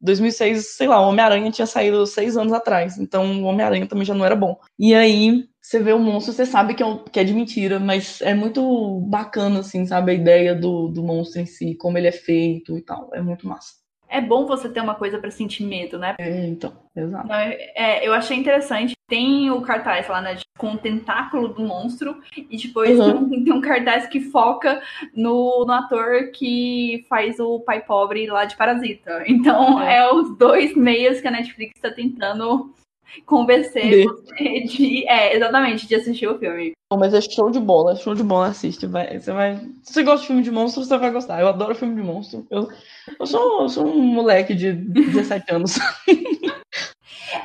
2006, 0.00 0.76
sei 0.76 0.88
lá, 0.88 1.00
o 1.00 1.08
Homem-Aranha 1.08 1.50
tinha 1.50 1.66
saído 1.66 2.06
seis 2.06 2.36
anos 2.36 2.52
atrás, 2.52 2.98
então 2.98 3.42
o 3.42 3.44
Homem-Aranha 3.44 3.86
também 3.86 4.04
já 4.04 4.14
não 4.14 4.24
era 4.24 4.36
bom. 4.36 4.58
E 4.78 4.94
aí, 4.94 5.48
você 5.60 5.78
vê 5.80 5.92
o 5.92 5.98
monstro, 5.98 6.32
você 6.32 6.46
sabe 6.46 6.74
que 6.74 6.82
é, 6.82 6.98
que 7.12 7.20
é 7.20 7.24
de 7.24 7.32
mentira, 7.32 7.78
mas 7.78 8.20
é 8.22 8.34
muito 8.34 9.00
bacana, 9.08 9.60
assim, 9.60 9.86
sabe, 9.86 10.12
a 10.12 10.14
ideia 10.14 10.54
do, 10.54 10.88
do 10.88 11.02
monstro 11.02 11.40
em 11.40 11.46
si, 11.46 11.74
como 11.74 11.98
ele 11.98 12.08
é 12.08 12.12
feito 12.12 12.76
e 12.76 12.82
tal, 12.82 13.10
é 13.14 13.20
muito 13.22 13.46
massa 13.46 13.79
é 14.10 14.20
bom 14.20 14.44
você 14.44 14.68
ter 14.68 14.80
uma 14.80 14.94
coisa 14.94 15.18
para 15.18 15.30
sentir 15.30 15.64
medo, 15.64 15.98
né? 15.98 16.16
É, 16.18 16.46
então, 16.46 16.72
exato. 16.94 17.24
Então, 17.24 17.36
é, 17.36 18.06
eu 18.06 18.12
achei 18.12 18.36
interessante. 18.36 18.96
Tem 19.08 19.50
o 19.50 19.62
cartaz 19.62 20.08
lá, 20.08 20.20
né? 20.20 20.36
Com 20.58 20.72
o 20.72 20.78
tentáculo 20.78 21.48
do 21.48 21.62
monstro. 21.62 22.20
E 22.36 22.56
depois 22.56 22.98
uhum. 22.98 23.28
tem, 23.28 23.38
um, 23.40 23.44
tem, 23.44 23.52
um, 23.52 23.60
cartaz 23.60 24.06
que 24.08 24.20
foca 24.20 24.82
no, 25.14 25.64
no, 25.64 25.72
ator 25.72 26.30
que 26.32 27.06
faz 27.08 27.38
o 27.38 27.60
pai 27.60 27.80
pobre 27.80 28.26
lá 28.26 28.44
de 28.44 28.56
Parasita. 28.56 29.22
Então, 29.26 29.80
é, 29.80 29.98
é 29.98 30.12
os 30.12 30.36
dois 30.36 30.76
meios 30.76 31.20
que 31.20 31.28
a 31.28 31.30
Netflix 31.30 31.72
está 31.76 31.90
tentando 31.90 32.74
convencer 33.26 33.90
de. 33.90 34.04
você 34.04 34.60
de. 34.60 35.08
É, 35.08 35.36
exatamente, 35.36 35.86
de 35.86 35.94
assistir 35.94 36.26
o 36.26 36.38
filme. 36.38 36.72
Não, 36.90 36.98
mas 36.98 37.14
é 37.14 37.20
show 37.20 37.50
de 37.50 37.60
bola, 37.60 37.94
show 37.94 38.14
de 38.14 38.22
bola, 38.22 38.48
assiste. 38.48 38.86
Vai, 38.86 39.18
você 39.18 39.32
vai. 39.32 39.56
Se 39.82 39.92
você 39.92 40.02
gosta 40.02 40.22
de 40.22 40.26
filme 40.26 40.42
de 40.42 40.50
monstro, 40.50 40.84
você 40.84 40.98
vai 40.98 41.10
gostar. 41.10 41.40
Eu 41.40 41.48
adoro 41.48 41.74
filme 41.74 41.94
de 41.94 42.02
monstro. 42.02 42.46
Eu, 42.50 42.68
eu, 43.18 43.26
sou, 43.26 43.62
eu 43.62 43.68
sou 43.68 43.86
um 43.86 44.02
moleque 44.02 44.54
de 44.54 44.72
17 44.72 45.44
anos. 45.54 45.78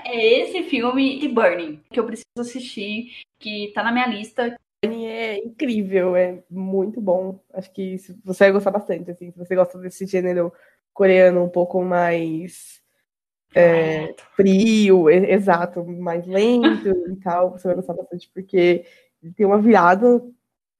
É 0.04 0.42
esse 0.42 0.64
filme 0.64 1.24
e 1.24 1.28
Burning 1.28 1.82
que 1.92 2.00
eu 2.00 2.06
preciso 2.06 2.26
assistir, 2.40 3.12
que 3.40 3.72
tá 3.74 3.84
na 3.84 3.92
minha 3.92 4.08
lista. 4.08 4.56
Burning 4.84 5.06
é 5.06 5.38
incrível, 5.38 6.16
é 6.16 6.44
muito 6.50 7.00
bom. 7.00 7.40
Acho 7.54 7.72
que 7.72 7.98
você 8.24 8.46
vai 8.46 8.52
gostar 8.52 8.72
bastante, 8.72 9.12
assim, 9.12 9.32
se 9.32 9.38
você 9.38 9.56
gosta 9.56 9.78
desse 9.78 10.06
gênero 10.06 10.52
coreano 10.94 11.44
um 11.44 11.50
pouco 11.50 11.84
mais 11.84 12.82
é, 13.56 14.14
frio, 14.36 15.10
exato, 15.10 15.84
mais 15.86 16.28
lento 16.28 16.90
e 16.90 17.16
tal, 17.24 17.52
você 17.52 17.68
vai 17.68 17.76
gostar 17.76 17.94
bastante, 17.94 18.30
porque 18.34 18.86
tem 19.36 19.46
uma 19.46 19.62
virada, 19.62 20.22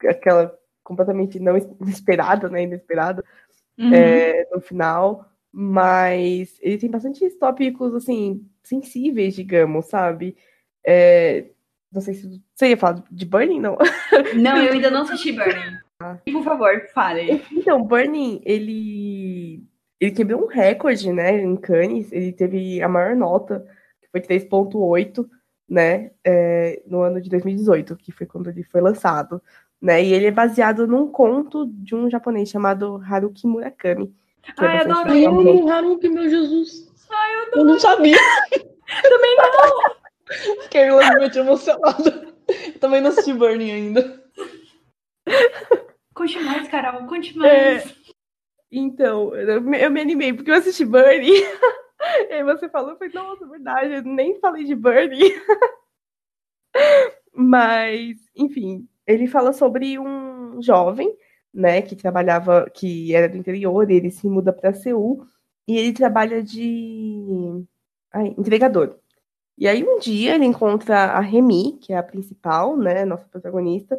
aquela 0.06 0.54
completamente 0.84 1.40
não 1.40 1.56
esperada, 1.56 2.48
né, 2.48 2.64
inesperada, 2.64 3.24
uhum. 3.78 3.94
é, 3.94 4.46
no 4.52 4.60
final, 4.60 5.28
mas 5.50 6.58
ele 6.60 6.76
tem 6.76 6.90
bastante 6.90 7.28
tópicos, 7.38 7.94
assim, 7.94 8.46
sensíveis, 8.62 9.34
digamos, 9.34 9.86
sabe? 9.86 10.36
É, 10.86 11.46
não 11.90 12.02
sei 12.02 12.14
se 12.14 12.42
você 12.54 12.68
ia 12.68 12.76
falar 12.76 13.02
de 13.10 13.24
Burning, 13.24 13.60
não? 13.60 13.78
Não, 14.36 14.62
eu 14.62 14.74
ainda 14.74 14.90
não 14.90 15.02
assisti 15.02 15.32
Burning. 15.32 15.78
Ah. 15.98 16.18
Por 16.30 16.44
favor, 16.44 16.86
fale. 16.92 17.42
Então, 17.50 17.82
Burning, 17.82 18.42
ele 18.44 19.64
ele 20.00 20.10
quebrou 20.10 20.44
um 20.44 20.46
recorde, 20.46 21.12
né, 21.12 21.40
em 21.40 21.56
Cannes, 21.56 22.12
ele 22.12 22.32
teve 22.32 22.82
a 22.82 22.88
maior 22.88 23.16
nota, 23.16 23.66
que 24.00 24.08
foi 24.10 24.20
3.8, 24.20 25.28
né, 25.68 26.10
é, 26.24 26.82
no 26.86 27.00
ano 27.00 27.20
de 27.20 27.30
2018, 27.30 27.96
que 27.96 28.12
foi 28.12 28.26
quando 28.26 28.48
ele 28.48 28.62
foi 28.62 28.80
lançado, 28.80 29.42
né, 29.80 30.02
e 30.02 30.12
ele 30.12 30.26
é 30.26 30.30
baseado 30.30 30.86
num 30.86 31.08
conto 31.08 31.66
de 31.66 31.94
um 31.94 32.10
japonês 32.10 32.48
chamado 32.48 33.02
Haruki 33.08 33.46
Murakami. 33.46 34.14
Ai, 34.58 34.76
é 34.76 34.80
adoro 34.80 35.12
ele! 35.12 35.70
Haruki, 35.70 36.08
meu 36.08 36.28
Jesus! 36.28 36.92
Ai, 37.10 37.34
eu, 37.34 37.40
adoro. 37.42 37.60
eu 37.60 37.64
não 37.64 37.80
sabia! 37.80 38.16
Também 39.02 39.36
não! 39.36 39.96
Fiquei 40.62 40.84
realmente 40.84 41.38
emocionada. 41.38 42.34
Eu 42.48 42.78
também 42.78 43.00
não 43.00 43.10
assisti 43.10 43.32
Burning 43.32 43.70
ainda. 43.70 44.22
Conte 46.14 46.38
mais, 46.40 46.68
Carol, 46.68 47.06
conte 47.06 47.36
mais. 47.36 47.84
É... 47.84 48.15
Então, 48.70 49.34
eu 49.34 49.60
me, 49.60 49.82
animei, 49.82 50.32
porque 50.32 50.50
eu 50.50 50.54
assisti 50.56 50.84
Burnie. 50.84 51.30
e 52.30 52.32
aí 52.32 52.44
você 52.44 52.68
falou, 52.68 52.90
eu 52.90 52.96
falei, 52.96 53.12
nossa, 53.14 53.44
é 53.44 53.48
verdade, 53.48 53.94
eu 53.94 54.02
nem 54.02 54.38
falei 54.40 54.64
de 54.64 54.74
Burnie. 54.74 55.32
Mas, 57.32 58.16
enfim, 58.34 58.88
ele 59.06 59.26
fala 59.26 59.52
sobre 59.52 59.98
um 59.98 60.60
jovem, 60.60 61.14
né, 61.52 61.80
que 61.82 61.94
trabalhava, 61.96 62.68
que 62.70 63.14
era 63.14 63.28
do 63.28 63.36
interior, 63.36 63.90
ele 63.90 64.10
se 64.10 64.28
muda 64.28 64.52
para 64.52 64.74
Seul, 64.74 65.26
e 65.66 65.76
ele 65.78 65.92
trabalha 65.92 66.42
de 66.42 67.64
ai, 68.12 68.34
entregador. 68.38 68.98
E 69.58 69.66
aí 69.66 69.82
um 69.84 69.98
dia 69.98 70.34
ele 70.34 70.44
encontra 70.44 70.96
a 70.96 71.20
Remy, 71.20 71.78
que 71.80 71.92
é 71.92 71.98
a 71.98 72.02
principal, 72.02 72.76
né, 72.76 73.04
nossa 73.04 73.26
protagonista, 73.28 73.98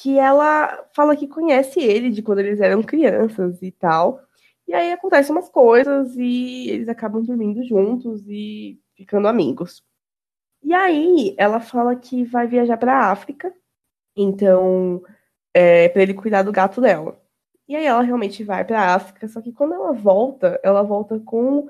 que 0.00 0.18
ela 0.18 0.86
fala 0.94 1.16
que 1.16 1.26
conhece 1.26 1.80
ele 1.80 2.10
de 2.10 2.22
quando 2.22 2.38
eles 2.38 2.60
eram 2.60 2.82
crianças 2.82 3.60
e 3.62 3.72
tal. 3.72 4.20
E 4.66 4.72
aí 4.74 4.92
acontecem 4.92 5.32
umas 5.34 5.48
coisas 5.48 6.14
e 6.16 6.70
eles 6.70 6.88
acabam 6.88 7.22
dormindo 7.24 7.64
juntos 7.64 8.22
e 8.28 8.80
ficando 8.96 9.26
amigos. 9.26 9.82
E 10.62 10.72
aí 10.74 11.34
ela 11.38 11.60
fala 11.60 11.96
que 11.96 12.24
vai 12.24 12.46
viajar 12.46 12.76
para 12.76 13.10
África, 13.10 13.52
então 14.16 15.02
é, 15.54 15.88
para 15.88 16.02
ele 16.02 16.14
cuidar 16.14 16.42
do 16.42 16.52
gato 16.52 16.80
dela. 16.80 17.20
E 17.68 17.76
aí 17.76 17.86
ela 17.86 18.02
realmente 18.02 18.44
vai 18.44 18.64
para 18.64 18.94
África, 18.94 19.28
só 19.28 19.40
que 19.42 19.52
quando 19.52 19.74
ela 19.74 19.92
volta, 19.92 20.60
ela 20.62 20.82
volta 20.82 21.18
com 21.20 21.66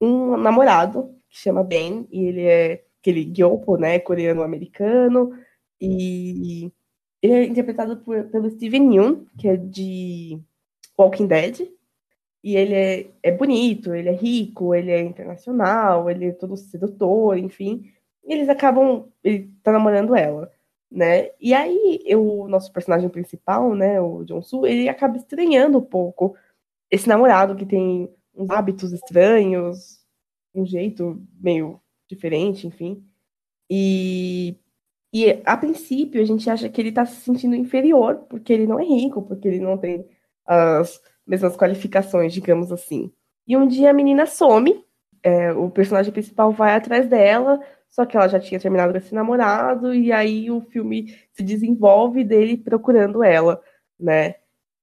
um 0.00 0.36
namorado 0.36 1.14
que 1.28 1.38
chama 1.38 1.64
Ben 1.64 2.08
e 2.10 2.24
ele 2.26 2.42
é 2.44 2.84
aquele 3.00 3.24
gyopo, 3.24 3.76
né, 3.76 3.98
coreano-americano 3.98 5.32
e 5.80 6.72
ele 7.22 7.32
é 7.32 7.44
interpretado 7.44 7.96
por, 7.98 8.24
pelo 8.24 8.50
Steven 8.50 8.94
Yeun, 8.94 9.26
que 9.38 9.48
é 9.48 9.56
de 9.56 10.40
Walking 10.98 11.26
Dead. 11.26 11.68
E 12.42 12.56
ele 12.56 12.74
é, 12.74 13.10
é 13.24 13.32
bonito, 13.32 13.94
ele 13.94 14.08
é 14.08 14.12
rico, 14.12 14.74
ele 14.74 14.92
é 14.92 15.00
internacional, 15.00 16.08
ele 16.08 16.26
é 16.26 16.32
todo 16.32 16.56
sedutor, 16.56 17.36
enfim. 17.38 17.90
E 18.24 18.32
eles 18.32 18.48
acabam. 18.48 19.08
Ele 19.24 19.50
tá 19.62 19.72
namorando 19.72 20.14
ela, 20.14 20.50
né? 20.90 21.30
E 21.40 21.52
aí, 21.52 22.00
o 22.14 22.46
nosso 22.46 22.72
personagem 22.72 23.08
principal, 23.08 23.74
né, 23.74 24.00
o 24.00 24.24
John 24.24 24.42
Su, 24.42 24.66
ele 24.66 24.88
acaba 24.88 25.16
estranhando 25.16 25.78
um 25.78 25.84
pouco 25.84 26.36
esse 26.90 27.08
namorado 27.08 27.56
que 27.56 27.66
tem 27.66 28.08
uns 28.34 28.50
hábitos 28.50 28.92
estranhos, 28.92 30.04
um 30.54 30.64
jeito 30.64 31.20
meio 31.40 31.80
diferente, 32.08 32.66
enfim. 32.66 33.04
E 33.68 34.56
E 35.12 35.40
a 35.44 35.56
princípio 35.56 36.20
a 36.20 36.24
gente 36.24 36.48
acha 36.50 36.68
que 36.68 36.80
ele 36.80 36.92
tá 36.92 37.06
se 37.06 37.20
sentindo 37.20 37.54
inferior 37.54 38.26
porque 38.28 38.52
ele 38.52 38.66
não 38.66 38.78
é 38.78 38.84
rico, 38.84 39.22
porque 39.22 39.48
ele 39.48 39.60
não 39.60 39.78
tem 39.78 40.06
as 40.44 41.00
mesmas 41.26 41.56
qualificações, 41.56 42.32
digamos 42.32 42.70
assim. 42.72 43.12
E 43.46 43.56
um 43.56 43.66
dia 43.66 43.90
a 43.90 43.92
menina 43.94 44.26
some, 44.26 44.84
é, 45.22 45.52
o 45.52 45.70
personagem 45.70 46.12
principal 46.12 46.52
vai 46.52 46.74
atrás 46.74 47.08
dela, 47.08 47.60
só 47.88 48.04
que 48.04 48.16
ela 48.16 48.28
já 48.28 48.38
tinha 48.38 48.60
terminado 48.60 48.92
com 48.92 48.98
esse 48.98 49.14
namorado, 49.14 49.94
e 49.94 50.12
aí 50.12 50.50
o 50.50 50.60
filme 50.60 51.14
se 51.32 51.42
desenvolve 51.42 52.22
dele 52.24 52.56
procurando 52.56 53.24
ela, 53.24 53.62
né? 53.98 54.36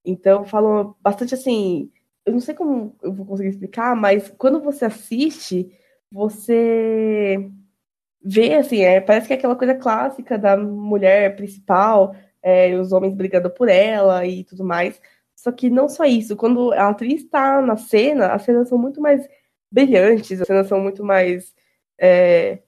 Então 0.05 0.45
falou 0.45 0.97
bastante 1.01 1.33
assim. 1.33 1.91
Eu 2.25 2.33
não 2.33 2.39
sei 2.39 2.55
como 2.55 2.95
eu 3.03 3.13
vou 3.13 3.25
conseguir 3.25 3.49
explicar, 3.49 3.95
mas 3.95 4.33
quando 4.37 4.61
você 4.61 4.85
assiste, 4.85 5.69
você 6.11 7.49
vê, 8.23 8.55
assim, 8.55 8.81
é, 8.81 9.01
parece 9.01 9.27
que 9.27 9.33
é 9.33 9.35
aquela 9.35 9.55
coisa 9.55 9.75
clássica 9.75 10.37
da 10.37 10.55
mulher 10.57 11.35
principal, 11.35 12.15
é, 12.41 12.75
os 12.75 12.91
homens 12.91 13.13
brigando 13.15 13.49
por 13.49 13.69
ela 13.69 14.25
e 14.25 14.43
tudo 14.43 14.63
mais. 14.63 15.01
Só 15.35 15.51
que 15.51 15.69
não 15.69 15.89
só 15.89 16.05
isso, 16.05 16.35
quando 16.35 16.71
a 16.73 16.89
atriz 16.89 17.21
está 17.23 17.61
na 17.61 17.75
cena, 17.75 18.27
as 18.33 18.43
cenas 18.43 18.69
são 18.69 18.77
muito 18.77 19.01
mais 19.01 19.27
brilhantes, 19.71 20.39
as 20.41 20.47
cenas 20.47 20.67
são 20.67 20.79
muito 20.79 21.03
mais 21.03 21.53
é, 21.99 22.59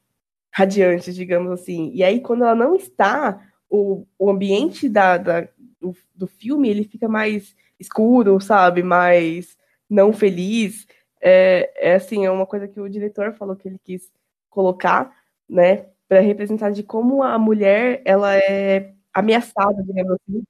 radiantes, 0.52 1.16
digamos 1.16 1.52
assim. 1.52 1.92
E 1.94 2.04
aí, 2.04 2.20
quando 2.22 2.44
ela 2.44 2.56
não 2.56 2.76
está, 2.76 3.42
o, 3.70 4.06
o 4.18 4.30
ambiente 4.30 4.90
da, 4.90 5.18
da 5.18 5.48
do, 5.80 5.96
do 6.14 6.28
filme 6.28 6.70
ele 6.70 6.84
fica 6.84 7.08
mais 7.08 7.56
escuro, 7.80 8.40
sabe? 8.40 8.82
Mais 8.84 9.58
não 9.90 10.12
feliz. 10.14 10.88
É, 11.22 11.92
é 11.92 11.96
assim, 11.96 12.26
é 12.26 12.32
uma 12.32 12.46
coisa 12.46 12.68
que 12.68 12.80
o 12.80 12.90
diretor 12.90 13.34
falou 13.34 13.56
que 13.56 13.68
ele 13.68 13.80
quis 13.84 14.12
colocar, 14.50 15.14
né? 15.50 15.90
Para 16.08 16.20
representar 16.20 16.72
de 16.72 16.84
como 16.84 17.24
a 17.24 17.38
mulher 17.38 18.02
ela 18.06 18.36
é 18.36 18.94
ameaçada, 19.14 19.82
digamos 19.84 20.14
assim, 20.14 20.44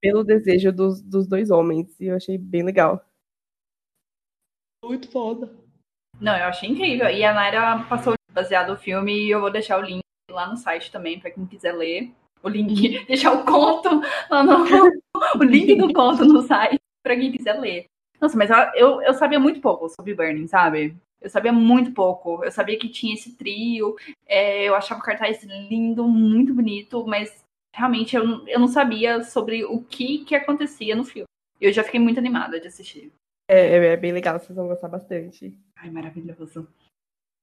pelo 0.00 0.24
desejo 0.24 0.72
dos, 0.72 1.00
dos 1.02 1.26
dois 1.26 1.50
homens. 1.50 1.98
E 2.00 2.06
eu 2.06 2.16
achei 2.16 2.36
bem 2.36 2.62
legal. 2.62 3.04
Muito 4.84 5.10
foda. 5.10 5.50
Não, 6.20 6.36
eu 6.36 6.44
achei 6.44 6.68
incrível. 6.68 7.08
E 7.08 7.24
a 7.24 7.32
Naira 7.32 7.84
passou 7.88 8.14
baseado 8.32 8.70
no 8.70 8.76
filme 8.76 9.26
e 9.26 9.30
eu 9.30 9.40
vou 9.40 9.50
deixar 9.50 9.78
o 9.78 9.82
link 9.82 10.02
lá 10.30 10.48
no 10.48 10.56
site 10.56 10.90
também 10.90 11.18
para 11.18 11.30
quem 11.30 11.46
quiser 11.46 11.72
ler. 11.72 12.12
O 12.42 12.48
link, 12.48 13.04
deixar 13.06 13.32
o 13.32 13.44
conto 13.44 13.88
lá 14.30 14.42
no, 14.42 14.64
o 15.40 15.44
link 15.44 15.74
do 15.74 15.92
conto 15.92 16.24
no 16.24 16.42
site 16.42 16.78
para 17.02 17.16
quem 17.16 17.32
quiser 17.32 17.54
ler. 17.54 17.86
Nossa, 18.20 18.36
mas 18.36 18.50
eu, 18.74 19.00
eu 19.02 19.14
sabia 19.14 19.38
muito 19.38 19.60
pouco 19.60 19.88
sobre 19.88 20.14
Burning, 20.14 20.48
sabe? 20.48 20.96
Eu 21.20 21.28
sabia 21.28 21.52
muito 21.52 21.92
pouco. 21.92 22.44
Eu 22.44 22.50
sabia 22.50 22.78
que 22.78 22.88
tinha 22.88 23.14
esse 23.14 23.36
trio. 23.36 23.96
É, 24.26 24.64
eu 24.64 24.74
achava 24.74 25.00
o 25.00 25.04
cartaz 25.04 25.42
lindo, 25.42 26.06
muito 26.06 26.54
bonito, 26.54 27.04
mas 27.06 27.44
realmente 27.74 28.16
eu, 28.16 28.46
eu 28.46 28.60
não 28.60 28.68
sabia 28.68 29.22
sobre 29.24 29.64
o 29.64 29.82
que, 29.82 30.24
que 30.24 30.34
acontecia 30.34 30.94
no 30.94 31.04
filme. 31.04 31.26
Eu 31.60 31.72
já 31.72 31.82
fiquei 31.82 31.98
muito 32.00 32.18
animada 32.18 32.60
de 32.60 32.68
assistir. 32.68 33.12
É, 33.48 33.76
é, 33.76 33.86
é 33.86 33.96
bem 33.96 34.12
legal, 34.12 34.38
vocês 34.38 34.54
vão 34.54 34.68
gostar 34.68 34.88
bastante. 34.88 35.56
Ai, 35.76 35.90
maravilhoso. 35.90 36.68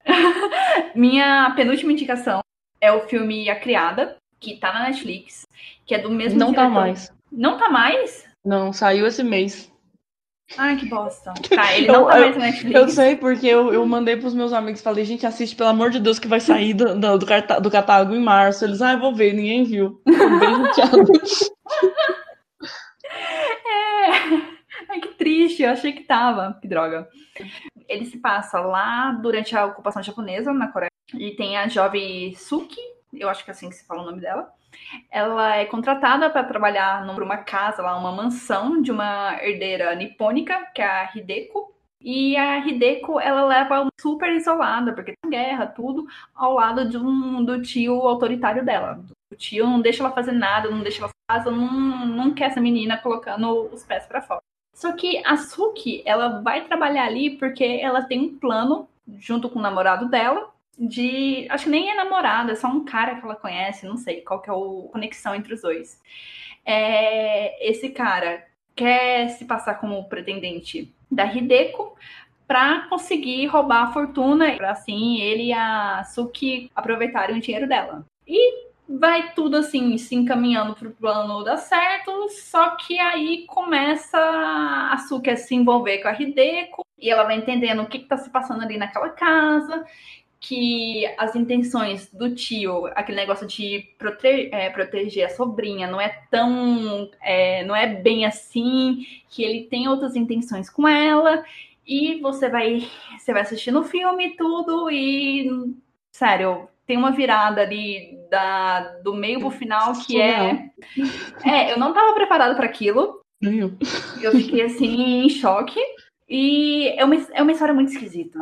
Minha 0.95 1.51
penúltima 1.55 1.91
indicação 1.91 2.41
é 2.79 2.91
o 2.91 3.07
filme 3.07 3.49
A 3.49 3.59
Criada, 3.59 4.17
que 4.39 4.57
tá 4.57 4.71
na 4.71 4.87
Netflix, 4.87 5.45
que 5.85 5.95
é 5.95 5.99
do 5.99 6.11
mesmo 6.11 6.39
Não 6.39 6.53
tá 6.53 6.61
diretor. 6.61 6.73
tá 6.73 6.79
mais. 6.79 7.13
Não 7.31 7.57
tá 7.57 7.69
mais? 7.69 8.29
Não, 8.45 8.71
saiu 8.71 9.07
esse 9.07 9.23
mês. 9.23 9.71
Ai, 10.57 10.77
que 10.77 10.85
bosta. 10.87 11.33
Tá, 11.49 11.75
ele 11.75 11.87
não 11.87 12.01
eu, 12.01 12.07
tá 12.07 12.19
mais 12.19 12.37
na 12.37 12.45
Netflix. 12.45 12.75
Eu 12.75 12.89
sei, 12.89 13.15
porque 13.15 13.47
eu, 13.47 13.73
eu 13.73 13.85
mandei 13.85 14.15
pros 14.15 14.33
meus 14.33 14.53
amigos, 14.53 14.81
falei, 14.81 15.03
gente, 15.05 15.25
assiste, 15.25 15.55
pelo 15.55 15.69
amor 15.69 15.89
de 15.89 15.99
Deus, 15.99 16.19
que 16.19 16.27
vai 16.27 16.39
sair 16.39 16.73
do, 16.73 16.93
do, 16.99 17.17
do, 17.17 17.25
do 17.61 17.71
catálogo 17.71 18.13
em 18.13 18.21
março. 18.21 18.63
Eles, 18.63 18.81
ah, 18.81 18.93
eu 18.93 18.99
vou 18.99 19.15
ver, 19.15 19.33
ninguém 19.33 19.63
viu. 19.63 20.01
bem 20.05 20.15
é... 23.65 24.55
Ai, 24.89 24.99
que 24.99 25.09
triste, 25.15 25.63
eu 25.63 25.71
achei 25.71 25.93
que 25.93 26.03
tava. 26.03 26.57
Que 26.61 26.67
droga. 26.67 27.07
Ele 27.87 28.05
se 28.05 28.17
passa 28.17 28.59
lá 28.59 29.11
durante 29.11 29.55
a 29.55 29.65
ocupação 29.65 30.03
japonesa 30.03 30.53
na 30.53 30.67
Coreia. 30.67 30.91
E 31.13 31.31
tem 31.31 31.57
a 31.57 31.67
jovem 31.67 32.35
Suki, 32.35 32.81
eu 33.13 33.29
acho 33.29 33.43
que 33.43 33.51
é 33.51 33.53
assim 33.53 33.69
que 33.69 33.75
se 33.75 33.85
fala 33.85 34.01
o 34.01 34.05
nome 34.05 34.21
dela. 34.21 34.51
Ela 35.09 35.57
é 35.57 35.65
contratada 35.65 36.29
para 36.29 36.43
trabalhar 36.43 37.05
numa 37.05 37.37
casa, 37.37 37.81
lá, 37.81 37.97
uma 37.97 38.11
mansão 38.11 38.81
de 38.81 38.91
uma 38.91 39.37
herdeira 39.41 39.93
nipônica, 39.95 40.67
que 40.73 40.81
é 40.81 40.85
a 40.85 41.11
Hideko. 41.13 41.73
E 42.01 42.37
a 42.37 42.59
Hideko, 42.59 43.19
ela 43.19 43.45
leva 43.45 43.87
super 43.99 44.29
isolada, 44.31 44.93
porque 44.93 45.15
tem 45.21 45.31
guerra, 45.31 45.65
tudo, 45.65 46.05
ao 46.35 46.53
lado 46.53 46.87
de 46.87 46.97
um, 46.97 47.43
do 47.43 47.61
tio 47.61 47.95
autoritário 48.01 48.63
dela. 48.63 49.03
O 49.31 49.35
tio 49.35 49.65
não 49.65 49.81
deixa 49.81 50.03
ela 50.03 50.11
fazer 50.11 50.31
nada, 50.31 50.69
não 50.69 50.81
deixa 50.81 51.01
ela 51.03 51.11
fazer, 51.29 51.49
não, 51.49 52.05
não 52.05 52.33
quer 52.33 52.45
essa 52.45 52.61
menina 52.61 52.97
colocando 52.97 53.69
os 53.73 53.83
pés 53.83 54.05
para 54.05 54.21
fora. 54.21 54.41
Só 54.73 54.91
que 54.91 55.25
a 55.25 55.37
Suki, 55.37 56.03
ela 56.05 56.41
vai 56.41 56.65
trabalhar 56.65 57.05
ali 57.05 57.37
porque 57.37 57.63
ela 57.63 58.03
tem 58.03 58.19
um 58.19 58.37
plano, 58.37 58.87
junto 59.17 59.49
com 59.49 59.57
o 59.57 59.61
namorado 59.61 60.09
dela, 60.09 60.53
de. 60.77 61.47
Acho 61.49 61.65
que 61.65 61.69
nem 61.69 61.89
é 61.89 61.95
namorada, 61.95 62.51
é 62.51 62.55
só 62.55 62.67
um 62.67 62.83
cara 62.83 63.15
que 63.15 63.25
ela 63.25 63.35
conhece, 63.35 63.85
não 63.85 63.97
sei 63.97 64.21
qual 64.21 64.41
que 64.41 64.49
é 64.49 64.53
a 64.53 64.91
conexão 64.91 65.35
entre 65.35 65.53
os 65.53 65.61
dois. 65.61 66.01
É, 66.65 67.69
esse 67.69 67.89
cara 67.89 68.45
quer 68.75 69.29
se 69.29 69.45
passar 69.45 69.75
como 69.75 70.07
pretendente 70.09 70.93
da 71.09 71.25
Hideko 71.25 71.95
para 72.47 72.87
conseguir 72.89 73.47
roubar 73.47 73.83
a 73.83 73.93
fortuna, 73.93 74.55
para 74.55 74.71
assim 74.71 75.19
ele 75.19 75.45
e 75.45 75.53
a 75.53 76.03
Suki 76.03 76.69
aproveitarem 76.75 77.37
o 77.37 77.41
dinheiro 77.41 77.67
dela. 77.67 78.05
E 78.27 78.65
vai 78.87 79.33
tudo 79.33 79.57
assim 79.57 79.97
se 79.97 80.13
encaminhando 80.13 80.75
para 80.75 80.87
o 80.87 80.91
plano 80.91 81.43
dar 81.43 81.57
certo, 81.57 82.29
só 82.29 82.75
que 82.75 82.99
aí 82.99 83.45
começa 83.47 84.17
a 84.19 84.97
Suki 85.07 85.29
a 85.31 85.37
se 85.37 85.55
envolver 85.55 85.99
com 85.99 86.07
a 86.07 86.13
Hideko 86.13 86.85
e 86.99 87.09
ela 87.09 87.23
vai 87.23 87.37
entendendo 87.37 87.81
o 87.81 87.87
que 87.87 87.97
está 87.97 88.17
se 88.17 88.29
passando 88.29 88.61
ali 88.63 88.77
naquela 88.77 89.09
casa 89.09 89.85
que 90.47 91.05
as 91.17 91.35
intenções 91.35 92.07
do 92.13 92.35
tio, 92.35 92.85
aquele 92.87 93.17
negócio 93.17 93.47
de 93.47 93.89
prote 93.97 94.49
é, 94.51 94.69
proteger 94.69 95.25
a 95.25 95.29
sobrinha, 95.29 95.87
não 95.87 95.99
é 95.99 96.09
tão. 96.29 97.09
É, 97.21 97.63
não 97.63 97.75
é 97.75 97.87
bem 97.87 98.25
assim, 98.25 99.05
que 99.29 99.43
ele 99.43 99.63
tem 99.63 99.87
outras 99.87 100.15
intenções 100.15 100.69
com 100.69 100.87
ela, 100.87 101.43
e 101.85 102.19
você 102.21 102.47
vai. 102.47 102.87
Você 103.17 103.33
vai 103.33 103.41
assistindo 103.41 103.79
o 103.79 103.83
filme 103.83 104.27
e 104.27 104.35
tudo, 104.35 104.89
e. 104.91 105.49
Sério, 106.11 106.67
tem 106.85 106.95
uma 106.95 107.11
virada 107.11 107.61
ali 107.61 108.17
da, 108.29 108.97
do 109.03 109.13
meio 109.13 109.39
pro 109.39 109.49
final 109.49 109.93
que 109.99 110.21
é. 110.21 110.69
É, 111.43 111.73
eu 111.73 111.79
não 111.79 111.91
tava 111.93 112.13
preparada 112.13 112.55
para 112.55 112.65
aquilo. 112.65 113.21
Eu 114.21 114.31
fiquei 114.31 114.61
assim, 114.61 115.25
em 115.25 115.29
choque. 115.29 115.79
E 116.27 116.87
é 116.97 117.05
uma, 117.05 117.15
é 117.33 117.41
uma 117.41 117.51
história 117.51 117.73
muito 117.73 117.91
esquisita. 117.91 118.39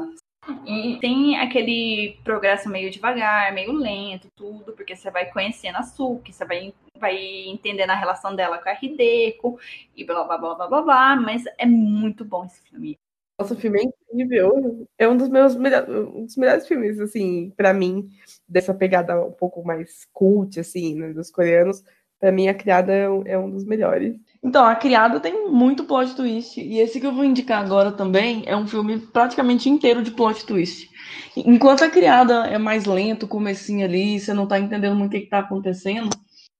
E 0.65 0.98
tem 0.99 1.38
aquele 1.40 2.18
progresso 2.24 2.70
meio 2.70 2.91
devagar, 2.91 3.53
meio 3.53 3.72
lento, 3.72 4.28
tudo, 4.36 4.74
porque 4.74 4.95
você 4.95 5.10
vai 5.10 5.32
conhecendo 5.32 5.78
a 5.78 5.84
Suki, 5.84 6.34
você 6.34 6.44
vai, 6.44 6.74
vai 6.98 7.45
entendendo 7.48 7.91
a 7.91 7.95
relação 7.95 8.36
dela 8.36 8.57
com 8.57 8.70
a 8.70 8.78
Hideko 8.82 9.57
e 9.95 10.03
blá 10.03 10.24
blá 10.24 10.38
blá 10.38 10.56
blá 10.56 10.68
blá 10.68 10.82
blá, 10.82 11.15
mas 11.15 11.44
é 11.57 11.65
muito 11.65 12.26
bom 12.26 12.45
esse 12.45 12.61
filme. 12.61 12.99
Nossa, 13.40 13.53
o 13.53 13.57
filme 13.57 13.80
é 13.80 13.84
incrível. 13.84 14.88
É 14.98 15.07
um 15.07 15.18
dos 15.18 15.30
meus 15.30 15.56
melhores, 15.56 15.90
um 15.90 16.26
dos 16.26 16.38
melhores 16.38 16.68
filmes, 16.68 16.99
assim, 16.99 17.52
para 17.56 17.74
mim, 17.74 18.10
dessa 18.48 18.74
pegada 18.74 19.26
um 19.26 19.32
pouco 19.32 19.64
mais 19.64 20.06
cult, 20.14 20.60
assim, 20.60 20.95
né, 20.95 21.14
dos 21.14 21.32
coreanos. 21.32 21.84
Pra 22.20 22.32
mim, 22.32 22.48
A 22.48 22.53
Criada 22.53 22.94
é 22.94 23.10
um, 23.10 23.24
é 23.26 23.38
um 23.38 23.49
dos 23.49 23.65
melhores. 23.65 24.18
Então, 24.44 24.65
A 24.65 24.76
Criada 24.76 25.22
tem 25.22 25.49
muito 25.49 25.86
plot 25.86 26.15
twist. 26.15 26.60
E 26.60 26.80
esse 26.80 26.99
que 26.99 27.07
eu 27.07 27.14
vou 27.14 27.24
indicar 27.24 27.64
agora 27.64 27.91
também 27.91 28.44
é 28.45 28.56
um 28.56 28.68
filme 28.68 28.99
praticamente 28.99 29.70
inteiro 29.70 30.03
de 30.03 30.11
plot 30.11 30.45
twist. 30.45 30.90
Enquanto 31.38 31.84
A 31.84 31.90
Criada 31.90 32.45
é 32.48 32.57
mais 32.57 32.86
lento, 32.86 33.28
comecinho 33.28 33.86
ali, 33.86 34.20
você 34.20 34.34
não 34.34 34.45
tá 34.45 34.60
entendendo 34.60 34.95
muito 34.95 35.11
o 35.11 35.15
que, 35.15 35.22
que 35.22 35.30
tá 35.30 35.40
acontecendo. 35.40 36.10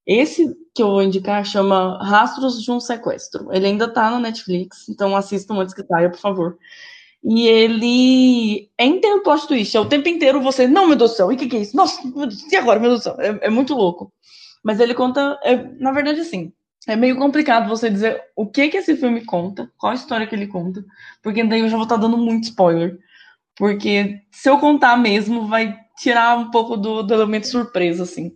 Esse 0.08 0.46
que 0.74 0.82
eu 0.82 0.88
vou 0.88 1.04
indicar 1.04 1.46
chama 1.46 1.98
Rastros 2.02 2.62
de 2.62 2.72
um 2.72 2.80
Sequestro. 2.80 3.52
Ele 3.52 3.68
ainda 3.68 3.88
tá 3.88 4.10
na 4.10 4.20
Netflix, 4.20 4.88
então 4.90 5.16
assistam 5.16 5.56
antes 5.56 5.74
que 5.74 5.84
saia, 5.86 6.10
por 6.10 6.20
favor. 6.20 6.58
E 7.24 7.48
ele 7.48 8.70
é 8.78 8.86
inteiro 8.86 9.24
plot 9.24 9.48
twist. 9.48 9.76
É 9.76 9.80
o 9.80 9.88
tempo 9.88 10.08
inteiro 10.10 10.42
você, 10.42 10.68
não, 10.68 10.88
meu 10.88 10.96
Deus 10.96 11.12
do 11.12 11.18
céu, 11.18 11.32
e 11.32 11.36
o 11.36 11.38
que, 11.38 11.48
que 11.48 11.58
é 11.58 11.62
isso? 11.62 11.76
Nossa, 11.76 12.02
e 12.52 12.56
agora, 12.56 12.80
meu 12.80 12.90
Deus 12.92 13.02
do 13.02 13.04
céu? 13.04 13.16
É, 13.20 13.48
é 13.48 13.50
muito 13.50 13.74
louco. 13.74 14.12
Mas 14.64 14.80
ele 14.80 14.94
conta, 14.94 15.38
é, 15.44 15.56
na 15.80 15.92
verdade, 15.92 16.22
assim, 16.22 16.52
é 16.88 16.96
meio 16.96 17.18
complicado 17.18 17.70
você 17.70 17.90
dizer 17.90 18.22
o 18.36 18.46
que 18.46 18.70
que 18.70 18.78
esse 18.78 18.96
filme 18.98 19.24
conta, 19.24 19.72
qual 19.78 19.92
a 19.92 19.96
história 19.96 20.28
que 20.28 20.36
ele 20.36 20.48
conta, 20.48 20.84
porque 21.22 21.44
daí 21.44 21.62
eu 21.62 21.70
já 21.70 21.78
vou 21.78 21.84
estar 21.84 21.96
tá 21.96 22.02
dando 22.02 22.18
muito 22.18 22.46
spoiler. 22.46 23.00
Porque 23.56 24.22
se 24.32 24.50
eu 24.50 24.58
contar 24.58 24.98
mesmo, 24.98 25.48
vai 25.48 25.78
tirar 25.98 26.38
um 26.38 26.50
pouco 26.50 26.76
do, 26.76 27.04
do 27.04 27.14
elemento 27.14 27.48
surpresa, 27.48 28.04
assim. 28.04 28.32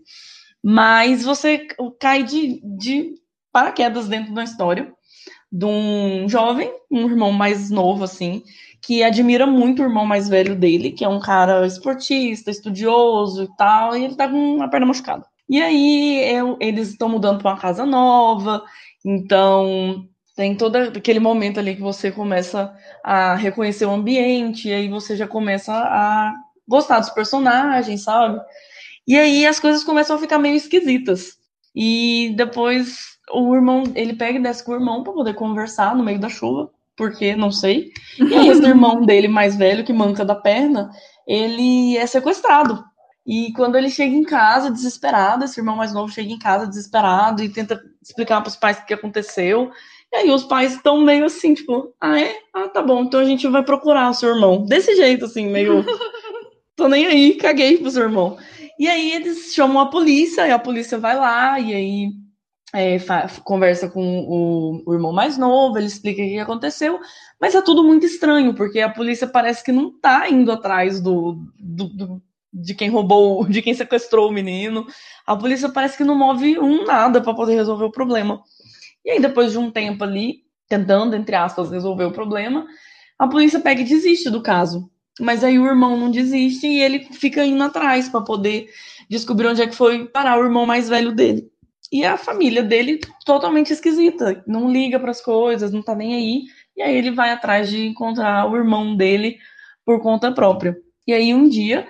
Mas 0.63 1.23
você 1.23 1.67
cai 1.99 2.23
de, 2.23 2.61
de 2.77 3.15
paraquedas 3.51 4.07
dentro 4.07 4.33
da 4.33 4.43
história 4.43 4.93
de 5.51 5.65
um 5.65 6.27
jovem, 6.27 6.71
um 6.91 7.07
irmão 7.07 7.31
mais 7.31 7.69
novo, 7.69 8.03
assim, 8.03 8.43
que 8.81 9.01
admira 9.01 9.47
muito 9.47 9.81
o 9.81 9.85
irmão 9.85 10.05
mais 10.05 10.27
velho 10.27 10.55
dele, 10.55 10.91
que 10.91 11.05
é 11.05 11.09
um 11.09 11.19
cara 11.19 11.65
esportista, 11.65 12.51
estudioso 12.51 13.43
e 13.43 13.55
tal, 13.55 13.95
e 13.95 14.03
ele 14.03 14.15
tá 14.15 14.27
com 14.27 14.61
a 14.61 14.67
perna 14.67 14.85
machucada. 14.85 15.25
E 15.49 15.61
aí 15.61 16.23
eu, 16.35 16.57
eles 16.59 16.89
estão 16.89 17.07
mudando 17.07 17.41
para 17.41 17.51
uma 17.51 17.59
casa 17.59 17.85
nova, 17.85 18.63
então 19.05 20.05
tem 20.35 20.55
todo 20.55 20.75
aquele 20.75 21.19
momento 21.19 21.59
ali 21.59 21.75
que 21.75 21.81
você 21.81 22.11
começa 22.11 22.73
a 23.03 23.35
reconhecer 23.35 23.85
o 23.85 23.91
ambiente, 23.91 24.67
e 24.67 24.73
aí 24.73 24.87
você 24.89 25.15
já 25.15 25.27
começa 25.27 25.73
a 25.73 26.33
gostar 26.67 26.99
dos 26.99 27.09
personagens, 27.09 28.03
sabe? 28.03 28.39
E 29.07 29.17
aí 29.17 29.45
as 29.45 29.59
coisas 29.59 29.83
começam 29.83 30.15
a 30.15 30.19
ficar 30.19 30.37
meio 30.37 30.55
esquisitas. 30.55 31.37
E 31.73 32.33
depois 32.35 33.17
o 33.31 33.55
irmão, 33.55 33.83
ele 33.95 34.13
pega 34.13 34.37
e 34.37 34.41
desce 34.41 34.63
com 34.63 34.73
o 34.73 34.75
irmão 34.75 35.03
para 35.03 35.13
poder 35.13 35.33
conversar 35.33 35.95
no 35.95 36.03
meio 36.03 36.19
da 36.19 36.29
chuva, 36.29 36.69
porque 36.95 37.35
não 37.35 37.51
sei. 37.51 37.91
E 38.19 38.33
aí 38.33 38.49
esse 38.49 38.65
irmão 38.65 39.05
dele 39.05 39.27
mais 39.27 39.55
velho, 39.55 39.83
que 39.85 39.93
manca 39.93 40.25
da 40.25 40.35
perna, 40.35 40.89
ele 41.25 41.97
é 41.97 42.05
sequestrado. 42.05 42.83
E 43.27 43.51
quando 43.51 43.75
ele 43.75 43.89
chega 43.89 44.15
em 44.15 44.23
casa, 44.23 44.71
desesperado, 44.71 45.43
esse 45.43 45.59
irmão 45.59 45.75
mais 45.75 45.93
novo 45.93 46.09
chega 46.09 46.31
em 46.31 46.39
casa 46.39 46.65
desesperado 46.65 47.43
e 47.43 47.49
tenta 47.49 47.83
explicar 48.01 48.39
para 48.39 48.47
os 48.47 48.55
pais 48.55 48.77
o 48.77 48.85
que 48.85 48.93
aconteceu. 48.93 49.69
E 50.13 50.15
aí 50.15 50.31
os 50.31 50.45
pais 50.45 50.75
estão 50.75 51.01
meio 51.01 51.25
assim, 51.25 51.53
tipo, 51.53 51.93
ah, 51.99 52.17
é? 52.17 52.37
Ah, 52.53 52.69
tá 52.69 52.81
bom, 52.81 53.03
então 53.03 53.19
a 53.19 53.25
gente 53.25 53.45
vai 53.49 53.61
procurar 53.63 54.09
o 54.09 54.13
seu 54.13 54.29
irmão. 54.29 54.65
Desse 54.65 54.95
jeito, 54.95 55.25
assim, 55.25 55.49
meio. 55.49 55.83
Tô 56.73 56.87
nem 56.87 57.05
aí, 57.05 57.35
caguei 57.35 57.77
pro 57.77 57.91
seu 57.91 58.03
irmão. 58.03 58.37
E 58.79 58.87
aí 58.87 59.11
eles 59.11 59.53
chamam 59.53 59.81
a 59.81 59.89
polícia, 59.89 60.47
e 60.47 60.51
a 60.51 60.59
polícia 60.59 60.97
vai 60.97 61.17
lá, 61.17 61.59
e 61.59 61.73
aí 61.73 62.11
é, 62.73 62.97
conversa 63.43 63.89
com 63.89 64.19
o, 64.19 64.83
o, 64.85 64.93
irmão 64.93 65.11
mais 65.11 65.37
novo, 65.37 65.77
ele 65.77 65.87
explica 65.87 66.21
o 66.21 66.25
que 66.25 66.39
aconteceu, 66.39 66.99
mas 67.41 67.55
é 67.55 67.61
tudo 67.61 67.83
muito 67.83 68.05
estranho, 68.05 68.53
porque 68.53 68.79
a 68.79 68.89
polícia 68.89 69.27
parece 69.27 69.63
que 69.63 69.71
não 69.71 69.91
tá 69.99 70.29
indo 70.29 70.51
atrás 70.51 71.01
do, 71.01 71.39
do, 71.59 71.87
do 71.89 72.21
de 72.53 72.73
quem 72.73 72.89
roubou, 72.89 73.45
de 73.49 73.61
quem 73.61 73.73
sequestrou 73.73 74.29
o 74.29 74.33
menino. 74.33 74.85
A 75.25 75.35
polícia 75.35 75.69
parece 75.69 75.97
que 75.97 76.03
não 76.03 76.15
move 76.15 76.59
um 76.59 76.85
nada 76.85 77.21
para 77.21 77.33
poder 77.33 77.55
resolver 77.55 77.85
o 77.85 77.91
problema. 77.91 78.41
E 79.05 79.11
aí, 79.11 79.21
depois 79.21 79.51
de 79.51 79.57
um 79.57 79.71
tempo 79.71 80.03
ali, 80.03 80.41
tentando, 80.67 81.15
entre 81.15 81.35
aspas, 81.35 81.71
resolver 81.71 82.05
o 82.05 82.11
problema, 82.11 82.65
a 83.17 83.27
polícia 83.27 83.59
pega 83.59 83.81
e 83.81 83.85
desiste 83.85 84.29
do 84.29 84.41
caso. 84.41 84.89
Mas 85.19 85.43
aí 85.43 85.57
o 85.57 85.65
irmão 85.65 85.97
não 85.97 86.11
desiste 86.11 86.67
e 86.67 86.79
ele 86.79 86.99
fica 87.11 87.43
indo 87.43 87.63
atrás 87.63 88.07
para 88.07 88.21
poder 88.21 88.67
descobrir 89.09 89.47
onde 89.47 89.61
é 89.61 89.67
que 89.67 89.75
foi 89.75 90.07
parar 90.07 90.39
o 90.39 90.43
irmão 90.43 90.65
mais 90.65 90.87
velho 90.87 91.11
dele. 91.11 91.49
E 91.91 92.03
a 92.03 92.17
família 92.17 92.61
dele 92.61 92.99
totalmente 93.25 93.71
esquisita, 93.71 94.43
não 94.45 94.69
liga 94.69 94.99
para 94.99 95.11
as 95.11 95.21
coisas, 95.21 95.71
não 95.71 95.81
tá 95.81 95.95
nem 95.95 96.15
aí. 96.15 96.43
E 96.75 96.81
aí 96.81 96.95
ele 96.95 97.11
vai 97.11 97.31
atrás 97.31 97.69
de 97.69 97.87
encontrar 97.87 98.45
o 98.51 98.55
irmão 98.55 98.95
dele 98.95 99.37
por 99.85 100.01
conta 100.01 100.31
própria. 100.31 100.77
E 101.07 101.13
aí 101.13 101.33
um 101.33 101.47
dia 101.47 101.87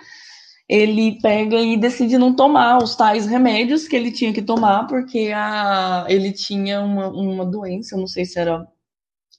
ele 0.69 1.19
pega 1.21 1.59
e 1.61 1.77
decide 1.77 2.17
não 2.17 2.35
tomar 2.35 2.77
os 2.83 2.95
tais 2.95 3.25
remédios 3.25 3.87
que 3.87 3.95
ele 3.95 4.11
tinha 4.11 4.33
que 4.33 4.41
tomar, 4.41 4.85
porque 4.87 5.31
a, 5.33 6.05
ele 6.09 6.31
tinha 6.33 6.81
uma, 6.81 7.07
uma 7.07 7.45
doença, 7.45 7.95
não 7.95 8.07
sei 8.07 8.25
se 8.25 8.39
era. 8.39 8.67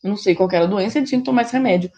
Não 0.02 0.16
sei 0.16 0.34
qual 0.34 0.48
era 0.52 0.64
a 0.64 0.68
doença, 0.68 0.98
ele 0.98 1.06
tinha 1.06 1.18
que 1.20 1.24
tomar 1.24 1.42
esse 1.42 1.52
remédio. 1.52 1.90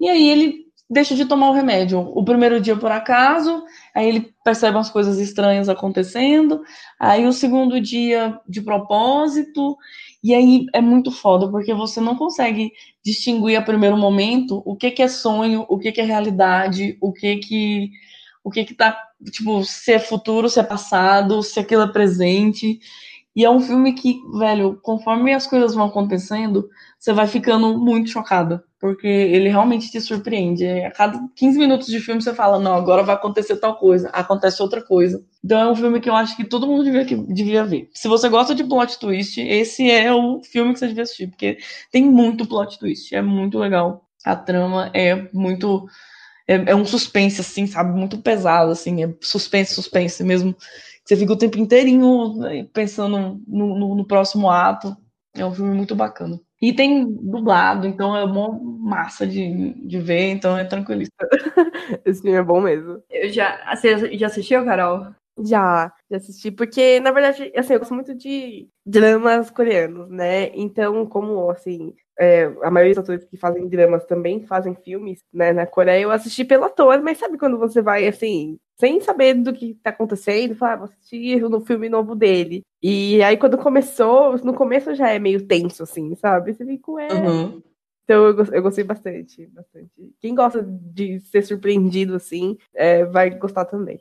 E 0.00 0.08
aí 0.08 0.28
ele 0.28 0.68
deixa 0.88 1.14
de 1.14 1.26
tomar 1.26 1.50
o 1.50 1.52
remédio. 1.52 2.00
O 2.00 2.24
primeiro 2.24 2.60
dia 2.60 2.76
por 2.76 2.90
acaso, 2.90 3.62
aí 3.94 4.08
ele 4.08 4.32
percebe 4.44 4.76
umas 4.76 4.90
coisas 4.90 5.18
estranhas 5.18 5.68
acontecendo, 5.68 6.62
aí 6.98 7.26
o 7.26 7.32
segundo 7.32 7.80
dia 7.80 8.40
de 8.48 8.62
propósito, 8.62 9.76
e 10.22 10.34
aí 10.34 10.66
é 10.72 10.80
muito 10.80 11.10
foda, 11.10 11.50
porque 11.50 11.74
você 11.74 12.00
não 12.00 12.16
consegue 12.16 12.72
distinguir 13.04 13.56
a 13.56 13.62
primeiro 13.62 13.96
momento 13.96 14.62
o 14.64 14.76
que, 14.76 14.90
que 14.90 15.02
é 15.02 15.08
sonho, 15.08 15.66
o 15.68 15.78
que, 15.78 15.92
que 15.92 16.00
é 16.00 16.04
realidade, 16.04 16.96
o 17.00 17.12
que 17.12 17.36
que 17.36 17.90
o 18.48 18.50
que 18.50 18.64
que 18.64 18.74
tá, 18.74 18.98
tipo, 19.30 19.62
se 19.64 19.92
é 19.92 19.98
futuro, 19.98 20.48
se 20.48 20.58
é 20.58 20.62
passado, 20.62 21.42
se 21.42 21.60
aquilo 21.60 21.82
é 21.82 21.92
presente. 21.92 22.80
E 23.36 23.44
é 23.44 23.50
um 23.50 23.60
filme 23.60 23.92
que, 23.92 24.20
velho, 24.36 24.80
conforme 24.82 25.32
as 25.32 25.46
coisas 25.46 25.74
vão 25.74 25.86
acontecendo, 25.86 26.68
você 26.98 27.12
vai 27.12 27.26
ficando 27.28 27.78
muito 27.78 28.10
chocada, 28.10 28.64
porque 28.80 29.06
ele 29.06 29.48
realmente 29.48 29.90
te 29.90 30.00
surpreende. 30.00 30.66
A 30.66 30.90
cada 30.90 31.20
15 31.36 31.56
minutos 31.56 31.86
de 31.86 32.00
filme 32.00 32.20
você 32.20 32.34
fala, 32.34 32.58
não, 32.58 32.74
agora 32.74 33.04
vai 33.04 33.14
acontecer 33.14 33.56
tal 33.56 33.76
coisa, 33.76 34.08
acontece 34.08 34.60
outra 34.60 34.82
coisa. 34.82 35.24
Então 35.44 35.60
é 35.60 35.70
um 35.70 35.76
filme 35.76 36.00
que 36.00 36.08
eu 36.08 36.16
acho 36.16 36.36
que 36.36 36.42
todo 36.42 36.66
mundo 36.66 36.82
devia, 36.82 37.04
devia 37.04 37.64
ver. 37.64 37.88
Se 37.92 38.08
você 38.08 38.28
gosta 38.28 38.54
de 38.54 38.64
plot 38.64 38.98
twist, 38.98 39.40
esse 39.40 39.88
é 39.88 40.12
o 40.12 40.42
filme 40.42 40.72
que 40.72 40.80
você 40.80 40.88
devia 40.88 41.04
assistir, 41.04 41.28
porque 41.28 41.58
tem 41.92 42.04
muito 42.04 42.44
plot 42.44 42.76
twist, 42.78 43.14
é 43.14 43.22
muito 43.22 43.58
legal. 43.58 44.04
A 44.24 44.34
trama 44.34 44.90
é 44.92 45.28
muito 45.32 45.86
é, 46.48 46.70
é, 46.70 46.74
um 46.74 46.84
suspense, 46.86 47.42
assim, 47.42 47.66
sabe? 47.66 47.92
Muito 47.96 48.18
pesado, 48.18 48.72
assim. 48.72 49.04
É 49.04 49.14
suspense, 49.20 49.74
suspense 49.74 50.24
mesmo. 50.24 50.56
Você 51.04 51.14
fica 51.14 51.32
o 51.32 51.38
tempo 51.38 51.58
inteirinho 51.58 52.38
né, 52.38 52.66
pensando 52.72 53.40
no, 53.46 53.78
no, 53.78 53.94
no 53.94 54.06
próximo 54.06 54.50
ato. 54.50 54.96
É 55.34 55.44
um 55.44 55.54
filme 55.54 55.74
muito 55.74 55.94
bacana. 55.94 56.40
E 56.60 56.72
tem 56.72 57.04
dublado, 57.04 57.86
então 57.86 58.16
é 58.16 58.24
uma 58.24 58.58
massa 58.60 59.24
de, 59.24 59.74
de 59.74 60.00
ver, 60.00 60.30
então 60.30 60.58
é 60.58 60.64
tranquilista. 60.64 61.14
Esse 62.04 62.20
filme 62.20 62.36
é 62.36 62.42
bom 62.42 62.60
mesmo. 62.60 63.00
Eu 63.08 63.30
já. 63.30 63.76
Você 63.76 64.16
já 64.18 64.26
assistiu, 64.26 64.64
Carol? 64.64 65.14
Já, 65.40 65.92
já 66.10 66.16
assisti, 66.16 66.50
porque, 66.50 66.98
na 66.98 67.12
verdade, 67.12 67.52
assim, 67.56 67.74
eu 67.74 67.78
gosto 67.78 67.94
muito 67.94 68.12
de 68.12 68.68
dramas 68.84 69.50
coreanos, 69.50 70.10
né? 70.10 70.48
Então, 70.52 71.06
como, 71.06 71.48
assim, 71.50 71.94
é, 72.18 72.52
a 72.62 72.70
maioria 72.70 72.94
dos 72.94 73.04
atores 73.04 73.24
que 73.24 73.36
fazem 73.36 73.68
dramas 73.68 74.04
também 74.04 74.44
fazem 74.44 74.74
filmes, 74.74 75.20
né, 75.32 75.52
na 75.52 75.66
Coreia, 75.66 76.02
eu 76.02 76.10
assisti 76.10 76.44
pelo 76.44 76.64
ator, 76.64 77.00
mas 77.02 77.18
sabe 77.18 77.38
quando 77.38 77.58
você 77.58 77.80
vai, 77.80 78.06
assim, 78.06 78.58
sem 78.78 79.00
saber 79.00 79.34
do 79.34 79.52
que 79.52 79.74
tá 79.82 79.90
acontecendo, 79.90 80.54
fala, 80.54 80.72
ah, 80.72 80.76
vou 80.76 80.84
assistir 80.86 81.40
no 81.40 81.60
filme 81.60 81.88
novo 81.88 82.14
dele. 82.14 82.62
E 82.82 83.22
aí, 83.22 83.36
quando 83.36 83.58
começou, 83.58 84.36
no 84.38 84.54
começo 84.54 84.94
já 84.94 85.10
é 85.10 85.18
meio 85.18 85.46
tenso, 85.46 85.82
assim, 85.82 86.14
sabe? 86.16 86.52
Você 86.52 86.64
fica, 86.64 86.90
ué... 86.92 87.08
Uhum. 87.12 87.62
Então 88.04 88.24
eu, 88.24 88.44
eu 88.52 88.62
gostei 88.62 88.84
bastante, 88.84 89.46
bastante. 89.48 89.90
Quem 90.18 90.34
gosta 90.34 90.64
de 90.66 91.20
ser 91.20 91.42
surpreendido, 91.42 92.14
assim, 92.14 92.56
é, 92.74 93.04
vai 93.04 93.28
gostar 93.30 93.66
também. 93.66 94.00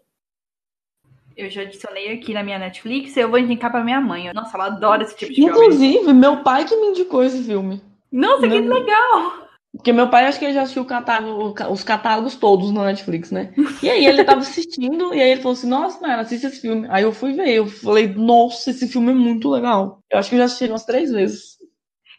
Eu 1.35 1.49
já 1.49 1.64
adicionei 1.64 2.14
aqui 2.14 2.34
na 2.34 2.41
minha 2.41 2.57
Netflix 2.57 3.15
e 3.15 3.19
eu 3.19 3.30
vou 3.30 3.38
indicar 3.38 3.69
pra 3.69 3.84
minha 3.84 3.99
mãe. 3.99 4.31
Nossa, 4.34 4.56
ela 4.56 4.68
adora 4.68 5.03
esse 5.03 5.15
tipo 5.15 5.34
de 5.34 5.41
Inclusive, 5.41 5.72
filme. 5.72 5.88
Inclusive, 5.88 6.14
meu 6.14 6.41
pai 6.41 6.65
que 6.65 6.76
me 6.77 6.88
indicou 6.88 7.23
esse 7.23 7.44
filme. 7.44 7.81
Nossa, 8.12 8.48
que 8.48 8.60
legal! 8.60 9.48
Porque 9.74 9.94
meu 9.94 10.10
pai 10.10 10.26
acho 10.26 10.40
que 10.40 10.46
ele 10.46 10.54
já 10.54 10.64
assistiu 10.64 10.86
catálogo, 10.86 11.54
os 11.72 11.84
catálogos 11.84 12.36
todos 12.36 12.72
no 12.72 12.84
Netflix, 12.84 13.30
né? 13.32 13.54
E 13.84 13.90
aí 13.90 14.06
ele 14.06 14.24
tava 14.24 14.40
assistindo, 14.40 15.14
e 15.14 15.22
aí 15.22 15.32
ele 15.32 15.42
falou 15.42 15.54
assim, 15.54 15.68
nossa, 15.68 16.00
mano, 16.02 16.22
assiste 16.22 16.48
esse 16.48 16.62
filme. 16.62 16.88
Aí 16.90 17.04
eu 17.04 17.12
fui 17.12 17.34
ver, 17.34 17.50
eu 17.50 17.68
falei, 17.68 18.08
nossa, 18.08 18.72
esse 18.72 18.88
filme 18.88 19.12
é 19.12 19.16
muito 19.16 19.50
legal. 19.50 20.02
Eu 20.10 20.18
acho 20.18 20.30
que 20.30 20.36
eu 20.36 20.40
já 20.40 20.46
assisti 20.46 20.66
umas 20.66 20.86
três 20.86 21.12
vezes. 21.12 21.58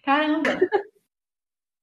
Caramba! 0.04 0.50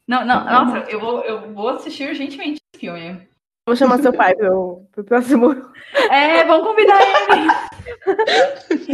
Não, 0.08 0.24
não, 0.24 0.46
nossa, 0.46 0.90
eu 0.90 1.00
vou, 1.00 1.22
eu 1.22 1.54
vou 1.54 1.70
assistir 1.70 2.08
urgentemente 2.08 2.62
esse 2.74 2.80
filme. 2.80 3.28
Vou 3.68 3.76
chamar 3.76 3.98
seu 3.98 4.14
pai 4.14 4.36
pro, 4.36 4.86
pro 4.92 5.04
próximo. 5.04 5.52
É, 6.12 6.44
vamos 6.46 6.68
convidar 6.68 7.00
ele. 7.02 7.48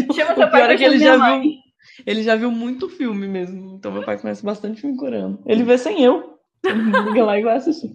Chama 0.15 0.35
seu 0.35 0.49
pai. 0.49 0.61
Pior 0.61 0.71
é 0.71 0.77
que 0.77 0.83
ele 0.85 0.99
já 0.99 1.17
viu. 1.17 1.51
Ele 2.05 2.23
já 2.23 2.35
viu 2.35 2.51
muito 2.51 2.89
filme 2.89 3.27
mesmo. 3.27 3.75
Então 3.75 3.91
meu 3.91 4.03
pai 4.03 4.19
conhece 4.19 4.43
bastante 4.43 4.81
filme 4.81 4.97
coreano. 4.97 5.41
Ele 5.45 5.63
vê 5.63 5.77
sem 5.77 6.03
eu. 6.03 6.39
Liga 6.63 7.25
lá 7.25 7.39
e 7.39 7.43
vai 7.43 7.57
assistir. 7.57 7.91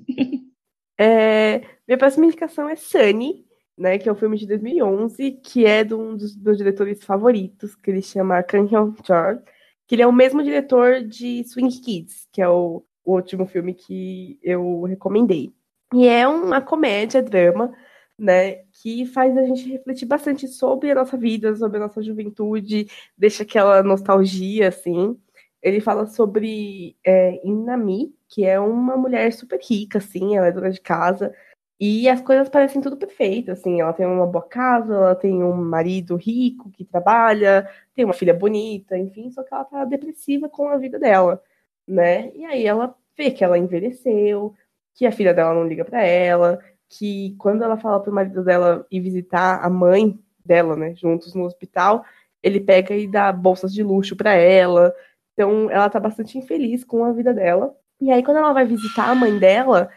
É, 0.98 1.62
minha 1.86 1.98
próxima 1.98 2.24
indicação 2.24 2.68
é 2.68 2.74
Sunny, 2.74 3.44
né, 3.76 3.98
que 3.98 4.08
é 4.08 4.12
um 4.12 4.16
filme 4.16 4.38
de 4.38 4.46
2011, 4.46 5.32
que 5.42 5.66
é 5.66 5.84
de 5.84 5.94
um 5.94 6.16
dos 6.16 6.34
meus 6.36 6.56
diretores 6.56 7.04
favoritos, 7.04 7.74
que 7.76 7.90
ele 7.90 8.00
chama 8.00 8.42
Kang 8.42 8.74
Hyun-chol, 8.74 9.42
que 9.86 9.94
ele 9.94 10.02
é 10.02 10.06
o 10.06 10.12
mesmo 10.12 10.42
diretor 10.42 11.02
de 11.02 11.44
Swing 11.44 11.80
Kids, 11.80 12.26
que 12.32 12.40
é 12.40 12.48
o, 12.48 12.82
o 13.04 13.14
último 13.14 13.46
filme 13.46 13.74
que 13.74 14.38
eu 14.42 14.82
recomendei. 14.84 15.52
E 15.94 16.08
é 16.08 16.26
uma 16.26 16.60
comédia, 16.60 17.22
drama, 17.22 17.72
né, 18.18 18.64
que 18.72 19.06
faz 19.06 19.36
a 19.36 19.42
gente 19.44 19.68
refletir 19.70 20.06
bastante 20.06 20.48
sobre 20.48 20.90
a 20.90 20.94
nossa 20.94 21.16
vida, 21.16 21.54
sobre 21.56 21.76
a 21.78 21.80
nossa 21.80 22.02
juventude, 22.02 22.88
deixa 23.16 23.42
aquela 23.42 23.82
nostalgia, 23.82 24.68
assim. 24.68 25.18
Ele 25.62 25.80
fala 25.80 26.06
sobre 26.06 26.96
é, 27.04 27.40
Inami, 27.46 28.14
que 28.28 28.44
é 28.44 28.58
uma 28.58 28.96
mulher 28.96 29.32
super 29.32 29.60
rica, 29.60 29.98
assim, 29.98 30.36
ela 30.36 30.46
é 30.46 30.52
dona 30.52 30.70
de 30.70 30.80
casa, 30.80 31.34
e 31.78 32.08
as 32.08 32.22
coisas 32.22 32.48
parecem 32.48 32.80
tudo 32.80 32.96
perfeito, 32.96 33.50
assim, 33.50 33.80
ela 33.80 33.92
tem 33.92 34.06
uma 34.06 34.26
boa 34.26 34.46
casa, 34.48 34.94
ela 34.94 35.14
tem 35.14 35.42
um 35.42 35.54
marido 35.54 36.16
rico 36.16 36.70
que 36.70 36.84
trabalha, 36.84 37.68
tem 37.94 38.04
uma 38.04 38.14
filha 38.14 38.32
bonita, 38.32 38.96
enfim, 38.96 39.30
só 39.30 39.42
que 39.42 39.52
ela 39.52 39.64
tá 39.64 39.84
depressiva 39.84 40.48
com 40.48 40.68
a 40.68 40.78
vida 40.78 40.98
dela, 40.98 41.42
né? 41.86 42.32
E 42.34 42.44
aí 42.46 42.66
ela 42.66 42.96
vê 43.16 43.30
que 43.30 43.44
ela 43.44 43.58
envelheceu, 43.58 44.54
que 44.94 45.06
a 45.06 45.12
filha 45.12 45.34
dela 45.34 45.54
não 45.54 45.66
liga 45.68 45.84
para 45.84 46.02
ela, 46.02 46.58
que 46.88 47.34
quando 47.38 47.62
ela 47.62 47.76
fala 47.76 48.00
pro 48.00 48.12
marido 48.12 48.44
dela 48.44 48.86
ir 48.90 49.00
visitar 49.00 49.64
a 49.64 49.70
mãe 49.70 50.18
dela, 50.44 50.76
né, 50.76 50.94
juntos 50.94 51.34
no 51.34 51.44
hospital, 51.44 52.04
ele 52.42 52.60
pega 52.60 52.94
e 52.94 53.06
dá 53.08 53.32
bolsas 53.32 53.72
de 53.72 53.82
luxo 53.82 54.16
para 54.16 54.34
ela. 54.34 54.94
Então, 55.32 55.70
ela 55.70 55.90
tá 55.90 55.98
bastante 55.98 56.38
infeliz 56.38 56.84
com 56.84 57.04
a 57.04 57.12
vida 57.12 57.34
dela. 57.34 57.74
E 58.00 58.10
aí, 58.10 58.22
quando 58.22 58.38
ela 58.38 58.52
vai 58.52 58.64
visitar 58.66 59.08
a 59.10 59.14
mãe 59.14 59.38
dela, 59.38 59.90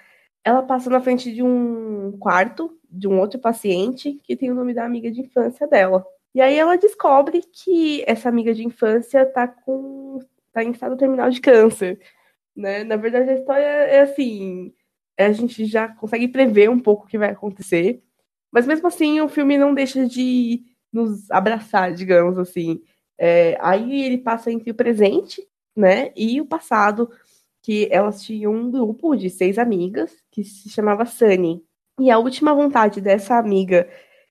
ela 0.44 0.64
passa 0.64 0.90
na 0.90 1.02
frente 1.02 1.32
de 1.34 1.44
um 1.44 2.18
quarto 2.20 2.78
de 2.90 3.07
um 3.07 3.20
outro 3.20 3.40
paciente 3.40 4.20
que 4.24 4.36
tem 4.36 4.52
o 4.52 4.56
nome 4.56 4.74
da 4.74 4.86
amiga 4.86 5.11
de 5.11 5.22
infância 5.22 5.68
dela. 5.68 6.06
E 6.34 6.41
aí 6.41 6.57
ela 6.57 6.78
descobre 6.78 7.41
que 7.41 8.03
essa 8.07 8.30
amiga 8.30 8.53
de 8.53 8.66
infância 8.66 9.26
tá 9.26 9.48
com 9.48 10.20
tá 10.52 10.64
em 10.64 10.72
estado 10.72 10.98
terminal 10.98 11.30
de 11.30 11.41
câncer, 11.41 11.99
né? 12.56 12.84
Na 12.84 12.95
verdade 12.95 13.30
a 13.30 13.34
história 13.36 13.64
é 13.64 14.02
assim, 14.02 14.74
a 15.26 15.32
gente 15.32 15.66
já 15.66 15.88
consegue 15.88 16.28
prever 16.28 16.70
um 16.70 16.80
pouco 16.80 17.06
o 17.06 17.08
que 17.08 17.18
vai 17.18 17.32
acontecer, 17.32 18.02
mas 18.52 18.66
mesmo 18.66 18.88
assim 18.88 19.20
o 19.22 19.28
filme 19.28 19.58
não 19.58 19.74
deixa 19.74 20.08
de 20.08 20.64
nos 20.91 21.30
abraçar, 21.30 21.94
digamos 21.94 22.38
assim. 22.38 22.82
É, 23.18 23.58
aí 23.62 24.04
ele 24.04 24.18
passa 24.18 24.52
entre 24.52 24.72
o 24.72 24.76
presente, 24.76 25.46
né, 25.76 26.12
e 26.16 26.41
o 26.41 26.46
passado, 26.46 27.10
que 27.62 27.88
elas 27.91 28.24
tinham 28.24 28.54
um 28.54 28.72
grupo 28.72 29.16
de 29.16 29.30
seis 29.30 29.58
amigas 29.58 30.12
que 30.32 30.44
se 30.44 30.70
chamava 30.70 31.06
Sunny. 31.06 31.64
E 32.00 32.10
a 32.10 32.18
última 32.18 32.54
vontade 32.54 33.02
dessa 33.02 33.38
amiga 33.38 33.88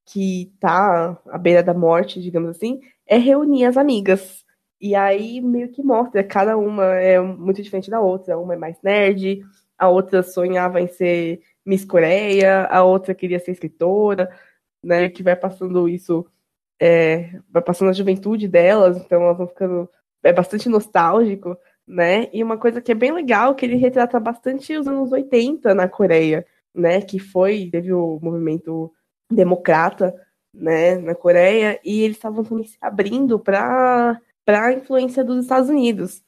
que 0.07 0.53
tá 0.59 1.21
à 1.27 1.39
beira 1.39 1.63
da 1.63 1.75
morte, 1.75 2.21
digamos 2.21 2.51
assim, 2.51 2.81
é 3.07 3.19
reunir 3.19 3.67
as 3.67 3.77
amigas. 3.77 4.45
E 4.81 4.95
aí 4.95 5.41
meio 5.41 5.71
que 5.71 5.83
mostra, 5.83 6.25
cada 6.25 6.57
uma 6.57 6.85
é 6.95 7.21
muito 7.21 7.63
diferente 7.63 7.91
da 7.91 8.01
outra. 8.01 8.39
Uma 8.39 8.55
é 8.55 8.57
mais 8.57 8.81
nerd, 8.83 9.45
a 9.79 9.89
outra 9.89 10.23
sonhava 10.23 10.81
em 10.81 10.89
ser 10.89 11.41
Miss 11.65 11.85
Coreia, 11.85 12.67
a 12.67 12.83
outra 12.85 13.15
queria 13.15 13.39
ser 13.39 13.53
escritora, 13.53 14.31
né? 14.83 15.09
Que 15.09 15.23
vai 15.23 15.37
passando 15.37 15.89
isso, 15.89 16.27
é, 16.81 17.39
vai 17.51 17.63
passando 17.63 17.91
a 17.91 17.95
juventude 17.95 18.49
delas, 18.49 18.97
então 18.99 19.23
elas 19.23 19.39
vão 19.39 19.47
ficando. 19.49 19.89
É 20.23 20.33
bastante 20.33 20.69
nostálgico, 20.69 21.57
né? 21.87 22.29
E 22.33 22.43
uma 22.43 22.59
coisa 22.59 22.81
que 22.81 22.93
é 22.93 22.95
bem 22.95 23.13
legal, 23.13 23.55
que 23.55 23.65
ele 23.65 23.77
retrata 23.77 24.19
bastante 24.21 24.77
os 24.77 24.89
anos 24.89 25.13
80 25.13 25.75
na 25.75 25.89
Coreia, 25.89 26.47
né? 26.75 27.01
Que 27.01 27.19
foi, 27.19 27.69
teve 27.71 27.93
o 27.93 28.19
movimento 28.23 28.93
democrata, 29.31 30.15
né, 30.53 30.97
na 30.97 31.15
Coreia, 31.15 31.79
e 31.85 32.03
eles 32.03 32.17
estavam 32.17 32.45
se 32.65 32.77
abrindo 32.81 33.39
para 33.39 34.21
a 34.47 34.73
influência 34.73 35.23
dos 35.23 35.45
Estados 35.45 35.69
Unidos, 35.69 36.23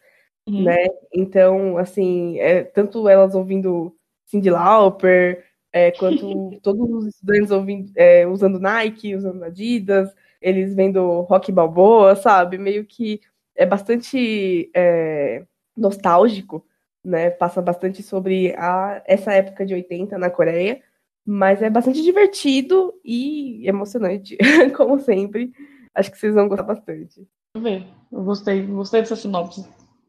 uhum. 0.48 0.64
né? 0.64 0.86
Então, 1.12 1.78
assim, 1.78 2.38
é, 2.38 2.64
tanto 2.64 3.08
elas 3.08 3.34
ouvindo 3.34 3.94
Cyndi 4.26 4.50
Lauper, 4.50 5.44
é, 5.72 5.90
quanto 5.92 6.58
todos 6.62 6.90
os 6.90 7.06
estudantes 7.06 7.50
ouvindo, 7.50 7.90
é, 7.96 8.26
usando 8.26 8.58
Nike, 8.58 9.14
usando 9.14 9.42
Adidas, 9.42 10.14
eles 10.40 10.74
vendo 10.74 11.22
Rock 11.22 11.52
Balboa, 11.52 12.16
sabe? 12.16 12.58
Meio 12.58 12.84
que 12.84 13.20
é 13.54 13.66
bastante 13.66 14.70
é, 14.74 15.44
nostálgico, 15.76 16.64
né? 17.04 17.30
Passa 17.30 17.60
bastante 17.60 18.02
sobre 18.02 18.54
a, 18.56 19.02
essa 19.06 19.32
época 19.32 19.66
de 19.66 19.74
80 19.74 20.16
na 20.18 20.30
Coreia, 20.30 20.82
mas 21.26 21.62
é 21.62 21.70
bastante 21.70 22.02
divertido 22.02 22.94
e 23.04 23.66
emocionante, 23.68 24.36
como 24.76 24.98
sempre. 24.98 25.52
Acho 25.94 26.10
que 26.10 26.18
vocês 26.18 26.34
vão 26.34 26.48
gostar 26.48 26.62
bastante. 26.64 27.26
Vou 27.54 27.62
ver. 27.62 27.84
Eu 28.12 28.22
gostei, 28.22 28.64
gostei 28.66 29.00
dessa 29.00 29.16
sinopse. 29.16 29.66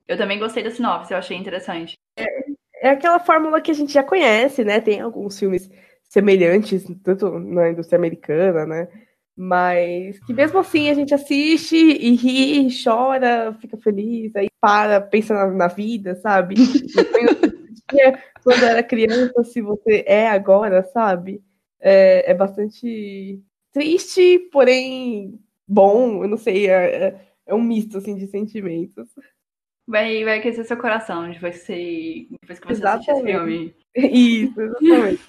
Eu 0.07 0.17
também 0.17 0.39
gostei 0.39 0.63
da 0.63 0.71
sinopse, 0.71 1.13
eu 1.13 1.17
achei 1.17 1.37
interessante. 1.37 1.97
É, 2.17 2.25
é 2.81 2.89
aquela 2.89 3.19
fórmula 3.19 3.61
que 3.61 3.71
a 3.71 3.73
gente 3.73 3.93
já 3.93 4.03
conhece, 4.03 4.63
né? 4.63 4.81
Tem 4.81 5.01
alguns 5.01 5.37
filmes 5.39 5.69
semelhantes, 6.03 6.85
tanto 7.03 7.39
na 7.39 7.69
indústria 7.69 7.97
americana, 7.97 8.65
né? 8.65 8.87
Mas 9.35 10.19
que 10.25 10.33
mesmo 10.33 10.59
assim 10.59 10.89
a 10.89 10.93
gente 10.93 11.13
assiste 11.13 11.75
e 11.75 12.15
ri, 12.15 12.67
chora, 12.83 13.57
fica 13.61 13.77
feliz, 13.77 14.35
aí 14.35 14.49
para, 14.59 14.99
pensa 14.99 15.33
na, 15.33 15.47
na 15.47 15.67
vida, 15.67 16.15
sabe? 16.15 16.55
quando 18.43 18.63
era 18.63 18.83
criança, 18.83 19.43
se 19.43 19.61
você 19.61 20.03
é 20.05 20.27
agora, 20.27 20.83
sabe? 20.83 21.41
É, 21.79 22.31
é 22.31 22.33
bastante 22.33 23.41
triste, 23.71 24.39
porém 24.51 25.39
bom, 25.67 26.23
eu 26.23 26.27
não 26.27 26.37
sei, 26.37 26.67
é, 26.67 27.07
é, 27.07 27.21
é 27.47 27.55
um 27.55 27.61
misto 27.61 27.97
assim 27.97 28.15
de 28.15 28.27
sentimentos. 28.27 29.07
Vai, 29.87 30.23
vai 30.23 30.39
aquecer 30.39 30.65
seu 30.65 30.77
coração 30.77 31.29
depois 31.29 31.59
que 31.59 31.65
você, 31.65 32.27
depois 32.41 32.59
que 32.59 32.67
você 32.67 32.73
exatamente. 32.73 33.09
assistir 33.09 33.11
esse 33.11 33.31
filme. 33.31 33.75
Isso, 33.95 34.61
exatamente. 34.61 35.21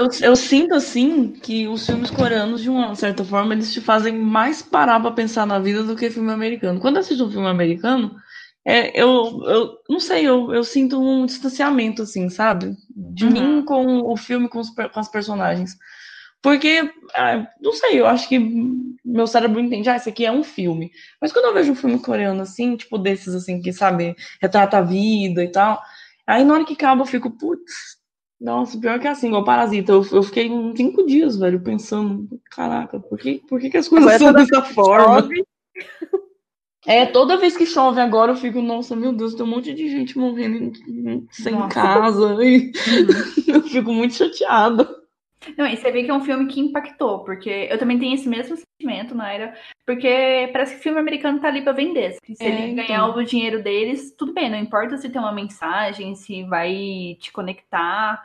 Eu, 0.00 0.08
eu, 0.22 0.36
sinto 0.36 0.74
assim 0.74 1.30
que 1.30 1.68
os 1.68 1.86
filmes 1.86 2.10
coreanos, 2.10 2.60
de 2.62 2.68
uma 2.68 2.94
certa 2.96 3.24
forma, 3.24 3.54
eles 3.54 3.72
te 3.72 3.80
fazem 3.80 4.18
mais 4.18 4.60
parar 4.60 4.98
pra 4.98 5.12
pensar 5.12 5.46
na 5.46 5.60
vida 5.60 5.84
do 5.84 5.94
que 5.94 6.10
filme 6.10 6.32
americano. 6.32 6.80
Quando 6.80 6.96
eu 6.96 7.00
assisto 7.00 7.24
um 7.24 7.30
filme 7.30 7.46
americano, 7.46 8.16
é, 8.64 9.00
eu, 9.00 9.42
eu 9.44 9.78
não 9.88 10.00
sei, 10.00 10.26
eu, 10.26 10.52
eu 10.52 10.64
sinto 10.64 11.00
um 11.00 11.26
distanciamento, 11.26 12.02
assim, 12.02 12.28
sabe? 12.30 12.76
De 12.96 13.26
uhum. 13.26 13.30
mim 13.30 13.64
com 13.64 14.00
o 14.00 14.16
filme, 14.16 14.48
com, 14.48 14.58
os, 14.58 14.70
com 14.70 15.00
as 15.00 15.08
personagens. 15.08 15.76
Porque, 16.42 16.90
ah, 17.14 17.46
não 17.60 17.72
sei, 17.72 18.00
eu 18.00 18.06
acho 18.06 18.28
que 18.28 18.36
meu 19.04 19.28
cérebro 19.28 19.60
entende, 19.60 19.88
ah, 19.88 19.96
isso 19.96 20.08
aqui 20.08 20.26
é 20.26 20.32
um 20.32 20.42
filme. 20.42 20.90
Mas 21.20 21.32
quando 21.32 21.44
eu 21.46 21.54
vejo 21.54 21.70
um 21.70 21.76
filme 21.76 21.98
coreano 22.00 22.42
assim, 22.42 22.76
tipo 22.76 22.98
desses 22.98 23.32
assim, 23.32 23.60
que, 23.60 23.72
sabe, 23.72 24.16
retrata 24.40 24.78
a 24.78 24.82
vida 24.82 25.44
e 25.44 25.48
tal, 25.48 25.80
aí 26.26 26.44
na 26.44 26.54
hora 26.54 26.64
que 26.64 26.72
acaba 26.72 27.02
eu 27.02 27.06
fico, 27.06 27.30
putz, 27.30 27.96
nossa, 28.40 28.76
pior 28.76 28.98
que 28.98 29.06
assim, 29.06 29.28
igual 29.28 29.44
Parasita. 29.44 29.92
Eu, 29.92 30.04
eu 30.10 30.22
fiquei 30.24 30.50
uns 30.50 30.76
cinco 30.76 31.06
dias, 31.06 31.38
velho, 31.38 31.62
pensando, 31.62 32.28
caraca, 32.50 32.98
por 32.98 33.16
que, 33.16 33.40
por 33.48 33.60
que, 33.60 33.70
que 33.70 33.76
as 33.76 33.86
coisas 33.86 34.18
são 34.18 34.32
dessa 34.32 34.62
forma? 34.62 35.28
É, 36.84 37.06
toda 37.06 37.36
vez 37.36 37.56
que 37.56 37.64
chove 37.64 38.00
agora 38.00 38.32
eu 38.32 38.36
fico, 38.36 38.60
nossa, 38.60 38.96
meu 38.96 39.12
Deus, 39.12 39.34
tem 39.34 39.46
um 39.46 39.48
monte 39.48 39.72
de 39.72 39.88
gente 39.88 40.18
morrendo 40.18 40.72
sem 41.30 41.52
nossa. 41.52 41.68
casa. 41.68 42.44
E 42.44 42.72
uhum. 42.72 43.44
eu 43.54 43.62
fico 43.62 43.92
muito 43.92 44.14
chateada. 44.14 45.01
Não, 45.56 45.66
e 45.66 45.76
você 45.76 45.90
vê 45.90 46.04
que 46.04 46.10
é 46.10 46.14
um 46.14 46.24
filme 46.24 46.46
que 46.46 46.60
impactou, 46.60 47.20
porque 47.24 47.68
eu 47.70 47.78
também 47.78 47.98
tenho 47.98 48.14
esse 48.14 48.28
mesmo 48.28 48.56
sentimento, 48.56 49.14
Naira, 49.14 49.54
porque 49.86 50.50
parece 50.52 50.74
que 50.74 50.80
o 50.80 50.82
filme 50.82 50.98
americano 50.98 51.40
tá 51.40 51.48
ali 51.48 51.62
pra 51.62 51.72
vender. 51.72 52.16
Se 52.24 52.44
é, 52.44 52.48
ele 52.48 52.72
então. 52.72 52.86
ganhar 52.86 53.06
o 53.08 53.24
dinheiro 53.24 53.62
deles, 53.62 54.14
tudo 54.16 54.32
bem, 54.32 54.50
não 54.50 54.58
importa 54.58 54.96
se 54.96 55.08
tem 55.08 55.20
uma 55.20 55.32
mensagem, 55.32 56.14
se 56.14 56.44
vai 56.44 57.16
te 57.20 57.32
conectar. 57.32 58.22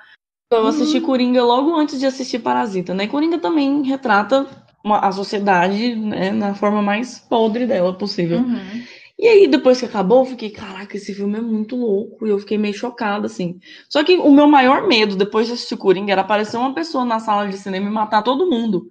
Eu 0.52 0.68
assisti 0.68 1.00
hum. 1.00 1.02
Coringa 1.02 1.44
logo 1.44 1.76
antes 1.76 2.00
de 2.00 2.06
assistir 2.06 2.40
Parasita, 2.40 2.94
né? 2.94 3.08
Coringa 3.08 3.38
também 3.38 3.84
retrata 3.84 4.48
uma, 4.84 5.00
a 5.00 5.12
sociedade 5.12 5.96
né, 5.96 6.32
na 6.32 6.56
forma 6.56 6.82
mais 6.82 7.20
podre 7.20 7.66
dela 7.66 7.94
possível. 7.94 8.40
Uhum. 8.40 8.84
E 9.20 9.28
aí, 9.28 9.48
depois 9.48 9.80
que 9.80 9.86
acabou, 9.86 10.20
eu 10.20 10.26
fiquei, 10.26 10.52
caraca, 10.52 10.96
esse 10.96 11.14
filme 11.14 11.40
é 11.40 11.42
muito 11.42 11.76
louco. 11.76 12.28
E 12.28 12.30
eu 12.30 12.38
fiquei 12.38 12.58
meio 12.58 12.74
chocada, 12.74 13.26
assim. 13.26 13.60
Só 13.90 14.04
que 14.04 14.16
o 14.16 14.32
meu 14.32 14.48
maior 14.48 14.88
medo, 14.88 15.16
depois 15.16 15.48
de 15.48 15.54
assistir 15.54 15.76
Coringa, 15.76 16.12
era 16.12 16.22
aparecer 16.22 16.58
uma 16.58 16.74
pessoa 16.74 17.04
na 17.04 17.20
sala 17.20 17.48
de 17.48 17.58
cinema 17.58 17.88
e 17.88 17.92
matar 17.92 18.22
todo 18.22 18.50
mundo. 18.50 18.88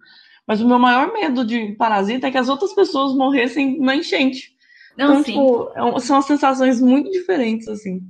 Mas 0.47 0.61
o 0.61 0.67
meu 0.67 0.79
maior 0.79 1.13
medo 1.13 1.45
de 1.45 1.73
Parasita 1.75 2.27
é 2.27 2.31
que 2.31 2.39
as 2.39 2.49
outras 2.49 2.75
pessoas 2.75 3.15
morressem 3.15 3.79
na 3.79 3.95
enchente. 3.95 4.57
Não, 4.97 5.21
então, 5.21 5.23
sim. 5.23 5.33
Tipo, 5.33 5.71
é 5.97 6.01
são 6.01 6.21
sensações 6.23 6.81
muito 6.81 7.11
diferentes, 7.11 7.69
assim. 7.69 8.01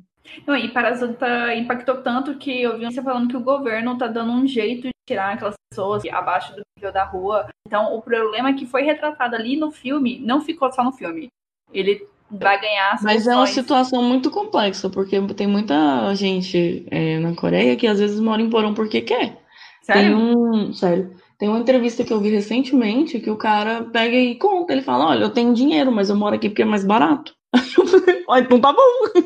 Não, 0.47 0.56
e 0.56 0.68
Parasita 0.68 1.55
impactou 1.55 2.02
tanto 2.02 2.36
que 2.36 2.62
eu 2.62 2.78
vi 2.78 2.84
você 2.86 3.02
falando 3.02 3.28
que 3.28 3.36
o 3.36 3.43
governo 3.43 3.97
tá 3.98 4.06
dando 4.06 4.32
um 4.32 4.47
jeito 4.47 4.82
de 4.88 4.93
tirar 5.06 5.34
aquelas 5.34 5.55
pessoas 5.70 6.02
abaixo 6.06 6.55
do 6.55 6.62
nível 6.76 6.93
da 6.93 7.05
rua. 7.05 7.48
Então, 7.66 7.94
o 7.94 8.02
problema 8.02 8.55
que 8.55 8.66
foi 8.66 8.82
retratado 8.82 9.34
ali 9.34 9.56
no 9.56 9.70
filme, 9.70 10.18
não 10.18 10.40
ficou 10.40 10.72
só 10.72 10.82
no 10.82 10.93
filme. 10.93 11.28
Ele 11.78 12.06
vai 12.30 12.60
ganhar. 12.60 12.98
Mas 13.02 13.26
é 13.26 13.34
uma 13.34 13.46
situação 13.46 14.02
muito 14.02 14.30
complexa, 14.30 14.90
porque 14.90 15.20
tem 15.34 15.46
muita 15.46 16.14
gente 16.14 16.86
é, 16.90 17.18
na 17.18 17.34
Coreia 17.34 17.76
que 17.76 17.86
às 17.86 17.98
vezes 17.98 18.20
mora 18.20 18.42
em 18.42 18.50
porão 18.50 18.74
porque 18.74 19.00
quer. 19.00 19.38
Sério? 19.82 20.02
Tem 20.02 20.14
um. 20.14 20.72
Sério. 20.72 21.16
Tem 21.38 21.48
uma 21.48 21.58
entrevista 21.58 22.02
que 22.02 22.12
eu 22.12 22.20
vi 22.20 22.30
recentemente 22.30 23.20
que 23.20 23.30
o 23.30 23.36
cara 23.36 23.84
pega 23.84 24.16
e 24.16 24.34
conta. 24.36 24.72
Ele 24.72 24.82
fala: 24.82 25.08
Olha, 25.08 25.24
eu 25.24 25.30
tenho 25.30 25.54
dinheiro, 25.54 25.92
mas 25.92 26.10
eu 26.10 26.16
moro 26.16 26.34
aqui 26.34 26.48
porque 26.48 26.62
é 26.62 26.66
mais 26.66 26.84
barato. 26.84 27.34
Olha, 28.28 28.42
então 28.42 28.60
tá 28.60 28.72
bom. 28.72 29.20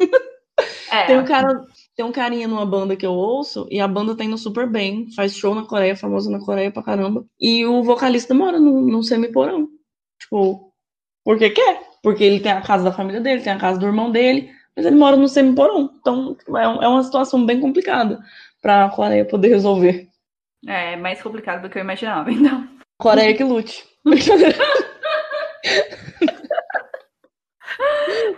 É. 0.90 1.06
Tem 1.06 1.18
um 1.18 1.24
cara. 1.24 1.64
Tem 1.96 2.04
um 2.04 2.12
carinha 2.12 2.48
numa 2.48 2.64
banda 2.64 2.96
que 2.96 3.04
eu 3.04 3.12
ouço 3.12 3.66
e 3.70 3.78
a 3.78 3.86
banda 3.86 4.16
tá 4.16 4.24
indo 4.24 4.38
super 4.38 4.66
bem, 4.66 5.10
faz 5.14 5.36
show 5.36 5.54
na 5.54 5.64
Coreia, 5.64 5.94
famosa 5.94 6.30
na 6.30 6.38
Coreia 6.38 6.70
pra 6.70 6.82
caramba. 6.82 7.24
E 7.38 7.66
o 7.66 7.82
vocalista 7.82 8.32
mora 8.32 8.58
num, 8.58 8.80
num 8.80 9.02
semi-porão. 9.02 9.68
Tipo, 10.18 10.72
porque 11.24 11.50
quer 11.50 11.89
porque 12.02 12.24
ele 12.24 12.40
tem 12.40 12.52
a 12.52 12.60
casa 12.60 12.84
da 12.84 12.92
família 12.92 13.20
dele, 13.20 13.42
tem 13.42 13.52
a 13.52 13.58
casa 13.58 13.78
do 13.78 13.86
irmão 13.86 14.10
dele, 14.10 14.50
mas 14.76 14.86
ele 14.86 14.96
mora 14.96 15.16
no 15.16 15.28
semi-porão. 15.28 15.90
Então 16.00 16.36
é, 16.56 16.62
é 16.62 16.88
uma 16.88 17.02
situação 17.02 17.44
bem 17.44 17.60
complicada 17.60 18.20
para 18.60 18.86
a 18.86 18.90
Coreia 18.90 19.24
poder 19.24 19.48
resolver. 19.48 20.08
É, 20.66 20.96
mais 20.96 21.22
complicado 21.22 21.62
do 21.62 21.70
que 21.70 21.78
eu 21.78 21.82
imaginava, 21.82 22.30
então. 22.30 22.68
Coreia 22.98 23.34
que 23.34 23.44
lute. 23.44 23.84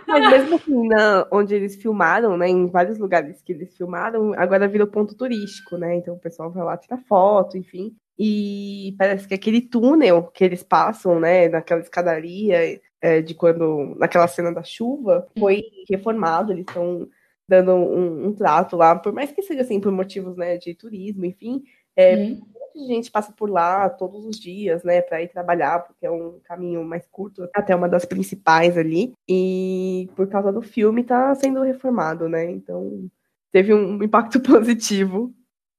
Mas 0.07 0.29
mesmo 0.29 0.55
assim, 0.55 0.87
na, 0.87 1.27
onde 1.31 1.55
eles 1.55 1.75
filmaram, 1.75 2.37
né, 2.37 2.47
em 2.47 2.67
vários 2.67 2.97
lugares 2.97 3.41
que 3.41 3.51
eles 3.51 3.75
filmaram, 3.75 4.33
agora 4.33 4.67
virou 4.67 4.87
ponto 4.87 5.15
turístico, 5.15 5.77
né? 5.77 5.95
Então 5.95 6.13
o 6.13 6.19
pessoal 6.19 6.51
vai 6.51 6.63
lá 6.63 6.77
tirar 6.77 6.97
foto, 6.99 7.57
enfim. 7.57 7.95
E 8.17 8.95
parece 8.97 9.27
que 9.27 9.33
aquele 9.33 9.61
túnel 9.61 10.23
que 10.33 10.43
eles 10.43 10.63
passam, 10.63 11.19
né, 11.19 11.49
naquela 11.49 11.81
escadaria, 11.81 12.79
é, 13.03 13.21
de 13.21 13.35
quando, 13.35 13.95
naquela 13.97 14.29
cena 14.29 14.49
da 14.49 14.63
chuva, 14.63 15.27
foi 15.37 15.61
reformado, 15.89 16.53
eles 16.53 16.65
estão 16.65 17.05
dando 17.45 17.73
um, 17.73 18.27
um, 18.27 18.33
trato 18.33 18.77
lá, 18.77 18.95
por 18.95 19.11
mais 19.11 19.29
que 19.29 19.41
seja 19.41 19.61
assim, 19.61 19.77
por 19.77 19.91
motivos 19.91 20.37
né, 20.37 20.57
de 20.57 20.73
turismo, 20.73 21.25
enfim, 21.25 21.61
é, 21.97 22.15
uhum. 22.15 22.41
muita 22.73 22.93
gente 22.93 23.11
passa 23.11 23.33
por 23.33 23.49
lá 23.49 23.89
todos 23.89 24.25
os 24.25 24.39
dias, 24.39 24.85
né, 24.85 25.01
para 25.01 25.21
ir 25.21 25.27
trabalhar, 25.27 25.79
porque 25.79 26.05
é 26.05 26.09
um 26.09 26.39
caminho 26.45 26.81
mais 26.85 27.05
curto 27.11 27.45
até 27.53 27.75
uma 27.75 27.89
das 27.89 28.05
principais 28.05 28.77
ali, 28.77 29.13
e 29.27 30.09
por 30.15 30.29
causa 30.29 30.53
do 30.53 30.61
filme 30.61 31.03
tá 31.03 31.35
sendo 31.35 31.61
reformado, 31.61 32.29
né, 32.29 32.49
então 32.49 33.05
teve 33.51 33.73
um 33.73 34.01
impacto 34.01 34.39
positivo. 34.39 35.33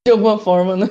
De 0.06 0.12
alguma 0.12 0.38
forma, 0.38 0.76
né? 0.76 0.88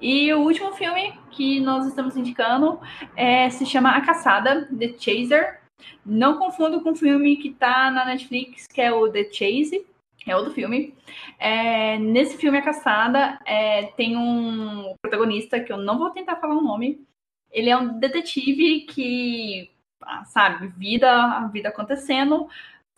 E 0.00 0.32
o 0.32 0.40
último 0.40 0.72
filme 0.72 1.12
que 1.30 1.60
nós 1.60 1.86
estamos 1.86 2.16
indicando 2.16 2.80
é, 3.14 3.50
se 3.50 3.66
chama 3.66 3.90
A 3.90 4.00
Caçada, 4.00 4.66
The 4.66 4.94
Chaser. 4.98 5.60
Não 6.04 6.38
confundo 6.38 6.80
com 6.80 6.92
o 6.92 6.96
filme 6.96 7.36
que 7.36 7.48
está 7.48 7.90
na 7.90 8.04
Netflix, 8.04 8.66
que 8.66 8.80
é 8.80 8.92
o 8.92 9.10
The 9.10 9.24
Chase, 9.24 9.86
é 10.26 10.36
outro 10.36 10.52
filme. 10.52 10.94
É, 11.38 11.98
nesse 11.98 12.36
filme 12.36 12.58
A 12.58 12.62
Caçada 12.62 13.38
é, 13.44 13.86
tem 13.96 14.16
um 14.16 14.94
protagonista 15.02 15.60
que 15.60 15.72
eu 15.72 15.76
não 15.76 15.98
vou 15.98 16.10
tentar 16.10 16.36
falar 16.36 16.56
o 16.56 16.62
nome. 16.62 17.04
Ele 17.50 17.70
é 17.70 17.76
um 17.76 17.98
detetive 17.98 18.82
que, 18.82 19.70
ah, 20.02 20.24
sabe, 20.24 20.68
vida, 20.68 21.10
a 21.10 21.46
vida 21.48 21.68
acontecendo, 21.68 22.48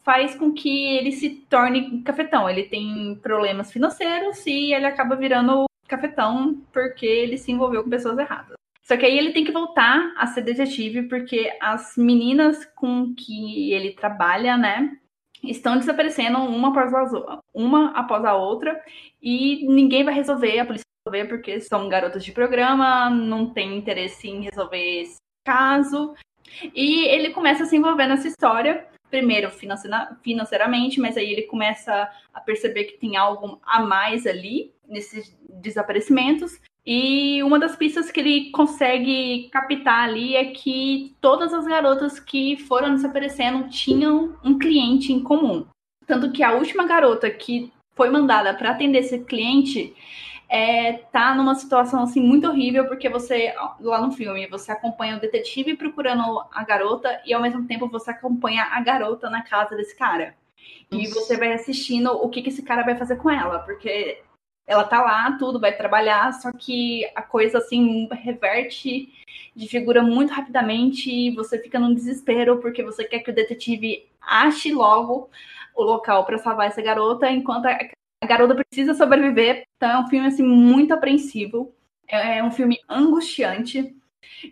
faz 0.04 0.34
com 0.34 0.52
que 0.52 0.96
ele 0.96 1.12
se 1.12 1.30
torne 1.48 2.02
cafetão. 2.02 2.48
Ele 2.48 2.64
tem 2.64 3.14
problemas 3.22 3.72
financeiros 3.72 4.44
e 4.46 4.74
ele 4.74 4.86
acaba 4.86 5.16
virando 5.16 5.64
cafetão 5.92 6.60
porque 6.72 7.06
ele 7.06 7.36
se 7.36 7.52
envolveu 7.52 7.84
com 7.84 7.90
pessoas 7.90 8.18
erradas. 8.18 8.56
Só 8.82 8.96
que 8.96 9.06
aí 9.06 9.16
ele 9.16 9.32
tem 9.32 9.44
que 9.44 9.52
voltar 9.52 10.12
a 10.16 10.26
ser 10.26 10.42
detetive 10.42 11.04
porque 11.04 11.56
as 11.60 11.94
meninas 11.96 12.64
com 12.74 13.14
que 13.14 13.72
ele 13.72 13.92
trabalha, 13.92 14.56
né, 14.56 14.90
estão 15.42 15.78
desaparecendo 15.78 16.38
uma 16.38 16.68
após 16.68 17.14
a, 17.14 17.40
uma 17.54 17.90
após 17.90 18.24
a 18.24 18.34
outra 18.34 18.80
e 19.20 19.66
ninguém 19.68 20.04
vai 20.04 20.14
resolver, 20.14 20.58
a 20.58 20.66
polícia 20.66 20.84
vai 21.06 21.20
resolver 21.20 21.36
porque 21.36 21.60
são 21.60 21.88
garotas 21.88 22.24
de 22.24 22.32
programa, 22.32 23.08
não 23.08 23.52
tem 23.52 23.76
interesse 23.76 24.28
em 24.28 24.42
resolver 24.42 25.02
esse 25.02 25.16
caso. 25.44 26.14
E 26.74 27.06
ele 27.06 27.30
começa 27.30 27.62
a 27.62 27.66
se 27.66 27.76
envolver 27.76 28.06
nessa 28.06 28.28
história 28.28 28.86
primeiro 29.12 29.50
financeiramente, 30.22 30.98
mas 30.98 31.18
aí 31.18 31.30
ele 31.30 31.42
começa 31.42 32.10
a 32.32 32.40
perceber 32.40 32.84
que 32.84 32.96
tem 32.96 33.14
algo 33.14 33.60
a 33.62 33.82
mais 33.82 34.26
ali 34.26 34.72
nesses 34.88 35.36
desaparecimentos. 35.50 36.58
E 36.84 37.42
uma 37.42 37.58
das 37.58 37.76
pistas 37.76 38.10
que 38.10 38.18
ele 38.18 38.50
consegue 38.50 39.50
captar 39.52 40.08
ali 40.08 40.34
é 40.34 40.46
que 40.46 41.14
todas 41.20 41.52
as 41.52 41.66
garotas 41.66 42.18
que 42.18 42.56
foram 42.56 42.94
desaparecendo 42.94 43.68
tinham 43.68 44.34
um 44.42 44.58
cliente 44.58 45.12
em 45.12 45.22
comum. 45.22 45.66
Tanto 46.06 46.32
que 46.32 46.42
a 46.42 46.54
última 46.54 46.86
garota 46.86 47.30
que 47.30 47.70
foi 47.94 48.08
mandada 48.08 48.54
para 48.54 48.70
atender 48.70 49.00
esse 49.00 49.18
cliente 49.18 49.94
é, 50.52 50.98
tá 51.10 51.34
numa 51.34 51.54
situação 51.54 52.02
assim 52.02 52.20
muito 52.20 52.46
horrível, 52.46 52.86
porque 52.86 53.08
você, 53.08 53.54
lá 53.80 54.02
no 54.02 54.12
filme, 54.12 54.46
você 54.48 54.70
acompanha 54.70 55.16
o 55.16 55.20
detetive 55.20 55.78
procurando 55.78 56.44
a 56.52 56.62
garota 56.62 57.22
e 57.24 57.32
ao 57.32 57.40
mesmo 57.40 57.66
tempo 57.66 57.88
você 57.88 58.10
acompanha 58.10 58.64
a 58.64 58.78
garota 58.82 59.30
na 59.30 59.40
casa 59.40 59.74
desse 59.74 59.96
cara. 59.96 60.34
E 60.90 61.06
você 61.06 61.38
vai 61.38 61.54
assistindo 61.54 62.12
o 62.12 62.28
que, 62.28 62.42
que 62.42 62.50
esse 62.50 62.62
cara 62.62 62.82
vai 62.82 62.98
fazer 62.98 63.16
com 63.16 63.30
ela, 63.30 63.60
porque 63.60 64.22
ela 64.66 64.84
tá 64.84 65.00
lá, 65.00 65.38
tudo, 65.38 65.58
vai 65.58 65.74
trabalhar, 65.74 66.30
só 66.34 66.52
que 66.52 67.10
a 67.14 67.22
coisa 67.22 67.56
assim 67.56 68.06
reverte 68.12 69.10
de 69.56 69.68
figura 69.68 70.02
muito 70.02 70.34
rapidamente 70.34 71.10
e 71.10 71.34
você 71.34 71.58
fica 71.58 71.78
num 71.78 71.94
desespero 71.94 72.58
porque 72.60 72.82
você 72.82 73.04
quer 73.04 73.20
que 73.20 73.30
o 73.30 73.34
detetive 73.34 74.06
ache 74.20 74.70
logo 74.70 75.30
o 75.74 75.82
local 75.82 76.26
para 76.26 76.36
salvar 76.36 76.66
essa 76.66 76.82
garota, 76.82 77.30
enquanto 77.30 77.64
a 77.64 77.78
garota 78.26 78.54
precisa 78.54 78.94
sobreviver. 78.94 79.64
Então 79.76 79.90
é 79.90 79.98
um 79.98 80.08
filme 80.08 80.26
assim 80.26 80.42
muito 80.42 80.92
apreensivo. 80.94 81.74
É, 82.08 82.38
é 82.38 82.44
um 82.44 82.50
filme 82.50 82.78
angustiante. 82.88 83.94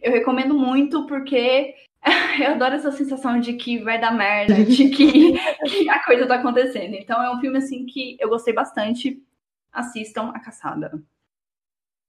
Eu 0.02 0.12
recomendo 0.12 0.54
muito 0.54 1.06
porque 1.06 1.74
eu 2.40 2.52
adoro 2.52 2.74
essa 2.74 2.90
sensação 2.92 3.38
de 3.40 3.54
que 3.54 3.78
vai 3.78 4.00
dar 4.00 4.12
merda, 4.12 4.54
de 4.64 4.88
que, 4.90 5.32
que, 5.32 5.90
a 5.90 6.04
coisa 6.04 6.26
tá 6.26 6.36
acontecendo. 6.36 6.94
Então 6.94 7.22
é 7.22 7.34
um 7.34 7.40
filme 7.40 7.58
assim 7.58 7.86
que 7.86 8.16
eu 8.20 8.28
gostei 8.28 8.54
bastante. 8.54 9.22
Assistam 9.72 10.30
A 10.34 10.40
Caçada. 10.40 11.00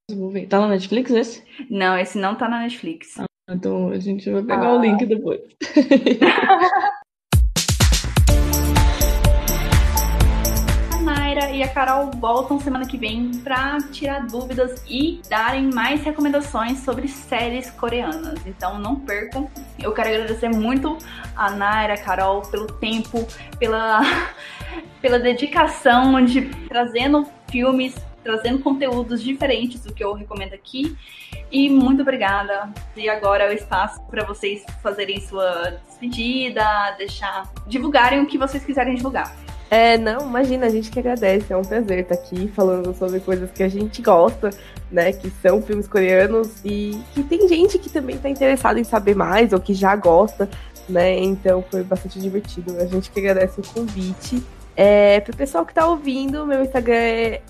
Vou 0.09 0.29
ver. 0.29 0.47
Tá 0.47 0.59
na 0.59 0.67
Netflix 0.67 1.11
esse? 1.11 1.43
Não, 1.69 1.97
esse 1.97 2.17
não 2.17 2.35
tá 2.35 2.49
na 2.49 2.61
Netflix. 2.61 3.19
Ah, 3.19 3.25
então 3.49 3.89
a 3.89 3.99
gente 3.99 4.29
vai 4.29 4.41
pegar 4.41 4.67
ah. 4.67 4.75
o 4.75 4.81
link 4.81 5.05
depois. 5.05 5.41
e 11.61 11.63
a 11.63 11.67
Carol 11.67 12.09
voltam 12.17 12.59
semana 12.59 12.87
que 12.87 12.97
vem 12.97 13.29
para 13.43 13.77
tirar 13.91 14.25
dúvidas 14.25 14.83
e 14.89 15.21
darem 15.29 15.71
mais 15.71 16.03
recomendações 16.03 16.79
sobre 16.79 17.07
séries 17.07 17.69
coreanas. 17.69 18.43
Então 18.47 18.79
não 18.79 18.95
percam. 18.95 19.47
Eu 19.77 19.93
quero 19.93 20.09
agradecer 20.09 20.49
muito 20.49 20.97
a 21.35 21.51
Naira, 21.51 21.93
a 21.93 21.97
Carol, 21.97 22.41
pelo 22.41 22.65
tempo, 22.65 23.27
pela, 23.59 24.01
pela 25.03 25.19
dedicação 25.19 26.25
de 26.25 26.49
trazendo 26.67 27.27
filmes, 27.51 27.95
trazendo 28.23 28.57
conteúdos 28.57 29.21
diferentes 29.21 29.83
do 29.83 29.93
que 29.93 30.03
eu 30.03 30.13
recomendo 30.13 30.53
aqui. 30.53 30.97
E 31.51 31.69
muito 31.69 32.01
obrigada. 32.01 32.73
E 32.97 33.07
agora 33.07 33.43
é 33.43 33.49
o 33.51 33.53
espaço 33.53 34.01
para 34.09 34.25
vocês 34.25 34.65
fazerem 34.81 35.21
sua 35.21 35.79
despedida, 35.87 36.95
deixar 36.97 37.47
divulgarem 37.67 38.19
o 38.19 38.25
que 38.25 38.39
vocês 38.39 38.65
quiserem 38.65 38.95
divulgar. 38.95 39.31
É, 39.73 39.97
não, 39.97 40.27
imagina, 40.27 40.65
a 40.65 40.69
gente 40.69 40.91
que 40.91 40.99
agradece, 40.99 41.53
é 41.53 41.55
um 41.55 41.61
prazer 41.61 41.99
estar 41.99 42.15
aqui 42.15 42.49
falando 42.49 42.93
sobre 42.93 43.21
coisas 43.21 43.49
que 43.51 43.63
a 43.63 43.69
gente 43.69 44.01
gosta, 44.01 44.49
né, 44.91 45.13
que 45.13 45.29
são 45.41 45.61
filmes 45.61 45.87
coreanos 45.87 46.59
e 46.65 47.01
que 47.13 47.23
tem 47.23 47.47
gente 47.47 47.79
que 47.79 47.89
também 47.89 48.17
está 48.17 48.27
interessada 48.27 48.81
em 48.81 48.83
saber 48.83 49.15
mais 49.15 49.53
ou 49.53 49.61
que 49.61 49.73
já 49.73 49.95
gosta, 49.95 50.49
né, 50.89 51.17
então 51.17 51.63
foi 51.71 51.83
bastante 51.83 52.19
divertido. 52.19 52.75
A 52.81 52.85
gente 52.85 53.09
que 53.09 53.17
agradece 53.21 53.61
o 53.61 53.63
convite 53.63 54.43
é, 54.83 55.19
pro 55.19 55.37
pessoal 55.37 55.63
que 55.63 55.75
tá 55.75 55.85
ouvindo, 55.85 56.43
meu 56.43 56.63
Instagram 56.63 56.95
é 56.95 57.41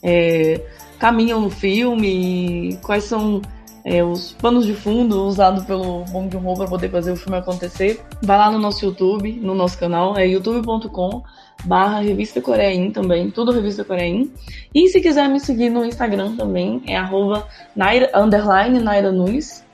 é, 0.02 0.60
caminham 0.98 1.40
no 1.40 1.50
filme, 1.50 2.78
quais 2.82 3.04
são 3.04 3.42
é, 3.84 4.02
os 4.02 4.32
panos 4.32 4.64
de 4.64 4.74
fundo 4.74 5.24
usados 5.24 5.64
pelo 5.64 6.04
Bong 6.04 6.30
Joon-ho 6.32 6.56
para 6.56 6.66
poder 6.66 6.90
fazer 6.90 7.12
o 7.12 7.16
filme 7.16 7.38
acontecer, 7.38 8.00
vai 8.22 8.38
lá 8.38 8.50
no 8.50 8.58
nosso 8.58 8.84
YouTube, 8.84 9.32
no 9.42 9.54
nosso 9.54 9.78
canal, 9.78 10.16
é 10.16 10.26
youtube.com 10.26 11.22
barra 11.64 12.00
Revista 12.00 12.40
Coreain 12.40 12.90
também, 12.90 13.30
tudo 13.30 13.52
Revista 13.52 13.84
Coreain. 13.84 14.32
E 14.74 14.88
se 14.88 15.00
quiser 15.00 15.28
me 15.28 15.38
seguir 15.38 15.70
no 15.70 15.84
Instagram 15.84 16.34
também, 16.36 16.82
é 16.86 16.96
arroba 16.96 17.46
Naira, 17.76 18.10
underline 18.14 18.80
Naira 18.80 19.12
Nunes. 19.12 19.64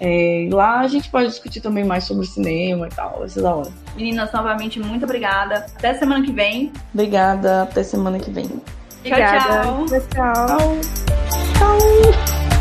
É, 0.00 0.48
lá 0.52 0.80
a 0.80 0.88
gente 0.88 1.08
pode 1.08 1.28
discutir 1.28 1.60
também 1.60 1.84
mais 1.84 2.04
sobre 2.04 2.26
cinema 2.26 2.86
e 2.86 2.90
tal, 2.90 3.20
vai 3.20 3.28
ser 3.28 3.42
da 3.42 3.54
hora. 3.54 3.70
Meninas, 3.96 4.32
novamente, 4.32 4.78
muito 4.80 5.04
obrigada. 5.04 5.66
Até 5.76 5.94
semana 5.94 6.24
que 6.24 6.32
vem. 6.32 6.72
Obrigada, 6.92 7.62
até 7.62 7.82
semana 7.82 8.18
que 8.18 8.30
vem. 8.30 8.50
Obrigada. 9.00 9.62
tchau. 9.62 9.86
Tchau. 9.86 10.00
tchau. 10.00 10.80
tchau. 11.54 12.53